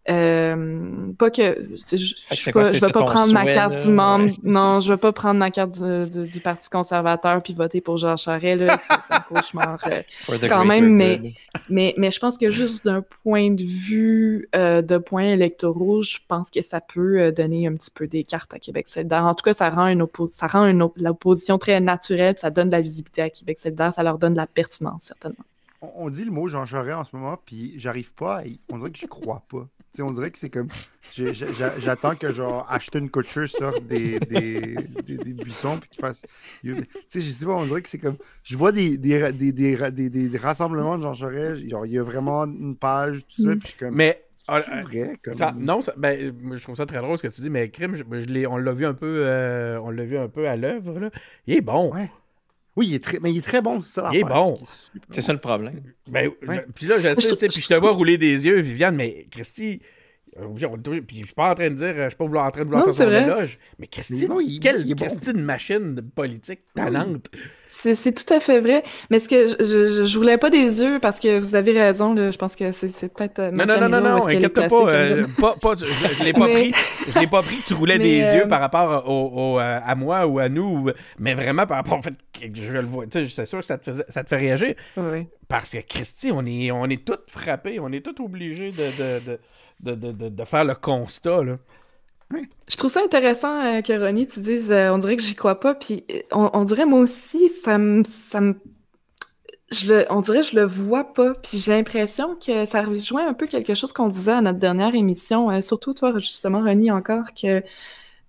Euh, 0.08 1.12
pas 1.18 1.30
que 1.32 1.68
je, 1.72 1.76
c'est 1.78 2.52
pas- 2.52 2.62
quoi, 2.62 2.64
je 2.72 2.74
vais 2.86 2.92
pas 2.92 3.06
prendre 3.06 3.34
ma 3.34 3.46
carte 3.54 3.74
là? 3.74 3.82
du 3.84 3.90
membre. 3.90 4.26
Ouais. 4.26 4.34
Non, 4.44 4.80
je 4.80 4.92
vais 4.94 4.98
pas 4.98 5.12
prendre 5.12 5.40
ma 5.40 5.50
carte 5.52 5.72
du, 5.82 6.10
du- 6.10 6.28
du 6.28 6.40
Parti 6.40 6.70
conservateur 6.70 7.42
puis 7.42 7.54
voter 7.54 7.82
pour 7.82 7.98
Jean 7.98 8.16
Charest. 8.16 8.62
là. 8.62 8.78
C'est 8.82 8.94
un 9.10 9.20
cauchemar. 9.30 9.80
euh, 9.88 10.02
Quand 10.48 10.66
même, 10.66 10.96
mais- 10.96 11.34
mais, 11.70 11.94
mais 11.98 12.12
je 12.12 12.20
pense 12.20 12.38
que 12.38 12.52
juste 12.52 12.86
d'un 12.86 13.04
point 13.24 13.50
de 13.52 13.64
vue 13.64 14.48
euh, 14.56 14.82
de 14.82 14.98
points 14.98 15.24
électoraux, 15.34 16.02
je 16.04 16.18
pense 16.28 16.50
que 16.52 16.62
ça 16.62 16.82
peut 16.82 17.32
donner 17.32 17.66
un 17.68 17.74
petit 17.74 17.92
peu 17.92 18.08
des 18.08 18.24
cartes 18.24 18.54
à 18.54 18.60
Québec 18.60 18.88
solidaire. 18.88 19.24
En 19.26 19.34
tout 19.34 19.44
cas, 19.44 19.54
ça 19.54 19.70
rend, 19.70 19.88
une 19.88 20.06
ça 20.28 20.48
rend 20.48 20.66
une 20.68 20.82
op- 20.84 20.98
l'opposition 20.98 21.58
très 21.58 21.80
naturelle, 21.80 22.34
puis 22.36 22.42
ça 22.42 22.50
donne 22.52 22.68
de 22.70 22.76
la 22.76 22.82
visibilité 22.82 23.22
à 23.24 23.30
Québec 23.30 23.58
solidaire, 23.60 23.92
ça 23.94 24.04
leur 24.04 24.18
donne 24.18 24.34
de 24.34 24.38
la 24.38 24.48
pertinence, 24.48 25.04
certainement. 25.04 25.44
On, 25.98 26.10
dit 26.10 26.26
le 26.26 26.32
mot 26.32 26.48
Jean 26.48 26.66
Charest 26.66 26.96
en 26.98 27.04
ce 27.04 27.16
moment, 27.16 27.38
puis 27.46 27.74
j'arrive 27.78 28.12
pas 28.16 28.38
à 28.38 28.46
y- 28.46 28.60
On 28.72 28.78
dirait 28.80 28.90
que 28.92 28.98
je 28.98 29.06
crois 29.06 29.44
pas. 29.52 29.68
On 30.02 30.12
dirait 30.12 30.32
que 30.32 30.40
c'est 30.40 30.50
comme. 30.50 30.68
J'attends 31.80 32.16
que 32.16 32.32
genre 32.32 32.66
Ashton 32.70 33.08
Kutcher 33.08 33.48
sorte 33.48 33.84
des, 33.86 34.20
des, 34.20 34.76
des, 35.06 35.18
des 35.18 35.34
buissons 35.34 35.78
puis 35.80 35.90
qu'il 35.90 36.02
fasse. 36.02 36.24
Tu 36.62 36.76
sais, 37.08 37.22
je 37.22 37.30
sais 37.32 37.46
pas, 37.46 37.54
on 37.54 37.66
dirait 37.66 37.82
que 37.82 37.90
c'est 37.90 38.00
comme. 38.00 38.18
Je 38.44 38.58
vois 38.58 38.72
des, 38.72 38.98
des, 38.98 39.32
des, 39.32 39.52
des, 39.52 39.76
ra- 39.76 39.92
des- 39.92 40.10
des 40.10 40.38
rassemblements 40.38 40.98
de 40.98 41.04
Jean 41.04 41.14
Charest. 41.14 41.68
Genre, 41.70 41.86
il 41.86 41.94
y 41.94 41.98
a 42.00 42.04
vraiment 42.04 42.46
une 42.46 42.76
page, 42.76 43.22
tout 43.28 43.44
ça, 43.44 43.50
Mm. 43.56 43.60
puis 43.60 43.62
je 43.64 43.68
suis 43.70 43.78
comme. 43.78 43.96
mais 43.96 44.22
euh, 44.50 44.62
c'est 44.66 44.82
vrai, 44.82 45.18
comme. 45.24 45.34
Ça- 45.34 45.54
non, 45.58 45.82
ça- 45.82 45.94
ben, 45.98 46.34
je 46.54 46.62
trouve 46.62 46.76
ça 46.76 46.86
très 46.86 47.00
drôle 47.00 47.18
ce 47.18 47.24
que 47.24 47.28
tu 47.34 47.42
dis, 47.42 47.50
mais 47.50 47.70
Crime, 47.70 47.96
je, 47.96 48.04
je 48.20 48.26
l'ai- 48.26 48.46
on 48.48 48.58
l'a 48.58 48.74
vu 48.74 48.86
un 48.86 48.94
peu, 48.94 49.24
euh, 49.26 49.80
on 49.82 49.90
l'a 49.90 50.04
vu 50.06 50.18
un 50.18 50.28
peu 50.28 50.48
à 50.48 50.56
l'œuvre. 50.56 51.10
Il 51.48 51.56
est 51.56 51.62
bon. 51.62 51.94
Ouais. 51.94 52.10
Oui, 52.76 52.88
il 52.88 52.94
est 52.96 53.04
très, 53.04 53.20
mais 53.22 53.32
il 53.32 53.38
est 53.38 53.42
très 53.46 53.62
bon, 53.62 53.82
c'est 53.82 53.94
ça. 54.02 54.10
Il 54.12 54.20
est 54.20 54.24
bon. 54.24 54.60
c'est 55.12 55.22
ça 55.22 55.32
le 55.34 55.40
problème. 55.40 55.82
Ben, 56.08 56.30
Ouais. 56.48 56.56
je- 56.68 56.72
puis 56.74 56.86
là, 56.88 56.96
je 57.00 57.20
sais, 57.22 57.48
puis 57.48 57.62
je 57.62 57.68
te 57.68 57.74
vois 57.76 57.92
rouler 57.92 58.18
des 58.18 58.46
yeux, 58.46 58.60
Viviane, 58.60 58.96
mais 58.96 59.28
Christy, 59.32 59.82
euh, 60.40 60.46
on 60.48 60.56
est 60.58 60.66
obligé- 60.66 61.02
puis 61.02 61.20
je 61.22 61.26
suis 61.26 61.34
pas 61.36 61.52
en 61.52 61.56
train 61.56 61.70
de 61.70 61.76
dire, 61.76 61.94
je 61.96 62.08
suis 62.10 62.18
pas 62.18 62.26
vouloir- 62.26 62.46
en 62.46 62.52
train 62.52 62.62
de 62.62 62.66
vouloir 62.66 62.86
Non, 62.86 62.94
faire 62.94 63.08
son 63.08 63.12
éloge, 63.14 63.58
mais 63.80 63.88
non, 64.28 64.40
il- 64.42 64.60
quelle 64.60 64.82
il 64.82 64.92
est 64.92 64.96
bon. 64.96 65.06
Christy 65.06 65.34
de 65.34 65.40
machine 65.42 66.02
politique 66.16 66.60
Oui. 66.76 66.84
talente. 66.84 67.28
C'est 67.78 67.96
c'est 67.96 68.14
tout 68.14 68.34
à 68.34 68.40
fait 68.40 68.62
vrai. 68.62 68.84
Mais 69.12 69.20
ce 69.20 69.28
que 69.28 69.48
je, 69.50 69.56
je, 69.60 70.06
je 70.06 70.18
voulais 70.18 70.38
pas 70.38 70.50
des 70.50 70.82
yeux 70.82 71.00
parce 71.02 71.20
que 71.20 71.40
vous 71.40 71.56
avez 71.56 71.74
raison, 71.74 72.14
là, 72.14 72.32
je 72.32 72.38
pense 72.38 72.56
que 72.56 72.72
c'est 72.72 72.88
peut-être. 73.14 73.40
euh, 73.40 73.52
Non, 73.52 73.66
non, 73.66 73.80
non, 73.82 73.90
non, 73.90 74.02
non, 74.02 74.28
inquiète-toi 74.28 74.68
pas, 74.70 74.94
euh, 74.94 75.26
pas, 75.40 75.56
pas, 75.56 75.76
je, 75.76 75.86
je 75.86 76.24
l'ai 76.24 76.32
pas 76.34 76.48
Mais- 76.48 76.72
l'ai 77.20 77.28
pas 77.28 77.42
pris 77.42 77.58
tu 77.68 77.74
roulais 77.74 77.98
Mais, 77.98 78.04
des 78.04 78.24
euh, 78.24 78.36
yeux 78.38 78.48
par 78.48 78.62
rapport 78.62 79.10
au, 79.10 79.56
au, 79.56 79.60
euh, 79.60 79.80
à 79.84 79.94
moi 79.96 80.26
ou 80.26 80.40
à 80.40 80.48
nous, 80.48 80.88
ou- 80.88 80.92
mais 81.20 81.34
vraiment 81.34 81.66
par 81.66 81.78
rapport 81.78 82.00
au 82.00 82.02
fait 82.02 82.16
que 82.34 82.46
je 82.60 82.72
le 82.72 82.80
vois, 82.82 83.06
tu 83.08 83.22
sais, 83.24 83.28
c'est 83.28 83.46
sûr 83.46 83.60
que 83.60 83.66
ça 83.66 83.78
te, 83.78 83.92
faisait- 83.92 84.06
ça 84.10 84.24
te 84.24 84.30
fait 84.30 84.38
réagir, 84.38 84.74
Ouais. 84.98 85.28
Parce 85.48 85.70
que 85.72 85.78
Christy, 85.80 86.32
on 86.34 86.44
est, 86.46 86.72
on 86.72 86.86
est 86.86 87.06
tous 87.06 87.20
frappés, 87.30 87.80
on 87.80 87.92
est 87.92 88.02
tous 88.02 88.24
obligés 88.24 88.72
de, 88.72 88.78
de, 88.78 89.26
de, 89.32 89.40
de, 89.82 89.96
de, 89.96 90.12
de- 90.12 90.30
de 90.30 90.46
faire 90.46 90.66
le 90.66 90.76
constat. 90.76 91.44
Là. 91.44 91.58
Je 92.70 92.76
trouve 92.76 92.92
ça 92.92 93.02
intéressant 93.04 93.62
euh, 93.64 93.82
que 93.82 93.94
Ronnie, 93.94 94.28
tu 94.28 94.40
dises, 94.40 94.72
euh, 94.72 94.92
on 94.92 94.98
dirait 94.98 95.16
que 95.16 95.24
j'y 95.24 95.36
crois 95.36 95.60
pas, 95.60 95.76
puis 95.76 96.04
euh, 96.12 96.20
on, 96.32 96.50
on 96.54 96.64
dirait 96.64 96.86
moi 96.86 97.00
aussi, 97.00 97.50
ça 97.64 97.78
me, 97.78 98.04
ça 98.04 98.42
me, 98.42 98.56
je 99.72 99.88
le, 99.94 100.06
on 100.10 100.22
dirait 100.22 100.42
que 100.42 100.48
je 100.48 100.56
le 100.56 100.66
vois 100.66 101.14
pas, 101.14 101.36
puis 101.36 101.58
j'ai 101.60 101.72
l'impression 101.72 102.36
que 102.36 102.66
ça 102.66 102.82
rejoint 102.82 103.28
un 103.28 103.34
peu 103.34 103.46
quelque 103.46 103.76
chose 103.76 103.94
qu'on 103.94 104.10
disait 104.10 104.32
à 104.32 104.42
notre 104.42 104.60
dernière 104.60 104.96
émission, 104.96 105.52
euh, 105.52 105.62
surtout 105.62 105.94
toi 105.94 106.14
justement 106.20 106.62
Ronnie 106.62 106.92
encore 106.92 107.34
que 107.40 107.64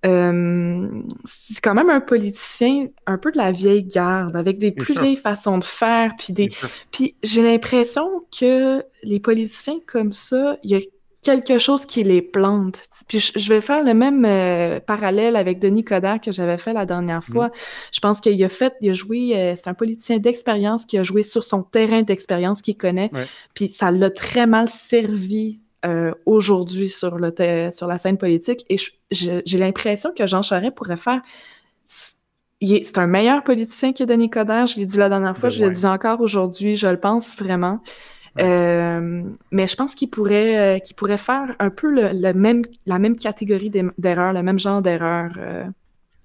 euh, 0.04 0.88
c'est 1.24 1.60
quand 1.62 1.74
même 1.74 1.90
un 1.90 2.00
politicien 2.00 2.86
un 3.06 3.16
peu 3.18 3.32
de 3.32 3.38
la 3.38 3.50
vieille 3.50 3.84
garde, 3.84 4.36
avec 4.36 4.58
des 4.58 4.70
plus 4.72 4.94
vieilles 4.94 5.16
façons 5.16 5.58
de 5.58 5.64
faire, 5.64 6.12
puis 6.18 6.32
des, 6.34 6.50
puis 6.90 7.16
j'ai 7.22 7.42
l'impression 7.42 8.24
que 8.38 8.84
les 9.02 9.20
politiciens 9.20 9.78
comme 9.86 10.12
ça, 10.12 10.58
il 10.62 10.70
y 10.70 10.74
a 10.76 10.80
quelque 11.26 11.58
chose 11.58 11.86
qui 11.86 12.04
les 12.04 12.22
plante. 12.22 12.80
Puis 13.08 13.32
je, 13.34 13.48
vais 13.48 13.60
faire 13.60 13.82
le 13.82 13.94
même 13.94 14.24
euh, 14.24 14.80
parallèle 14.80 15.36
avec 15.36 15.58
Denis 15.58 15.84
Coderre 15.84 16.20
que 16.20 16.32
j'avais 16.32 16.56
fait 16.56 16.72
la 16.72 16.86
dernière 16.86 17.24
fois. 17.24 17.50
Je 17.92 18.00
pense 18.00 18.20
qu'il 18.20 18.42
a 18.42 18.48
fait, 18.48 18.74
il 18.80 18.90
a 18.90 18.92
joué, 18.92 19.36
euh, 19.36 19.54
c'est 19.56 19.68
un 19.68 19.74
politicien 19.74 20.18
d'expérience 20.18 20.84
qui 20.86 20.98
a 20.98 21.02
joué 21.02 21.22
sur 21.22 21.44
son 21.44 21.62
terrain 21.62 22.02
d'expérience 22.02 22.62
qu'il 22.62 22.76
connaît. 22.76 23.10
Ouais. 23.12 23.26
Puis 23.54 23.68
ça 23.68 23.90
l'a 23.90 24.10
très 24.10 24.46
mal 24.46 24.68
servi 24.68 25.60
euh, 25.84 26.12
aujourd'hui 26.24 26.88
sur, 26.88 27.18
le 27.18 27.32
la 27.38 27.98
scène 27.98 28.18
politique. 28.18 28.64
Et 28.68 28.76
j'ai 29.10 29.58
l'impression 29.58 30.12
que 30.16 30.26
Jean 30.26 30.42
Charest 30.42 30.74
pourrait 30.74 30.96
faire 30.96 31.22
c'est 32.62 32.98
un 32.98 33.06
meilleur 33.06 33.44
politicien 33.44 33.92
que 33.92 34.04
Denis 34.04 34.30
Coderre. 34.30 34.66
Je 34.66 34.76
l'ai 34.76 34.86
dit 34.86 34.96
la 34.96 35.08
dernière 35.08 35.36
fois, 35.36 35.50
je 35.50 35.60
le 35.60 35.66
loin. 35.66 35.74
dis 35.74 35.86
encore 35.86 36.20
aujourd'hui, 36.20 36.76
je 36.76 36.86
le 36.86 36.98
pense 36.98 37.36
vraiment. 37.36 37.80
Euh, 38.40 39.32
mais 39.50 39.66
je 39.66 39.76
pense 39.76 39.94
qu'il 39.94 40.10
pourrait, 40.10 40.76
euh, 40.76 40.78
qu'il 40.78 40.94
pourrait 40.96 41.18
faire 41.18 41.56
un 41.58 41.70
peu 41.70 41.90
le, 41.90 42.10
le 42.12 42.34
même, 42.34 42.62
la 42.86 42.98
même 42.98 43.16
catégorie 43.16 43.70
d'erreurs, 43.70 44.32
le 44.34 44.42
même 44.42 44.58
genre 44.58 44.82
d'erreurs 44.82 45.32
euh, 45.38 45.64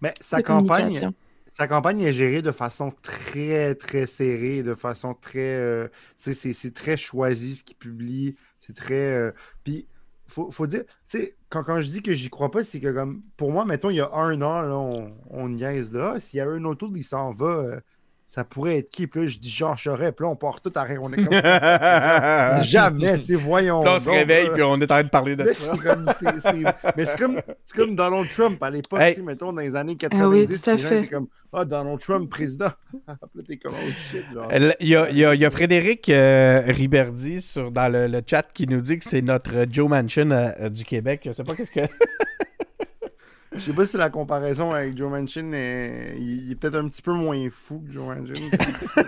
Mais 0.01 0.15
sa 0.19 0.39
de 0.39 0.41
campagne, 0.41 1.11
sa 1.51 1.67
campagne 1.67 2.01
est 2.01 2.13
gérée 2.13 2.41
de 2.41 2.51
façon 2.51 2.91
très, 3.01 3.75
très 3.75 4.07
serrée, 4.07 4.63
de 4.63 4.73
façon 4.75 5.13
très. 5.13 5.39
euh, 5.39 5.87
c'est- 6.17 6.73
très 6.73 6.97
choisi 6.97 7.55
ce 7.57 7.63
qu'il 7.63 7.77
publie. 7.77 8.35
C'est 8.59 8.75
très. 8.75 9.33
Puis, 9.63 9.87
faut, 10.27 10.49
faut 10.51 10.65
dire, 10.67 10.83
tu 11.07 11.19
sais, 11.19 11.37
quand, 11.49 11.63
quand 11.63 11.79
je 11.81 11.89
dis 11.89 12.01
que 12.01 12.13
j'y 12.13 12.29
crois 12.29 12.49
pas, 12.51 12.63
c'est 12.63 12.79
que 12.79 12.91
comme 12.93 13.21
pour 13.37 13.51
moi, 13.51 13.65
mettons, 13.65 13.89
il 13.89 13.97
y 13.97 13.99
a 14.01 14.11
un 14.13 14.41
an, 14.41 14.61
là, 14.61 14.75
on, 14.77 15.13
on 15.29 15.49
niaise 15.49 15.91
là. 15.91 16.19
S'il 16.19 16.37
y 16.37 16.41
a 16.41 16.47
un 16.49 16.63
auto 16.65 16.89
qui 16.91 17.03
s'en 17.03 17.33
va, 17.33 17.81
ça 18.33 18.45
pourrait 18.45 18.77
être 18.77 18.89
qui? 18.89 19.07
Puis 19.07 19.21
là, 19.23 19.27
je 19.27 19.39
dis 19.39 19.49
Jean 19.49 19.75
Charest, 19.75 20.13
puis 20.13 20.23
là, 20.25 20.29
on 20.31 20.35
part 20.37 20.61
tout 20.61 20.71
à 20.75 20.83
rire. 20.83 21.01
On 21.03 21.11
est 21.11 21.17
comme 21.21 21.33
jamais, 22.63 23.17
tu 23.19 23.25
sais, 23.25 23.35
voyons. 23.35 23.81
Puis 23.81 23.89
là, 23.89 23.95
on 23.95 23.99
se 23.99 24.05
donc, 24.05 24.13
réveille, 24.15 24.49
puis 24.53 24.63
on 24.63 24.75
est 24.79 24.83
en 24.85 24.87
train 24.87 25.03
de 25.03 25.09
parler 25.09 25.35
de 25.35 25.43
Là, 25.43 25.53
ça. 25.53 25.71
c'est 25.73 25.81
comme, 25.83 26.05
c'est- 26.17 26.39
c'est- 26.39 26.93
Mais 26.95 27.05
c'est 27.05 27.17
comme, 27.19 27.41
c'est 27.65 27.75
comme 27.77 27.95
Donald 27.95 28.29
Trump 28.29 28.61
à 28.63 28.69
l'époque, 28.69 29.01
Hey. 29.01 29.21
mettons, 29.21 29.51
dans 29.51 29.61
les 29.61 29.75
années 29.75 29.95
90. 29.97 30.23
Ah 30.23 30.29
oui, 30.29 30.47
tout 30.47 30.69
à 30.69 30.77
fait. 30.77 31.07
comme, 31.07 31.27
ah, 31.51 31.65
Donald 31.65 31.99
Trump, 31.99 32.29
président. 32.29 32.69
Là, 33.07 33.15
t'es 33.45 33.57
comme, 33.57 33.73
oh 33.75 33.91
shit, 34.09 34.23
genre. 34.33 34.47
Il 34.79 34.87
y 34.87 34.95
a, 34.95 35.09
il 35.09 35.17
y 35.17 35.25
a- 35.25 35.35
il 35.35 35.41
y 35.41 35.45
a 35.45 35.49
Frédéric 35.49 36.07
euh, 36.09 36.61
Riberdi 36.67 37.41
sur, 37.41 37.69
dans 37.71 37.91
le, 37.91 38.07
le 38.07 38.21
chat 38.25 38.43
qui 38.53 38.65
nous 38.67 38.79
dit 38.81 38.97
que 38.97 39.03
c'est 39.03 39.21
notre 39.21 39.65
Joe 39.69 39.89
Manchin 39.89 40.31
euh, 40.31 40.51
euh, 40.61 40.69
du 40.69 40.85
Québec. 40.85 41.21
Je 41.25 41.31
sais 41.33 41.43
pas 41.43 41.53
qu'est-ce 41.55 41.71
que. 41.71 41.81
Je 43.53 43.59
sais 43.59 43.73
pas 43.73 43.85
si 43.85 43.97
la 43.97 44.09
comparaison 44.09 44.71
avec 44.71 44.97
Joe 44.97 45.11
Manchin 45.11 45.51
est, 45.51 46.15
il, 46.17 46.51
est 46.51 46.55
peut-être 46.55 46.75
un 46.77 46.87
petit 46.87 47.01
peu 47.01 47.11
moins 47.13 47.49
fou 47.51 47.83
que 47.85 47.91
Joe 47.91 48.05
Manchin. 48.07 48.49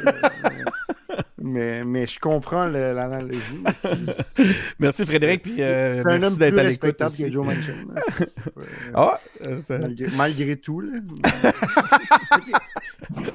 mais, 1.41 1.86
mais 1.86 2.06
je 2.06 2.20
comprends 2.20 2.66
l'analogie. 2.66 3.39
Merci 4.80 5.06
Frédéric, 5.06 5.44
puis 5.44 5.62
euh, 5.62 6.04
C'est 6.04 6.12
un 6.12 6.24
homme 6.24 6.34
plus 6.34 6.39
d'être 6.39 6.58
à 6.58 6.64
l'écoute. 6.64 6.98
que 6.98 7.32
Joe 7.32 7.46
Manchin. 7.46 7.86
Ah, 8.94 9.20
euh, 9.46 9.62
ça- 9.64 9.78
malgré, 9.80 10.08
malgré 10.18 10.56
tout. 10.58 10.82
Là. 10.82 11.00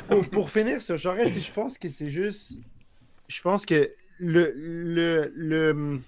Pour, 0.09 0.29
pour 0.29 0.51
finir 0.51 0.81
sur 0.81 0.99
Charest, 0.99 1.39
je 1.39 1.53
pense 1.53 1.79
que 1.79 1.89
c'est 1.89 2.11
juste. 2.11 2.61
Je 3.29 3.41
pense 3.43 3.65
que 3.67 3.91
le, 4.19 4.53
le, 4.57 5.33
le- 5.37 6.01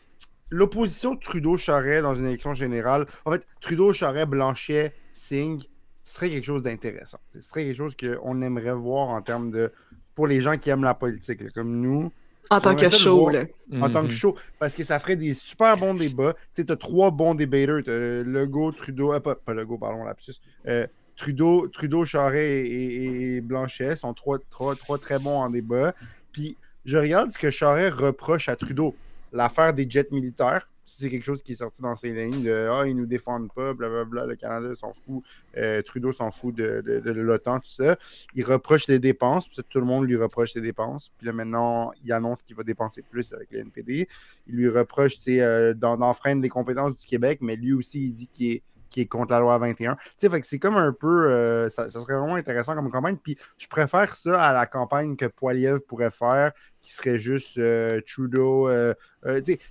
l'opposition 0.51 1.17
Trudeau-Charest 1.17 2.03
dans 2.03 2.15
une 2.15 2.27
élection 2.27 2.55
générale, 2.55 3.07
en 3.25 3.33
fait, 3.33 3.47
Trudeau-Charest, 3.61 4.29
Blanchet, 4.29 4.93
Singh, 5.13 5.63
serait 6.05 6.31
quelque 6.31 6.45
chose 6.45 6.63
d'intéressant. 6.63 7.19
Ce 7.33 7.41
serait 7.41 7.65
quelque 7.65 7.77
chose 7.77 7.97
qu'on 7.97 8.43
aimerait 8.43 8.75
voir 8.75 9.09
en 9.11 9.23
termes 9.23 9.51
de. 9.51 9.73
pour 10.17 10.27
les 10.27 10.41
gens 10.43 10.59
qui 10.59 10.69
aiment 10.69 10.83
la 10.83 10.93
politique, 10.95 11.41
là, 11.41 11.49
comme 11.55 11.81
nous 11.81 12.13
En 12.51 12.61
tant 12.61 12.75
que 12.77 12.91
show, 12.91 13.21
voir. 13.21 13.33
là. 13.33 13.45
en 13.81 13.89
tant 13.89 14.03
que 14.03 14.09
Mhm. 14.09 14.13
show, 14.13 14.37
parce 14.59 14.75
que 14.75 14.83
ça 14.85 14.99
ferait 15.01 15.17
des 15.17 15.33
super 15.35 15.77
bons 15.79 15.95
débats. 15.95 16.35
Tu 16.35 16.41
sais, 16.53 16.65
t'as 16.65 16.77
trois 16.77 17.11
bons 17.11 17.35
débatteurs. 17.35 17.81
T'as 17.85 18.23
Legault, 18.25 18.73
Trudeau, 18.73 19.15
euh, 19.15 19.21
pas, 19.21 19.35
pas 19.37 19.55
Legault, 19.55 19.79
pardon, 19.79 20.05
lapsus. 20.05 20.35
Euh, 20.67 20.87
Trudeau, 21.17 21.69
Trudeau, 21.69 22.05
Charest 22.05 22.37
et, 22.37 22.67
et- 22.67 23.37
et 23.37 23.41
Blanchet 23.41 23.95
sont 23.97 24.13
trois, 24.15 24.39
trois, 24.51 24.75
trois 24.75 24.99
très 24.99 25.19
bons 25.19 25.39
en 25.39 25.49
débat. 25.49 25.95
Puis 26.33 26.57
je 26.85 26.97
regarde 26.99 27.31
ce 27.31 27.39
que 27.39 27.51
Charest 27.51 27.95
reproche 27.95 28.49
à 28.49 28.57
Trudeau. 28.57 28.95
L'affaire 29.33 29.73
des 29.75 29.89
jets 29.89 30.09
militaires. 30.11 30.69
C'est 30.85 31.09
quelque 31.09 31.25
chose 31.25 31.41
qui 31.41 31.53
est 31.53 31.57
sorti 31.57 31.83
dans 31.83 31.95
ses 31.95 32.13
lignes 32.13 32.43
de 32.43 32.69
Ah, 32.69 32.85
ils 32.85 32.97
nous 32.97 33.07
défendent 33.07 33.53
pas, 33.55 33.73
blablabla, 33.75 34.27
le 34.27 34.35
Canada 34.35 34.75
s'en 34.75 34.93
fout, 34.93 35.23
euh, 35.57 35.83
Trudeau 35.83 36.11
s'en 36.13 36.33
fout 36.33 36.53
de, 36.53 36.83
l'OTAN, 37.13 37.61
tout 37.61 37.71
ça. 37.71 37.97
Il 38.35 38.45
reproche 38.45 38.89
les 38.89 38.99
dépenses, 38.99 39.47
puis 39.47 39.63
tout 39.69 39.79
le 39.79 39.87
monde 39.87 40.07
lui 40.07 40.17
reproche 40.17 40.53
les 40.57 40.61
dépenses. 40.61 41.13
Puis 41.17 41.29
là, 41.29 41.33
maintenant, 41.33 41.93
il 42.03 42.13
annonce 42.13 42.43
qu'il 42.43 42.57
va 42.57 42.65
dépenser 42.65 43.03
plus 43.03 43.33
avec 43.33 43.53
le 43.53 43.61
NPD. 43.61 44.09
Il 44.49 44.55
lui 44.57 44.69
reproche 44.69 45.15
euh, 45.29 45.75
d'en- 45.75 45.97
d'enfreindre 45.97 46.43
les 46.43 46.49
compétences 46.49 46.97
du 46.97 47.07
Québec, 47.07 47.39
mais 47.41 47.55
lui 47.55 47.73
aussi, 47.73 48.09
il 48.09 48.13
dit 48.13 48.27
qu'il 48.27 48.51
est, 48.55 48.63
qu'il 48.91 49.03
est 49.03 49.07
contre 49.07 49.33
la 49.33 49.41
loi 49.41 49.57
21. 49.59 49.95
Tu 49.95 50.01
sais, 50.17 50.29
fait 50.29 50.41
que 50.41 50.47
c'est 50.47 50.59
comme 50.59 50.77
un 50.77 50.93
peu. 50.93 51.31
euh, 51.31 51.69
ça, 51.71 51.89
serait 51.89 52.17
vraiment 52.17 52.35
intéressant 52.35 52.75
comme 52.75 52.91
campagne. 52.91 53.17
Puis 53.17 53.39
je 53.59 53.69
préfère 53.69 54.15
ça 54.15 54.43
à 54.43 54.53
la 54.53 54.67
campagne 54.67 55.17
que 55.17 55.27
Poiliev 55.27 55.81
pourrait 55.81 56.11
faire, 56.11 56.53
qui 56.83 56.93
serait 56.93 57.19
juste 57.19 57.59
euh, 57.59 58.01
Trudeau. 58.07 58.69
euh, 58.69 58.95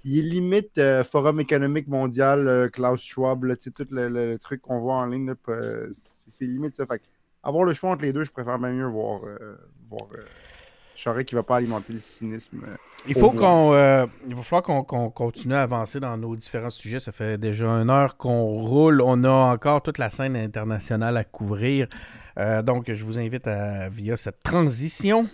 il 0.04 0.20
est 0.20 0.22
limite 0.22 0.82
Forum 1.04 1.40
économique 1.40 1.88
mondial, 1.88 2.70
Klaus 2.72 3.02
Schwab, 3.02 3.46
tout 3.58 3.86
le, 3.92 4.38
truc 4.38 4.62
qu'on 4.62 4.80
voit 4.80 4.96
en 4.96 5.06
ligne, 5.06 5.34
c'est 5.92 6.46
limite 6.46 6.76
ça. 6.76 6.86
Fait 6.86 7.02
avoir 7.44 7.64
le 7.64 7.74
choix 7.74 7.92
entre 7.92 8.04
les 8.04 8.14
deux, 8.14 8.24
je 8.24 8.32
préfère 8.32 8.60
bien 8.60 8.72
mieux 8.72 8.88
voir. 8.88 9.22
voir 9.90 10.08
euh, 11.00 11.04
Charest 11.04 11.28
qui 11.28 11.36
va 11.36 11.44
pas 11.44 11.58
alimenter 11.58 11.94
le 11.94 12.00
cynisme. 12.00 12.60
euh, 12.68 12.76
Il 13.08 13.16
faut 13.16 13.32
qu'on, 13.32 13.74
euh, 13.74 14.06
il 14.28 14.36
va 14.36 14.44
falloir 14.44 14.64
qu'on 14.64 14.84
qu'on 14.84 15.10
continue 15.10 15.54
à 15.56 15.62
avancer 15.64 16.00
dans 16.00 16.18
nos 16.18 16.36
différents 16.36 16.70
sujets. 16.70 17.00
Ça 17.00 17.12
fait 17.12 17.38
déjà 17.38 17.68
une 17.68 17.90
heure 17.90 18.18
qu'on 18.18 18.44
roule. 18.62 19.02
On 19.02 19.24
a 19.24 19.30
encore 19.30 19.82
toute 19.82 19.98
la 19.98 20.10
scène 20.10 20.36
internationale 20.36 21.18
à 21.18 21.24
couvrir. 21.24 21.88
Euh, 22.38 22.62
donc, 22.62 22.92
je 22.94 23.04
vous 23.04 23.18
invite 23.20 23.48
à, 23.48 23.90
via 23.90 24.16
cette 24.16 24.42
transition. 24.44 25.28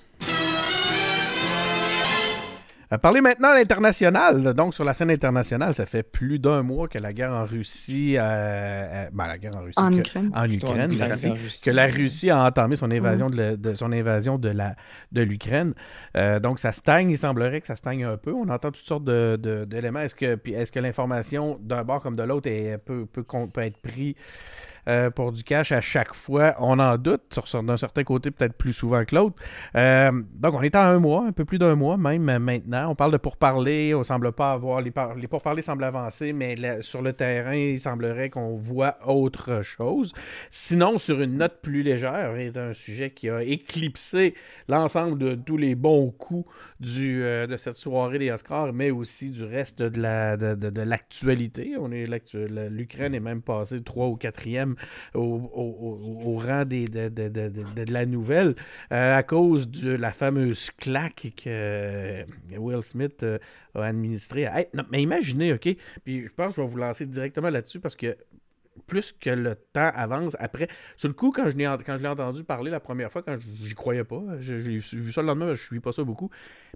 À 2.95 2.97
parler 2.97 3.21
maintenant 3.21 3.49
à 3.49 3.55
l'international. 3.55 4.53
Donc, 4.53 4.73
sur 4.73 4.83
la 4.83 4.93
scène 4.93 5.11
internationale, 5.11 5.75
ça 5.75 5.85
fait 5.85 6.03
plus 6.03 6.39
d'un 6.39 6.63
mois 6.63 6.87
que 6.87 6.97
la 6.97 7.13
guerre 7.13 7.31
en 7.31 7.45
Russie. 7.45 8.15
euh, 8.17 8.21
euh, 8.21 9.05
ben, 9.13 9.27
la 9.27 9.37
guerre 9.37 9.51
en 9.57 9.61
Russie. 9.63 9.79
En 9.79 9.89
que- 9.91 9.95
Ukraine. 9.99 10.31
en 10.33 10.49
Ukraine, 10.49 10.91
en 10.93 11.35
que 11.63 11.71
la 11.71 11.87
Russie 11.87 12.29
a 12.29 12.43
entamé 12.45 12.75
son 12.75 12.89
invasion 12.91 13.29
de, 13.29 13.37
la- 13.37 13.55
de- 13.55 13.73
son 13.73 13.91
invasion 13.91 14.37
de 14.37 14.49
la 14.49 14.75
de 15.11 15.21
l'Ukraine. 15.21 15.73
Euh, 16.17 16.39
donc 16.39 16.59
ça 16.59 16.71
stagne, 16.71 17.11
il 17.11 17.17
semblerait 17.17 17.61
que 17.61 17.67
ça 17.67 17.75
stagne 17.75 18.03
un 18.03 18.17
peu. 18.17 18.33
On 18.33 18.49
entend 18.49 18.71
toutes 18.71 18.85
sortes 18.85 19.03
de- 19.05 19.37
de- 19.41 19.65
d'éléments. 19.65 19.99
Est-ce 20.01 20.15
que 20.15 20.35
puis 20.35 20.53
est-ce 20.53 20.71
que 20.71 20.79
l'information 20.79 21.57
d'un 21.61 21.83
bord 21.83 22.01
comme 22.01 22.15
de 22.15 22.23
l'autre 22.23 22.49
est- 22.49 22.77
peut, 22.77 23.05
peut, 23.05 23.23
con- 23.23 23.47
peut 23.47 23.61
être 23.61 23.77
pris 23.77 24.15
euh, 24.87 25.09
pour 25.09 25.31
du 25.31 25.43
cash 25.43 25.71
à 25.71 25.81
chaque 25.81 26.13
fois? 26.13 26.55
On 26.59 26.79
en 26.79 26.97
doute, 26.97 27.21
sur, 27.45 27.63
d'un 27.63 27.77
certain 27.77 28.03
côté 28.03 28.31
peut-être 28.31 28.53
plus 28.53 28.73
souvent 28.73 29.03
que 29.05 29.15
l'autre. 29.15 29.35
Euh, 29.75 30.11
donc 30.35 30.53
on 30.53 30.61
est 30.61 30.75
à 30.75 30.87
un 30.87 30.99
mois, 30.99 31.25
un 31.27 31.31
peu 31.31 31.45
plus 31.45 31.57
d'un 31.57 31.75
mois 31.75 31.97
même 31.97 32.29
euh, 32.29 32.39
maintenant. 32.39 32.89
On 32.91 32.95
parle 32.95 33.11
de 33.11 33.17
pourparlers, 33.17 33.93
on 33.95 34.03
semble 34.03 34.31
pas 34.31 34.51
avoir 34.53 34.81
les, 34.81 34.91
par- 34.91 35.15
les 35.15 35.27
pourparlers 35.27 35.61
semblent 35.61 35.83
avancer, 35.83 36.33
mais 36.33 36.55
sur 36.81 37.01
le 37.01 37.13
terrain, 37.13 37.55
il 37.55 37.79
semblerait 37.79 38.29
qu'on 38.29 38.55
voit 38.55 38.97
autre 39.07 39.61
chose. 39.61 40.13
Sinon, 40.49 40.97
sur 40.97 41.21
une 41.21 41.37
note 41.37 41.59
plus 41.61 41.83
légère, 41.83 42.35
est 42.35 42.57
un 42.57 42.73
sujet 42.73 43.11
qui 43.11 43.29
a 43.29 43.43
éclipsé 43.43 44.33
l'ensemble 44.69 45.17
de 45.17 45.35
tous 45.35 45.57
les 45.57 45.75
bons 45.75 46.11
coups 46.11 46.49
du, 46.79 47.21
de 47.21 47.55
cette 47.57 47.75
soirée 47.75 48.19
des 48.19 48.31
Oscars, 48.31 48.73
mais 48.73 48.91
aussi 48.91 49.31
du 49.31 49.43
reste 49.43 49.81
de 49.81 49.99
la 50.01 50.37
de, 50.37 50.55
de- 50.69 50.81
l'actualité. 50.81 51.73
On 51.79 51.91
est 51.91 52.05
L'Ukraine 52.69 53.13
est 53.15 53.19
même 53.19 53.41
passée 53.41 53.81
3 53.83 54.07
ou 54.07 54.17
4e 54.17 54.74
au, 55.13 56.37
rang 56.37 56.65
de, 56.65 56.87
de- 56.87 57.09
de- 57.09 57.29
de- 57.29 57.91
la 57.93 58.05
nouvelle 58.05 58.55
euh, 58.91 59.17
à 59.17 59.23
cause 59.23 59.69
de 59.69 59.91
la 59.91 60.11
fameuse 60.11 60.71
claque 60.71 61.33
que 61.35 61.43
euh, 61.47 62.23
Will 62.57 62.81
Smith 62.81 63.23
euh, 63.23 63.37
a 63.73 63.83
administrée. 63.85 64.47
Mais 64.91 65.01
imaginez, 65.01 65.53
OK? 65.53 65.69
Puis 66.03 66.23
je 66.23 66.29
pense 66.33 66.55
que 66.55 66.61
je 66.61 66.65
vais 66.65 66.71
vous 66.71 66.77
lancer 66.77 67.05
directement 67.05 67.49
là-dessus 67.49 67.79
parce 67.79 67.95
que 67.95 68.15
plus 68.87 69.13
que 69.19 69.29
le 69.29 69.55
temps 69.55 69.91
avance, 69.93 70.35
après, 70.39 70.67
sur 70.97 71.07
le 71.07 71.13
coup, 71.13 71.31
quand 71.31 71.49
je 71.49 71.57
l'ai, 71.57 71.65
quand 71.85 71.97
je 71.97 72.01
l'ai 72.03 72.07
entendu 72.07 72.43
parler 72.43 72.71
la 72.71 72.79
première 72.79 73.11
fois, 73.11 73.21
quand 73.23 73.35
j'y 73.39 73.73
croyais 73.73 74.03
pas, 74.03 74.21
j'ai 74.39 74.57
vu 74.57 75.11
ça 75.11 75.21
le 75.21 75.27
lendemain, 75.27 75.53
je 75.53 75.61
suis 75.61 75.79
pas 75.79 75.91
ça 75.91 76.03
beaucoup. 76.03 76.29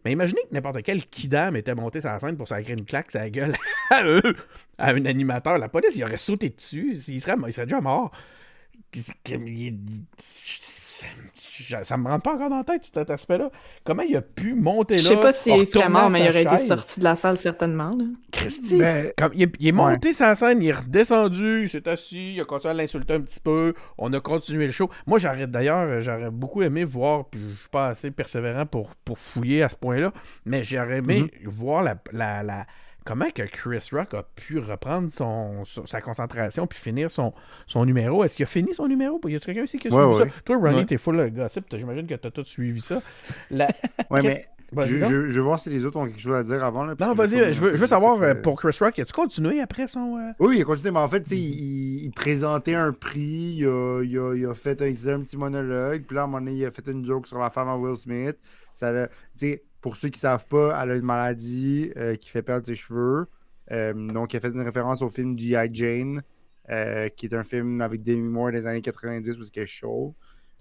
Mais 0.06 0.12
imaginez 0.12 0.42
que 0.50 0.54
n'importe 0.54 0.82
quel 0.84 1.06
kidam 1.06 1.56
était 1.56 1.76
monté 1.76 2.02
sur 2.02 2.10
la 2.10 2.20
scène 2.20 2.38
pour 2.38 2.48
sacrer 2.48 2.74
une 2.74 2.86
claque 2.86 3.12
sa 3.12 3.30
gueule 3.30 3.56
à 3.92 4.04
eux, 4.06 4.36
à 4.78 4.92
un 4.92 5.06
animateur. 5.06 5.58
La 5.58 5.70
police, 5.70 5.96
il 5.96 6.04
aurait 6.04 6.18
sauté 6.18 6.50
dessus, 6.50 6.98
il 7.08 7.22
serait, 7.22 7.36
il 7.48 7.54
serait 7.54 7.66
déjà 7.66 7.82
mort. 7.82 8.12
Ça, 11.34 11.84
ça 11.84 11.98
me 11.98 12.08
rentre 12.08 12.24
pas 12.24 12.34
encore 12.36 12.50
dans 12.50 12.58
la 12.58 12.64
tête, 12.64 12.84
cet 12.94 13.10
aspect-là. 13.10 13.50
Comment 13.84 14.04
il 14.04 14.16
a 14.16 14.22
pu 14.22 14.54
monter 14.54 14.96
là? 14.96 15.02
Je 15.02 15.08
sais 15.08 15.18
pas 15.18 15.32
s'il 15.34 15.52
retourner 15.54 15.66
serait 15.72 15.90
mort, 15.90 16.10
mais 16.10 16.20
il 16.26 16.30
aurait 16.30 16.42
été 16.44 16.58
sorti 16.68 17.00
de 17.00 17.04
la 17.06 17.16
salle 17.16 17.38
certainement. 17.38 17.96
là. 17.98 18.06
Christy, 18.32 18.78
Ben, 18.80 19.12
comme 19.18 19.32
il, 19.34 19.44
est- 19.44 19.56
il 19.60 19.68
est 19.68 19.72
monté 19.72 20.14
sa 20.14 20.36
scène, 20.36 20.62
il 20.62 20.70
est 20.70 20.74
redescendu, 20.74 21.64
il 21.64 21.70
s'est 21.70 21.88
assis, 21.88 22.34
il 22.36 22.42
a 22.42 22.46
continué 22.46 22.72
à 22.72 22.74
l'insulter 22.74 23.14
un 23.14 23.22
petit 23.22 23.40
peu, 23.40 23.74
on 23.98 24.12
a 24.14 24.20
continué 24.20 24.66
le 24.66 24.72
show. 24.72 24.90
Moi, 25.08 25.20
j'arrête 25.20 25.52
d'ailleurs, 25.52 26.02
j'aurais 26.02 26.32
beaucoup 26.32 26.62
aimé 26.64 26.84
voir, 26.84 27.26
puis 27.26 27.40
je 27.40 27.56
suis 27.60 27.70
pas 27.70 27.88
assez 27.88 28.12
persévérant 28.12 28.66
pour, 28.66 28.96
pour 29.06 29.18
fouiller 29.20 29.64
à 29.64 29.70
ce 29.70 29.76
point-là, 29.76 30.12
mais 30.46 30.64
j'aurais 30.64 30.98
aimé 30.98 31.32
voir 31.46 31.84
la, 31.84 31.96
la, 32.12 32.44
la- 32.44 32.66
comment 33.10 33.30
que 33.32 33.42
Chris 33.44 33.90
Rock 33.92 34.14
a 34.14 34.24
pu 34.36 34.60
reprendre 34.60 35.10
son, 35.10 35.64
sa 35.66 36.00
concentration 36.00 36.68
puis 36.68 36.78
finir 36.78 37.10
son, 37.12 37.34
son 37.66 37.84
numéro? 37.86 38.24
Est-ce 38.24 38.36
qu'il 38.36 38.44
a 38.44 38.48
fini 38.48 38.74
son 38.74 38.88
numéro? 38.88 39.20
Y 39.28 39.36
a-tu 39.36 39.48
quelqu'un 39.48 39.64
ici 39.64 39.80
qui 39.80 39.88
a 39.88 39.92
Ouais, 39.92 40.04
suivi 40.14 40.20
ouais. 40.24 40.30
ça? 40.30 40.42
Toi, 40.46 40.58
Ronnie, 40.58 40.76
Ouais. 40.78 40.86
t'es 40.86 40.98
full 40.98 41.18
de 41.18 41.28
gossip, 41.30 41.68
t'as- 41.68 41.78
j'imagine 41.80 42.06
que 42.06 42.14
t'as 42.16 42.30
tout 42.32 42.44
suivi 42.46 42.82
ça. 42.82 43.02
La... 43.50 43.68
ouais, 44.12 44.22
Qu'est-ce- 44.22 44.28
mais 44.72 44.86
je, 44.86 44.98
je- 45.04 45.30
je 45.32 45.40
veux 45.40 45.42
voir 45.42 45.58
si 45.58 45.72
les 45.72 45.84
autres 45.84 45.98
ont 45.98 46.06
quelque 46.06 46.20
chose 46.22 46.36
à 46.36 46.44
dire 46.44 46.64
avant. 46.64 46.86
Là, 46.86 46.94
Non, 47.00 47.16
vas-y, 47.16 47.54
je 47.54 47.60
veux, 47.60 47.72
je 47.74 47.78
veux 47.80 47.88
savoir, 47.88 48.22
euh, 48.22 48.34
euh, 48.34 48.36
pour 48.36 48.56
Chris 48.62 48.78
Rock, 48.80 49.00
as-tu 49.00 49.14
continué 49.14 49.60
après 49.62 49.88
son... 49.88 50.16
euh, 50.18 50.32
Oui, 50.40 50.58
il 50.58 50.62
a 50.62 50.66
continué, 50.66 50.92
mais 50.92 51.00
en 51.00 51.08
fait, 51.10 51.28
sais, 51.28 51.36
il, 51.36 52.04
il 52.06 52.12
présentait 52.12 52.76
un 52.76 52.94
prix, 52.94 53.56
il 53.58 53.66
a, 53.66 54.04
il 54.04 54.20
a- 54.20 54.36
il 54.36 54.46
a 54.46 54.54
fait 54.54 54.80
un, 54.84 54.86
il 54.86 54.96
faisait 54.96 55.14
un 55.14 55.22
petit 55.22 55.38
monologue, 55.38 56.04
puis 56.04 56.14
là, 56.16 56.22
à 56.22 56.24
un 56.26 56.28
moment 56.28 56.40
donné, 56.46 56.56
il 56.58 56.66
a 56.66 56.70
fait 56.72 56.86
une 56.88 57.04
joke 57.04 57.26
sur 57.26 57.40
la 57.40 57.50
femme 57.50 57.68
à 57.68 57.76
Will 57.76 57.98
Smith. 57.98 58.38
Ça 58.72 58.92
l'a- 58.92 59.08
tu 59.08 59.14
sais, 59.38 59.64
pour 59.82 59.96
ceux 59.96 60.10
qui 60.10 60.20
savent 60.20 60.46
pas, 60.48 60.78
elle 60.82 60.92
a 60.92 60.96
une 60.96 61.06
maladie 61.06 61.92
euh, 61.98 62.16
qui 62.16 62.30
fait 62.30 62.42
perdre 62.42 62.66
ses 62.66 62.76
cheveux. 62.76 63.28
Euh, 63.72 63.94
donc, 63.94 64.34
il 64.34 64.38
a 64.38 64.40
fait 64.40 64.50
une 64.50 64.62
référence 64.62 65.02
au 65.02 65.10
film 65.10 65.38
G.I. 65.38 65.70
Jane, 65.72 66.22
euh, 66.70 67.10
qui 67.10 67.28
est 67.28 67.34
un 67.34 67.44
film 67.44 67.82
avec 67.82 68.04
Demi 68.04 68.28
Moore 68.28 68.52
des 68.52 68.68
années 68.68 68.82
90 68.82 69.38
où 69.38 69.44
c'est 69.44 69.68
chaud. 69.68 70.16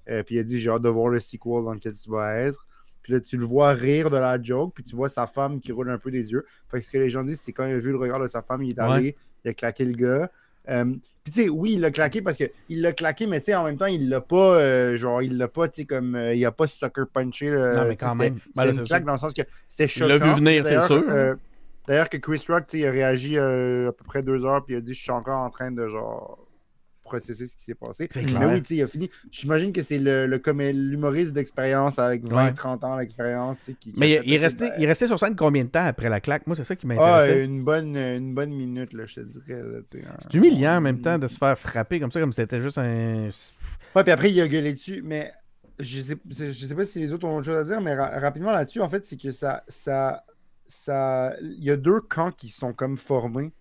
Euh, 0.09 0.23
puis 0.23 0.37
il 0.37 0.39
a 0.39 0.43
dit 0.43 0.59
J'ai 0.61 0.71
hâte 0.71 0.83
de 0.83 0.89
voir 0.89 1.09
le 1.09 1.21
sequel 1.21 1.65
dans 1.65 1.75
lequel 1.75 1.93
tu 1.93 2.11
vas 2.11 2.35
être. 2.37 2.67
Puis 3.03 3.13
là, 3.13 3.21
tu 3.21 3.37
le 3.37 3.47
vois 3.47 3.73
rire 3.73 4.11
de 4.11 4.17
la 4.17 4.41
joke, 4.41 4.75
puis 4.75 4.85
tu 4.85 4.95
vois 4.95 5.09
sa 5.09 5.27
femme 5.27 5.61
qui 5.61 5.73
roule 5.73 5.91
un 5.91 5.99
peu 5.99 6.11
des 6.11 6.31
yeux. 6.31 6.45
Fait 6.71 6.81
que 6.81 6.87
ce 6.87 6.93
que 6.93 6.99
les 6.99 7.11
gens 7.11 7.23
disent, 7.23 7.41
c'est 7.41 7.53
quand 7.53 7.67
il 7.67 7.73
a 7.73 7.79
vu 7.79 7.91
le 7.91 7.99
regard 7.99 8.21
de 8.21 8.27
sa 8.27 8.43
femme, 8.43 8.63
il 8.63 8.73
est 8.73 8.79
allé, 8.79 9.17
il 9.45 9.51
a 9.51 9.55
claqué 9.55 9.85
le 9.85 9.93
gars. 9.93 10.31
Euh, 10.69 10.85
puis 11.25 11.33
tu 11.35 11.43
sais, 11.43 11.49
oui, 11.49 11.73
il 11.75 11.81
l'a 11.81 11.91
claqué 11.91 12.23
parce 12.23 12.37
qu'il 12.39 12.81
l'a 12.81 12.93
claqué, 12.93 13.27
mais 13.27 13.41
tu 13.41 13.47
sais, 13.47 13.55
en 13.55 13.65
même 13.65 13.77
temps, 13.77 13.87
il 13.87 14.09
l'a 14.09 14.21
pas, 14.21 14.55
euh, 14.57 14.97
genre, 14.97 15.21
il 15.23 15.37
l'a 15.37 15.49
pas, 15.49 15.69
tu 15.69 15.83
sais, 15.83 15.85
comme, 15.87 16.15
euh, 16.15 16.35
il 16.35 16.45
a 16.47 16.53
pas 16.53 16.67
sucker 16.67 17.03
punché. 17.13 17.51
là, 17.51 17.75
Non, 17.83 17.89
mais 17.89 17.97
quand 17.97 18.15
même. 18.15 18.37
C'est 18.57 18.69
une 18.71 18.85
claque 18.85 19.05
dans 19.05 19.13
le 19.13 19.19
sens 19.19 19.35
que 19.35 19.43
c'est 19.69 19.85
Il 19.85 19.89
choquant. 19.89 20.07
l'a 20.09 20.19
vu 20.19 20.31
venir, 20.33 20.67
c'est 20.67 20.81
sûr. 20.81 21.05
euh, 21.09 21.35
D'ailleurs, 21.87 22.09
que 22.09 22.17
Chris 22.19 22.43
Rock, 22.49 22.67
tu 22.67 22.73
sais, 22.79 22.83
il 22.83 22.87
a 22.87 22.91
réagi 22.91 23.39
à 23.39 23.93
peu 23.93 24.05
près 24.05 24.23
deux 24.23 24.45
heures, 24.45 24.65
puis 24.65 24.75
il 24.75 24.79
a 24.79 24.81
dit 24.81 24.95
Je 24.95 25.01
suis 25.03 25.11
encore 25.11 25.39
en 25.41 25.51
train 25.51 25.71
de 25.73 25.87
genre 25.89 26.39
processer 27.09 27.47
ce 27.47 27.57
qui 27.57 27.63
s'est 27.65 27.75
passé. 27.75 28.09
Mais 28.15 28.47
oui, 28.47 28.63
il 28.71 28.83
a 28.83 28.87
fini. 28.87 29.11
J'imagine 29.33 29.73
que 29.73 29.83
c'est 29.83 29.99
le, 29.99 30.27
l'humoriste 30.73 31.33
d'expérience 31.33 31.99
avec 31.99 32.25
20, 32.25 32.45
Ouais. 32.47 32.55
30 32.55 32.85
ans 32.85 32.97
d'expérience. 32.99 33.59
qui- 33.65 33.75
qui 33.93 33.95
Mais 33.97 34.21
il, 34.25 34.37
resté, 34.39 34.69
ben, 34.69 34.75
il 34.79 34.85
est 34.85 34.89
resté 34.89 35.07
sur 35.07 35.19
scène 35.19 35.35
combien 35.37 35.65
de 35.65 35.71
temps 35.71 35.85
après 35.87 36.09
la 36.09 36.21
claque? 36.21 36.47
Moi, 36.47 36.55
c'est 36.57 36.65
ça 36.65 36.77
qui 36.77 36.87
Ah, 36.87 36.89
m'intéressait. 36.89 37.45
une 37.45 37.65
bonne, 37.65 37.97
une 37.97 38.35
bonne 38.35 38.51
minute, 38.53 38.93
là, 38.93 39.05
je 39.07 39.17
te 39.17 39.21
dirais. 39.21 39.63
c'est 40.21 40.35
humiliant 40.35 40.77
en 40.77 40.81
même 40.81 41.01
temps 41.01 41.19
de 41.19 41.27
se 41.27 41.39
faire 41.39 41.59
frapper 41.59 41.99
comme 42.01 42.11
ça, 42.11 42.21
comme 42.21 42.33
si 42.33 42.41
c'était 42.41 42.61
juste 42.61 42.79
un. 42.79 43.29
Ouais, 43.97 44.03
puis 44.03 44.13
après, 44.13 44.31
il 44.31 44.41
a 44.41 44.49
gueulé 44.49 44.73
dessus, 44.73 45.03
mais 45.05 45.33
je 45.79 46.01
sais, 46.01 46.17
je 46.31 46.67
sais 46.67 46.75
pas 46.75 46.85
si 46.85 46.99
les 46.99 47.13
autres 47.13 47.27
ont 47.27 47.37
autre 47.37 47.47
chose 47.47 47.57
à 47.57 47.65
dire, 47.65 47.81
mais 47.81 47.95
ra- 47.95 48.19
rapidement 48.19 48.53
là-dessus, 48.53 48.81
en 48.81 48.89
fait, 48.89 49.07
c'est 49.07 49.17
que 49.17 49.31
ça, 49.33 49.65
ça, 49.69 50.25
ça, 50.67 51.35
il 51.41 51.65
y 51.65 51.71
a 51.71 51.77
deux 51.77 52.01
camps 52.01 52.31
qui 52.31 52.49
sont 52.49 52.73
comme 52.73 52.99
formés. 52.99 53.53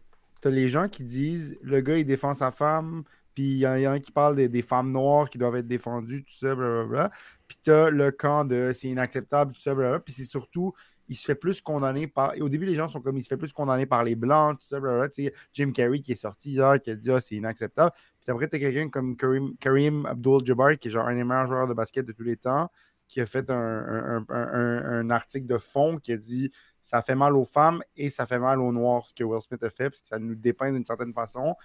T'as 0.41 0.49
les 0.49 0.69
gens 0.69 0.87
qui 0.87 1.03
disent, 1.03 1.57
le 1.63 1.81
gars, 1.81 1.97
il 1.97 2.05
défend 2.05 2.33
sa 2.33 2.51
femme, 2.51 3.03
puis 3.37 3.51
il 3.51 3.57
y, 3.59 3.67
en- 3.67 3.71
a 3.73 3.89
un 3.91 3.99
qui 3.99 4.11
parle 4.11 4.35
des, 4.35 4.49
des 4.49 4.63
femmes 4.63 4.91
noires 4.91 5.29
qui 5.29 5.37
doivent 5.37 5.57
être 5.57 5.67
défendues, 5.67 6.23
tout 6.23 6.33
ça, 6.33 6.55
blablabla. 6.55 7.11
Puis 7.47 7.59
t'as 7.61 7.91
le 7.91 8.09
camp 8.09 8.45
de 8.45 8.71
c'est 8.73 8.87
inacceptable, 8.87 9.51
tout 9.53 9.61
ça, 9.61 9.75
blablabla. 9.75 9.99
Puis 9.99 10.11
c'est 10.15 10.23
surtout, 10.23 10.73
il 11.07 11.15
se 11.15 11.23
fait 11.23 11.35
plus 11.35 11.61
condamner 11.61 12.07
par. 12.07 12.33
au 12.41 12.49
début, 12.49 12.65
les 12.65 12.73
gens 12.73 12.87
sont 12.87 12.99
comme, 12.99 13.15
il 13.17 13.21
se 13.21 13.27
fait 13.27 13.37
plus 13.37 13.53
condamner 13.53 13.85
par 13.85 14.03
les 14.03 14.15
blancs, 14.15 14.57
tout 14.59 14.65
ça, 14.65 14.79
blablabla. 14.79 15.09
Tu 15.09 15.25
sais, 15.25 15.33
Jim 15.53 15.71
Carrey 15.71 15.99
qui 15.99 16.13
est 16.13 16.15
sorti 16.15 16.53
hier, 16.53 16.81
qui 16.81 16.89
a 16.89 16.95
dit, 16.95 17.11
ah, 17.11 17.19
c'est 17.19 17.35
inacceptable. 17.35 17.91
Puis 18.21 18.31
après, 18.31 18.47
t'as 18.47 18.57
quelqu'un 18.57 18.89
comme 18.89 19.15
Karim, 19.59 20.07
Abdul-Jabbar, 20.07 20.79
qui 20.79 20.87
est 20.87 20.91
genre 20.91 21.07
un 21.07 21.13
des 21.15 21.23
meilleurs 21.23 21.45
joueurs 21.47 21.67
de 21.67 21.75
basket 21.75 22.07
de 22.07 22.13
tous 22.13 22.23
les 22.23 22.37
temps, 22.37 22.71
qui 23.07 23.21
a 23.21 23.27
fait 23.27 23.51
un, 23.51 23.55
un- 23.55 24.25
un- 24.29 24.47
un- 24.53 24.99
un 24.99 25.09
article 25.11 25.45
de 25.45 25.57
fond 25.59 25.97
qui 25.97 26.11
a 26.11 26.17
dit 26.17 26.51
ça 26.81 27.01
fait 27.01 27.15
mal 27.15 27.35
aux 27.35 27.45
femmes 27.45 27.81
et 27.95 28.09
ça 28.09 28.25
fait 28.25 28.39
mal 28.39 28.59
aux 28.61 28.71
noirs 28.71 29.07
ce 29.07 29.13
que 29.13 29.23
Will 29.23 29.41
Smith 29.41 29.61
a 29.63 29.69
fait, 29.69 29.89
parce 29.89 30.01
que 30.01 30.07
ça 30.07 30.19
nous 30.19 30.35
dépeint 30.35 30.71
d'une 30.71 30.85
certaine 30.85 31.13
façon 31.13 31.55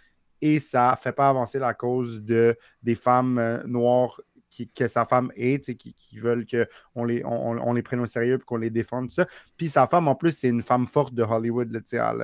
et 0.43 0.61
ça 0.61 0.99
fait 1.01 1.13
pas 1.13 1.31
avancer 1.31 1.59
la 1.59 1.73
cause 1.73 2.23
de, 2.23 2.57
des 2.83 2.95
femmes 2.95 3.39
euh, 3.39 3.63
noires 3.65 4.21
qui, 4.51 4.69
que 4.69 4.87
sa 4.87 5.07
femme 5.07 5.33
est, 5.35 5.75
qui, 5.79 5.95
qui 5.95 6.19
veulent 6.19 6.45
qu'on 6.45 7.05
les, 7.05 7.25
on, 7.25 7.57
on 7.59 7.73
les 7.73 7.83
prenne 7.83 8.01
au 8.01 8.07
sérieux 8.07 8.35
et 8.35 8.45
qu'on 8.45 8.59
les 8.59 8.69
défende, 8.69 9.09
tout 9.09 9.15
ça. 9.15 9.27
Puis 9.57 9.71
sa 9.71 9.87
femme, 9.87 10.09
en 10.09 10.15
plus, 10.15 10.33
c'est 10.37 10.51
une 10.51 10.61
femme 10.61 10.87
forte 10.87 11.15
de 11.15 11.23
Hollywood. 11.23 11.73
là, 11.73 11.81
sais, 11.87 11.97
elle, 11.97 12.21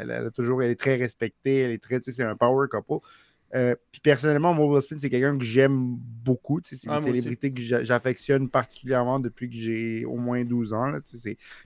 elle, 0.00 0.10
elle 0.10 0.26
a 0.26 0.30
toujours, 0.30 0.62
elle 0.62 0.70
est 0.70 0.80
très 0.80 0.96
respectée, 0.96 1.58
elle 1.58 1.72
est 1.72 1.82
très, 1.82 2.00
c'est 2.00 2.22
un 2.22 2.34
power 2.34 2.66
couple. 2.70 3.06
Euh, 3.54 3.74
puis 3.92 4.00
personnellement, 4.00 4.54
moi, 4.54 4.66
Will 4.66 4.80
Smith, 4.82 5.00
c'est 5.00 5.10
quelqu'un 5.10 5.36
que 5.38 5.44
j'aime 5.44 5.96
beaucoup. 5.98 6.60
C'est 6.64 6.76
Ah, 6.88 6.92
une 6.92 6.96
aussi. 6.96 7.04
célébrité 7.06 7.52
que 7.52 7.60
j'a- 7.60 7.84
j'affectionne 7.84 8.48
particulièrement 8.48 9.20
depuis 9.20 9.48
que 9.50 9.56
j'ai 9.56 10.04
au 10.04 10.16
moins 10.16 10.44
12 10.44 10.72
ans. 10.72 10.86
là, 10.86 10.98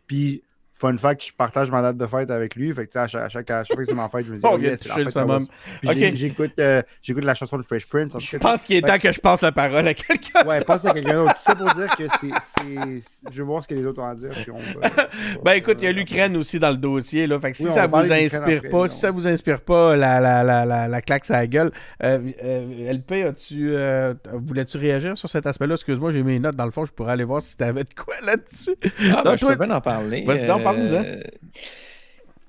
Puis, 0.07 0.43
fun 0.81 0.97
fact, 0.97 1.27
je 1.27 1.33
partage 1.33 1.71
ma 1.71 1.83
date 1.83 1.97
de 1.97 2.07
fête 2.07 2.31
avec 2.31 2.55
lui. 2.57 2.73
Fait 2.73 2.87
que, 2.87 2.93
tu 2.93 2.93
sais, 2.95 2.99
à 3.01 3.07
chaque, 3.07 3.23
à 3.23 3.29
chaque, 3.29 3.51
à 3.51 3.65
chaque 3.65 3.75
fois 3.77 3.83
que 3.85 3.89
c'est 3.89 3.95
ma 3.95 4.09
fête, 4.09 4.27
je 4.27 4.33
me 4.33 4.37
dis, 4.39 4.43
Oh, 4.45 4.53
oh, 4.55 4.59
de 4.59 4.75
c'est 4.77 4.89
la 4.89 4.97
le 4.97 5.05
fête 5.05 5.17
à 5.17 5.21
Will 5.25 5.29
summum. 5.29 5.41
Smith. 5.41 5.51
Puis 5.81 5.89
Ok. 5.91 5.95
j'ai- 5.97 6.17
J'écoute 6.17 6.53
euh, 6.59 6.83
j'écoute 7.03 7.25
la 7.25 7.35
chanson 7.35 7.59
de 7.59 7.63
Fresh 7.63 7.87
Prince. 7.87 8.13
Je 8.19 8.37
pense 8.39 8.63
qu'il 8.63 8.77
est 8.77 8.83
temps 8.83 8.99
que 8.99 9.13
je 9.13 9.21
passe 9.21 9.43
la 9.43 9.53
parole 9.53 9.87
à 9.87 9.95
quelqu'un. 9.95 10.45
Ouais, 10.47 10.61
passe 10.63 10.85
à 10.87 10.93
quelqu'un 10.93 11.25
d'autre. 11.25 11.35
Tout 11.35 11.41
ça 11.47 11.55
pour 11.55 11.73
dire 11.75 11.97
que 11.97 12.05
c'est. 12.09 13.03
Je 13.31 13.37
vais 13.39 13.43
voir 13.47 13.63
ce 13.63 13.69
que 13.69 13.75
les 13.75 13.85
autres 13.87 14.01
ont 14.03 14.07
à 14.09 14.15
dire. 14.15 14.31
puis 14.31 14.51
on 14.51 15.43
Ben 15.45 15.53
écoute, 15.53 15.79
il 15.81 15.85
y 15.85 15.89
a 15.89 15.93
l'Ukraine 15.93 16.37
aussi 16.37 16.59
dans 16.59 16.71
le 16.71 16.77
dossier. 16.77 17.27
Là. 17.27 17.39
Fait 17.41 17.53
que 17.53 17.57
si 17.57 17.67
Oui, 17.67 17.73
ça 17.73 17.87
vous 17.87 17.97
inspire 18.13 18.41
après, 18.59 18.69
pas, 18.69 18.77
non. 18.79 18.89
si 18.89 18.99
ça 18.99 19.11
vous 19.11 19.27
inspire 19.27 19.61
pas 19.61 19.97
la, 19.97 20.21
la, 20.21 20.43
la, 20.43 20.65
la, 20.65 20.89
la 20.89 21.03
claque 21.03 21.25
sur 21.25 21.35
la 21.35 21.47
gueule, 21.47 21.71
euh, 22.03 22.19
euh, 22.43 22.93
LP, 22.93 23.13
as-tu 23.27 23.71
euh, 23.75 24.15
voulais-tu 24.33 24.79
réagir 24.79 25.17
sur 25.17 25.29
cet 25.29 25.47
aspect-là? 25.47 25.75
Excuse-moi, 25.75 26.11
j'ai 26.13 26.23
mis 26.23 26.37
une 26.37 26.43
note 26.43 26.57
dans 26.57 26.65
le 26.65 26.71
fond, 26.71 26.85
je 26.85 26.93
pourrais 26.93 27.13
aller 27.13 27.25
voir 27.25 27.43
si 27.43 27.57
t'avais 27.57 27.85
de 27.85 27.95
quoi 27.95 28.15
là-dessus. 28.25 28.77
Ah, 28.83 29.17
Non, 29.17 29.23
ben, 29.25 29.37
je 29.39 29.47
peux 29.47 29.55
bien 29.57 29.71
en 29.71 29.81
parler. 29.81 30.25
Vas-y 30.27 30.47
donc, 30.47 30.63
parle-nous-en. 30.75 31.05
Euh, 31.05 31.23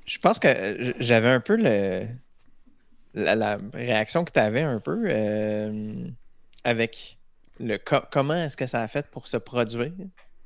Je 0.05 0.17
pense 0.19 0.39
que 0.39 0.93
j'avais 0.99 1.29
un 1.29 1.39
peu 1.39 1.55
le... 1.55 2.07
la, 3.13 3.35
la 3.35 3.57
réaction 3.73 4.23
que 4.25 4.31
tu 4.31 4.39
avais 4.39 4.61
un 4.61 4.79
peu 4.79 5.03
euh, 5.07 6.07
avec 6.63 7.17
le 7.59 7.77
co- 7.77 8.03
comment 8.11 8.35
est-ce 8.35 8.57
que 8.57 8.65
ça 8.67 8.81
a 8.81 8.87
fait 8.87 9.07
pour 9.07 9.27
se 9.27 9.37
produire. 9.37 9.91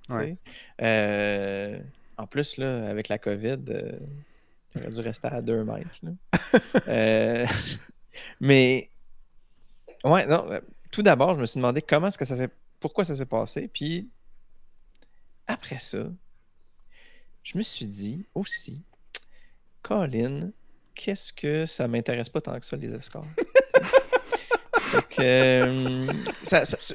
Ouais. 0.09 0.37
Euh, 0.81 1.79
en 2.17 2.27
plus, 2.27 2.57
là, 2.57 2.87
avec 2.89 3.07
la 3.07 3.17
COVID, 3.17 3.57
euh, 3.69 3.91
j'aurais 4.75 4.89
dû 4.89 4.99
rester 4.99 5.27
à 5.29 5.41
deux 5.41 5.63
mètres. 5.63 5.99
là. 6.03 6.11
Mais, 8.39 8.89
ouais, 10.03 10.25
non, 10.27 10.47
tout 10.91 11.01
d'abord, 11.01 11.35
je 11.35 11.41
me 11.41 11.45
suis 11.45 11.57
demandé 11.57 11.81
comment 11.81 12.07
est-ce 12.07 12.17
que 12.17 12.25
ça 12.25 12.35
s'est. 12.35 12.49
Pourquoi 12.79 13.03
ça 13.05 13.15
s'est 13.15 13.25
passé. 13.25 13.67
Puis, 13.67 14.09
après 15.47 15.77
ça, 15.79 15.99
je 17.45 17.57
me 17.57 17.63
suis 17.63 17.85
dit 17.85 18.25
aussi, 18.33 18.83
Colin, 19.83 20.51
qu'est-ce 20.95 21.31
que 21.31 21.65
ça 21.65 21.87
m'intéresse 21.87 22.27
pas 22.27 22.41
tant 22.41 22.59
que 22.59 22.65
ça, 22.65 22.75
les 22.75 22.89
que, 25.09 25.21
euh, 25.21 26.07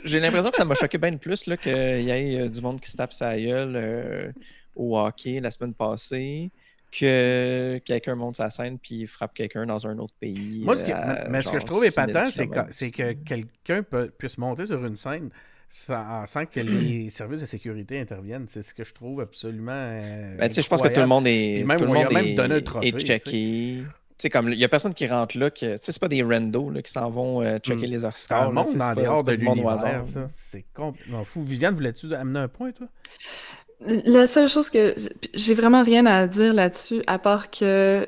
j'ai 0.04 0.20
l'impression 0.20 0.50
que 0.50 0.56
ça 0.56 0.64
m'a 0.64 0.74
choqué 0.74 0.98
bien 0.98 1.16
plus 1.16 1.46
là, 1.46 1.56
qu'il 1.56 1.72
y 1.72 2.10
ait 2.10 2.40
euh, 2.40 2.48
du 2.48 2.60
monde 2.60 2.80
qui 2.80 2.90
se 2.90 2.96
tape 2.96 3.12
sa 3.12 3.38
gueule 3.38 3.76
euh, 3.76 4.32
au 4.74 4.98
hockey 4.98 5.38
la 5.40 5.50
semaine 5.52 5.74
passée, 5.74 6.50
que 6.90 7.80
quelqu'un 7.84 8.16
monte 8.16 8.36
sa 8.36 8.50
scène 8.50 8.78
puis 8.78 9.06
frappe 9.06 9.34
quelqu'un 9.34 9.66
dans 9.66 9.86
un 9.86 9.96
autre 9.98 10.14
pays. 10.18 10.62
Moi, 10.64 10.74
ce 10.74 10.82
que, 10.82 11.28
mais 11.28 11.42
ce 11.42 11.52
que 11.52 11.60
je 11.60 11.66
trouve 11.66 11.84
6000 11.84 12.10
épatant, 12.10 12.66
c'est 12.70 12.90
que, 12.90 13.12
que 13.12 13.24
quelqu'un 13.24 13.82
peut- 13.84 14.10
puisse 14.10 14.36
monter 14.38 14.66
sur 14.66 14.84
une 14.84 14.96
scène 14.96 15.30
sans, 15.70 16.26
sans 16.26 16.44
que 16.46 16.60
les 16.60 17.08
services 17.10 17.40
de 17.40 17.46
sécurité 17.46 17.98
interviennent. 18.00 18.46
C'est 18.48 18.62
ce 18.62 18.74
que 18.74 18.84
je 18.84 18.92
trouve 18.92 19.20
absolument. 19.20 19.70
euh, 19.72 20.36
Ben, 20.36 20.48
tu 20.48 20.54
sais, 20.56 20.62
je 20.62 20.68
pense 20.68 20.82
que 20.82 20.88
tout 20.88 21.00
le 21.00 21.06
monde 21.06 21.26
est, 21.26 21.64
même, 21.64 21.78
tout 21.78 21.84
le 21.84 21.90
a 21.90 21.94
monde 21.94 22.12
même 22.12 22.34
donné 22.34 22.56
un 22.56 22.60
trophée, 22.60 22.88
est 22.88 22.92
tu 22.92 23.00
sais. 23.00 23.06
checké. 23.18 23.82
Tu 24.18 24.24
sais, 24.24 24.30
comme 24.30 24.50
il 24.52 24.58
y 24.58 24.64
a 24.64 24.68
personne 24.68 24.92
qui 24.92 25.06
rentre 25.06 25.38
là, 25.38 25.50
que, 25.50 25.76
c'est 25.92 25.98
pas 26.00 26.08
des 26.08 26.22
randos 26.22 26.68
là, 26.68 26.82
qui 26.82 26.92
s'en 26.92 27.08
vont 27.08 27.40
euh, 27.40 27.58
checker 27.58 27.86
Mm. 27.86 27.90
les 27.90 28.04
un 28.04 28.44
là, 28.46 28.50
monde 28.50 28.66
c'est 28.70 28.76
pas- 28.78 28.94
dehors 28.94 29.24
de 29.24 29.32
l'univers, 29.32 29.78
ça. 30.06 30.26
C'est 30.28 30.64
complètement 30.74 31.24
fou. 31.24 31.42
Viviane, 31.42 31.74
voulais-tu 31.74 32.12
amener 32.14 32.40
un 32.40 32.48
point, 32.48 32.72
toi? 32.72 32.88
La 34.04 34.26
seule 34.26 34.48
chose 34.50 34.68
que 34.68 34.94
j'ai 35.32 35.54
vraiment 35.54 35.82
rien 35.82 36.04
à 36.04 36.26
dire 36.26 36.52
là-dessus, 36.52 37.00
à 37.06 37.18
part 37.18 37.50
que 37.50 38.06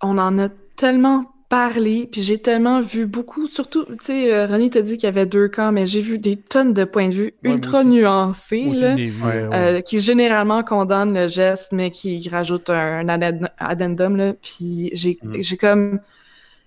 on 0.00 0.16
en 0.16 0.38
a 0.38 0.48
tellement 0.76 1.26
parlé, 1.52 2.08
puis 2.10 2.22
j'ai 2.22 2.38
tellement 2.38 2.80
vu 2.80 3.04
beaucoup, 3.06 3.46
surtout, 3.46 3.84
tu 3.84 3.96
sais, 4.00 4.32
euh, 4.32 4.46
René 4.46 4.70
t'a 4.70 4.80
dit 4.80 4.96
qu'il 4.96 5.04
y 5.04 5.06
avait 5.08 5.26
deux 5.26 5.48
camps, 5.48 5.70
mais 5.70 5.84
j'ai 5.86 6.00
vu 6.00 6.16
des 6.18 6.38
tonnes 6.38 6.72
de 6.72 6.84
points 6.84 7.10
de 7.10 7.14
vue 7.14 7.34
Ouais, 7.44 7.50
ultra 7.50 7.84
nuancés, 7.84 8.70
là, 8.72 8.94
vu. 8.94 9.12
Ouais. 9.22 9.32
euh, 9.34 9.74
ouais. 9.74 9.82
qui 9.82 10.00
généralement 10.00 10.62
condamnent 10.64 11.12
le 11.12 11.28
geste, 11.28 11.68
mais 11.72 11.90
qui 11.90 12.26
rajoutent 12.30 12.70
un, 12.70 13.06
addend- 13.06 13.50
addendum, 13.58 14.16
là, 14.16 14.32
puis 14.32 14.88
j'ai 14.94 15.18
j'ai 15.40 15.56
comme... 15.58 16.00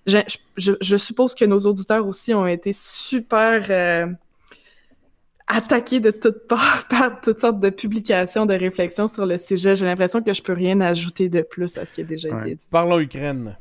Je, 0.06 0.18
je, 0.56 0.74
je 0.80 0.96
suppose 0.96 1.34
que 1.34 1.44
nos 1.44 1.58
auditeurs 1.58 2.06
aussi 2.06 2.32
ont 2.32 2.46
été 2.46 2.72
super... 2.72 3.66
euh, 3.70 4.06
attaqués 5.48 5.98
de 5.98 6.12
toutes 6.12 6.46
parts 6.48 6.86
par 6.88 7.20
toutes 7.20 7.40
sortes 7.40 7.58
de 7.58 7.70
publications, 7.70 8.46
de 8.46 8.54
réflexions 8.54 9.08
sur 9.08 9.26
le 9.26 9.36
sujet. 9.36 9.74
J'ai 9.74 9.86
l'impression 9.86 10.22
que 10.22 10.32
je 10.32 10.42
peux 10.42 10.52
rien 10.52 10.80
ajouter 10.80 11.28
de 11.28 11.42
plus 11.42 11.76
à 11.76 11.84
ce 11.84 11.92
qui 11.92 12.02
a 12.02 12.04
déjà 12.04 12.28
été 12.40 12.54
dit. 12.54 12.66
Parlons 12.70 13.00
Ukraine. 13.00 13.56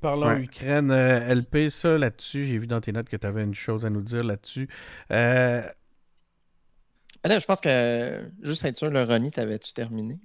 Parlons 0.00 0.28
Ouais. 0.28 0.42
Ukraine. 0.42 0.90
Euh, 0.90 1.28
LP, 1.34 1.70
ça 1.70 1.96
là-dessus, 1.98 2.46
j'ai 2.46 2.58
vu 2.58 2.66
dans 2.66 2.80
tes 2.80 2.92
notes 2.92 3.08
que 3.08 3.16
tu 3.16 3.26
avais 3.26 3.42
une 3.44 3.54
chose 3.54 3.84
à 3.86 3.90
nous 3.90 4.02
dire 4.02 4.24
là-dessus. 4.24 4.68
Euh, 5.10 5.62
Ah, 7.22 7.28
là, 7.28 7.38
je 7.38 7.44
pense 7.46 7.60
que, 7.60 8.30
juste 8.42 8.64
être 8.64 8.76
sûr, 8.76 8.90
le 8.90 9.02
Ronnie, 9.02 9.30
t'avais-tu 9.30 9.72
terminé? 9.72 10.18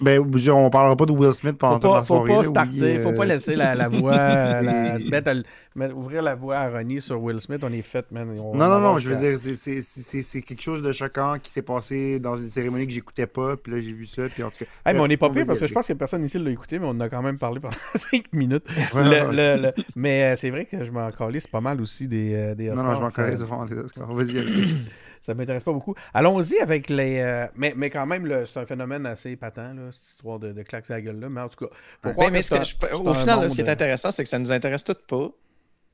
Ben, 0.00 0.20
on 0.20 0.70
parlera 0.70 0.96
pas 0.96 1.06
de 1.06 1.12
Will 1.12 1.32
Smith 1.32 1.58
pendant 1.58 1.80
faut 1.80 1.88
pas, 1.88 1.96
la 1.96 2.02
faut 2.04 2.24
soirée. 2.26 2.34
pas 2.34 2.44
starter, 2.44 2.96
oui, 2.96 3.02
faut 3.02 3.08
euh, 3.08 3.16
pas 3.16 3.24
laisser 3.24 3.56
la, 3.56 3.74
la 3.74 3.88
voix, 3.88 4.16
la- 4.16 4.98
mettre 5.10 5.42
mettre- 5.74 5.96
ouvrir 5.96 6.22
la 6.22 6.36
voix 6.36 6.56
à 6.58 6.68
Ronnie 6.70 7.00
sur 7.00 7.20
Will 7.20 7.40
Smith. 7.40 7.60
On 7.64 7.72
est 7.72 7.82
fait, 7.82 8.04
man. 8.12 8.28
On 8.38 8.54
Non, 8.54 8.68
non, 8.68 8.78
non, 8.78 8.98
je 8.98 9.08
veux 9.10 9.16
dire, 9.16 9.36
c'est- 9.38 10.42
quelque 10.42 10.62
chose 10.62 10.82
de 10.82 10.92
choquant 10.92 11.36
qui 11.42 11.50
s'est 11.50 11.62
passé 11.62 12.20
dans 12.20 12.36
une 12.36 12.46
cérémonie 12.48 12.86
que 12.86 12.92
j'écoutais 12.92 13.26
pas, 13.26 13.56
puis 13.56 13.72
là, 13.72 13.80
j'ai 13.80 13.92
vu 13.92 14.06
ça, 14.06 14.22
puis 14.28 14.42
en 14.44 14.50
tout 14.50 14.58
cas... 14.60 14.64
Hey, 14.86 14.94
mais 14.94 15.00
on 15.00 15.06
est 15.06 15.16
pas 15.16 15.30
pire 15.30 15.44
parce 15.46 15.58
que 15.60 15.66
je 15.66 15.74
pense 15.74 15.86
que 15.88 15.92
personne 15.94 16.24
ici 16.24 16.38
l'a 16.38 16.50
écouté, 16.50 16.78
mais 16.78 16.86
on 16.88 17.00
a 17.00 17.08
quand 17.08 17.22
même 17.22 17.38
parlé 17.38 17.58
pendant 17.58 17.74
5 17.94 18.24
minutes. 18.32 18.64
Le- 18.94 19.32
le- 19.34 19.62
le- 19.62 19.72
Mais 19.96 20.22
euh, 20.32 20.36
c'est 20.36 20.50
vrai 20.50 20.64
que 20.64 20.84
je 20.84 20.90
m'en 20.92 21.10
calais, 21.10 21.40
c'est 21.40 21.50
pas 21.50 21.60
mal 21.60 21.80
aussi 21.80 22.06
des, 22.06 22.34
euh, 22.34 22.54
des 22.54 22.66
Non, 22.66 22.74
Oscars. 22.74 22.84
non, 22.86 22.94
je 22.96 23.00
m'en 23.00 23.10
connais, 23.10 23.36
c'est 23.36 23.74
les 23.74 23.80
Oscars. 23.80 24.14
Vas-y. 24.14 24.44
Ça 25.28 25.34
m'intéresse 25.34 25.62
pas 25.62 25.74
beaucoup. 25.74 25.94
Allons-y 26.14 26.58
avec 26.58 26.88
les. 26.88 27.18
euh, 27.20 27.46
Mais, 27.54 27.74
mais 27.76 27.90
quand 27.90 28.06
même, 28.06 28.24
le- 28.26 28.46
c'est 28.46 28.58
un 28.60 28.64
phénomène 28.64 29.04
assez 29.04 29.32
épatant, 29.32 29.74
là, 29.74 29.92
cette 29.92 30.08
histoire 30.08 30.38
de, 30.38 30.52
de 30.52 30.62
claque 30.62 30.86
sur 30.86 30.94
la 30.94 31.02
gueule-là. 31.02 31.28
Mais 31.28 31.42
en 31.42 31.48
tout 31.50 31.66
cas, 31.66 31.74
faut 32.02 32.08
Ouais, 32.18 32.30
mais 32.30 32.40
que 32.42 32.48
que 32.58 32.64
je- 32.64 32.74
au 32.94 33.12
final, 33.12 33.40
là, 33.42 33.48
ce 33.50 33.54
qui 33.54 33.60
est 33.60 33.68
euh, 33.68 33.72
intéressant, 33.72 34.10
c'est 34.10 34.22
que 34.22 34.28
ça 34.30 34.38
nous 34.38 34.50
intéresse 34.52 34.84
toutes 34.84 35.06
pas, 35.06 35.28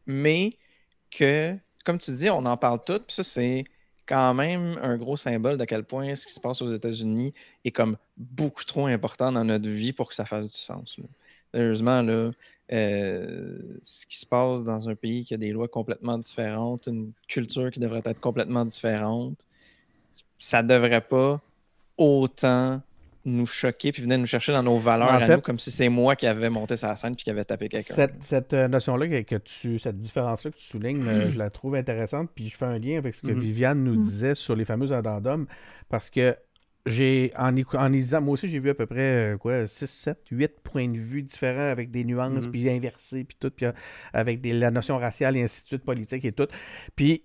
mais 0.06 0.56
que, 1.10 1.56
comme 1.84 1.98
tu 1.98 2.12
dis, 2.12 2.30
on 2.30 2.46
en 2.46 2.56
parle 2.56 2.80
toutes, 2.84 3.06
puis 3.06 3.14
ça, 3.14 3.24
c'est 3.24 3.64
quand 4.06 4.34
même 4.34 4.78
un 4.82 4.96
gros 4.96 5.16
symbole 5.16 5.56
de 5.56 5.64
quel 5.64 5.82
point 5.82 6.14
ce 6.14 6.26
qui 6.26 6.32
se 6.32 6.40
passe 6.40 6.60
aux 6.62 6.68
États-Unis 6.68 7.32
est 7.64 7.70
comme 7.72 7.96
beaucoup 8.16 8.64
trop 8.64 8.86
important 8.86 9.32
dans 9.32 9.44
notre 9.44 9.68
vie 9.68 9.92
pour 9.92 10.08
que 10.08 10.14
ça 10.14 10.24
fasse 10.26 10.46
du 10.48 10.56
sens. 10.58 10.96
là. 10.98 11.04
Sérieusement, 11.54 12.02
là, 12.02 12.30
euh, 12.72 13.58
ce 13.82 14.06
qui 14.06 14.16
se 14.18 14.26
passe 14.26 14.62
dans 14.62 14.88
un 14.88 14.94
pays 14.94 15.24
qui 15.24 15.34
a 15.34 15.36
des 15.36 15.52
lois 15.52 15.68
complètement 15.68 16.18
différentes, 16.18 16.86
une 16.86 17.12
culture 17.28 17.70
qui 17.70 17.80
devrait 17.80 18.02
être 18.04 18.20
complètement 18.20 18.64
différente, 18.64 19.46
ça 20.38 20.62
devrait 20.62 21.00
pas 21.02 21.40
autant 21.96 22.80
nous 23.26 23.46
choquer 23.46 23.90
puis 23.90 24.02
venir 24.02 24.18
nous 24.18 24.26
chercher 24.26 24.52
dans 24.52 24.62
nos 24.62 24.76
valeurs 24.76 25.08
En 25.08 25.14
à 25.14 25.26
nous, 25.28 25.40
comme 25.40 25.58
si 25.58 25.70
c'est 25.70 25.88
moi 25.88 26.14
qui 26.14 26.26
avais 26.26 26.50
monté 26.50 26.76
sur 26.76 26.88
la 26.88 26.96
scène 26.96 27.14
puis 27.14 27.24
qui 27.24 27.30
avait 27.30 27.44
tapé 27.44 27.70
quelqu'un. 27.70 27.94
Cette, 27.94 28.22
cette, 28.22 28.52
euh, 28.52 28.68
notion-là, 28.68 29.08
que, 29.08 29.22
que 29.22 29.36
tu, 29.36 29.78
cette 29.78 29.98
différence-là 29.98 30.50
que 30.50 30.56
tu 30.58 30.64
soulignes, 30.64 31.06
euh, 31.08 31.30
je 31.30 31.38
la 31.38 31.48
trouve 31.48 31.74
intéressante. 31.74 32.28
Puis 32.34 32.48
je 32.48 32.56
fais 32.56 32.66
un 32.66 32.78
lien 32.78 32.98
avec 32.98 33.14
ce 33.14 33.22
que 33.22 33.28
Mhm. 33.32 33.40
Viviane 33.40 33.82
nous 33.82 33.94
Mhm. 33.96 34.02
disait 34.02 34.34
sur 34.34 34.54
les 34.54 34.66
fameux 34.66 34.92
addendums. 34.92 35.46
Parce 35.88 36.10
que 36.10 36.36
j'ai, 36.86 37.30
en, 37.38 37.54
en 37.74 37.88
lisant, 37.88 38.20
moi 38.20 38.34
aussi, 38.34 38.48
j'ai 38.48 38.58
vu 38.58 38.68
à 38.70 38.74
peu 38.74 38.86
près 38.86 39.34
euh, 39.34 39.36
quoi, 39.38 39.66
6, 39.66 39.86
7, 39.86 40.18
8 40.30 40.60
points 40.62 40.88
de 40.88 40.98
vue 40.98 41.22
différents 41.22 41.68
avec 41.70 41.90
des 41.90 42.04
nuances, 42.04 42.44
Mhm. 42.46 42.52
puis 42.52 42.68
inversés, 42.70 43.24
puis 43.24 43.36
tout, 43.40 43.50
puis 43.50 43.66
euh, 43.66 43.72
avec 44.12 44.40
des, 44.42 44.52
la 44.52 44.70
notion 44.70 44.98
raciale 44.98 45.36
et 45.36 45.42
ainsi 45.42 45.62
de 45.62 45.66
suite, 45.68 45.84
politique 45.84 46.24
et 46.26 46.32
tout. 46.32 46.46
Puis 46.94 47.24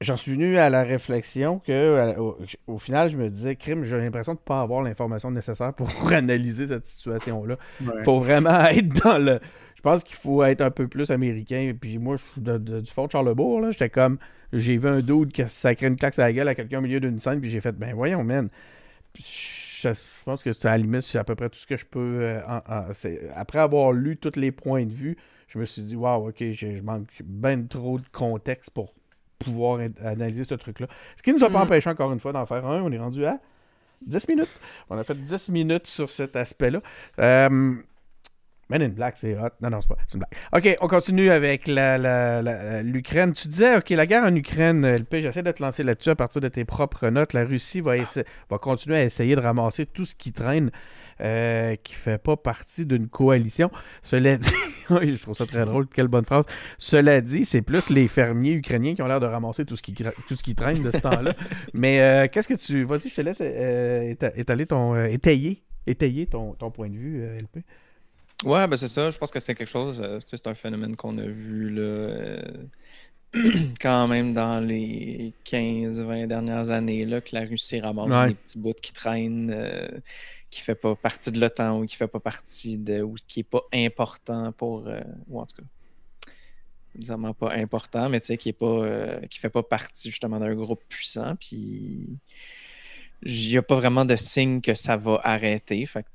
j'en 0.00 0.16
suis 0.16 0.32
venu 0.32 0.56
à 0.56 0.70
la 0.70 0.84
réflexion 0.84 1.58
que, 1.58 1.72
euh, 1.72 2.14
au, 2.16 2.38
au 2.66 2.78
final, 2.78 3.10
je 3.10 3.16
me 3.18 3.28
disais, 3.28 3.56
crime, 3.56 3.84
j'ai 3.84 3.98
l'impression 3.98 4.32
de 4.34 4.38
ne 4.38 4.44
pas 4.44 4.60
avoir 4.62 4.80
l'information 4.82 5.30
nécessaire 5.30 5.74
pour 5.74 5.88
analyser 6.12 6.68
cette 6.68 6.86
situation-là. 6.86 7.56
Ouais. 7.84 8.04
faut 8.04 8.20
vraiment 8.20 8.64
être 8.70 8.88
dans 9.04 9.18
le. 9.18 9.38
Je 9.76 9.82
pense 9.82 10.02
qu'il 10.02 10.16
faut 10.16 10.42
être 10.42 10.60
un 10.60 10.70
peu 10.72 10.88
plus 10.88 11.10
américain. 11.12 11.72
Puis 11.80 11.98
moi, 11.98 12.16
je 12.16 12.24
suis 12.32 12.40
de- 12.40 12.58
de- 12.58 12.80
du 12.80 12.90
fort 12.90 13.06
de 13.06 13.12
Charlebourg, 13.12 13.60
là. 13.60 13.70
J'étais 13.70 13.90
comme. 13.90 14.18
J'ai 14.52 14.76
vu 14.78 14.88
un 14.88 15.02
dude 15.02 15.30
qui 15.30 15.42
sacré 15.46 15.86
une 15.88 15.96
claque 15.96 16.18
à 16.18 16.22
la 16.22 16.32
gueule 16.32 16.48
à 16.48 16.54
quelqu'un 16.54 16.78
au 16.78 16.80
milieu 16.80 17.00
d'une 17.00 17.18
scène, 17.18 17.38
puis 17.40 17.50
j'ai 17.50 17.60
fait, 17.60 17.72
ben 17.72 17.94
voyons, 17.94 18.24
man. 18.24 18.48
Je, 19.16 19.88
je 19.94 20.24
pense 20.24 20.42
que 20.42 20.52
c'est 20.52 20.68
à 20.68 20.72
la 20.72 20.78
limite, 20.78 21.02
c'est 21.02 21.18
à 21.18 21.24
peu 21.24 21.34
près 21.34 21.48
tout 21.48 21.58
ce 21.58 21.66
que 21.66 21.76
je 21.76 21.84
peux. 21.86 22.20
euh, 22.22 22.40
en- 22.46 22.58
après 23.34 23.58
avoir 23.58 23.92
lu 23.92 24.16
tous 24.16 24.38
les 24.38 24.52
points 24.52 24.84
de 24.84 24.92
vue, 24.92 25.16
je 25.48 25.58
me 25.58 25.64
suis 25.64 25.82
dit, 25.82 25.96
waouh, 25.96 26.28
ok, 26.28 26.36
je, 26.52 26.76
je 26.76 26.82
manque 26.82 27.08
bien 27.24 27.62
trop 27.62 27.98
de 27.98 28.06
contexte 28.12 28.70
pour 28.70 28.94
pouvoir 29.38 29.80
analyser 30.04 30.44
ce 30.44 30.54
truc-là. 30.54 30.88
Ce 31.16 31.22
qui 31.22 31.32
nous 31.32 31.42
a 31.44 31.48
pas 31.50 31.60
Mm. 31.60 31.66
empêché, 31.66 31.90
encore 31.90 32.12
une 32.12 32.18
fois, 32.20 32.32
d'en 32.32 32.44
faire 32.44 32.66
un. 32.66 32.82
On 32.82 32.90
est 32.92 32.98
rendu 32.98 33.24
à 33.24 33.38
10 34.04 34.28
minutes. 34.28 34.50
On 34.90 34.98
a 34.98 35.04
fait 35.04 35.14
10 35.14 35.48
minutes 35.48 35.86
sur 35.86 36.10
cet 36.10 36.34
aspect-là. 36.36 36.80
Euh, 37.20 37.74
Men 38.70 38.82
in 38.82 38.88
Black, 38.90 39.16
c'est 39.16 39.34
hot. 39.34 39.48
Non, 39.62 39.70
non, 39.70 39.80
c'est 39.80 39.88
pas. 39.88 39.96
C'est 40.06 40.14
une 40.18 40.20
blague. 40.20 40.32
OK, 40.74 40.76
on 40.82 40.88
continue 40.88 41.30
avec 41.30 41.66
la- 41.66 41.96
la- 41.96 42.42
la- 42.42 42.82
l'Ukraine. 42.82 43.32
Tu 43.32 43.48
disais, 43.48 43.76
OK, 43.76 43.88
la 43.90 44.06
guerre 44.06 44.24
en 44.24 44.34
Ukraine, 44.34 44.84
LP, 44.84 45.20
j'essaie 45.20 45.42
de 45.42 45.50
te 45.52 45.62
lancer 45.62 45.82
là-dessus 45.82 46.10
à 46.10 46.14
partir 46.16 46.40
de 46.42 46.48
tes 46.48 46.64
propres 46.66 47.08
notes. 47.08 47.32
La 47.32 47.44
Russie 47.44 47.80
va, 47.80 47.96
essa- 47.96 48.24
va 48.50 48.58
continuer 48.58 48.98
à 48.98 49.04
essayer 49.04 49.34
de 49.36 49.40
ramasser 49.40 49.86
tout 49.86 50.04
ce 50.04 50.14
qui 50.14 50.32
traîne, 50.32 50.70
euh, 51.22 51.76
qui 51.82 51.94
fait 51.94 52.18
pas 52.22 52.36
partie 52.36 52.84
d'une 52.84 53.08
coalition. 53.08 53.70
Cela 54.02 54.36
dit, 54.36 54.50
je 54.90 55.22
trouve 55.22 55.34
ça 55.34 55.46
très 55.46 55.64
drôle, 55.64 55.86
quelle 55.88 56.08
bonne 56.08 56.26
phrase. 56.26 56.44
Cela 56.76 57.22
dit, 57.22 57.46
c'est 57.46 57.62
plus 57.62 57.88
les 57.88 58.06
fermiers 58.06 58.52
ukrainiens 58.52 58.94
qui 58.94 59.00
ont 59.00 59.06
l'air 59.06 59.20
de 59.20 59.26
ramasser 59.26 59.64
tout 59.64 59.76
ce 59.76 59.82
qui, 59.82 59.92
gra- 59.94 60.12
tout 60.28 60.36
ce 60.36 60.42
qui 60.42 60.54
traîne 60.54 60.82
de 60.82 60.90
ce 60.90 60.98
temps-là. 60.98 61.32
Mais 61.72 62.00
euh, 62.02 62.28
qu'est-ce 62.30 62.48
que 62.48 62.54
tu. 62.54 62.84
Vas-y, 62.84 63.08
je 63.08 63.14
te 63.14 63.20
laisse 63.22 63.38
euh, 63.40 64.12
éta- 64.12 64.32
étaler 64.36 64.66
ton. 64.66 64.94
euh, 64.94 65.06
étayer, 65.06 65.62
étayer 65.86 66.26
ton, 66.26 66.52
ton 66.52 66.70
point 66.70 66.90
de 66.90 66.96
vue, 66.96 67.22
euh, 67.22 67.38
LP. 67.38 67.64
Ouais, 68.44 68.66
ben 68.68 68.76
c'est 68.76 68.88
ça. 68.88 69.10
Je 69.10 69.18
pense 69.18 69.30
que 69.30 69.40
c'est 69.40 69.54
quelque 69.54 69.68
chose. 69.68 70.00
euh, 70.00 70.20
c'est 70.26 70.46
un 70.46 70.54
phénomène 70.54 70.94
qu'on 70.96 71.18
a 71.18 71.26
vu 71.26 71.70
là, 71.70 71.80
euh, 71.82 72.42
quand 73.80 74.06
même 74.08 74.32
dans 74.32 74.60
les 74.64 75.32
15-20 75.44 76.26
dernières 76.28 76.70
années 76.70 77.04
là, 77.04 77.20
que 77.20 77.34
la 77.34 77.40
Russie 77.44 77.80
ramasse 77.80 78.08
Ouais. 78.10 78.28
des 78.28 78.34
petits 78.34 78.58
bouts 78.58 78.72
qui 78.80 78.92
traînent, 78.92 79.50
euh, 79.52 79.88
qui 80.50 80.60
fait 80.60 80.76
pas 80.76 80.94
partie 80.94 81.32
de 81.32 81.40
l'OTAN 81.40 81.80
ou 81.80 81.86
qui 81.86 81.96
fait 81.96 82.06
pas 82.08 82.20
partie 82.20 82.78
de. 82.78 83.02
ou 83.02 83.14
qui 83.26 83.40
est 83.40 83.44
pas 83.44 83.62
important 83.74 84.52
pour. 84.52 84.88
ou 85.28 85.40
en 85.40 85.44
tout 85.46 85.56
cas. 85.56 86.32
Évidemment 86.96 87.34
pas 87.34 87.52
important, 87.52 88.08
mais 88.08 88.18
tu 88.20 88.28
sais, 88.28 88.36
qui 88.38 88.48
est 88.50 88.52
pas. 88.54 89.20
qui 89.28 89.38
fait 89.40 89.50
pas 89.50 89.62
partie 89.62 90.10
justement 90.10 90.38
d'un 90.38 90.54
groupe 90.54 90.82
puissant. 90.88 91.34
Puis. 91.36 92.06
Il 93.24 93.48
n'y 93.50 93.56
a 93.56 93.62
pas 93.62 93.74
vraiment 93.74 94.04
de 94.04 94.14
signe 94.14 94.60
que 94.60 94.74
ça 94.74 94.96
va 94.96 95.20
arrêter. 95.24 95.84
Fait 95.86 96.04
que 96.04 96.08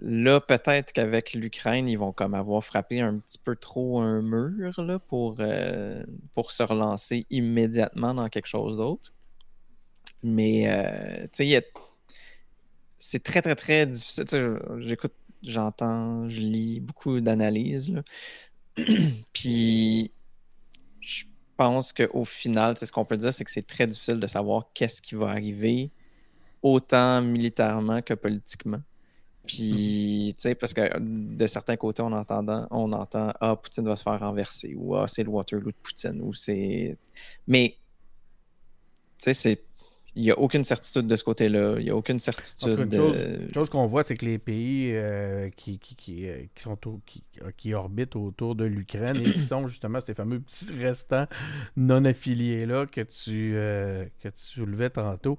Là, 0.00 0.40
peut-être 0.40 0.92
qu'avec 0.92 1.32
l'Ukraine, 1.32 1.88
ils 1.88 1.98
vont 1.98 2.12
comme 2.12 2.34
avoir 2.34 2.62
frappé 2.62 3.00
un 3.00 3.18
petit 3.18 3.38
peu 3.38 3.56
trop 3.56 4.00
un 4.00 4.22
mur 4.22 4.78
euh, 4.78 6.04
pour 6.34 6.52
se 6.52 6.62
relancer 6.62 7.26
immédiatement 7.30 8.14
dans 8.14 8.28
quelque 8.28 8.46
chose 8.46 8.76
d'autre. 8.76 9.12
Mais, 10.22 10.68
euh, 10.68 11.26
c'est 12.98 13.22
très, 13.22 13.42
très, 13.42 13.56
très 13.56 13.86
difficile. 13.86 14.58
J'écoute, 14.78 15.14
j'entends, 15.42 16.28
je 16.28 16.40
lis 16.40 16.80
beaucoup 16.80 17.20
d'analyses. 17.20 17.92
Puis, 19.32 20.12
je 21.00 21.24
pense 21.56 21.92
qu'au 21.92 22.24
final, 22.24 22.76
ce 22.76 22.90
qu'on 22.92 23.04
peut 23.04 23.16
dire, 23.16 23.34
c'est 23.34 23.44
que 23.44 23.50
c'est 23.50 23.66
très 23.66 23.86
difficile 23.86 24.20
de 24.20 24.26
savoir 24.28 24.70
qu'est-ce 24.74 25.02
qui 25.02 25.16
va 25.16 25.28
arriver, 25.30 25.90
autant 26.62 27.20
militairement 27.20 28.00
que 28.02 28.14
politiquement. 28.14 28.80
Puis, 29.48 30.34
tu 30.36 30.42
sais, 30.42 30.54
parce 30.54 30.74
que 30.74 30.98
de 31.00 31.46
certains 31.46 31.76
côtés, 31.76 32.02
on, 32.02 32.12
entendant, 32.12 32.68
on 32.70 32.92
entend 32.92 33.32
Ah, 33.40 33.56
Poutine 33.56 33.84
va 33.86 33.96
se 33.96 34.02
faire 34.04 34.20
renverser, 34.20 34.74
ou 34.76 34.94
Ah, 34.94 35.08
c'est 35.08 35.24
le 35.24 35.30
Waterloo 35.30 35.70
de 35.72 35.76
Poutine, 35.82 36.20
ou 36.20 36.32
c'est. 36.34 36.96
Mais, 37.48 37.70
tu 39.18 39.24
sais, 39.24 39.34
c'est. 39.34 39.62
Il 40.14 40.22
n'y 40.22 40.30
a 40.32 40.38
aucune 40.38 40.64
certitude 40.64 41.06
de 41.06 41.14
ce 41.14 41.22
côté-là. 41.22 41.76
Il 41.78 41.84
n'y 41.84 41.90
a 41.90 41.96
aucune 41.96 42.18
certitude. 42.18 42.76
une 42.76 42.88
de- 42.88 42.96
chose, 42.96 43.20
une 43.22 43.54
chose 43.54 43.70
qu'on 43.70 43.86
voit, 43.86 44.02
c'est 44.02 44.16
que 44.16 44.24
les 44.24 44.38
pays 44.38 44.90
euh, 44.92 45.48
qui, 45.56 45.78
qui, 45.78 45.94
qui, 45.94 46.28
euh, 46.28 46.42
qui 46.56 46.62
sont 46.62 46.88
au- 46.88 47.00
qui, 47.06 47.22
qui 47.56 47.72
orbitent 47.72 48.16
autour 48.16 48.56
de 48.56 48.64
l'Ukraine 48.64 49.20
et 49.20 49.32
qui 49.32 49.42
sont 49.42 49.68
justement 49.68 50.00
ces 50.00 50.14
fameux 50.14 50.40
petits 50.40 50.72
restants 50.74 51.26
non 51.76 52.04
affiliés 52.04 52.66
là 52.66 52.86
que 52.86 53.02
tu 53.02 53.52
euh, 53.54 54.06
que 54.20 54.28
tu 54.28 54.40
soulevais 54.40 54.90
tantôt, 54.90 55.38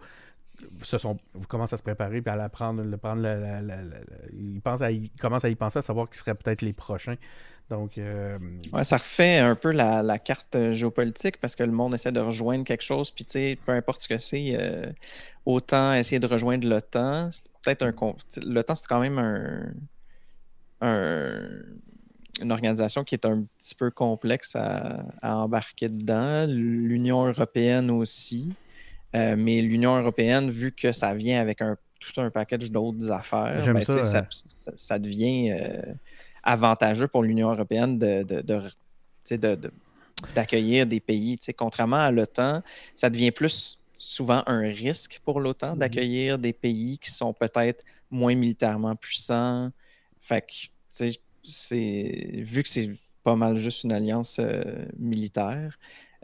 se 0.82 0.98
sont 0.98 1.18
commencent 1.48 1.74
à 1.74 1.78
se 1.78 1.84
préparer 1.84 2.22
puis 2.22 2.32
à 2.32 2.36
la 2.36 2.50
prendre, 2.50 2.84
le 2.84 2.98
prendre 2.98 3.22
la- 3.22 3.38
la- 3.38 3.62
la- 3.62 3.84
ils 4.34 4.62
à 4.66 4.90
commencent 5.22 5.46
à 5.46 5.50
y 5.50 5.56
penser 5.56 5.80
à 5.80 5.82
savoir 5.82 6.10
qui 6.10 6.18
seraient 6.18 6.36
peut-être 6.36 6.62
les 6.62 6.74
prochains. 6.74 7.16
Donc 7.70 7.98
euh, 7.98 8.38
Ouais, 8.74 8.84
ça 8.84 8.98
refait 8.98 9.38
un 9.38 9.56
peu 9.56 9.72
la, 9.72 10.02
la 10.02 10.18
carte 10.18 10.58
géopolitique 10.72 11.38
parce 11.40 11.56
que 11.56 11.64
le 11.64 11.72
monde 11.72 11.94
essaie 11.94 12.12
de 12.12 12.20
rejoindre 12.20 12.64
quelque 12.64 12.84
chose, 12.84 13.12
puis 13.12 13.26
tu 13.26 13.32
sais, 13.34 13.60
peu 13.66 13.72
importe 13.74 14.02
ce 14.02 14.08
que 14.08 14.18
c'est, 14.18 14.56
euh, 14.60 14.92
autant 15.46 15.94
essayer 15.94 16.20
de 16.20 16.26
rejoindre 16.28 16.68
l'OTAN, 16.68 17.30
c'est 17.32 17.44
peut-être 17.64 17.84
un. 17.84 17.94
L'OTAN, 18.46 18.76
c'est 18.76 18.88
quand 18.88 19.00
même 19.00 19.20
un, 19.20 19.72
un- 20.82 21.48
une 22.42 22.52
organisation 22.52 23.04
qui 23.04 23.16
est 23.16 23.26
un 23.26 23.44
petit 23.58 23.76
peu 23.76 23.92
complexe 23.92 24.56
à 24.56 25.04
embarquer 25.38 25.90
dedans. 25.90 26.46
L'Union 26.48 27.26
européenne 27.28 27.92
aussi. 27.92 28.54
Euh, 29.16 29.36
mais 29.38 29.62
l'Union 29.62 29.98
européenne, 29.98 30.50
vu 30.52 30.72
que 30.72 30.92
ça 30.92 31.14
vient 31.14 31.42
avec 31.42 31.62
un, 31.62 31.78
tout 32.00 32.22
un 32.22 32.30
package 32.30 32.72
d'autres 32.72 33.10
affaires, 33.12 33.64
ben, 33.74 33.82
ça, 33.84 34.04
ça, 34.04 34.18
euh. 34.20 34.24
ça- 34.30 34.72
ça 34.78 35.00
devient 35.00 35.52
euh, 35.52 35.82
avantageux 36.44 37.08
pour 37.08 37.24
l'Union 37.24 37.52
européenne 37.52 37.98
de, 37.98 38.24
d'accueillir 40.36 40.86
des 40.86 41.00
pays. 41.00 41.38
Contrairement 41.58 41.98
à 41.98 42.12
l'OTAN, 42.12 42.62
ça 42.96 43.10
devient 43.10 43.32
plus 43.32 43.80
souvent 43.98 44.44
un 44.46 44.62
risque 44.62 45.20
pour 45.26 45.40
l'OTAN 45.42 45.74
Mhm. 45.74 45.80
d'accueillir 45.80 46.40
des 46.40 46.54
pays 46.54 46.98
qui 46.98 47.12
sont 47.12 47.34
peut-être 47.34 47.84
moins 48.10 48.36
militairement 48.36 48.96
puissants. 48.96 49.72
Fait 50.22 50.42
que, 50.42 50.54
c'est, 51.44 52.32
vu 52.34 52.64
que 52.64 52.70
c'est 52.70 52.90
pas 53.24 53.36
mal 53.36 53.58
juste 53.58 53.84
une 53.84 53.92
alliance 53.92 54.38
euh, 54.40 54.86
militaire, 54.98 55.78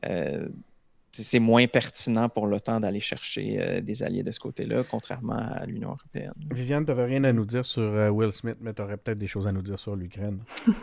euh, 0.05 0.47
c'est- 1.23 1.39
moins 1.39 1.67
pertinent 1.67 2.29
pour 2.29 2.47
l'OTAN 2.47 2.79
d'aller 2.79 2.99
chercher 2.99 3.57
euh, 3.59 3.81
des 3.81 4.03
alliés 4.03 4.23
de 4.23 4.31
ce 4.31 4.39
côté-là, 4.39 4.83
contrairement 4.89 5.37
à 5.37 5.65
l'Union 5.65 5.89
européenne. 5.89 6.33
Viviane, 6.51 6.83
tu 6.85 6.91
n'avais 6.91 7.05
rien 7.05 7.23
à 7.23 7.31
nous 7.33 7.45
dire 7.45 7.65
sur 7.65 7.81
euh, 7.83 8.09
Will 8.09 8.31
Smith, 8.31 8.57
mais 8.61 8.73
tu 8.73 8.81
aurais 8.81 8.97
peut-être 8.97 9.17
des 9.17 9.27
choses 9.27 9.47
à 9.47 9.51
nous 9.51 9.61
dire 9.61 9.79
sur 9.79 9.95
l'Ukraine. 9.95 10.39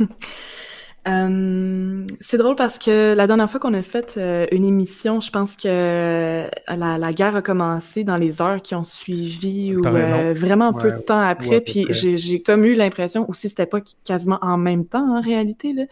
Euh, 1.08 2.06
c'est 2.20 2.36
drôle 2.36 2.54
parce 2.54 2.78
que 2.78 3.14
la 3.14 3.26
dernière 3.26 3.50
fois 3.50 3.58
qu'on 3.58 3.74
a 3.74 3.82
fait 3.82 4.14
euh, 4.18 4.46
une 4.52 4.64
émission, 4.64 5.20
je 5.20 5.30
pense 5.32 5.56
que 5.56 5.62
euh, 5.66 6.46
la, 6.68 6.96
la 6.96 7.12
guerre 7.12 7.34
a 7.34 7.42
commencé 7.42 8.04
dans 8.04 8.14
les 8.16 8.40
heures 8.40 8.62
qui 8.62 8.76
ont 8.76 8.84
suivi 8.84 9.74
ou 9.74 9.84
euh, 9.84 10.32
vraiment 10.32 10.72
peu 10.72 10.90
Ouais, 10.90 10.96
de 10.98 11.02
temps 11.02 11.18
après. 11.20 11.60
puis 11.60 11.86
j'ai 11.90 12.40
comme 12.42 12.64
eu 12.64 12.74
l'impression 12.74 13.28
aussi 13.28 13.48
c'était 13.48 13.66
pas 13.66 13.80
quasiment 14.06 14.38
en 14.42 14.56
même 14.56 14.84
temps 14.86 15.16
en 15.16 15.20
réalité 15.20 15.72
là. 15.72 15.84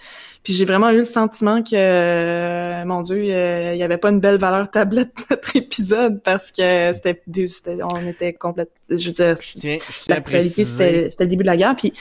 Puis 0.45 0.53
j'ai 0.53 0.65
vraiment 0.65 0.91
eu 0.91 0.99
le 0.99 1.05
sentiment 1.05 1.63
que 1.63 1.75
euh, 1.75 2.85
mon 2.85 3.03
Dieu, 3.03 3.17
euh, 3.17 3.73
il 3.75 3.79
y 3.79 3.83
avait 3.83 3.99
pas 3.99 4.11
une 4.11 4.21
belle 4.21 4.39
valeur 4.39 4.71
tablette 4.71 5.13
notre 5.29 5.57
épisode 5.57 6.23
parce 6.23 6.53
que 6.53 6.93
c'était- 6.95 7.21
on 7.83 8.07
était 8.07 8.33
complètement 8.33 8.75
je 8.91 9.07
veux 9.09 9.13
dire 9.13 9.37
l'actualité 10.09 10.65
c'était 10.65 11.09
le 11.21 11.27
début 11.27 11.43
de 11.45 11.49
la 11.49 11.57
guerre 11.57 11.77
puis 11.77 11.93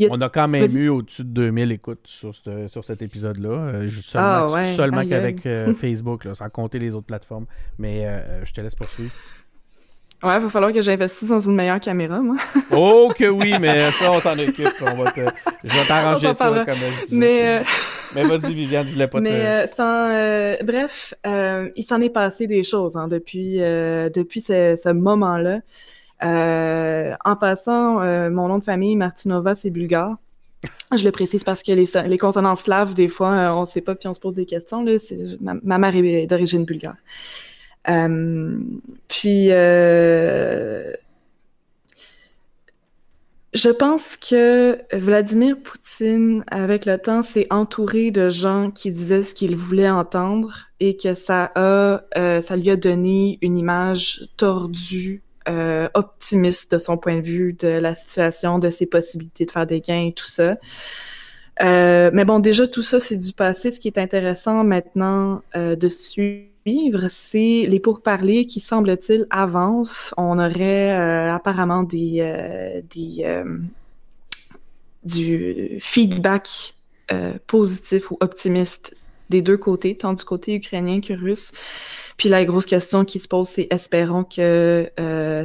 a- 0.00 0.06
On 0.10 0.20
a 0.20 0.28
quand 0.28 0.48
même 0.48 0.76
eu 0.76 0.88
au-dessus 0.88 1.22
de 1.22 1.28
2000 1.28 1.70
écoutes 1.72 2.00
sur, 2.04 2.34
ce- 2.34 2.66
sur 2.66 2.84
cet 2.84 3.00
épisode-là. 3.00 3.48
euh, 3.50 3.86
juste 3.86 4.08
seulement 4.10 4.26
Ah 4.28 4.52
ouais, 4.52 4.64
seulement 4.64 5.06
qu'avec 5.06 5.46
euh, 5.46 5.72
Facebook, 5.80 6.24
là, 6.24 6.34
sans 6.34 6.48
compter 6.50 6.80
les 6.80 6.96
autres 6.96 7.06
plateformes. 7.06 7.46
Mais 7.78 8.04
euh, 8.04 8.44
je 8.44 8.52
te 8.52 8.60
laisse 8.60 8.74
poursuivre. 8.74 9.12
Ouais, 10.22 10.36
il 10.36 10.42
va 10.42 10.48
falloir 10.48 10.72
que 10.72 10.80
j'investisse 10.82 11.28
dans 11.28 11.38
une 11.38 11.54
meilleure 11.54 11.78
caméra, 11.80 12.20
moi. 12.20 12.36
oh 12.72 13.12
que 13.16 13.26
oui, 13.28 13.54
mais 13.60 13.90
ça, 13.92 14.10
on 14.10 14.18
s'en 14.20 14.36
occupe. 14.38 14.66
On 14.80 14.94
va 15.04 15.12
te... 15.12 15.20
Je 15.62 15.72
vais 15.72 15.84
t'arranger 15.86 16.34
ça, 16.34 16.64
comme 16.66 16.74
je 16.74 17.06
dis. 17.06 17.14
Mais, 17.16 17.62
mais 18.16 18.22
vas-y, 18.24 18.52
Viviane, 18.52 18.86
je 18.88 18.92
voulais 18.94 19.06
pas 19.06 19.20
mais, 19.20 19.66
te... 19.68 19.74
Sans, 19.76 20.08
euh, 20.10 20.56
bref, 20.64 21.14
euh, 21.26 21.68
il 21.76 21.84
s'en 21.84 22.00
est 22.00 22.10
passé 22.10 22.46
des 22.48 22.62
choses 22.64 22.96
hein, 22.96 23.06
depuis, 23.06 23.58
depuis 23.58 24.40
ce, 24.40 24.76
ce 24.82 24.88
moment-là. 24.88 25.60
En 26.24 27.36
passant, 27.36 28.00
mon 28.30 28.48
nom 28.48 28.58
de 28.58 28.64
famille, 28.64 28.96
Martinova, 28.96 29.54
c'est 29.54 29.70
bulgare. 29.70 30.16
Je 30.96 31.04
le 31.04 31.10
précise 31.10 31.44
parce 31.44 31.62
que 31.62 31.72
les, 31.72 31.88
les 32.06 32.18
consonances 32.18 32.62
slaves, 32.62 32.94
des 32.94 33.08
fois, 33.08 33.54
on 33.56 33.62
ne 33.62 33.66
sait 33.66 33.80
pas, 33.80 33.94
puis 33.94 34.08
on 34.08 34.14
se 34.14 34.20
pose 34.20 34.36
des 34.36 34.46
questions. 34.46 34.84
Ma, 35.40 35.78
mère 35.78 35.96
est 35.96 36.26
d'origine 36.26 36.64
bulgare. 36.64 36.96
Euh, 37.88 38.58
puis, 39.08 39.48
euh, 39.50 40.92
je 43.52 43.68
pense 43.68 44.16
que 44.16 44.78
Vladimir 44.96 45.56
Poutine, 45.62 46.44
avec 46.48 46.86
le 46.86 46.98
temps, 46.98 47.22
s'est 47.22 47.46
entouré 47.50 48.10
de 48.10 48.30
gens 48.30 48.70
qui 48.70 48.90
disaient 48.90 49.22
ce 49.22 49.34
qu'il 49.34 49.56
voulait 49.56 49.90
entendre 49.90 50.68
et 50.80 50.96
que 50.96 51.14
ça 51.14 51.52
a, 51.54 52.02
euh, 52.16 52.40
ça 52.40 52.56
lui 52.56 52.70
a 52.70 52.76
donné 52.76 53.38
une 53.42 53.58
image 53.58 54.28
tordue, 54.36 55.22
euh, 55.48 55.88
optimiste 55.94 56.72
de 56.72 56.78
son 56.78 56.96
point 56.96 57.16
de 57.16 57.22
vue 57.22 57.52
de 57.52 57.68
la 57.68 57.94
situation, 57.94 58.58
de 58.58 58.70
ses 58.70 58.86
possibilités 58.86 59.44
de 59.44 59.50
faire 59.50 59.66
des 59.66 59.80
gains 59.80 60.06
et 60.06 60.12
tout 60.12 60.28
ça. 60.28 60.56
Euh, 61.62 62.10
mais 62.12 62.24
bon, 62.24 62.40
déjà, 62.40 62.66
tout 62.66 62.82
ça, 62.82 62.98
c'est 62.98 63.16
du 63.16 63.32
passé. 63.32 63.70
Ce 63.70 63.78
qui 63.78 63.88
est 63.88 63.98
intéressant 63.98 64.64
maintenant 64.64 65.42
euh, 65.56 65.76
de 65.76 65.88
suivre, 65.88 67.08
c'est 67.08 67.66
les 67.68 67.80
pourparlers 67.80 68.46
qui, 68.46 68.60
semble-t-il, 68.60 69.26
avancent. 69.30 70.14
On 70.16 70.38
aurait 70.38 70.98
euh, 70.98 71.32
apparemment 71.32 71.82
des, 71.82 72.16
euh, 72.20 72.80
des 72.94 73.24
euh, 73.24 73.58
du 75.04 75.78
feedback 75.80 76.74
positif 77.46 78.10
ou 78.10 78.16
optimiste 78.20 78.96
des 79.28 79.42
deux 79.42 79.58
côtés, 79.58 79.94
tant 79.94 80.14
du 80.14 80.24
côté 80.24 80.54
ukrainien 80.54 81.02
que 81.02 81.12
russe. 81.12 81.52
Puis 82.16 82.28
la 82.28 82.44
grosse 82.44 82.66
question 82.66 83.04
qui 83.04 83.18
se 83.18 83.28
pose, 83.28 83.48
c'est 83.48 83.66
espérons 83.70 84.24
que 84.24 84.88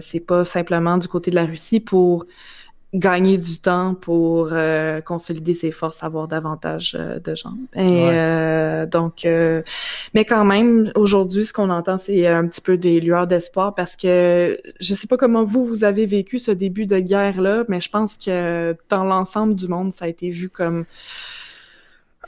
c'est 0.02 0.20
pas 0.20 0.46
simplement 0.46 0.98
du 0.98 1.08
côté 1.08 1.32
de 1.32 1.36
la 1.36 1.46
Russie 1.46 1.80
pour 1.80 2.26
gagner 2.94 3.38
du 3.38 3.60
temps 3.60 3.94
pour 3.94 4.50
euh, 4.52 5.00
consolider 5.02 5.54
ses 5.54 5.72
forces, 5.72 6.04
avoir 6.04 6.28
davantage 6.28 6.98
euh, 7.00 7.20
de 7.20 7.36
gens. 7.36 7.54
Et 7.76 7.82
Ouais. 7.82 8.10
euh, 8.14 8.86
donc, 8.88 9.26
euh, 9.26 9.62
mais 10.16 10.26
quand 10.26 10.44
même, 10.44 10.92
aujourd'hui, 10.96 11.46
ce 11.46 11.54
qu'on 11.54 11.70
entend, 11.70 12.00
c'est 12.00 12.26
un 12.26 12.48
petit 12.48 12.62
peu 12.62 12.78
des 12.78 13.00
lueurs 13.00 13.28
d'espoir 13.28 13.76
parce 13.76 13.96
que 13.96 14.60
je 14.80 14.94
sais 14.96 15.06
pas 15.06 15.18
comment 15.18 15.44
vous 15.44 15.66
vous 15.66 15.84
avez 15.84 16.08
vécu 16.08 16.40
ce 16.40 16.50
début 16.52 16.88
de 16.88 16.98
guerre 17.00 17.40
là, 17.42 17.64
mais 17.68 17.80
je 17.80 17.90
pense 17.92 18.18
que 18.18 18.76
dans 18.90 19.04
l'ensemble 19.04 19.54
du 19.56 19.68
monde, 19.68 19.94
ça 19.94 20.06
a 20.06 20.08
été 20.08 20.32
vu 20.32 20.50
comme 20.50 20.86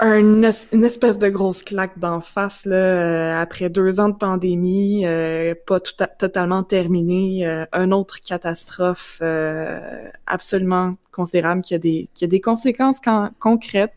une 0.01 0.43
espèce 0.83 1.19
de 1.19 1.29
grosse 1.29 1.63
claque 1.63 1.99
d'en 1.99 2.21
face 2.21 2.65
là, 2.65 2.75
euh, 2.75 3.39
après 3.41 3.69
deux 3.69 3.99
ans 3.99 4.09
de 4.09 4.15
pandémie, 4.17 5.05
euh, 5.05 5.53
pas 5.67 5.79
tout 5.79 5.93
à- 5.99 6.07
totalement 6.07 6.63
terminée, 6.63 7.45
euh, 7.47 7.65
une 7.73 7.93
autre 7.93 8.19
catastrophe 8.19 9.19
euh, 9.21 10.09
absolument 10.25 10.95
considérable 11.11 11.61
qui 11.61 11.75
a 11.75 11.77
des 11.77 12.09
qui 12.15 12.23
a 12.25 12.27
des 12.27 12.41
conséquences 12.41 12.99
quand- 12.99 13.29
concrètes, 13.39 13.93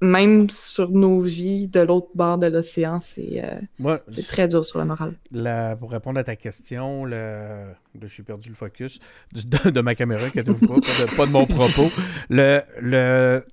même 0.00 0.48
sur 0.50 0.90
nos 0.90 1.20
vies 1.20 1.68
de 1.68 1.80
l'autre 1.80 2.10
bord 2.14 2.38
de 2.38 2.46
l'océan. 2.46 2.98
C'est 3.00 3.42
Moi, 3.78 4.00
c'est 4.08 4.26
très 4.26 4.48
dur 4.48 4.64
sur 4.64 4.78
le 4.80 4.84
moral. 4.84 5.14
la- 5.30 5.76
pour 5.76 5.90
répondre 5.92 6.18
à 6.18 6.24
ta 6.24 6.36
question, 6.36 7.04
le... 7.04 7.66
j'ai 8.04 8.22
perdu 8.22 8.48
le 8.48 8.54
focus 8.54 9.00
de, 9.32 9.70
de 9.70 9.80
ma 9.80 9.94
caméra, 9.94 10.28
qui 10.30 10.38
pas, 10.42 10.44
pas 10.44 10.52
de, 10.54 11.16
pas 11.16 11.26
de 11.26 11.30
mon 11.32 11.46
propos. 11.46 11.90
Le, 12.30 12.60
le... 12.80 13.44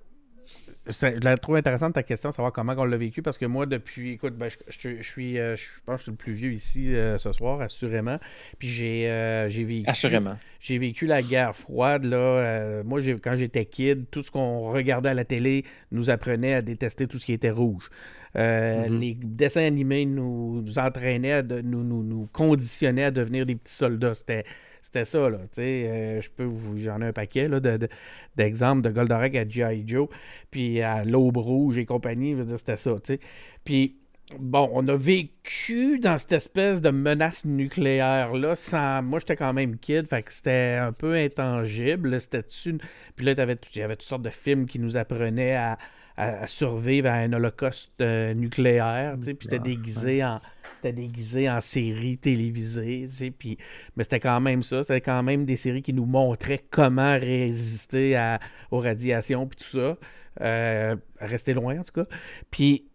Je 0.87 1.23
la 1.23 1.37
trouve 1.37 1.55
intéressante 1.55 1.93
ta 1.93 2.03
question, 2.03 2.31
savoir 2.31 2.53
comment 2.53 2.73
on 2.77 2.85
l'a 2.85 2.97
vécu, 2.97 3.21
parce 3.23 3.37
que 3.39 3.45
moi, 3.45 3.65
depuis, 3.65 4.11
écoute, 4.13 4.35
ben, 4.35 4.49
je, 4.49 4.57
je- 4.69 4.97
je 4.97 5.01
suis, 5.01 5.39
euh, 5.39 5.55
je 5.55 5.63
pense 5.85 5.95
que 5.95 5.97
je 5.99 6.03
suis 6.03 6.11
le 6.11 6.17
plus 6.17 6.33
vieux 6.33 6.51
ici 6.51 6.93
euh, 6.95 7.17
ce 7.17 7.31
soir, 7.33 7.59
assurément. 7.61 8.19
Puis 8.59 8.67
j'ai 8.67 9.09
euh, 9.09 9.49
j'ai 9.49 9.63
vécu. 9.63 9.89
Assurément. 9.89 10.37
J'ai 10.59 10.77
vécu 10.77 11.05
la 11.07 11.21
guerre 11.23 11.55
froide. 11.55 12.05
Là. 12.05 12.17
Euh, 12.17 12.83
moi, 12.83 12.99
quand 13.23 13.35
j'étais 13.35 13.65
kid, 13.65 14.05
tout 14.11 14.21
ce 14.21 14.29
qu'on 14.29 14.71
regardait 14.71 15.09
à 15.09 15.13
la 15.15 15.25
télé 15.25 15.63
nous 15.91 16.09
apprenait 16.09 16.53
à 16.53 16.61
détester 16.61 17.07
tout 17.07 17.17
ce 17.19 17.25
qui 17.25 17.33
était 17.33 17.49
rouge. 17.51 17.89
Mhm. 18.35 18.99
Les 18.99 19.13
dessins 19.15 19.63
animés 19.65 20.05
nous, 20.05 20.61
nous 20.61 20.77
entraînaient, 20.79 21.31
à 21.31 21.41
de- 21.41 21.61
nous, 21.61 21.83
nous, 21.83 22.03
nous 22.03 22.27
conditionnaient 22.33 23.05
à 23.05 23.11
devenir 23.11 23.45
des 23.45 23.55
petits 23.55 23.73
soldats. 23.73 24.13
C'était, 24.13 24.43
c'était 24.85 25.05
ça. 25.05 25.29
Là. 25.29 25.37
Tu 25.39 25.47
sais, 25.53 25.87
euh, 25.89 26.21
je 26.21 26.29
peux 26.29 26.43
vous, 26.43 26.77
j'en 26.77 27.01
ai 27.01 27.05
un 27.07 27.13
paquet 27.13 27.47
là, 27.47 27.59
de, 27.59 27.77
de- 27.77 27.89
d'exemples 28.35 28.81
de 28.83 28.89
Goldorak 28.89 29.35
à 29.35 29.47
G.I. 29.47 29.83
Joe, 29.87 30.07
puis 30.51 30.81
à 30.81 31.03
l'Aube 31.05 31.37
Rouge 31.37 31.77
et 31.77 31.85
compagnie. 31.85 32.35
C'était 32.57 32.77
ça. 32.77 32.91
tu 33.03 33.13
sais. 33.15 33.19
Puis 33.63 33.95
Bon, 34.39 34.67
on 34.73 34.87
a 34.87 34.95
vécu 34.95 35.99
dans 35.99 36.17
cette 36.17 36.31
espèce 36.31 36.81
de 36.81 36.89
menace 36.89 37.45
nucléaire-là 37.45 38.55
sans... 38.55 39.03
Moi, 39.03 39.19
j'étais 39.19 39.35
quand 39.35 39.53
même 39.53 39.77
kid, 39.77 40.07
fait 40.07 40.23
que 40.23 40.33
c'était 40.33 40.79
un 40.81 40.91
peu 40.91 41.13
intangible. 41.13 42.19
C'était 42.19 42.41
une... 42.65 42.79
Puis 43.15 43.23
là, 43.23 43.33
il 43.33 43.37
y 43.77 43.81
avait 43.83 43.95
toutes 43.95 44.01
sortes 44.07 44.23
de 44.23 44.31
films 44.31 44.65
qui 44.65 44.79
nous 44.79 44.97
apprenaient 44.97 45.53
à, 45.55 45.77
à- 46.17 46.47
survivre 46.47 47.07
à 47.07 47.13
un 47.17 47.33
holocauste 47.33 48.01
euh, 48.01 48.33
nucléaire, 48.33 49.15
tu 49.19 49.25
sais, 49.25 49.33
puis 49.35 49.45
c'était 49.45 49.59
Nucléaire, 49.59 49.77
déguisé 49.77 50.23
en... 50.23 50.41
C'était 50.85 51.01
déguisé 51.01 51.49
en 51.49 51.61
série 51.61 52.19
télévisée, 52.19 53.07
tu 53.09 53.15
sais, 53.15 53.31
puis... 53.31 53.57
Mais 53.95 54.03
c'était 54.03 54.19
quand 54.19 54.39
même 54.39 54.61
ça, 54.61 54.83
c'était 54.83 55.01
quand 55.01 55.23
même 55.23 55.43
des 55.43 55.57
séries 55.57 55.81
qui 55.81 55.93
nous 55.93 56.05
montraient 56.05 56.61
comment 56.69 57.17
résister 57.17 58.15
à, 58.15 58.39
aux 58.69 58.79
radiations, 58.79 59.47
puis 59.47 59.57
tout 59.57 59.79
ça. 59.79 59.97
Euh, 60.41 60.95
rester 61.19 61.55
loin, 61.55 61.79
en 61.79 61.81
tout 61.81 62.03
cas. 62.03 62.15
Puis 62.51 62.85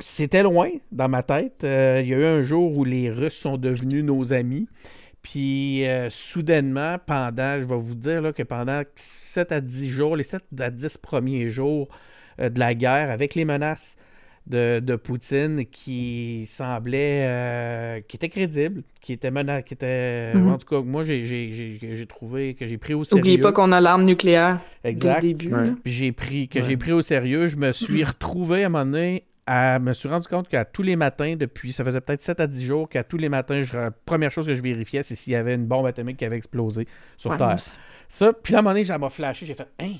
c'était 0.00 0.42
loin 0.42 0.68
dans 0.90 1.08
ma 1.08 1.22
tête. 1.22 1.62
Euh, 1.62 2.00
il 2.02 2.08
y 2.08 2.14
a 2.14 2.18
eu 2.18 2.24
un 2.24 2.42
jour 2.42 2.76
où 2.76 2.84
les 2.84 3.08
Russes 3.08 3.38
sont 3.38 3.56
devenus 3.56 4.02
nos 4.02 4.32
amis. 4.32 4.66
Puis 5.22 5.86
euh, 5.86 6.10
soudainement, 6.10 6.96
pendant, 7.06 7.60
je 7.60 7.66
vais 7.66 7.78
vous 7.78 7.94
dire 7.94 8.20
là, 8.20 8.32
que 8.32 8.42
pendant 8.42 8.82
7 8.96 9.52
à 9.52 9.60
10 9.60 9.88
jours, 9.88 10.16
les 10.16 10.24
7 10.24 10.42
à 10.58 10.70
10 10.70 10.98
premiers 10.98 11.48
jours 11.48 11.86
de 12.40 12.58
la 12.58 12.74
guerre, 12.74 13.12
avec 13.12 13.36
les 13.36 13.44
menaces 13.44 13.96
de, 14.48 14.80
de 14.80 14.96
Poutine 14.96 15.66
qui 15.66 16.44
semblaient, 16.46 17.24
euh, 17.26 18.00
qui 18.08 18.16
étaient 18.16 18.28
crédibles, 18.28 18.82
qui 19.00 19.12
étaient 19.12 19.30
mena- 19.30 19.62
qui 19.62 19.74
étaient, 19.74 20.32
Mhm. 20.34 20.48
en 20.48 20.58
tout 20.58 20.66
cas, 20.66 20.80
moi 20.80 21.04
j'ai- 21.04 21.24
j'ai 21.24 21.52
j'ai- 21.52 21.78
j'ai 21.94 22.06
trouvé 22.06 22.54
que 22.54 22.66
j'ai 22.66 22.78
pris 22.78 22.94
au 22.94 23.04
sérieux. 23.04 23.20
Oubliez 23.22 23.38
pas 23.38 23.52
qu'on 23.52 23.72
a 23.72 23.80
l'arme 23.80 24.04
nucléaire 24.04 24.60
Exact. 24.84 25.20
dès 25.20 25.28
le 25.28 25.34
début. 25.34 25.54
Ouais. 25.54 25.70
j'ai 25.84 26.12
pris 26.12 26.48
que 26.48 26.58
Ouais. 26.60 26.64
j'ai 26.64 26.76
pris 26.76 26.92
au 26.92 27.02
sérieux. 27.02 27.46
Je 27.46 27.56
me 27.56 27.72
suis 27.72 28.02
retrouvé 28.04 28.62
à 28.64 28.66
un 28.66 28.68
moment 28.70 28.84
donné 28.86 29.24
à 29.50 29.78
me 29.78 29.94
suis 29.94 30.08
rendu 30.10 30.28
compte 30.28 30.46
qu'à 30.48 30.66
tous 30.66 30.82
les 30.82 30.94
matins, 30.96 31.34
depuis 31.34 31.72
ça 31.72 31.82
faisait 31.82 32.02
peut-être 32.02 32.20
7 32.20 32.38
à 32.40 32.46
10 32.46 32.62
jours, 32.66 32.86
qu'à 32.88 33.02
tous 33.02 33.16
les 33.16 33.30
matins, 33.30 33.62
je, 33.62 33.74
la 33.74 33.90
première 33.90 34.30
chose 34.30 34.46
que 34.46 34.54
je 34.54 34.60
vérifiais, 34.60 35.02
c'est 35.02 35.14
s'il 35.14 35.32
y 35.32 35.36
avait 35.36 35.54
une 35.54 35.64
bombe 35.64 35.86
atomique 35.86 36.18
qui 36.18 36.26
avait 36.26 36.36
explosé 36.36 36.86
sur 37.16 37.30
Ouais, 37.30 37.38
Terre. 37.38 37.56
Ça, 38.08 38.32
puis 38.34 38.52
là, 38.52 38.58
à 38.58 38.60
un 38.60 38.62
moment 38.62 38.74
donné, 38.74 38.84
ça 38.84 38.98
m'a 38.98 39.08
flashé, 39.08 39.46
j'ai 39.46 39.54
fait 39.54 39.66
Hein? 39.78 39.94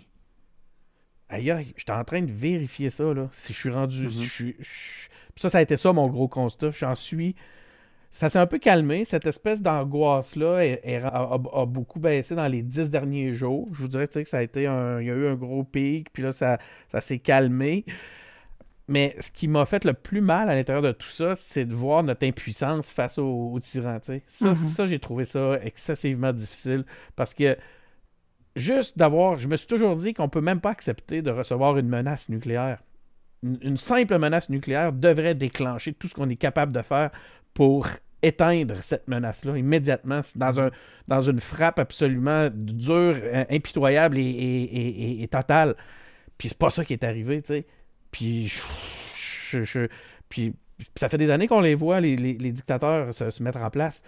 Aïe 1.30 1.50
aïe, 1.50 1.74
j'étais 1.76 1.92
en 1.92 2.04
train 2.04 2.22
de 2.22 2.32
vérifier 2.32 2.90
ça, 2.90 3.12
là. 3.12 3.28
Si 3.32 3.52
je 3.52 3.58
suis 3.58 3.70
rendu. 3.70 4.04
Mhm. 4.04 4.10
si 4.10 4.24
je 4.24 4.32
suis- 4.32 4.56
je- 4.60 5.08
Puis 5.34 5.42
ça, 5.42 5.50
ça 5.50 5.58
a 5.58 5.62
été 5.62 5.76
ça 5.76 5.92
mon 5.92 6.08
gros 6.08 6.26
constat. 6.28 6.70
J'en 6.70 6.94
suis. 6.94 7.34
Ça 8.10 8.30
s'est 8.30 8.38
un 8.38 8.46
peu 8.46 8.58
calmé. 8.58 9.04
Cette 9.04 9.26
espèce 9.26 9.60
d'angoisse-là 9.60 10.60
a, 11.04 11.66
beaucoup 11.66 12.00
baissé 12.00 12.34
dans 12.34 12.46
les 12.48 12.62
dix 12.62 12.90
derniers 12.90 13.34
jours. 13.34 13.68
Je 13.72 13.82
vous 13.82 13.88
dirais 13.88 14.08
tu 14.08 14.14
sais, 14.14 14.24
que 14.24 14.30
ça 14.30 14.38
a 14.38 14.42
été 14.42 14.66
un. 14.66 15.00
Il 15.00 15.06
y 15.06 15.10
a 15.10 15.14
eu 15.14 15.26
un 15.28 15.34
gros 15.34 15.62
pic, 15.64 16.10
puis 16.12 16.22
là, 16.22 16.32
ça, 16.32 16.58
ça 16.90 17.00
s'est 17.02 17.18
calmé. 17.18 17.84
Mais 18.90 19.14
ce 19.20 19.30
qui 19.30 19.46
m'a 19.48 19.66
fait 19.66 19.84
le 19.84 19.92
plus 19.92 20.22
mal 20.22 20.48
à 20.48 20.54
l'intérieur 20.54 20.80
de 20.82 20.92
tout 20.92 21.08
ça, 21.10 21.34
c'est 21.34 21.66
de 21.66 21.74
voir 21.74 22.02
notre 22.02 22.26
impuissance 22.26 22.90
face 22.90 23.18
aux, 23.18 23.50
aux 23.52 23.60
tyrans. 23.60 24.00
tu 24.00 24.06
sais. 24.12 24.22
Ça, 24.26 24.48
Mhm. 24.48 24.54
ça 24.54 24.86
j'ai 24.86 24.98
trouvé 24.98 25.26
ça 25.26 25.58
excessivement 25.62 26.32
difficile 26.32 26.86
parce 27.14 27.34
que 27.34 27.56
juste 28.58 28.98
d'avoir. 28.98 29.38
Je 29.38 29.48
me 29.48 29.56
suis 29.56 29.66
toujours 29.66 29.96
dit 29.96 30.14
qu'on 30.14 30.28
peut 30.28 30.40
même 30.40 30.60
pas 30.60 30.70
accepter 30.70 31.22
de 31.22 31.30
recevoir 31.30 31.78
une 31.78 31.88
menace 31.88 32.28
nucléaire. 32.28 32.82
Une, 33.42 33.76
simple 33.76 34.18
menace 34.18 34.50
nucléaire 34.50 34.92
devrait 34.92 35.34
déclencher 35.34 35.92
tout 35.92 36.08
ce 36.08 36.14
qu'on 36.14 36.28
est 36.28 36.36
capable 36.36 36.72
de 36.72 36.82
faire 36.82 37.10
pour 37.54 37.86
éteindre 38.20 38.82
cette 38.82 39.06
menace-là 39.06 39.56
immédiatement 39.56 40.20
dans, 40.34 40.60
un, 40.60 40.70
dans 41.06 41.20
une 41.20 41.38
frappe 41.38 41.78
absolument 41.78 42.48
dure, 42.52 43.16
impitoyable 43.48 44.18
et, 44.18 45.22
et- 45.22 45.28
totale. 45.28 45.76
Puis 46.36 46.48
c'est 46.48 46.58
pas 46.58 46.70
ça 46.70 46.84
qui 46.84 46.94
est 46.94 47.04
arrivé, 47.04 47.40
tu 47.42 47.54
sais. 47.54 47.66
Puis, 48.10 48.52
ça 50.96 51.08
fait 51.08 51.18
des 51.18 51.30
années 51.30 51.46
qu'on 51.46 51.60
les 51.60 51.76
voit, 51.76 52.00
les 52.00 52.16
dictateurs 52.52 53.14
se, 53.14 53.30
se 53.30 53.42
mettre 53.42 53.58
en 53.58 53.70
place. 53.70 54.02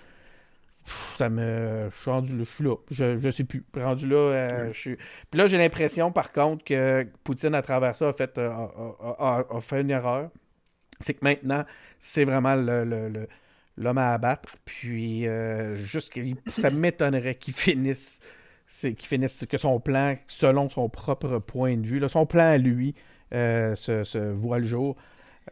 Ça 1.16 1.28
me. 1.28 1.88
Je 1.92 1.96
suis 2.00 2.10
rendu 2.10 2.36
là. 2.36 2.44
Je 2.44 2.50
suis 2.50 2.64
là. 2.64 2.74
Je, 2.90 3.18
je 3.18 3.30
sais 3.30 3.44
plus. 3.44 3.64
Rendu 3.76 4.08
là. 4.08 4.16
euh, 4.16 4.72
je 4.72 4.78
suis... 4.78 4.96
Puis 5.30 5.38
là, 5.38 5.46
j'ai 5.46 5.58
l'impression, 5.58 6.10
par 6.10 6.32
contre, 6.32 6.64
que 6.64 7.06
Poutine, 7.22 7.54
à 7.54 7.62
travers 7.62 7.94
ça, 7.96 8.08
a 8.08 8.12
fait, 8.12 8.38
euh, 8.38 8.50
a, 8.50 8.70
a- 9.18 9.38
a- 9.50 9.56
a 9.56 9.60
fait 9.60 9.82
une 9.82 9.90
erreur. 9.90 10.30
C'est 11.00 11.14
que 11.14 11.20
maintenant, 11.22 11.64
c'est 11.98 12.24
vraiment 12.24 12.54
le, 12.56 12.84
le- 12.84 13.08
le- 13.08 13.28
l'homme 13.76 13.98
à 13.98 14.12
abattre. 14.12 14.56
Puis, 14.64 15.26
euh, 15.28 15.74
juste 15.76 16.12
qu'il- 16.12 16.36
ça 16.52 16.70
m'étonnerait 16.70 17.36
qu'il 17.36 17.54
finisse, 17.54 18.20
c'est- 18.66 18.94
qu'il 18.94 19.08
finisse 19.08 19.46
que 19.46 19.58
son 19.58 19.80
plan, 19.80 20.16
selon 20.26 20.68
son 20.68 20.88
propre 20.88 21.38
point 21.38 21.76
de 21.76 21.86
vue, 21.86 21.98
là, 22.00 22.08
son 22.08 22.26
plan 22.26 22.50
à 22.50 22.56
lui, 22.58 22.94
euh, 23.32 23.74
se, 23.76 24.02
se 24.04 24.18
voit 24.18 24.58
le 24.58 24.64
jour. 24.66 24.96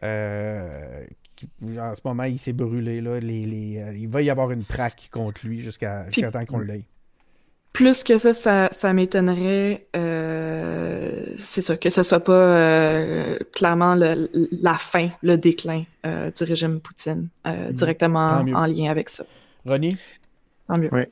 Euh, 0.03 1.05
en 1.79 1.95
ce 1.95 2.01
moment, 2.05 2.23
il 2.23 2.39
s'est 2.39 2.53
brûlé. 2.53 3.01
Là, 3.01 3.19
les, 3.19 3.45
les, 3.45 3.77
euh, 3.79 3.93
il 3.95 4.07
va 4.07 4.21
y 4.21 4.29
avoir 4.29 4.51
une 4.51 4.63
traque 4.63 5.09
contre 5.11 5.45
lui 5.45 5.61
jusqu'à 5.61 6.05
jusqu'à 6.07 6.31
temps 6.31 6.45
qu'on 6.45 6.59
l'ait. 6.59 6.85
Plus 7.73 8.03
que 8.03 8.17
ça, 8.17 8.33
ça, 8.33 8.69
ça 8.71 8.93
m'étonnerait, 8.93 9.87
euh, 9.95 11.23
c'est 11.37 11.61
ça, 11.61 11.77
que 11.77 11.89
ce 11.89 12.01
soit 12.03 12.19
pas 12.19 12.33
euh, 12.33 13.37
clairement 13.53 13.95
le- 13.95 14.27
la 14.61 14.73
fin, 14.73 15.09
le 15.21 15.37
déclin 15.37 15.83
euh, 16.05 16.31
du 16.31 16.43
régime 16.43 16.79
Poutine, 16.81 17.29
euh, 17.45 17.67
Mhm. 17.67 17.73
directement 17.73 18.39
en 18.53 18.65
lien 18.65 18.89
avec 18.89 19.09
ça. 19.09 19.23
Ronnie? 19.65 19.97
Tant 20.67 20.77
mieux. 20.77 20.89
Ouais. 20.91 21.09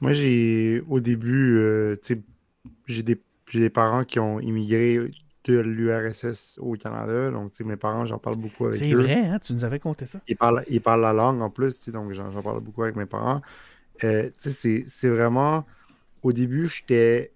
Moi, 0.00 0.12
j'ai, 0.12 0.82
au 0.88 1.00
début, 1.00 1.58
euh, 1.58 1.96
des, 2.08 3.20
j'ai 3.50 3.60
des 3.60 3.70
parents 3.70 4.04
qui 4.04 4.20
ont 4.20 4.38
immigré 4.38 4.98
de 5.44 5.58
l'URSS 5.58 6.58
au 6.60 6.72
Canada. 6.74 7.30
Donc, 7.30 7.52
tu 7.52 7.58
sais, 7.58 7.64
mes 7.64 7.76
parents, 7.76 8.04
j'en 8.06 8.18
parle 8.18 8.36
beaucoup 8.36 8.66
avec 8.66 8.80
C'est 8.80 8.92
eux. 8.94 9.02
vrai, 9.02 9.26
hein? 9.26 9.38
Tu 9.38 9.52
nous 9.52 9.64
avais 9.64 9.78
compté 9.78 10.06
ça. 10.06 10.20
Ils 10.28 10.36
parlent, 10.36 10.64
ils 10.68 10.80
parlent 10.80 11.00
la 11.02 11.12
langue 11.12 11.40
en 11.40 11.50
plus, 11.50 11.88
donc 11.88 12.12
j'en 12.12 12.42
parle 12.42 12.60
beaucoup 12.60 12.82
avec 12.82 12.96
mes 12.96 13.06
parents. 13.06 13.40
Euh, 14.04 14.24
tu 14.30 14.32
sais, 14.38 14.50
c'est- 14.52 14.84
c'est 14.86 15.08
vraiment. 15.08 15.66
Au 16.22 16.32
début, 16.32 16.68
j'étais 16.68 17.32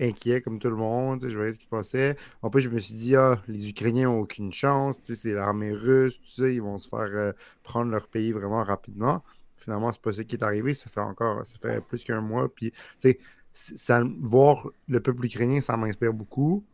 inquiet 0.00 0.40
comme 0.40 0.58
tout 0.58 0.68
le 0.70 0.76
monde, 0.76 1.26
je 1.28 1.36
voyais 1.36 1.52
ce 1.52 1.58
qui 1.58 1.64
se 1.66 1.70
passait. 1.70 2.16
En 2.42 2.50
plus, 2.50 2.62
je 2.62 2.70
me 2.70 2.78
suis 2.78 2.94
dit, 2.94 3.14
ah, 3.16 3.40
les 3.48 3.68
Ukrainiens 3.70 4.08
n'ont 4.08 4.20
aucune 4.20 4.52
chance, 4.52 5.00
tu 5.00 5.14
sais, 5.14 5.20
c'est 5.20 5.32
l'armée 5.34 5.72
russe, 5.72 6.18
tout 6.20 6.28
ça, 6.28 6.48
ils 6.48 6.62
vont 6.62 6.78
se 6.78 6.88
faire 6.88 7.00
euh, 7.00 7.32
prendre 7.62 7.90
leur 7.92 8.08
pays 8.08 8.32
vraiment 8.32 8.64
rapidement. 8.64 9.22
Finalement, 9.56 9.92
c'est 9.92 10.00
pas 10.02 10.12
ça 10.12 10.24
qui 10.24 10.36
est 10.36 10.42
arrivé, 10.42 10.74
ça 10.74 10.90
fait 10.90 11.00
encore, 11.00 11.44
ça 11.46 11.54
fait 11.60 11.80
plus 11.80 12.04
qu'un 12.04 12.20
mois. 12.20 12.48
Puis, 12.52 12.72
tu 12.72 12.78
sais, 12.98 13.18
c- 13.52 13.76
ça, 13.76 14.02
voir 14.20 14.68
le 14.88 15.00
peuple 15.00 15.26
ukrainien, 15.26 15.60
ça 15.60 15.76
m'inspire 15.76 16.12
beaucoup. 16.12 16.64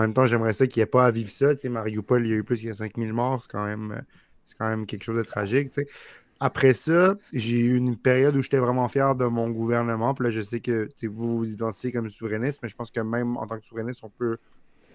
En 0.00 0.04
même 0.04 0.14
temps, 0.14 0.24
j'aimerais 0.24 0.54
ça 0.54 0.66
qu'il 0.66 0.80
n'y 0.80 0.84
ait 0.84 0.86
pas 0.86 1.04
à 1.04 1.10
vivre 1.10 1.30
ça. 1.30 1.54
Tu 1.54 1.60
sais, 1.60 1.68
Mariupol, 1.68 2.26
il 2.26 2.30
y 2.30 2.32
a 2.32 2.36
eu 2.36 2.42
plus 2.42 2.62
que 2.64 2.72
5000 2.72 3.12
morts, 3.12 3.42
c'est 3.42 3.50
quand 3.50 3.66
même, 3.66 3.92
euh, 3.92 4.00
c'est 4.44 4.56
quand 4.56 4.66
même 4.70 4.86
quelque 4.86 5.02
chose 5.04 5.18
de 5.18 5.22
tragique. 5.22 5.68
tu 5.68 5.82
sais. 5.82 5.88
Après 6.40 6.72
ça, 6.72 7.16
j'ai 7.34 7.58
eu 7.58 7.76
une 7.76 7.98
période 7.98 8.34
où 8.34 8.40
j'étais 8.40 8.56
vraiment 8.56 8.88
fier 8.88 9.14
de 9.14 9.26
mon 9.26 9.50
gouvernement. 9.50 10.14
Puis 10.14 10.24
là, 10.24 10.30
je 10.30 10.40
sais 10.40 10.60
que 10.60 10.88
vous 11.06 11.36
vous 11.36 11.52
identifiez 11.52 11.92
comme 11.92 12.08
souverainiste, 12.08 12.60
mais 12.62 12.70
je 12.70 12.74
pense 12.74 12.90
que 12.90 13.00
même 13.00 13.36
en 13.36 13.46
tant 13.46 13.58
que 13.58 13.64
souverainiste, 13.66 14.00
on 14.02 14.08
peut 14.08 14.38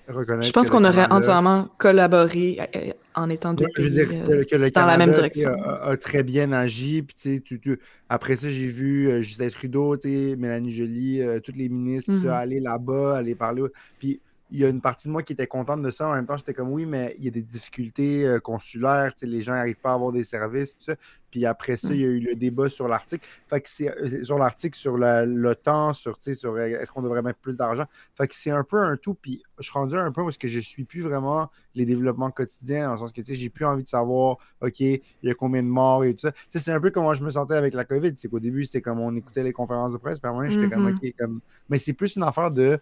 reconnaître. 0.07 0.47
Je 0.47 0.51
pense 0.51 0.71
qu'on 0.71 0.83
aurait 0.83 1.05
entièrement 1.11 1.67
collaboré 1.77 2.57
euh, 2.75 2.91
en 3.13 3.29
étant 3.29 3.53
deux 3.53 3.65
Ouais, 3.65 3.71
je 3.77 3.81
veux 3.83 3.87
pays. 3.89 4.07
dire 4.07 4.27
euh, 4.27 4.43
que, 4.43 4.55
le 4.55 4.71
dans 4.71 4.87
la 4.87 4.93
Canada 4.93 4.97
même 4.97 5.09
tu 5.09 5.13
sais, 5.13 5.21
direction. 5.21 5.51
A, 5.63 5.89
a 5.91 5.97
très 5.97 6.23
bien 6.23 6.51
agi. 6.51 7.03
Puis, 7.03 7.15
tu 7.15 7.35
sais, 7.35 7.41
tu- 7.41 7.59
tu- 7.59 7.79
Après 8.09 8.37
ça, 8.37 8.49
j'ai 8.49 8.65
vu 8.65 9.07
euh, 9.11 9.21
Justin 9.21 9.49
Trudeau, 9.49 9.95
Mélanie 10.03 10.71
Joly, 10.71 11.21
euh, 11.21 11.39
tous 11.41 11.51
les 11.53 11.69
ministres, 11.69 12.11
ça, 12.23 12.39
aller 12.39 12.59
là-bas, 12.59 13.17
aller 13.17 13.35
parler. 13.35 13.65
Puis 13.99 14.19
il 14.55 14.61
y 14.61 14.65
a 14.65 14.69
une 14.69 14.81
partie 14.81 15.07
de 15.07 15.11
moi 15.11 15.21
qui 15.21 15.33
était 15.33 15.47
contente 15.47 15.81
de 15.81 15.89
ça. 15.89 16.07
En 16.07 16.13
même 16.15 16.25
temps, 16.25 16.37
j'étais 16.37 16.53
comme 16.53 16.69
oui, 16.71 16.85
mais 16.85 17.15
il 17.19 17.25
y 17.25 17.27
a 17.27 17.31
des 17.31 17.41
difficultés 17.41 18.25
euh, 18.25 18.39
consulaires, 18.39 19.11
les 19.21 19.43
gens 19.43 19.51
n'arrivent 19.53 19.75
pas 19.81 19.91
à 19.91 19.93
avoir 19.95 20.11
des 20.11 20.23
services, 20.23 20.77
tout 20.77 20.83
ça. 20.83 20.95
Puis 21.29 21.45
après 21.45 21.75
ça, 21.75 21.93
il 21.93 21.99
y 21.99 22.05
a 22.05 22.07
eu 22.07 22.19
le 22.21 22.35
débat 22.35 22.69
sur 22.69 22.87
l'article. 22.87 23.27
Fait 23.47 23.59
que 23.59 23.67
c'est 23.67 23.89
euh, 23.89 24.23
sur 24.23 24.37
l'article, 24.39 24.77
sur 24.77 24.97
la- 24.97 25.25
l'OTAN, 25.25 25.91
sur, 25.91 26.17
tu 26.17 26.23
sais, 26.31 26.33
sur 26.35 26.53
euh, 26.53 26.65
est-ce 26.67 26.89
qu'on 26.93 27.01
devrait 27.01 27.21
mettre 27.21 27.39
plus 27.39 27.57
d'argent. 27.57 27.83
Fait 28.15 28.27
que 28.29 28.33
c'est 28.35 28.51
un 28.51 28.63
peu 28.63 28.77
un 28.79 28.95
tout. 28.95 29.15
Puis 29.15 29.43
je 29.59 29.63
suis 29.63 29.73
rendu 29.73 29.97
un 29.97 30.11
peu 30.13 30.23
parce 30.23 30.37
que 30.37 30.47
je 30.47 30.59
suis 30.61 30.85
plus 30.85 31.01
vraiment 31.01 31.51
les 31.73 31.85
développements 31.85 32.31
quotidiens, 32.31 32.85
dans 32.87 32.93
le 32.93 32.99
sens 32.99 33.11
que, 33.11 33.19
tu 33.19 33.27
sais, 33.27 33.35
j'ai 33.35 33.49
plus 33.49 33.65
envie 33.65 33.83
de 33.83 33.89
savoir, 33.89 34.37
OK, 34.61 34.79
il 34.79 35.01
y 35.23 35.29
a 35.29 35.33
combien 35.33 35.61
de 35.61 35.67
morts 35.67 36.05
et 36.05 36.13
tout 36.13 36.21
ça. 36.21 36.31
Tu 36.31 36.37
sais, 36.51 36.59
c'est 36.59 36.71
un 36.71 36.79
peu 36.79 36.91
comment 36.91 37.13
je 37.13 37.23
me 37.25 37.29
sentais 37.29 37.55
avec 37.55 37.73
la 37.73 37.83
COVID. 37.83 38.13
C'est 38.15 38.29
qu'au 38.29 38.39
début, 38.39 38.63
c'était 38.63 38.81
comme 38.81 39.01
on 39.01 39.13
écoutait 39.17 39.43
les 39.43 39.51
conférences 39.51 39.91
de 39.91 39.97
presse, 39.97 40.19
puis 40.19 40.27
à 40.27 40.31
un 40.31 40.35
moment, 40.35 40.49
j'étais 40.49 40.69
comme, 40.73 40.85
Mhm. 40.87 40.95
OK, 41.03 41.13
comme. 41.19 41.41
Mais 41.69 41.79
c'est 41.79 41.93
plus 41.93 42.15
une 42.15 42.23
affaire 42.23 42.51
de. 42.51 42.79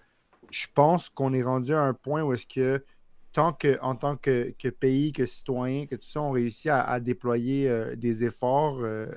Je 0.53 0.67
pense 0.71 1.09
qu'on 1.09 1.34
est 1.34 1.41
rendu 1.41 1.73
à 1.73 1.81
un 1.81 1.95
point 1.95 2.21
où 2.21 2.31
est-ce 2.31 2.45
que 2.45 2.85
tant 3.31 3.53
que, 3.53 3.80
en 3.81 3.95
tant 3.95 4.15
que, 4.15 4.53
que 4.59 4.69
pays, 4.69 5.11
que 5.11 5.25
citoyen, 5.25 5.88
que 5.88 5.95
tout 5.95 6.07
ça, 6.07 6.21
on 6.21 6.30
réussit 6.30 6.69
à, 6.69 6.99
déployer 6.99 7.67
euh, 7.67 7.95
des 7.95 8.23
efforts, 8.23 8.77
euh, 8.81 9.07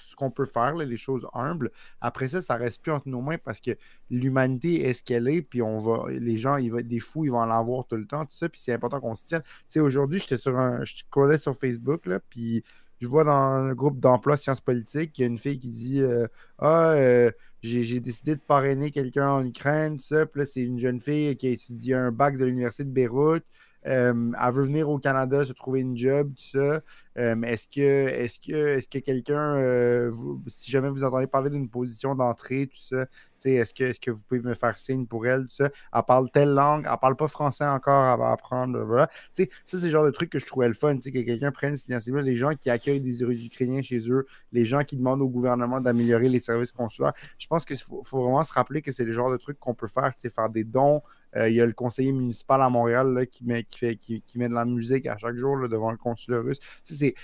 ce 0.00 0.14
qu'on 0.14 0.30
peut 0.30 0.44
faire, 0.46 0.76
là, 0.76 0.84
les 0.84 0.96
choses 0.96 1.26
humbles. 1.34 1.72
Après 2.00 2.28
ça, 2.28 2.40
ça 2.40 2.54
reste 2.54 2.80
plus 2.80 2.92
entre 2.92 3.08
nos 3.08 3.20
mains 3.20 3.38
parce 3.38 3.60
que 3.60 3.72
l'humanité 4.10 4.86
est 4.86 4.92
ce 4.92 5.02
qu'elle 5.02 5.26
est, 5.26 5.42
puis 5.42 5.60
on 5.60 5.80
va, 5.80 6.08
les 6.08 6.38
gens, 6.38 6.56
ils 6.56 6.70
vont 6.70 6.78
être 6.78 6.86
des 6.86 7.00
fous, 7.00 7.24
ils 7.24 7.32
vont 7.32 7.40
en 7.40 7.50
avoir 7.50 7.84
tout 7.88 7.96
le 7.96 8.06
temps, 8.06 8.24
tout 8.24 8.36
ça, 8.36 8.48
puis 8.48 8.60
c'est 8.60 8.72
important 8.72 9.00
qu'on 9.00 9.16
se 9.16 9.24
tienne. 9.24 9.42
Tu 9.42 9.50
sais, 9.66 9.80
aujourd'hui, 9.80 10.20
j'étais 10.20 10.38
sur 10.38 10.56
un, 10.56 10.84
je 10.84 10.98
scrollais 10.98 11.38
sur 11.38 11.56
Facebook, 11.56 12.06
là, 12.06 12.20
puis 12.30 12.62
je 13.00 13.06
vois 13.06 13.24
dans 13.24 13.32
un 13.32 13.74
groupe 13.74 14.00
d'emploi 14.00 14.36
sciences 14.36 14.60
politiques, 14.60 15.18
il 15.18 15.22
y 15.22 15.24
a 15.24 15.28
une 15.28 15.38
fille 15.38 15.58
qui 15.58 15.68
dit 15.68 16.00
euh, 16.00 16.26
Ah, 16.58 16.92
euh, 16.92 17.30
j'ai 17.62 18.00
décidé 18.00 18.36
de 18.36 18.40
parrainer 18.40 18.90
quelqu'un 18.90 19.28
en 19.30 19.44
Ukraine, 19.44 19.96
tout 19.96 20.04
ça. 20.04 20.26
Puis 20.26 20.40
là, 20.40 20.46
c'est 20.46 20.60
une 20.62 20.78
jeune 20.78 21.00
fille 21.00 21.36
qui 21.36 21.48
a 21.48 21.50
étudié 21.50 21.94
un 21.94 22.12
bac 22.12 22.36
de 22.38 22.44
l'Université 22.44 22.84
de 22.84 22.90
Beyrouth. 22.90 23.44
Euh, 23.86 24.32
elle 24.40 24.52
veut 24.52 24.64
venir 24.64 24.88
au 24.88 24.98
Canada 24.98 25.44
se 25.44 25.52
trouver 25.52 25.80
une 25.80 25.96
job, 25.96 26.32
tout 26.34 26.58
ça. 26.58 26.80
Euh, 27.18 27.40
est-ce 27.42 27.68
que, 27.68 27.80
est-ce 27.80 28.40
que, 28.40 28.76
est-ce 28.76 28.88
que 28.88 28.98
quelqu'un, 28.98 29.56
euh, 29.56 30.12
si 30.48 30.70
jamais 30.70 30.90
vous 30.90 31.04
entendez 31.04 31.26
parler 31.26 31.50
d'une 31.50 31.68
position 31.68 32.14
d'entrée, 32.14 32.66
tout 32.66 32.76
ça, 32.76 33.06
est-ce 33.44 33.72
que, 33.72 33.84
est-ce 33.84 34.00
que 34.00 34.10
vous 34.10 34.22
pouvez 34.24 34.40
me 34.40 34.54
faire 34.54 34.76
signe 34.78 35.06
pour 35.06 35.26
elle, 35.26 35.42
tout 35.42 35.54
ça? 35.54 35.70
Elle 35.94 36.02
parle 36.06 36.30
telle 36.30 36.52
langue, 36.52 36.86
elle 36.90 36.98
parle 37.00 37.16
pas 37.16 37.28
français 37.28 37.64
encore, 37.64 38.12
elle 38.12 38.18
va 38.18 38.32
apprendre, 38.32 38.82
voilà. 38.82 39.06
Tu 39.34 39.44
sais, 39.44 39.50
ça, 39.64 39.78
c'est 39.78 39.86
le 39.86 39.92
genre 39.92 40.04
de 40.04 40.10
truc 40.10 40.30
que 40.30 40.38
je 40.38 40.46
trouvais 40.46 40.68
le 40.68 40.74
fun, 40.74 40.96
que 40.98 41.08
quelqu'un 41.08 41.52
prenne 41.52 41.76
cette 41.76 41.88
initiative-là, 41.88 42.22
les 42.22 42.36
gens 42.36 42.54
qui 42.54 42.70
accueillent 42.70 43.00
des 43.00 43.22
Ukrainiens 43.22 43.82
chez 43.82 44.10
eux, 44.10 44.26
les 44.52 44.64
gens 44.64 44.82
qui 44.82 44.96
demandent 44.96 45.22
au 45.22 45.28
gouvernement 45.28 45.80
d'améliorer 45.80 46.28
les 46.28 46.40
services 46.40 46.72
consulaires. 46.72 47.14
Je 47.38 47.46
pense 47.46 47.64
qu'il 47.64 47.78
faut, 47.78 48.02
faut 48.02 48.22
vraiment 48.22 48.42
se 48.42 48.52
rappeler 48.52 48.82
que 48.82 48.92
c'est 48.92 49.04
le 49.04 49.12
genre 49.12 49.30
de 49.30 49.36
truc 49.36 49.58
qu'on 49.60 49.74
peut 49.74 49.88
faire, 49.88 50.12
faire 50.34 50.50
des 50.50 50.64
dons. 50.64 51.02
Euh, 51.36 51.48
il 51.48 51.54
y 51.54 51.60
a 51.60 51.66
le 51.66 51.72
conseiller 51.72 52.12
municipal 52.12 52.62
à 52.62 52.70
Montréal 52.70 53.26
qui, 53.30 53.44
met, 53.44 53.62
qui, 53.64 53.78
fait, 53.78 53.96
qui, 53.96 54.22
met 54.36 54.48
de 54.48 54.54
la 54.54 54.64
musique 54.64 55.06
à 55.06 55.16
chaque 55.18 55.36
jour 55.36 55.68
devant 55.68 55.90
le 55.90 55.96
consulat 55.98 56.40
russe. 56.40 56.58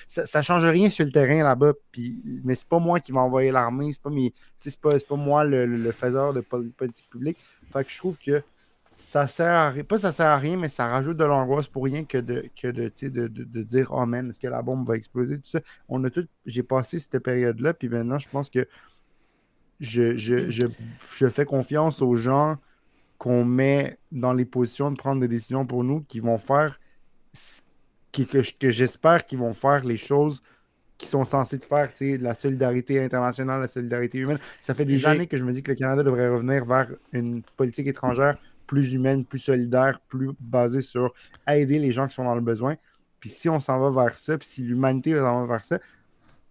Ça, 0.06 0.26
ça 0.26 0.43
change 0.43 0.64
rien 0.64 0.90
sur 0.90 1.05
le 1.05 1.12
terrain 1.12 1.43
là-bas, 1.43 1.72
puis- 1.90 2.20
mais 2.44 2.55
c'est 2.55 2.68
pas 2.68 2.78
moi 2.78 3.01
qui 3.01 3.12
vais 3.12 3.18
envoyer 3.18 3.51
l'armée, 3.51 3.90
c'est 3.93 4.02
pas, 4.80 4.90
pas, 4.90 4.98
pas 5.09 5.16
moi 5.16 5.44
le, 5.44 5.66
le- 5.66 5.93
faiseur 5.93 6.32
de 6.32 6.40
pol- 6.40 6.70
politique 6.76 7.09
publique. 7.10 7.39
Fait 7.72 7.84
que 7.84 7.90
je 7.90 7.98
trouve 7.98 8.18
que 8.18 8.43
ça 8.97 9.26
sert 9.26 9.47
à 9.51 9.70
rien, 9.70 9.82
pas 9.84 9.98
ça 9.98 10.12
sert 10.12 10.26
à 10.26 10.36
rien, 10.36 10.56
mais 10.56 10.68
ça 10.68 10.86
rajoute 10.89 11.16
de 11.16 11.24
l'angoisse 11.24 11.66
pour 11.66 11.84
rien 11.84 12.05
que 12.05 12.18
de, 12.18 12.44
que 12.60 12.68
de, 12.68 12.93
de, 13.09 13.26
de 13.28 13.62
dire 13.62 13.89
Oh 13.90 14.05
man, 14.06 14.28
est-ce 14.30 14.39
que 14.40 14.47
la 14.47 14.62
bombe 14.62 14.86
va 14.86 14.97
exploser? 14.97 15.39
Tout 15.39 15.48
ça. 15.48 15.60
On 15.89 16.05
a 16.05 16.10
tout, 16.10 16.26
j'ai 16.47 16.62
passé 16.62 16.98
cette 16.98 17.18
période-là, 17.18 17.72
puis 17.74 17.89
maintenant 17.89 18.18
je 18.18 18.28
pense 18.28 18.51
que 18.51 18.68
je, 19.80 20.16
je, 20.16 20.51
je, 20.51 20.66
je 21.16 21.28
fais 21.28 21.44
confiance 21.44 22.02
aux 22.02 22.14
gens 22.14 22.56
qu'on 23.23 23.44
met 23.44 23.99
dans 24.11 24.32
les 24.32 24.44
positions 24.44 24.90
de 24.90 24.97
prendre 24.97 25.20
des 25.20 25.28
décisions 25.28 25.65
pour 25.65 25.85
nous 25.85 26.01
qui 26.09 26.19
vont 26.19 26.39
faire 26.39 26.81
qui- 28.11 28.27
que, 28.27 28.39
que 28.59 28.70
j'espère 28.70 29.24
qu'ils 29.24 29.39
vont 29.39 29.53
faire 29.53 29.85
les 29.85 29.97
choses 29.97 30.43
qui 30.99 31.07
sont 31.07 31.24
censés 31.24 31.59
de 31.59 31.65
faire, 31.65 31.89
tu 31.93 31.99
sais, 31.99 32.19
la 32.19 32.35
solidarité 32.35 33.01
internationale, 33.01 33.61
la 33.61 33.69
solidarité 33.69 34.19
humaine. 34.19 34.39
Ça 34.61 34.74
fait 34.74 34.85
des 34.85 34.94
années 35.07 35.28
que 35.28 35.36
je 35.36 35.44
me 35.44 35.53
dis 35.53 35.62
que 35.62 35.70
le 35.70 35.77
Canada 35.77 36.03
devrait 36.03 36.28
revenir 36.28 36.65
vers 36.65 36.89
une 37.12 37.43
politique 37.57 37.86
étrangère 37.86 38.39
plus 38.66 38.93
humaine, 38.93 39.24
plus 39.24 39.39
solidaire, 39.39 40.01
plus 40.09 40.31
basée 40.40 40.81
sur 40.82 41.15
aider 41.47 41.78
les 41.78 41.93
gens 41.93 42.09
qui 42.09 42.15
sont 42.15 42.24
dans 42.24 42.35
le 42.35 42.40
besoin. 42.40 42.74
Puis 43.20 43.31
si 43.31 43.49
on 43.49 43.61
s'en 43.61 43.78
va 43.78 44.03
vers 44.03 44.19
ça, 44.19 44.36
puis 44.36 44.49
si 44.49 44.62
l'humanité 44.62 45.15
s'en 45.15 45.43
va 45.43 45.47
vers 45.47 45.65
ça, 45.65 45.78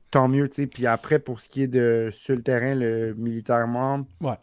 tant 0.09 0.29
mieux, 0.29 0.47
tu 0.47 0.55
sais. 0.55 0.67
Puis 0.67 0.87
après, 0.87 1.19
pour 1.19 1.41
ce 1.41 1.49
qui 1.49 1.63
est 1.63 1.67
de 1.67 2.11
sur 2.13 2.33
le 2.33 2.41
terrain, 2.41 2.75
le 2.75 3.13
militairement, 3.13 4.05
Ouais. 4.21 4.37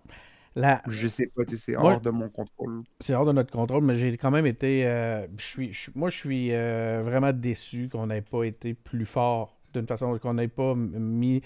La, 0.57 0.83
je 0.89 1.07
sais 1.07 1.27
pas, 1.29 1.43
c'est 1.47 1.77
Moi- 1.77 1.95
hors 1.95 2.01
de 2.01 2.11
mon 2.11 2.29
contrôle. 2.29 2.83
c'est 3.01 3.15
hors 3.15 3.25
de 3.27 3.33
notre 3.33 3.53
contrôle, 3.53 3.85
mais 3.85 3.97
j'ai 3.97 4.17
quand 4.17 4.31
même 4.31 4.47
été. 4.47 4.87
euh, 4.87 5.27
je 5.37 5.45
suis, 5.45 5.73
je 5.73 5.79
suis- 5.81 5.93
moi, 5.95 6.09
je 6.09 6.17
suis 6.17 6.53
euh, 6.53 7.03
vraiment 7.05 7.33
déçu 7.33 7.89
qu'on 7.89 8.07
n'ait 8.09 8.23
pas 8.23 8.45
été 8.45 8.75
plus 8.75 9.07
fort 9.07 9.57
d'une 9.75 9.87
façon 9.87 10.19
qu'on 10.19 10.35
n'ait 10.35 10.49
pas 10.49 10.75
mis 10.75 11.43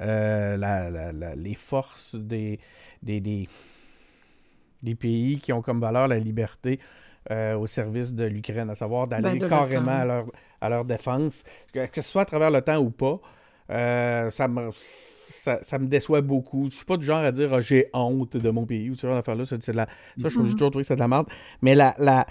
euh, 0.00 0.56
la- 0.56 0.90
la- 0.90 1.12
la- 1.12 1.36
les 1.36 1.54
forces 1.54 2.14
des, 2.16 2.60
des, 3.02 3.20
des, 3.20 3.48
des 4.82 4.94
pays 4.94 5.38
qui 5.40 5.52
ont 5.52 5.62
comme 5.62 5.80
valeur 5.80 6.08
la 6.08 6.18
liberté 6.18 6.80
euh, 7.30 7.56
au 7.56 7.66
service 7.66 8.12
de 8.12 8.24
l'Ukraine, 8.24 8.70
à 8.70 8.74
savoir 8.74 9.06
d'aller 9.06 9.22
Ben, 9.24 9.38
de 9.38 9.48
carrément 9.48 9.92
à 9.92 10.04
leur, 10.04 10.26
à 10.60 10.68
leur 10.68 10.84
défense, 10.84 11.44
que, 11.72 11.86
que 11.86 12.02
ce 12.02 12.10
soit 12.10 12.22
à 12.22 12.24
travers 12.24 12.50
le 12.50 12.62
temps 12.62 12.78
ou 12.78 12.90
pas. 12.90 13.20
euh, 13.70 14.28
ça 14.30 14.48
me. 14.48 14.70
Ça, 15.42 15.58
ça 15.62 15.76
me 15.80 15.86
déçoit 15.88 16.20
beaucoup. 16.20 16.68
Je 16.70 16.76
suis 16.76 16.84
pas 16.84 16.96
du 16.96 17.04
genre 17.04 17.24
à 17.24 17.32
dire 17.32 17.52
Ah, 17.52 17.60
j'ai 17.60 17.86
honte 17.92 18.36
de 18.36 18.50
mon 18.50 18.64
pays 18.64 18.90
ou 18.90 18.94
ce 18.94 19.08
genre 19.08 19.16
d'affaire-là. 19.16 19.42
De 19.42 19.72
la... 19.72 19.86
Ça, 19.86 19.88
je 20.16 20.28
j'ai 20.28 20.38
Mhm. 20.38 20.52
toujours 20.52 20.70
trouvé 20.70 20.82
que 20.84 20.86
c'est 20.86 20.94
de 20.94 21.00
la 21.00 21.08
merde. 21.08 21.26
Mais 21.62 21.74
la, 21.74 21.96
la... 21.98 22.26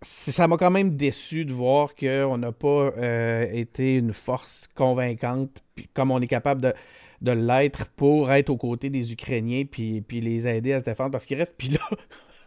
ça 0.00 0.46
m'a 0.46 0.56
quand 0.56 0.70
même 0.70 0.96
déçu 0.96 1.44
de 1.44 1.52
voir 1.52 1.96
qu'on 1.96 2.38
n'a 2.38 2.52
pas 2.52 2.92
euh, 2.98 3.46
été 3.52 3.96
une 3.96 4.12
force 4.12 4.68
convaincante, 4.76 5.62
puis 5.74 5.88
comme 5.92 6.12
on 6.12 6.20
est 6.20 6.28
capable 6.28 6.62
de, 6.62 6.72
de 7.20 7.32
l'être 7.32 7.86
pour 7.96 8.30
être 8.30 8.48
aux 8.50 8.56
côtés 8.56 8.90
des 8.90 9.12
Ukrainiens 9.12 9.64
puis, 9.68 10.00
puis 10.00 10.20
les 10.20 10.46
aider 10.46 10.72
à 10.72 10.78
se 10.78 10.84
défendre 10.84 11.10
parce 11.10 11.26
qu'il 11.26 11.38
reste. 11.38 11.56
Puis 11.58 11.68
là, 11.70 11.80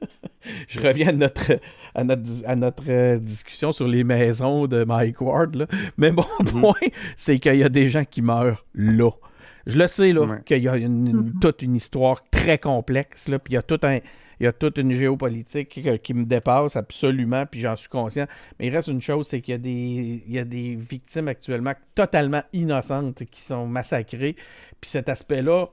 je 0.69 0.79
reviens 0.79 1.09
à 1.09 1.11
notre, 1.11 1.59
à 1.93 2.03
notre, 2.05 2.21
à 2.45 2.55
notre 2.55 2.83
euh, 2.89 3.17
discussion 3.19 3.73
sur 3.73 3.87
les 3.87 4.05
maisons 4.05 4.67
de 4.67 4.85
Mike 4.85 5.19
Ward. 5.19 5.55
Là. 5.55 5.67
Mais 5.97 6.11
mon 6.11 6.23
Mhm. 6.41 6.61
point, 6.61 6.87
c'est 7.17 7.39
qu'il 7.39 7.55
y 7.55 7.63
a 7.63 7.69
des 7.69 7.89
gens 7.89 8.05
qui 8.05 8.21
meurent 8.21 8.65
là. 8.73 9.09
Je 9.65 9.77
le 9.77 9.87
sais, 9.87 10.13
là, 10.13 10.21
Ouais. 10.25 10.41
qu'il 10.45 10.63
y 10.63 10.67
a 10.69 10.77
une- 10.77 11.07
une- 11.07 11.33
toute 11.41 11.61
une 11.61 11.75
histoire 11.75 12.23
très 12.29 12.57
complexe, 12.59 13.27
là, 13.27 13.39
puis 13.39 13.53
il 13.53 13.55
y 13.55 13.57
a 13.57 13.63
tout 13.63 13.79
un. 13.83 13.99
Il 14.41 14.43
y 14.43 14.47
a 14.47 14.51
toute 14.51 14.77
une 14.77 14.91
géopolitique 14.91 15.69
qui, 15.69 15.99
qui 15.99 16.13
me 16.13 16.25
dépasse 16.25 16.75
absolument, 16.75 17.45
puis 17.45 17.61
j'en 17.61 17.77
suis 17.77 17.87
conscient. 17.87 18.27
Mais 18.59 18.67
il 18.67 18.75
reste 18.75 18.89
une 18.89 18.99
chose, 19.01 19.27
c'est 19.27 19.39
qu'il 19.39 19.53
y 19.53 19.55
a 19.55 19.57
des, 19.57 20.23
il 20.27 20.33
y 20.33 20.39
a 20.39 20.43
des 20.43 20.75
victimes 20.75 21.29
actuellement 21.29 21.71
totalement 21.95 22.43
innocentes 22.51 23.23
qui 23.31 23.41
sont 23.41 23.65
massacrées. 23.65 24.35
Puis 24.81 24.89
cet 24.89 25.07
aspect-là, 25.07 25.69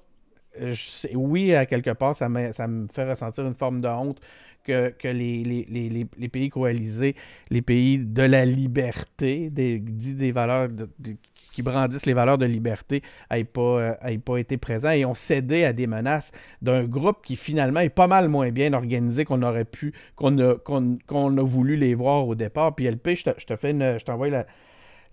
je 0.61 0.75
sais- 0.75 1.17
oui, 1.17 1.53
à 1.57 1.67
quelque 1.67 1.91
part, 1.91 2.15
ça 2.15 2.29
me, 2.29 2.53
ça 2.53 2.69
me 2.69 2.87
fait 2.87 3.09
ressentir 3.11 3.45
une 3.45 3.55
forme 3.57 3.81
de 3.81 3.89
honte 3.89 4.21
que, 4.65 4.91
que 4.91 5.09
les, 5.09 5.43
les, 5.43 5.67
les, 5.69 5.89
les- 5.89 6.07
les 6.17 6.29
pays 6.29 6.49
coalisés, 6.49 7.17
les 7.51 7.63
pays 7.63 7.99
de 7.99 8.23
la 8.23 8.47
liberté, 8.47 9.51
des, 9.51 9.81
dit 9.81 10.15
des 10.15 10.31
valeurs 10.31 10.69
de- 10.69 10.89
de- 11.01 11.17
qui 11.53 11.63
brandissent 11.63 12.07
les 12.07 12.15
valeurs 12.15 12.39
de 12.39 12.47
liberté, 12.47 13.03
n'aient 13.31 13.45
pas, 13.45 13.61
euh, 14.03 14.19
pas 14.25 14.39
été 14.39 14.57
présents 14.57 14.91
et 14.91 15.05
ont 15.05 15.15
cédé 15.15 15.65
à 15.65 15.73
des 15.73 15.87
menaces 15.87 16.33
d'un 16.61 16.85
groupe 16.85 17.19
qui 17.25 17.37
finalement 17.37 17.81
est 17.81 17.89
pas 17.89 18.07
mal 18.07 18.29
moins 18.29 18.51
bien 18.51 18.73
organisé 18.73 19.25
qu'on 19.25 19.43
aurait 19.43 19.65
pu, 19.65 19.93
qu'on 20.17 20.39
a, 20.39 21.43
voulu 21.43 21.77
les 21.77 21.95
voir 21.95 22.27
au 22.27 22.35
départ. 22.35 22.75
Puis 22.75 22.89
LP, 22.89 23.15
je 23.15 23.45
te, 23.45 23.57
fais 23.57 23.71
une, 23.71 23.99
je 23.99 24.05
t'envoie 24.05 24.29
la, 24.29 24.47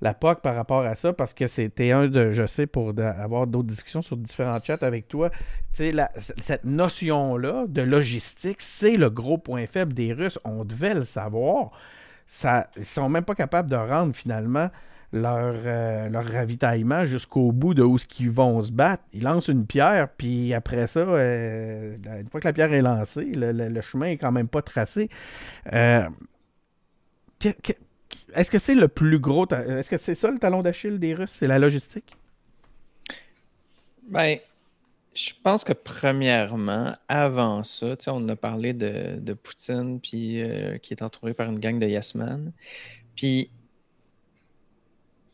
la 0.01 0.13
POC 0.13 0.41
par 0.41 0.55
rapport 0.55 0.81
à 0.81 0.95
ça 0.95 1.13
parce 1.13 1.33
que 1.33 1.47
c'était 1.47 1.91
un 1.91 2.07
de, 2.07 2.31
je 2.31 2.45
sais, 2.47 2.67
pour 2.67 2.93
avoir 2.99 3.47
d'autres 3.47 3.67
discussions 3.67 4.01
sur 4.01 4.17
différents 4.17 4.59
chats 4.63 4.77
avec 4.81 5.07
toi. 5.07 5.29
Cette 5.71 6.63
notion-là 6.63 7.65
de 7.67 7.81
logistique, 7.81 8.61
c'est 8.61 8.97
le 8.97 9.09
gros 9.09 9.37
point 9.37 9.65
faible 9.67 9.93
des 9.93 10.13
Russes. 10.13 10.39
On 10.45 10.63
devait 10.63 10.93
le 10.93 11.03
savoir. 11.03 11.71
Ça, 12.27 12.69
ils 12.77 12.85
sont 12.85 13.09
même 13.09 13.25
pas 13.25 13.35
capables 13.35 13.69
de 13.69 13.75
rendre 13.75 14.15
finalement 14.15 14.69
leur, 15.11 15.55
euh, 15.65 16.07
leur 16.09 16.25
ravitaillement 16.25 17.03
jusqu'au 17.03 17.51
bout 17.51 17.73
de 17.73 17.81
où 17.81 17.97
ce 17.97 18.05
qu'ils 18.05 18.29
vont 18.29 18.61
se 18.61 18.71
battre. 18.71 19.03
Ils 19.11 19.23
lancent 19.23 19.47
une 19.47 19.65
pierre, 19.65 20.09
puis 20.09 20.53
après 20.53 20.87
ça, 20.87 20.99
euh, 20.99 21.95
une 22.19 22.27
fois 22.29 22.39
que 22.39 22.47
la 22.47 22.53
pierre 22.53 22.73
est 22.73 22.81
lancée, 22.81 23.25
le, 23.25 23.51
le- 23.51 23.81
chemin 23.81 24.07
est 24.07 24.17
quand 24.17 24.31
même 24.31 24.47
pas 24.47 24.61
tracé. 24.61 25.09
Euh, 25.73 26.07
est-ce 28.33 28.51
que 28.51 28.59
c'est 28.59 28.75
le 28.75 28.87
plus 28.87 29.19
gros... 29.19 29.47
Est-ce 29.51 29.89
que 29.89 29.97
c'est 29.97 30.15
ça 30.15 30.29
le 30.29 30.37
talon 30.37 30.61
d'Achille 30.61 30.99
des 30.99 31.13
Russes? 31.15 31.31
C'est 31.31 31.47
la 31.47 31.57
logistique? 31.57 32.15
Ben, 34.09 34.37
je 35.15 35.31
pense 35.43 35.63
que 35.63 35.73
premièrement, 35.73 36.95
avant 37.07 37.63
ça, 37.63 37.95
on 38.07 38.29
a 38.29 38.35
parlé 38.35 38.73
de, 38.73 39.19
de 39.19 39.33
Poutine, 39.33 39.99
puis 39.99 40.43
qui 40.81 40.93
est 40.93 41.01
entouré 41.01 41.33
par 41.33 41.49
une 41.49 41.59
gang 41.59 41.79
de 41.79 41.87
Yes 41.87 42.13
Man. 42.15 42.51
Puis 43.15 43.49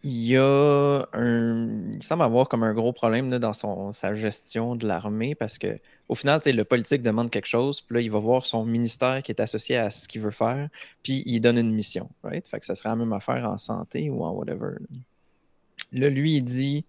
il 0.06 0.27
y 0.27 0.38
a 0.38 1.07
un. 1.14 1.68
Il 1.91 2.03
semble 2.03 2.22
avoir 2.22 2.48
comme 2.48 2.61
un 2.61 2.76
gros 2.76 2.94
problème 2.94 3.32
là, 3.32 3.40
dans 3.40 3.53
son, 3.53 3.91
sa 3.91 4.14
gestion 4.14 4.76
de 4.76 4.88
l'armée 4.88 5.34
parce 5.34 5.57
que 5.57 5.80
au 6.07 6.14
final, 6.14 6.40
le 6.45 6.64
politique 6.64 7.02
demande 7.02 7.32
quelque 7.32 7.48
chose, 7.48 7.82
puis 7.82 7.95
là, 7.95 8.02
il 8.02 8.11
va 8.11 8.19
voir 8.19 8.45
son 8.45 8.64
ministère 8.65 9.23
qui 9.23 9.32
est 9.32 9.41
associé 9.41 9.77
à 9.77 9.90
ce 9.90 10.07
qu'il 10.07 10.22
veut 10.22 10.30
faire, 10.30 10.69
puis 11.02 11.23
il 11.26 11.40
donne 11.40 11.57
une 11.57 11.72
mission, 11.72 12.07
right? 12.23 12.48
Fait 12.48 12.60
que 12.60 12.68
ça 12.68 12.76
serait 12.76 12.90
la 12.90 12.95
même 12.95 13.14
affaire 13.14 13.49
en 13.49 13.57
santé 13.57 14.11
ou 14.11 14.23
en 14.23 14.30
whatever. 14.30 14.76
Là, 15.91 16.10
lui, 16.10 16.36
il 16.36 16.44
dit 16.44 16.86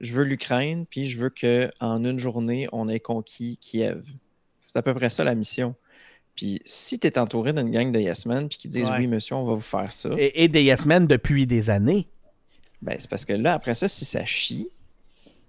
je 0.00 0.14
veux 0.14 0.24
l'Ukraine, 0.24 0.86
puis 0.86 1.06
je 1.06 1.20
veux 1.20 1.30
qu'en 1.30 2.02
une 2.02 2.18
journée, 2.18 2.66
on 2.72 2.88
ait 2.88 3.00
conquis 3.00 3.58
Kiev. 3.60 4.02
C'est 4.66 4.78
à 4.78 4.82
peu 4.82 4.94
près 4.94 5.10
ça 5.10 5.22
la 5.22 5.34
mission. 5.34 5.74
Puis 6.34 6.62
si 6.64 6.98
tu 6.98 7.06
es 7.06 7.18
entouré 7.18 7.52
d'une 7.52 7.70
gang 7.70 7.92
de 7.92 8.00
Yes 8.00 8.24
Men, 8.24 8.48
puis 8.48 8.56
qui 8.56 8.68
disent 8.68 8.88
Ouais. 8.88 9.00
oui, 9.00 9.06
monsieur, 9.06 9.36
on 9.36 9.44
va 9.44 9.52
vous 9.52 9.60
faire 9.60 9.92
ça, 9.92 10.08
Et, 10.16 10.44
et 10.44 10.48
des 10.48 10.62
Yes 10.62 10.86
Men 10.86 11.06
depuis 11.06 11.46
des 11.46 11.68
années. 11.68 12.08
Ben, 12.84 12.96
c'est 12.98 13.08
parce 13.08 13.24
que 13.24 13.32
là, 13.32 13.54
après 13.54 13.74
ça, 13.74 13.88
si 13.88 14.04
ça 14.04 14.24
chie, 14.24 14.68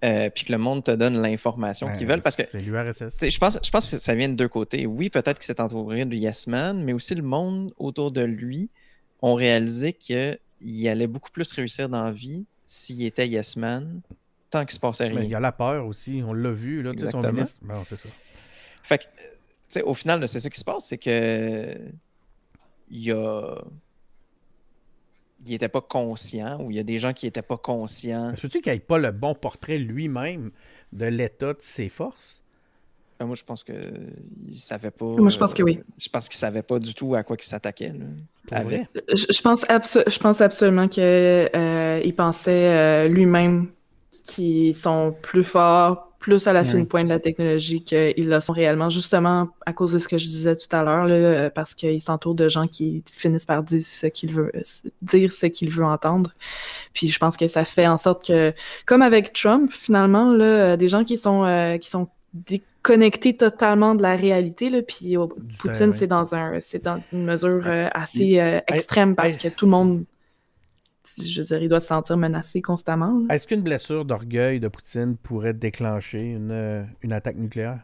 euh, 0.04 0.28
puis 0.30 0.44
que 0.44 0.52
le 0.52 0.58
monde 0.58 0.84
te 0.84 0.90
donne 0.90 1.20
l'information 1.20 1.86
qu'ils 1.92 2.06
Ben, 2.06 2.14
veulent, 2.14 2.22
parce 2.22 2.36
que 2.36 2.44
C'est 2.44 2.60
l'URSS. 2.60 3.18
je 3.22 3.38
pense, 3.38 3.58
je 3.62 3.70
pense 3.70 3.90
que 3.90 3.98
ça 3.98 4.14
vient 4.14 4.28
de 4.28 4.34
deux 4.34 4.48
côtés. 4.48 4.86
Oui, 4.86 5.08
peut-être 5.10 5.38
qu'il 5.38 5.46
s'est 5.46 5.60
entouré 5.60 6.04
de 6.04 6.14
Yes 6.14 6.46
Man, 6.46 6.82
mais 6.84 6.92
aussi 6.92 7.14
le 7.14 7.22
monde 7.22 7.72
autour 7.78 8.10
de 8.10 8.20
lui 8.22 8.70
ont 9.22 9.34
réalisé 9.34 9.92
qu'il 9.92 10.88
allait 10.88 11.06
beaucoup 11.06 11.30
plus 11.30 11.50
réussir 11.52 11.88
dans 11.88 12.04
la 12.04 12.12
vie 12.12 12.44
s'il 12.66 13.02
était 13.04 13.26
Yes 13.28 13.56
Man, 13.56 14.00
tant 14.50 14.64
qu'il 14.64 14.74
se 14.74 14.80
passait 14.80 15.04
rien. 15.04 15.20
Mais 15.20 15.24
il 15.26 15.30
y 15.30 15.34
a 15.34 15.40
la 15.40 15.52
peur 15.52 15.86
aussi, 15.86 16.22
on 16.26 16.32
l'a 16.32 16.50
vu, 16.50 16.82
là, 16.82 16.92
tu 16.92 16.98
sais, 16.98 17.10
son 17.10 17.18
Exactement. 17.18 17.32
ministre. 17.32 17.58
Bon, 17.62 17.84
c'est 17.84 17.96
ça. 17.96 18.08
Fait 18.82 18.98
que, 18.98 19.04
tu 19.04 19.08
sais, 19.68 19.82
au 19.82 19.94
final, 19.94 20.26
c'est 20.28 20.40
ça 20.40 20.50
qui 20.50 20.60
se 20.60 20.64
passe, 20.64 20.86
c'est 20.86 20.98
que 20.98 21.76
il 22.90 23.02
y 23.02 23.10
a. 23.12 23.56
Il 25.44 25.52
était 25.52 25.68
pas 25.68 25.82
conscient, 25.82 26.60
ou 26.62 26.70
il 26.70 26.76
y 26.76 26.80
a 26.80 26.82
des 26.82 26.98
gens 26.98 27.12
qui 27.12 27.26
étaient 27.26 27.42
pas 27.42 27.58
conscients. 27.58 28.34
Sais-tu 28.36 28.60
qu'il 28.60 28.72
n'y 28.72 28.78
ait 28.78 28.80
pas 28.80 28.98
le 28.98 29.12
bon 29.12 29.34
portrait 29.34 29.78
lui-même 29.78 30.50
de 30.92 31.06
l'état 31.06 31.52
de 31.52 31.60
ses 31.60 31.88
forces? 31.88 32.42
Ben, 33.20 33.26
moi, 33.26 33.34
je 33.34 33.44
pense 33.44 33.62
que 33.62 33.72
il 34.48 34.58
savait 34.58 34.90
pas. 34.90 35.04
Moi, 35.04 35.28
je 35.30 35.38
pense 35.38 35.54
que 35.54 35.62
oui. 35.62 35.78
euh, 35.78 35.84
Je 35.98 36.08
pense 36.08 36.28
qu'il 36.28 36.38
savait 36.38 36.62
pas 36.62 36.78
du 36.78 36.94
tout 36.94 37.14
à 37.14 37.22
quoi 37.22 37.36
il 37.38 37.44
s'attaquait. 37.44 37.92
Avec-? 38.50 38.88
Je, 39.08 39.26
je 39.32 39.42
pense, 39.42 39.64
abso- 39.64 40.08
je 40.08 40.18
pense 40.18 40.40
absolument 40.40 40.88
qu'il 40.88 42.14
pensait 42.14 42.68
euh, 42.68 43.08
lui-même 43.08 43.70
qu'ils 44.24 44.74
sont 44.74 45.14
plus 45.22 45.44
forts, 45.44 46.05
plus 46.26 46.48
à 46.48 46.52
la 46.52 46.64
fine 46.64 46.80
Ouais. 46.80 46.86
pointe 46.86 47.04
de 47.04 47.10
la 47.10 47.20
technologie 47.20 47.82
qu'ils 47.84 48.28
le 48.28 48.40
sont 48.40 48.52
réellement, 48.52 48.90
justement 48.90 49.48
à 49.64 49.72
cause 49.72 49.92
de 49.92 49.98
ce 50.00 50.08
que 50.08 50.18
je 50.18 50.24
disais 50.26 50.56
tout 50.56 50.74
à 50.74 50.82
l'heure, 50.82 51.06
euh, 51.08 51.50
parce 51.50 51.72
qu'ils 51.72 52.02
s'entourent 52.02 52.34
de 52.34 52.48
gens 52.48 52.66
qui 52.66 53.04
finissent 53.12 53.46
par 53.46 53.62
dire 53.62 53.80
ce 53.80 54.08
qu'ils 54.08 54.32
veulent, 54.32 54.50
dire 55.02 55.30
ce 55.30 55.46
qu'ils 55.46 55.70
veulent 55.70 55.84
entendre. 55.84 56.32
Puis 56.92 57.06
je 57.06 57.18
pense 57.20 57.36
que 57.36 57.46
ça 57.46 57.64
fait 57.64 57.86
en 57.86 57.96
sorte 57.96 58.26
que, 58.26 58.52
comme 58.86 59.02
avec 59.02 59.32
Trump, 59.32 59.70
finalement, 59.70 60.32
là, 60.32 60.44
euh, 60.44 60.76
des 60.76 60.88
gens 60.88 61.04
qui 61.04 61.16
sont, 61.16 61.44
euh, 61.44 61.78
qui 61.78 61.88
sont 61.90 62.08
déconnectés 62.34 63.36
totalement 63.36 63.94
de 63.94 64.02
la 64.02 64.16
réalité, 64.16 64.68
là, 64.68 64.82
puis 64.82 65.10
Du 65.10 65.56
Poutine, 65.60 65.94
c'est 65.94 66.08
dans 66.08 66.34
un, 66.34 66.58
c'est 66.58 66.82
dans 66.82 67.00
une 67.12 67.24
mesure 67.24 67.62
euh, 67.66 67.88
assez 67.94 68.40
euh, 68.40 68.58
extrême 68.66 69.14
parce 69.14 69.36
que 69.36 69.46
tout 69.48 69.66
le 69.66 69.70
monde, 69.70 70.04
je 71.16 71.40
veux 71.40 71.46
dire, 71.46 71.62
il 71.62 71.68
doit 71.68 71.80
se 71.80 71.86
sentir 71.86 72.16
menacé 72.16 72.60
constamment. 72.62 73.22
Est-ce 73.30 73.46
qu'une 73.46 73.62
blessure 73.62 74.04
d'orgueil 74.04 74.60
de 74.60 74.68
Poutine 74.68 75.16
pourrait 75.16 75.54
déclencher 75.54 76.20
une, 76.32 76.50
euh, 76.50 76.82
une 77.02 77.12
attaque 77.12 77.36
nucléaire? 77.36 77.80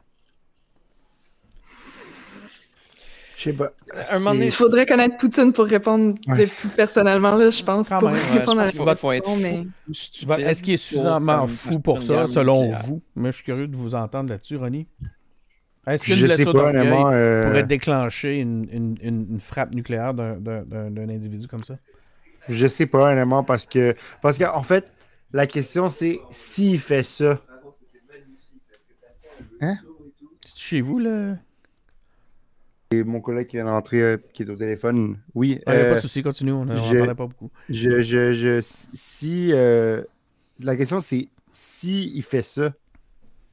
Je 3.37 3.51
sais 3.51 3.53
pas. 3.57 3.73
un 4.11 4.19
moment 4.21 4.33
donné, 4.35 4.47
Il 4.47 4.53
faudrait 4.53 4.87
connaître 4.87 5.17
Poutine 5.17 5.53
pour 5.53 5.65
répondre 5.67 6.15
Ouais. 6.29 6.47
plus 6.47 6.69
personnellement, 6.69 7.35
là, 7.35 7.51
je 7.51 7.63
pense, 7.65 7.89
Quand 7.89 7.99
pour 7.99 8.11
même, 8.11 8.19
ouais, 8.23 8.39
répondre 8.39 8.63
je 8.63 8.69
à 8.69 8.85
la 8.87 8.95
faut 8.95 9.11
question, 9.11 9.37
mais... 9.37 9.67
Est-ce 10.45 10.63
qu'il 10.63 10.75
est 10.75 10.77
suffisamment 10.77 11.47
fou 11.49 11.81
pour 11.81 12.03
ça, 12.05 12.29
selon 12.29 12.67
nucléaire. 12.69 12.87
vous? 12.87 13.03
Mais 13.17 13.31
je 13.33 13.37
suis 13.37 13.45
curieux 13.45 13.67
de 13.67 13.75
vous 13.77 13.97
entendre 13.97 14.31
là-dessus, 14.31 14.57
Ronnie. 14.57 14.87
Est-ce 15.89 16.05
qu'une 16.05 16.21
blessure 16.23 16.53
pas, 16.53 16.73
d'orgueil 16.73 16.93
euh, 17.15 17.49
pourrait 17.49 17.67
déclencher 17.67 18.39
une, 18.39 18.69
une- 18.71 18.97
une- 19.03 19.27
une 19.29 19.41
frappe 19.41 19.75
nucléaire 19.75 20.15
d'un- 20.15 20.37
d'un 20.37 20.63
d'un- 20.63 20.91
d'un 20.93 21.09
individu 21.09 21.49
comme 21.49 21.65
ça? 21.65 21.75
Je 22.49 22.67
sais 22.67 22.87
pas, 22.87 23.13
honnêtement, 23.13 23.45
parce 23.45 23.67
que. 23.67 23.95
Parce 24.21 24.39
qu'en 24.39 24.63
fait, 24.63 24.87
la 25.33 25.47
question, 25.47 25.89
c'est 25.89 26.21
s'il 26.31 26.81
fait 26.81 27.05
ça. 27.05 27.41
C'est 29.61 29.77
chez 30.57 30.81
vous, 30.81 30.99
là? 30.99 31.37
Et 32.91 33.05
mon 33.05 33.21
collègue 33.21 33.47
qui 33.47 33.57
vient 33.57 33.65
d'entrer, 33.65 34.03
euh, 34.03 34.17
qui 34.35 34.43
est 34.43 34.51
au 34.51 34.57
téléphone, 34.57 35.19
oui. 35.35 35.61
Il 35.67 35.73
n'y 35.73 35.79
a 35.79 35.81
euh, 35.81 35.89
pas 35.91 35.97
de 35.97 36.01
souci, 36.01 36.23
continue, 36.23 36.53
on 36.53 36.65
n'en 36.67 36.75
parlait 36.75 37.15
pas 37.15 37.27
beaucoup. 37.27 37.51
je, 37.69 38.01
je, 38.03 38.35
je, 38.35 38.61
si. 38.93 39.51
euh, 39.53 40.03
la 40.59 40.77
question, 40.77 41.01
c'est 41.01 41.29
si 41.53 42.13
il 42.15 42.23
fait 42.23 42.43
ça, 42.43 42.75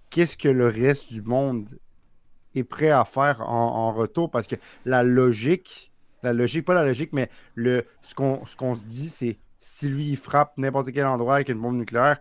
qu'est-ce 0.09 0.35
que 0.35 0.49
le 0.49 0.67
reste 0.67 1.11
du 1.13 1.21
monde 1.21 1.79
est 2.55 2.63
prêt 2.63 2.89
à 2.89 3.05
faire 3.05 3.41
en, 3.41 3.87
en 3.87 3.93
retour? 3.93 4.29
Parce 4.29 4.47
que 4.47 4.55
la 4.83 5.03
logique, 5.03 5.88
la 6.23 6.33
logique, 6.33 6.65
pas 6.65 6.73
la 6.73 6.85
logique, 6.85 7.13
mais 7.13 7.29
le, 7.55 7.85
ce 8.01 8.13
qu'on 8.13 8.75
se 8.75 8.87
dit, 8.87 9.09
c'est 9.09 9.37
si 9.59 9.89
lui, 9.89 10.09
il 10.09 10.17
frappe 10.17 10.57
n'importe 10.57 10.91
quel 10.91 11.05
endroit 11.05 11.35
avec 11.35 11.49
une 11.49 11.59
bombe 11.59 11.75
nucléaire, 11.75 12.19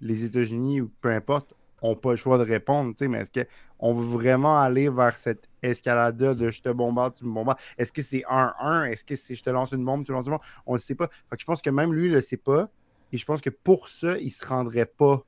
les 0.00 0.24
États-Unis 0.24 0.80
ou 0.80 0.90
peu 1.00 1.10
importe, 1.10 1.54
n'ont 1.82 1.96
pas 1.96 2.10
le 2.10 2.16
choix 2.16 2.38
de 2.38 2.44
répondre. 2.44 2.94
Mais 3.00 3.18
est-ce 3.18 3.44
qu'on 3.78 3.92
veut 3.92 4.06
vraiment 4.06 4.60
aller 4.60 4.88
vers 4.88 5.16
cette 5.16 5.48
escalade 5.62 6.16
de 6.16 6.50
je 6.50 6.62
te 6.62 6.68
bombarde, 6.68 7.14
tu 7.14 7.24
me 7.24 7.32
bombardes? 7.32 7.58
Est-ce 7.78 7.92
que 7.92 8.02
c'est 8.02 8.24
1-1? 8.28 8.90
Est-ce 8.90 9.04
que 9.04 9.16
c'est 9.16 9.34
je 9.34 9.42
te 9.42 9.50
lance 9.50 9.72
une 9.72 9.84
bombe, 9.84 10.04
tu 10.04 10.12
lances 10.12 10.26
une 10.26 10.32
bombe? 10.32 10.40
On 10.66 10.72
ne 10.72 10.78
le 10.78 10.82
sait 10.82 10.94
pas. 10.94 11.08
Fait 11.30 11.36
je 11.38 11.44
pense 11.44 11.62
que 11.62 11.70
même 11.70 11.92
lui, 11.92 12.06
il 12.06 12.10
ne 12.10 12.16
le 12.16 12.22
sait 12.22 12.36
pas. 12.36 12.68
Et 13.12 13.16
je 13.16 13.24
pense 13.24 13.40
que 13.40 13.50
pour 13.50 13.88
ça, 13.88 14.18
il 14.18 14.26
ne 14.26 14.30
se 14.30 14.44
rendrait 14.44 14.86
pas 14.86 15.24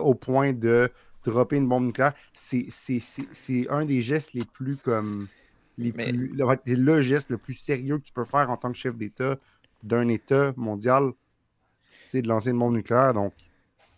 au 0.00 0.14
point 0.14 0.52
de 0.52 0.90
dropper 1.24 1.56
une 1.56 1.68
bombe 1.68 1.86
nucléaire. 1.86 2.14
C'est 2.32 2.68
un 3.70 3.84
des 3.84 4.02
gestes 4.02 4.34
les 4.34 4.44
plus 4.52 4.76
comme. 4.76 5.28
Les 5.78 5.92
Mais- 5.92 6.10
plus, 6.12 6.28
le- 6.28 6.74
le 6.74 7.02
geste 7.02 7.30
le 7.30 7.38
plus 7.38 7.54
sérieux 7.54 7.98
que 7.98 8.04
tu 8.04 8.12
peux 8.12 8.24
faire 8.24 8.48
en 8.50 8.56
tant 8.56 8.70
que 8.70 8.78
chef 8.78 8.94
d'État 8.96 9.36
d'un 9.82 10.08
État 10.08 10.52
mondial, 10.56 11.10
c'est 11.88 12.22
de 12.22 12.28
lancer 12.28 12.50
une 12.50 12.58
bombe 12.58 12.74
nucléaire. 12.74 13.12
Donc, 13.14 13.32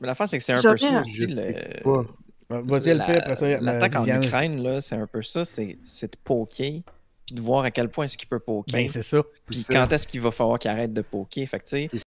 Mais 0.00 0.06
l'affaire, 0.08 0.28
c'est 0.28 0.38
que 0.38 0.44
c'est 0.44 0.52
un 0.52 0.56
peu 0.56 0.76
ça 0.78 1.00
aussi. 1.00 1.26
Le-. 1.26 2.06
Vas-y, 2.48 2.94
la- 2.94 3.36
ça. 3.36 3.44
euh, 3.44 3.58
L'attaque 3.60 3.96
en. 3.96 4.04
Ukraine, 4.22 4.62
là, 4.62 4.80
c'est 4.80 4.94
un 4.94 5.06
peu 5.06 5.20
ça. 5.22 5.44
C'est 5.44 5.78
c'est 5.84 6.12
de 6.12 6.18
poker, 6.22 6.80
puis 7.26 7.34
de 7.34 7.40
voir 7.40 7.64
à 7.64 7.70
quel 7.70 7.88
point 7.90 8.04
est-ce 8.04 8.16
qu'il 8.18 8.28
peut 8.28 8.38
poker. 8.38 8.72
Ben, 8.72 8.88
c'est 8.88 9.02
ça. 9.02 9.22
puis 9.46 9.56
c'est 9.56 9.72
quand 9.72 9.86
ça. 9.88 9.94
est-ce 9.96 10.06
qu'il 10.08 10.20
va 10.20 10.30
falloir 10.30 10.58
qu'il 10.58 10.70
arrête 10.70 10.92
de 10.92 11.02
poker. 11.02 11.46
Fait 11.48 11.58
que, 11.58 11.64
tu 11.64 11.70
sais, 11.70 11.88
C'est- 11.90 12.02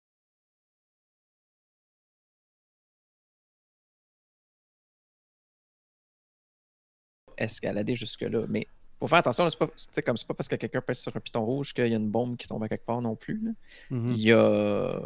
escalader 7.36 7.94
jusque-là. 7.96 8.46
Mais 8.48 8.66
faut 8.98 9.08
faire 9.08 9.18
attention, 9.18 9.48
c'est 9.50 9.58
pas, 9.58 9.68
comme 10.04 10.16
c'est 10.16 10.26
pas 10.26 10.34
parce 10.34 10.48
que 10.48 10.56
quelqu'un 10.56 10.80
pèse 10.80 10.98
sur 10.98 11.16
un 11.16 11.20
piton 11.20 11.44
rouge 11.44 11.72
qu'il 11.74 11.86
y 11.86 11.94
a 11.94 11.96
une 11.96 12.10
bombe 12.10 12.36
qui 12.36 12.48
tombe 12.48 12.62
à 12.62 12.68
quelque 12.68 12.86
part 12.86 13.02
non 13.02 13.16
plus. 13.16 13.54
Mhm. 13.90 14.12
Il 14.12 14.20
y 14.20 14.32
a 14.32 15.00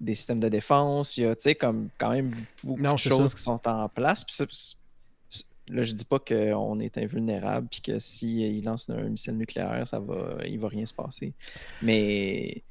des 0.00 0.14
systèmes 0.14 0.40
de 0.40 0.48
défense, 0.48 1.16
il 1.16 1.24
y 1.24 1.26
a, 1.26 1.54
comme 1.54 1.88
quand 1.98 2.10
même 2.10 2.32
beaucoup 2.62 2.80
Non, 2.80 2.92
de 2.92 2.98
choses 2.98 3.30
ça. 3.30 3.36
qui 3.36 3.42
sont 3.42 3.68
en 3.68 3.88
place. 3.88 4.24
Puis 4.24 4.46
là, 5.68 5.82
je 5.82 5.92
dis 5.92 6.04
pas 6.04 6.18
qu'on 6.18 6.78
est 6.80 6.96
invulnérable, 6.98 7.68
puis 7.68 7.80
que 7.80 7.98
s'il 7.98 8.64
lance 8.64 8.88
un 8.88 9.02
missile 9.02 9.36
nucléaire, 9.36 9.86
ça 9.86 9.98
va, 9.98 10.38
il 10.46 10.58
va 10.58 10.68
rien 10.68 10.86
se 10.86 10.94
passer. 10.94 11.32
Mais, 11.82 12.62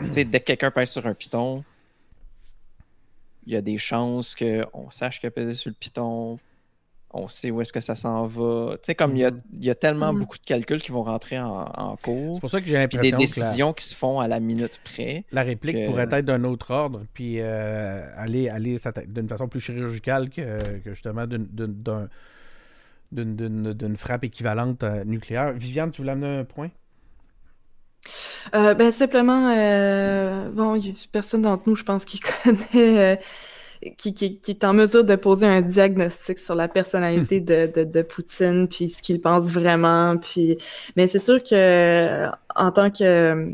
dès 0.00 0.24
que 0.24 0.38
quelqu'un 0.44 0.70
pèse 0.70 0.90
sur 0.90 1.06
un 1.06 1.14
piton, 1.14 1.64
il 3.46 3.54
y 3.54 3.56
a 3.56 3.62
des 3.62 3.78
chances 3.78 4.34
qu'on 4.34 4.90
sache 4.90 5.18
qu'il 5.18 5.28
a 5.28 5.30
pesé 5.30 5.54
sur 5.54 5.70
le 5.70 5.74
piton, 5.74 6.38
on 7.12 7.28
sait 7.28 7.50
où 7.50 7.60
est-ce 7.60 7.72
que 7.72 7.80
ça 7.80 7.94
s'en 7.96 8.26
va. 8.26 8.74
Tu 8.74 8.86
sais, 8.86 8.94
comme 8.94 9.16
il 9.16 9.20
y 9.20 9.24
a, 9.24 9.30
y 9.58 9.70
a 9.70 9.74
tellement 9.74 10.12
Mhm. 10.12 10.20
beaucoup 10.20 10.38
de 10.38 10.44
calculs 10.44 10.80
qui 10.80 10.92
vont 10.92 11.02
rentrer 11.02 11.38
en, 11.40 11.64
en 11.76 11.96
cours, 11.96 12.34
C'est 12.36 12.40
pour 12.40 12.50
ça 12.50 12.60
que 12.60 12.66
j'ai 12.68 12.86
puis 12.88 12.98
des 12.98 13.10
l'impression 13.10 13.16
que 13.16 13.40
la, 13.40 13.46
décisions 13.46 13.72
qui 13.72 13.84
se 13.84 13.96
font 13.96 14.20
à 14.20 14.28
la 14.28 14.38
minute 14.40 14.80
près. 14.84 15.24
la 15.32 15.42
réplique 15.42 15.76
que- 15.76 15.86
pourrait 15.86 16.08
être 16.10 16.24
d'un 16.24 16.44
autre 16.44 16.70
ordre, 16.70 17.02
puis 17.12 17.40
euh, 17.40 18.06
aller, 18.16 18.48
aller 18.48 18.76
d'une 19.08 19.28
façon 19.28 19.48
plus 19.48 19.60
chirurgicale 19.60 20.30
que, 20.30 20.78
que 20.84 20.94
justement 20.94 21.26
d'une- 21.26 21.48
d'une 21.50 21.82
d'un- 21.82 22.08
d'une- 23.12 23.34
d'une- 23.34 23.72
d'une 23.72 23.96
frappe 23.96 24.22
équivalente 24.24 24.82
euh, 24.84 25.02
nucléaire. 25.04 25.52
Viviane, 25.52 25.90
tu 25.90 26.02
voulais 26.02 26.12
amener 26.12 26.38
un 26.38 26.44
point? 26.44 26.70
Euh, 28.54 28.74
ben 28.74 28.90
simplement, 28.92 29.50
euh, 29.54 30.48
bon, 30.50 30.74
il 30.74 30.86
y 30.86 30.90
a 30.90 30.94
personne 31.12 31.42
d'entre 31.42 31.68
nous, 31.68 31.76
je 31.76 31.84
pense, 31.84 32.04
qui 32.04 32.20
connaît, 32.44 33.14
euh, 33.14 33.16
qui, 33.96 34.14
qui, 34.14 34.38
qui 34.38 34.50
est 34.50 34.64
en 34.64 34.74
mesure 34.74 35.04
de 35.04 35.16
poser 35.16 35.46
un 35.46 35.62
diagnostic 35.62 36.38
sur 36.38 36.54
la 36.54 36.68
personnalité 36.68 37.40
de, 37.40 37.70
de, 37.74 37.84
de 37.84 38.02
Poutine, 38.02 38.68
puis 38.68 38.88
ce 38.88 39.00
qu'il 39.02 39.20
pense 39.20 39.50
vraiment, 39.50 40.16
puis, 40.18 40.58
mais 40.96 41.08
c'est 41.08 41.18
sûr 41.18 41.42
que 41.42 41.54
euh, 41.54 42.30
en 42.54 42.72
tant 42.72 42.90
que 42.90 43.52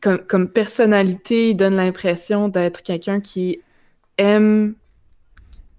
comme, 0.00 0.18
comme 0.26 0.48
personnalité, 0.48 1.50
il 1.50 1.54
donne 1.54 1.76
l'impression 1.76 2.48
d'être 2.48 2.82
quelqu'un 2.82 3.20
qui 3.20 3.60
aime, 4.18 4.74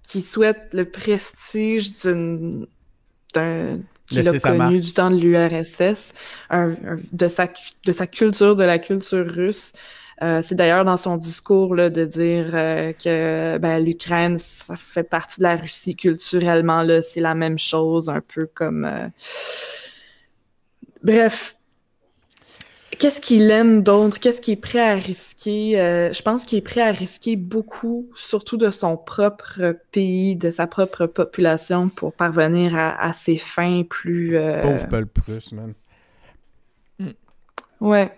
qui 0.02 0.22
souhaite 0.22 0.68
le 0.72 0.86
prestige 0.86 1.92
d'une 1.92 2.66
d'un 3.34 3.78
qu'il 4.08 4.28
a 4.28 4.38
connu 4.38 4.80
du 4.80 4.92
temps 4.92 5.10
de 5.10 5.16
l'URSS, 5.16 6.12
de, 7.12 7.28
sa, 7.28 7.48
de 7.86 7.92
sa 7.92 8.06
culture, 8.06 8.54
de 8.54 8.64
la 8.64 8.78
culture 8.78 9.26
russe. 9.26 9.72
Euh, 10.22 10.42
c'est 10.44 10.54
d'ailleurs 10.54 10.84
dans 10.84 10.96
son 10.96 11.16
discours 11.16 11.74
là, 11.74 11.90
de 11.90 12.04
dire 12.04 12.50
euh, 12.54 12.92
que 12.92 13.58
ben, 13.58 13.84
l'Ukraine, 13.84 14.38
ça 14.38 14.76
fait 14.76 15.02
partie 15.02 15.38
de 15.38 15.42
la 15.42 15.56
Russie 15.56 15.96
culturellement, 15.96 16.82
là, 16.82 17.02
c'est 17.02 17.20
la 17.20 17.34
même 17.34 17.58
chose, 17.58 18.08
un 18.08 18.20
peu 18.20 18.46
comme... 18.46 18.84
euh, 18.84 19.08
Bref, 21.02 21.56
qu'est-ce 22.98 23.20
qu'il 23.20 23.50
aime 23.50 23.82
d'autre? 23.82 24.20
Qu'est-ce 24.20 24.40
qu'il 24.40 24.54
est 24.54 24.56
prêt 24.56 24.80
à 24.80 24.94
risquer? 24.94 25.72
Je 26.14 26.22
pense 26.22 26.44
qu'il 26.44 26.58
est 26.58 26.62
prêt 26.62 26.80
à 26.80 26.92
risquer 26.92 27.36
beaucoup, 27.36 28.08
surtout 28.16 28.56
de 28.56 28.70
son 28.70 28.96
propre 28.96 29.76
pays, 29.90 30.36
de 30.36 30.50
sa 30.50 30.66
propre 30.66 31.04
population, 31.04 31.90
pour 31.90 32.14
parvenir 32.14 32.74
à, 32.74 32.98
à 33.02 33.12
ses 33.12 33.36
fins 33.36 33.82
plus... 33.82 34.38
Pauvre 34.62 34.88
peuple 34.88 35.20
russe, 35.26 35.52
man. 35.52 35.74
Ouais. 37.80 38.10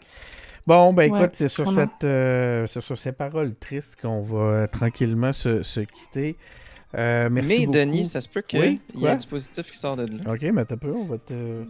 Bon, 0.66 0.93
ben 0.93 1.05
Ouais, 1.06 1.20
écoute, 1.20 1.30
c'est 1.34 1.48
sur, 1.48 1.64
vraiment. 1.64 1.90
cette, 1.90 2.02
euh, 2.05 2.66
c'est 2.66 2.80
sur 2.80 2.98
ces 2.98 3.12
paroles 3.12 3.55
tristes 3.56 3.97
qu'on 4.01 4.20
va 4.22 4.38
euh, 4.38 4.66
tranquillement 4.66 5.32
se, 5.32 5.62
se 5.62 5.80
quitter. 5.80 6.36
Euh, 6.94 7.28
merci 7.30 7.62
Mais 7.62 7.66
beaucoup. 7.66 7.76
Denis, 7.76 8.05
ça 8.06 8.20
se 8.20 8.28
peut 8.28 8.43
qu'il 8.43 8.59
Oui, 8.60 8.80
y 8.94 9.06
ait 9.06 9.16
du 9.16 9.26
positif 9.26 9.70
qui 9.70 9.78
sort 9.78 9.97
de 9.97 10.06
là. 10.06 10.24
Ok, 10.26 10.43
mais 10.43 10.64
t'as 10.64 10.76
peu, 10.76 10.93
on 10.93 11.05
va 11.06 11.18
te. 11.18 11.66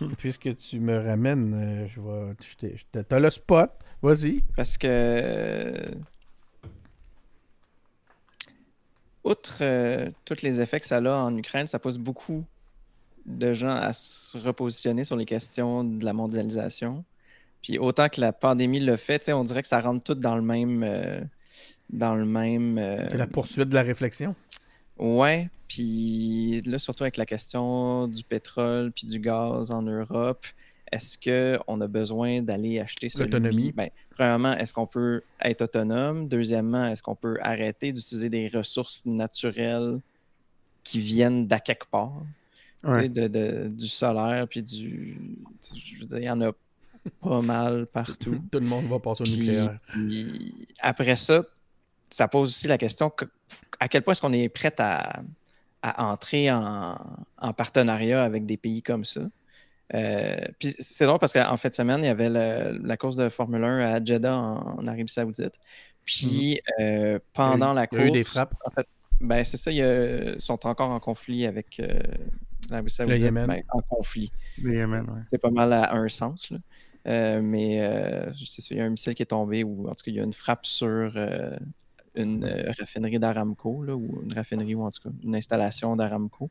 Puisque 0.18 0.56
tu 0.56 0.80
me 0.80 0.98
ramènes, 0.98 1.54
euh, 1.54 1.88
je 1.88 2.00
vais. 2.00 2.34
je 2.40 2.56
t'ai- 2.56 2.76
je 2.76 2.84
t'ai- 2.92 3.04
T'as 3.04 3.18
le 3.20 3.30
spot, 3.30 3.70
vas-y. 4.02 4.44
Parce 4.56 4.76
que, 4.76 5.98
outre 9.24 9.58
euh, 9.60 10.10
tous 10.24 10.42
les 10.42 10.60
effets 10.60 10.80
que 10.80 10.86
ça 10.86 10.96
a 10.98 11.00
en 11.10 11.36
Ukraine, 11.36 11.66
ça 11.66 11.78
pousse 11.78 11.98
beaucoup 11.98 12.44
de 13.26 13.54
gens 13.54 13.70
à 13.70 13.92
se 13.92 14.38
repositionner 14.38 15.04
sur 15.04 15.16
les 15.16 15.26
questions 15.26 15.84
de 15.84 16.04
la 16.04 16.12
mondialisation. 16.12 17.04
Puis 17.62 17.78
autant 17.78 18.08
que 18.08 18.20
la 18.20 18.32
pandémie 18.32 18.80
le 18.80 18.96
fait, 18.96 19.18
tu 19.18 19.24
sais, 19.26 19.32
on 19.32 19.44
dirait 19.44 19.62
que 19.62 19.68
ça 19.68 19.80
rentre 19.80 20.02
tout 20.04 20.14
dans 20.14 20.36
le 20.36 20.42
même... 20.42 20.82
euh, 20.82 21.20
dans 21.90 22.14
le 22.14 22.24
même... 22.24 22.78
euh, 22.78 23.06
C'est 23.10 23.18
la 23.18 23.26
poursuite 23.26 23.68
de 23.68 23.74
la 23.74 23.82
réflexion. 23.82 24.34
Ouais, 24.98 25.48
puis 25.68 26.60
là, 26.62 26.78
surtout 26.78 27.04
avec 27.04 27.16
la 27.16 27.26
question 27.26 28.08
du 28.08 28.24
pétrole 28.24 28.92
puis 28.92 29.06
du 29.06 29.18
gaz 29.20 29.70
en 29.70 29.82
Europe, 29.82 30.46
est-ce 30.90 31.18
qu'on 31.18 31.80
a 31.80 31.86
besoin 31.86 32.42
d'aller 32.42 32.80
acheter 32.80 33.08
celui... 33.08 33.24
L'autonomie. 33.30 33.72
Ben, 33.72 33.90
premièrement, 34.10 34.56
est-ce 34.56 34.72
qu'on 34.72 34.86
peut 34.86 35.22
être 35.40 35.62
autonome? 35.62 36.28
Deuxièmement, 36.28 36.86
est-ce 36.88 37.02
qu'on 37.02 37.14
peut 37.14 37.38
arrêter 37.42 37.92
d'utiliser 37.92 38.30
des 38.30 38.48
ressources 38.48 39.04
naturelles 39.06 40.00
qui 40.84 41.00
viennent 41.00 41.46
d'à 41.46 41.60
quelque 41.60 41.86
part? 41.90 42.22
Ouais. 42.84 43.08
de, 43.08 43.26
de- 43.26 43.68
du 43.68 43.88
solaire, 43.88 44.46
puis 44.48 44.62
du... 44.62 45.18
Je 45.74 46.00
veux 46.00 46.06
dire, 46.06 46.18
il 46.18 46.24
y 46.24 46.30
en 46.30 46.40
a 46.40 46.52
pas 47.08 47.40
mal 47.40 47.86
partout. 47.86 48.38
Tout 48.52 48.58
le 48.60 48.66
monde 48.66 48.86
va 48.86 48.98
passer 48.98 49.22
au 49.22 49.24
Puis- 49.24 49.38
nucléaire. 49.38 49.78
puis 49.88 50.68
après 50.80 51.16
ça, 51.16 51.42
ça 52.10 52.28
pose 52.28 52.48
aussi 52.48 52.68
la 52.68 52.78
question 52.78 53.10
que- 53.10 53.26
à 53.80 53.88
quel 53.88 54.02
point 54.02 54.12
est-ce 54.12 54.20
qu'on 54.20 54.32
est 54.32 54.48
prêt 54.48 54.74
à, 54.78 55.20
à 55.82 56.04
entrer 56.10 56.50
en, 56.50 56.98
en 57.38 57.52
partenariat 57.52 58.22
avec 58.24 58.46
des 58.46 58.56
pays 58.56 58.82
comme 58.82 59.04
ça. 59.04 59.20
Euh, 59.94 60.36
puis 60.58 60.74
c'est 60.78 61.06
drôle 61.06 61.18
parce 61.18 61.32
qu'en 61.32 61.56
fin 61.56 61.68
de 61.70 61.74
semaine, 61.74 62.00
il 62.00 62.06
y 62.06 62.08
avait 62.08 62.28
le- 62.28 62.78
la 62.86 62.96
course 62.96 63.16
de 63.16 63.28
Formule 63.28 63.64
1 63.64 63.78
à 63.94 64.04
Jeddah 64.04 64.36
en, 64.36 64.78
en 64.80 64.86
Arabie 64.86 65.08
Saoudite. 65.08 65.54
Puis 66.04 66.60
euh, 66.80 67.18
pendant 67.32 67.72
la 67.72 67.82
Il 67.82 67.84
y 67.84 67.88
course. 67.88 68.02
a 68.02 68.06
eu 68.06 68.10
des 68.10 68.24
frappes. 68.24 68.54
En 68.64 68.70
fait, 68.70 68.86
ben, 69.20 69.42
c'est 69.44 69.56
ça, 69.56 69.70
ils 69.70 70.36
sont 70.40 70.66
encore 70.66 70.90
en 70.90 71.00
conflit 71.00 71.46
avec 71.46 71.80
euh, 71.80 71.98
l'Arabie 72.70 72.90
Saoudite. 72.90 73.20
Yémen. 73.20 73.46
Ben, 73.46 73.62
en 73.70 73.80
conflit. 73.80 74.30
Le 74.62 74.74
Yémen, 74.74 75.02
ouais. 75.08 75.20
C'est 75.30 75.38
pas 75.38 75.50
mal 75.50 75.72
à 75.72 75.94
un 75.94 76.08
sens. 76.08 76.50
Là. 76.50 76.58
Euh, 77.08 77.40
mais 77.42 77.80
euh, 77.80 78.32
c'est 78.34 78.60
ça, 78.60 78.68
il 78.74 78.78
y 78.78 78.80
a 78.80 78.84
un 78.84 78.90
missile 78.90 79.14
qui 79.14 79.22
est 79.22 79.26
tombé, 79.26 79.64
ou 79.64 79.88
en 79.88 79.94
tout 79.94 80.04
cas, 80.04 80.10
il 80.10 80.14
y 80.14 80.20
a 80.20 80.22
une 80.22 80.32
frappe 80.32 80.66
sur 80.66 81.12
euh, 81.16 81.56
une 82.14 82.44
raffinerie 82.78 83.18
d'Aramco, 83.18 83.70
ou 83.70 84.22
une 84.24 84.34
raffinerie, 84.34 84.74
ou 84.74 84.82
en 84.82 84.90
tout 84.90 85.08
cas, 85.08 85.14
une 85.24 85.34
installation 85.34 85.96
d'Aramco. 85.96 86.50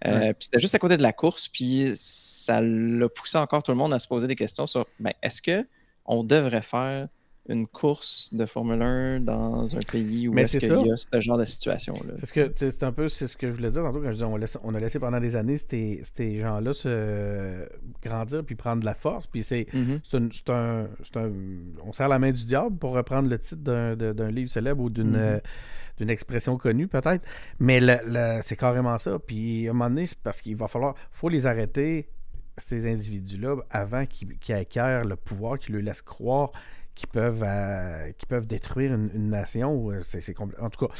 Puis 0.00 0.34
c'était 0.40 0.58
juste 0.58 0.74
à 0.74 0.78
côté 0.78 0.96
de 0.96 1.02
la 1.02 1.12
course, 1.12 1.48
puis 1.48 1.92
ça 1.94 2.60
l'a 2.60 3.08
poussé 3.08 3.38
encore 3.38 3.62
tout 3.62 3.72
le 3.72 3.78
monde 3.78 3.94
à 3.94 3.98
se 3.98 4.06
poser 4.06 4.26
des 4.26 4.36
questions 4.36 4.66
sur 4.66 4.86
ben, 5.00 5.12
est-ce 5.22 5.40
que 5.40 5.66
on 6.04 6.24
devrait 6.24 6.60
faire 6.60 7.08
une 7.48 7.66
course 7.66 8.32
de 8.32 8.46
Formule 8.46 8.80
1 8.80 9.20
dans 9.20 9.76
un 9.76 9.80
pays 9.80 10.28
où 10.28 10.32
Mais 10.32 10.42
est-ce 10.42 10.58
c'est 10.60 10.66
qu'il 10.74 10.86
y 10.86 10.90
a 10.90 10.96
ce 10.96 11.20
genre 11.20 11.36
de 11.36 11.44
situation-là? 11.44 12.14
C'est 12.16 12.26
ce 12.26 12.32
que 12.32 12.50
c'est 12.56 12.82
un 12.82 12.92
peu 12.92 13.08
c'est 13.10 13.26
ce 13.28 13.36
que 13.36 13.48
je 13.50 13.52
voulais 13.54 13.70
dire 13.70 13.82
tantôt 13.82 14.00
quand 14.00 14.06
je 14.08 14.12
disais 14.12 14.24
on, 14.24 14.36
laisse- 14.36 14.56
on 14.64 14.74
a 14.74 14.80
laissé 14.80 14.98
pendant 14.98 15.20
des 15.20 15.36
années 15.36 15.58
ces, 15.58 16.00
ces 16.16 16.38
gens-là 16.40 16.72
se 16.72 17.68
grandir 18.02 18.44
puis 18.44 18.54
prendre 18.54 18.80
de 18.80 18.86
la 18.86 18.94
force 18.94 19.26
puis 19.26 19.42
c'est 19.42 19.66
Mhm. 19.74 20.00
c'est 20.02 20.16
un, 20.16 20.28
c'est 20.32 20.50
un- 20.50 20.88
c'est 21.02 21.16
un- 21.18 21.32
on 21.84 21.92
serre 21.92 22.08
la 22.08 22.18
main 22.18 22.32
du 22.32 22.44
diable 22.44 22.76
pour 22.78 22.92
reprendre 22.92 23.28
le 23.28 23.38
titre 23.38 23.62
d'un, 23.62 24.30
livre 24.30 24.48
célèbre 24.50 24.82
ou 24.82 24.88
d'une 24.88 25.10
Mhm. 25.10 25.16
euh, 25.16 25.40
d'une 25.98 26.10
expression 26.10 26.56
connue 26.56 26.88
peut-être 26.88 27.22
mais 27.60 27.78
le- 27.78 27.98
le- 28.06 28.40
c'est 28.42 28.56
carrément 28.56 28.96
ça 28.96 29.18
puis 29.18 29.66
à 29.68 29.70
un 29.70 29.74
moment 29.74 29.90
donné 29.90 30.06
c'est 30.06 30.18
parce 30.18 30.40
qu'il 30.40 30.56
va 30.56 30.66
falloir 30.66 30.94
faut 31.12 31.28
les 31.28 31.44
arrêter 31.46 32.08
ces 32.56 32.90
individus-là 32.90 33.56
avant 33.68 34.06
qu'ils, 34.06 34.38
qu'ils 34.38 34.54
acquièrent 34.54 35.04
le 35.04 35.16
pouvoir 35.16 35.58
qui 35.58 35.72
leur 35.72 35.82
laisse 35.82 36.00
croire 36.02 36.52
qu'ils 36.94 37.08
peuvent 37.08 37.44
euh, 37.46 38.10
qu'ils 38.18 38.28
peuvent 38.28 38.46
détruire 38.46 38.94
une, 38.94 39.10
une 39.14 39.30
nation 39.30 39.90
c'est, 40.02 40.20
compl- 40.36 40.60
en 40.60 40.70
tout 40.70 40.86
cas 40.86 40.92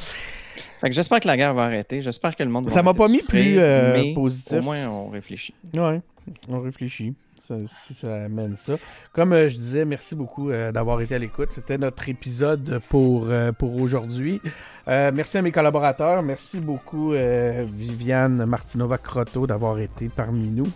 j'espère 0.90 1.20
que 1.20 1.26
la 1.26 1.36
guerre 1.36 1.54
va 1.54 1.64
arrêter. 1.64 2.00
J'espère 2.02 2.36
que 2.36 2.42
le 2.42 2.50
monde 2.50 2.64
va 2.66 2.70
Ça 2.70 2.82
m'a 2.82 2.94
pas 2.94 3.08
mis 3.08 3.22
plus, 3.22 3.58
euh, 3.58 3.94
mais 3.94 4.14
positif. 4.14 4.58
Au 4.58 4.62
moins, 4.62 4.88
on 4.88 5.08
réfléchit. 5.08 5.54
Ouais, 5.76 6.00
on 6.48 6.60
réfléchit. 6.60 7.14
Ça, 7.40 7.56
si 7.66 7.92
ça 7.92 8.24
amène 8.24 8.56
ça. 8.56 8.76
Comme 9.12 9.34
euh, 9.34 9.48
je 9.50 9.56
disais, 9.56 9.84
merci 9.84 10.14
beaucoup 10.14 10.50
euh, 10.50 10.72
d'avoir 10.72 11.00
été 11.02 11.14
à 11.14 11.18
l'écoute. 11.18 11.50
C'était 11.52 11.76
notre 11.76 12.08
épisode 12.08 12.80
pour, 12.88 13.26
euh, 13.28 13.52
pour 13.52 13.76
aujourd'hui. 13.76 14.40
Euh, 14.88 15.10
merci 15.14 15.36
à 15.36 15.42
mes 15.42 15.52
collaborateurs. 15.52 16.22
Merci 16.22 16.58
beaucoup, 16.60 17.12
euh, 17.12 17.66
Viviane 17.70 18.46
Martinova-Crotto, 18.46 19.46
d'avoir 19.46 19.78
été 19.78 20.08
parmi 20.08 20.48
nous. 20.48 20.68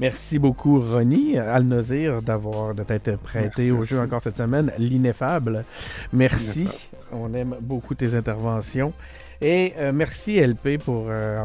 Merci 0.00 0.38
beaucoup, 0.38 0.80
Ronnie 0.80 1.38
Al-Nazir, 1.38 2.22
d'avoir 2.22 2.74
de 2.74 2.84
t'être 2.84 3.16
prêté 3.18 3.64
Merci, 3.64 3.70
au 3.72 3.78
merci. 3.78 3.94
jeu 3.94 4.00
encore 4.00 4.22
cette 4.22 4.36
semaine. 4.36 4.72
L'ineffable. 4.78 5.64
Merci. 6.12 6.60
L'ineffable. 6.60 6.86
On 7.12 7.34
aime 7.34 7.54
beaucoup 7.60 7.94
tes 7.94 8.14
interventions. 8.14 8.92
Et 9.40 9.72
euh, 9.78 9.92
merci 9.94 10.36
LP 10.40 10.78
pour 10.84 11.06
euh, 11.08 11.44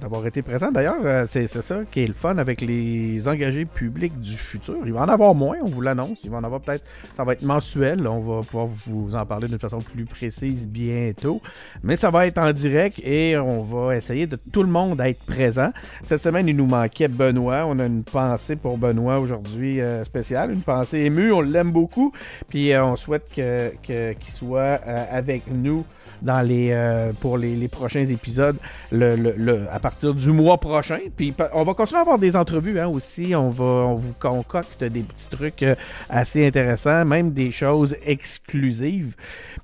d'avoir 0.00 0.24
été 0.24 0.40
présent. 0.42 0.70
D'ailleurs, 0.70 0.94
euh, 1.04 1.26
c'est 1.28 1.48
ça 1.48 1.80
qui 1.90 2.04
est 2.04 2.06
le 2.06 2.14
fun 2.14 2.38
avec 2.38 2.60
les 2.60 3.26
engagés 3.26 3.64
publics 3.64 4.20
du 4.20 4.34
futur. 4.36 4.76
Il 4.86 4.92
va 4.92 5.02
en 5.02 5.08
avoir 5.08 5.34
moins, 5.34 5.56
on 5.60 5.66
vous 5.66 5.80
l'annonce. 5.80 6.20
Il 6.22 6.30
va 6.30 6.36
en 6.36 6.44
avoir 6.44 6.60
peut-être, 6.60 6.84
ça 7.16 7.24
va 7.24 7.32
être 7.32 7.42
mensuel. 7.42 8.06
On 8.06 8.20
va 8.20 8.42
pouvoir 8.42 8.68
vous 8.68 9.16
en 9.16 9.26
parler 9.26 9.48
d'une 9.48 9.58
façon 9.58 9.78
plus 9.80 10.04
précise 10.04 10.68
bientôt. 10.68 11.42
Mais 11.82 11.96
ça 11.96 12.08
va 12.12 12.28
être 12.28 12.38
en 12.38 12.52
direct 12.52 13.00
et 13.04 13.36
on 13.36 13.62
va 13.64 13.96
essayer 13.96 14.28
de 14.28 14.38
tout 14.52 14.62
le 14.62 14.68
monde 14.70 15.00
être 15.00 15.26
présent. 15.26 15.72
Cette 16.04 16.22
semaine, 16.22 16.46
il 16.46 16.54
nous 16.54 16.66
manquait 16.66 17.08
Benoît. 17.08 17.64
On 17.66 17.80
a 17.80 17.86
une 17.86 18.04
pensée 18.04 18.54
pour 18.54 18.78
Benoît 18.78 19.18
aujourd'hui 19.18 19.80
euh, 19.80 20.04
spéciale, 20.04 20.52
une 20.52 20.62
pensée 20.62 20.98
émue. 21.00 21.32
On 21.32 21.40
l'aime 21.40 21.72
beaucoup. 21.72 22.12
Puis 22.48 22.72
euh, 22.72 22.84
on 22.84 22.94
souhaite 22.94 23.24
que- 23.34 23.72
que- 23.82 24.12
qu'il 24.12 24.32
soit 24.32 24.78
avec 25.10 25.42
nous 25.52 25.84
dans 26.24 26.40
les, 26.40 26.70
euh, 26.72 27.12
pour 27.20 27.38
les, 27.38 27.68
prochains 27.68 28.04
épisodes 28.04 28.56
à 28.92 29.80
partir 29.80 30.14
du 30.14 30.30
mois 30.30 30.58
prochain. 30.58 30.98
Puis 31.16 31.34
on 31.52 31.62
va 31.62 31.74
continuer 31.74 31.98
à 31.98 32.02
avoir 32.02 32.18
des 32.18 32.36
entrevues 32.36 32.80
hein, 32.80 32.88
aussi. 32.88 33.34
On 33.34 33.50
va 33.50 33.64
on 33.64 33.94
vous 33.94 34.14
concocte 34.18 34.82
des 34.82 35.00
petits 35.00 35.28
trucs 35.28 35.62
euh, 35.62 35.74
assez 36.08 36.46
intéressants, 36.46 37.04
même 37.04 37.32
des 37.32 37.52
choses 37.52 37.96
exclusives. 38.04 39.14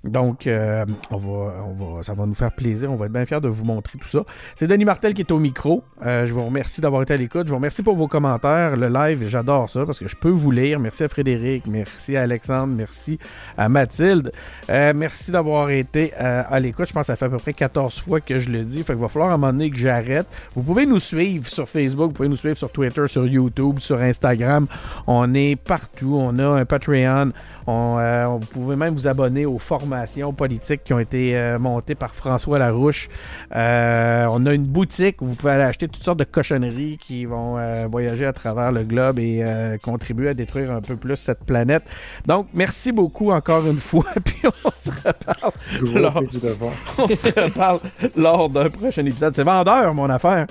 Donc 0.04 0.46
euh, 0.46 0.84
on 1.10 1.16
va, 1.16 1.64
on 1.66 1.96
va, 1.96 2.02
ça 2.02 2.14
va 2.14 2.26
nous 2.26 2.34
faire 2.34 2.52
plaisir. 2.52 2.92
On 2.92 2.96
va 2.96 3.06
être 3.06 3.12
bien 3.12 3.26
fiers 3.26 3.40
de 3.40 3.48
vous 3.48 3.64
montrer 3.64 3.98
tout 3.98 4.08
ça. 4.08 4.24
C'est 4.54 4.66
Denis 4.66 4.84
Martel 4.84 5.14
qui 5.14 5.22
est 5.22 5.32
au 5.32 5.38
micro. 5.38 5.82
Je 6.02 6.32
vous 6.32 6.44
remercie 6.44 6.80
d'avoir 6.80 7.02
été 7.02 7.14
à 7.14 7.16
l'écoute. 7.16 7.46
Je 7.46 7.50
vous 7.50 7.56
remercie 7.56 7.82
pour 7.82 7.96
vos 7.96 8.08
commentaires. 8.08 8.76
Le 8.76 8.88
live, 8.88 9.26
j'adore 9.26 9.70
ça 9.70 9.86
parce 9.86 9.98
que 9.98 10.08
je 10.08 10.16
peux 10.16 10.28
vous 10.28 10.50
lire. 10.50 10.78
Merci 10.80 11.04
à 11.04 11.08
Frédéric, 11.08 11.66
merci 11.66 12.16
à 12.16 12.22
Alexandre, 12.22 12.74
merci 12.74 13.18
à 13.56 13.68
Mathilde. 13.68 14.32
Merci 14.68 15.30
d'avoir 15.30 15.70
été 15.70 16.12
à 16.50 16.60
l'écoute. 16.60 16.88
Je 16.88 16.92
pense 16.92 17.02
que 17.02 17.06
ça 17.06 17.16
fait 17.16 17.26
à 17.26 17.28
peu 17.28 17.38
près 17.38 17.52
14 17.52 18.00
fois 18.00 18.20
que 18.20 18.38
je 18.38 18.50
le 18.50 18.62
dis. 18.62 18.82
Fait 18.82 18.92
qu'il 18.92 19.02
va 19.02 19.08
falloir 19.08 19.30
à 19.30 19.34
un 19.34 19.36
moment 19.36 19.52
donné 19.52 19.70
que 19.70 19.78
j'arrête. 19.78 20.26
Vous 20.54 20.62
pouvez 20.62 20.86
nous 20.86 20.98
suivre 20.98 21.48
sur 21.48 21.68
Facebook, 21.68 22.08
vous 22.08 22.14
pouvez 22.14 22.28
nous 22.28 22.36
suivre 22.36 22.56
sur 22.56 22.70
Twitter, 22.70 23.06
sur 23.06 23.26
YouTube, 23.26 23.78
sur 23.78 23.98
Instagram. 24.00 24.66
On 25.06 25.34
est 25.34 25.56
partout. 25.56 26.16
On 26.18 26.38
a 26.38 26.46
un 26.60 26.64
Patreon. 26.64 27.32
On, 27.66 27.96
euh, 27.98 28.26
vous 28.26 28.46
pouvez 28.46 28.76
même 28.76 28.94
vous 28.94 29.06
abonner 29.06 29.46
aux 29.46 29.58
formations 29.58 30.32
politiques 30.32 30.82
qui 30.84 30.92
ont 30.92 30.98
été 30.98 31.36
euh, 31.36 31.58
montées 31.58 31.94
par 31.94 32.14
François 32.14 32.58
Larouche. 32.58 33.08
Euh, 33.54 34.26
on 34.30 34.46
a 34.46 34.54
une 34.54 34.66
boutique 34.66 35.22
où 35.22 35.26
vous 35.26 35.34
pouvez 35.34 35.52
aller 35.52 35.64
acheter 35.64 35.88
toutes 35.88 36.04
sortes 36.04 36.18
de 36.18 36.24
cochonneries 36.24 36.98
qui 36.98 37.24
vont 37.24 37.58
euh, 37.58 37.86
voyager 37.90 38.26
à 38.26 38.32
travers 38.32 38.72
le 38.72 38.82
globe 38.84 39.18
et 39.18 39.42
euh, 39.42 39.76
contribuer 39.78 40.28
à 40.28 40.34
détruire 40.34 40.72
un 40.72 40.80
peu 40.80 40.96
plus 40.96 41.16
cette 41.16 41.44
planète. 41.44 41.84
Donc, 42.26 42.48
merci 42.54 42.92
beaucoup 42.92 43.30
encore 43.30 43.66
une 43.66 43.80
fois. 43.80 44.06
Puis 44.24 44.42
on 44.44 44.70
se 44.76 44.90
reparle, 44.90 45.52
Gros 45.80 46.20
on 46.98 47.08
se 47.08 47.28
reparle 47.28 47.80
lors 48.16 48.48
d'un 48.48 48.70
prochain 48.70 49.04
épisode. 49.04 49.34
C'est 49.34 49.44
vendeur, 49.44 49.94
mon 49.94 50.08
affaire. 50.10 50.46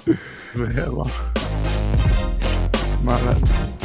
Vraiment. 0.55 1.07
Malade. 3.03 3.78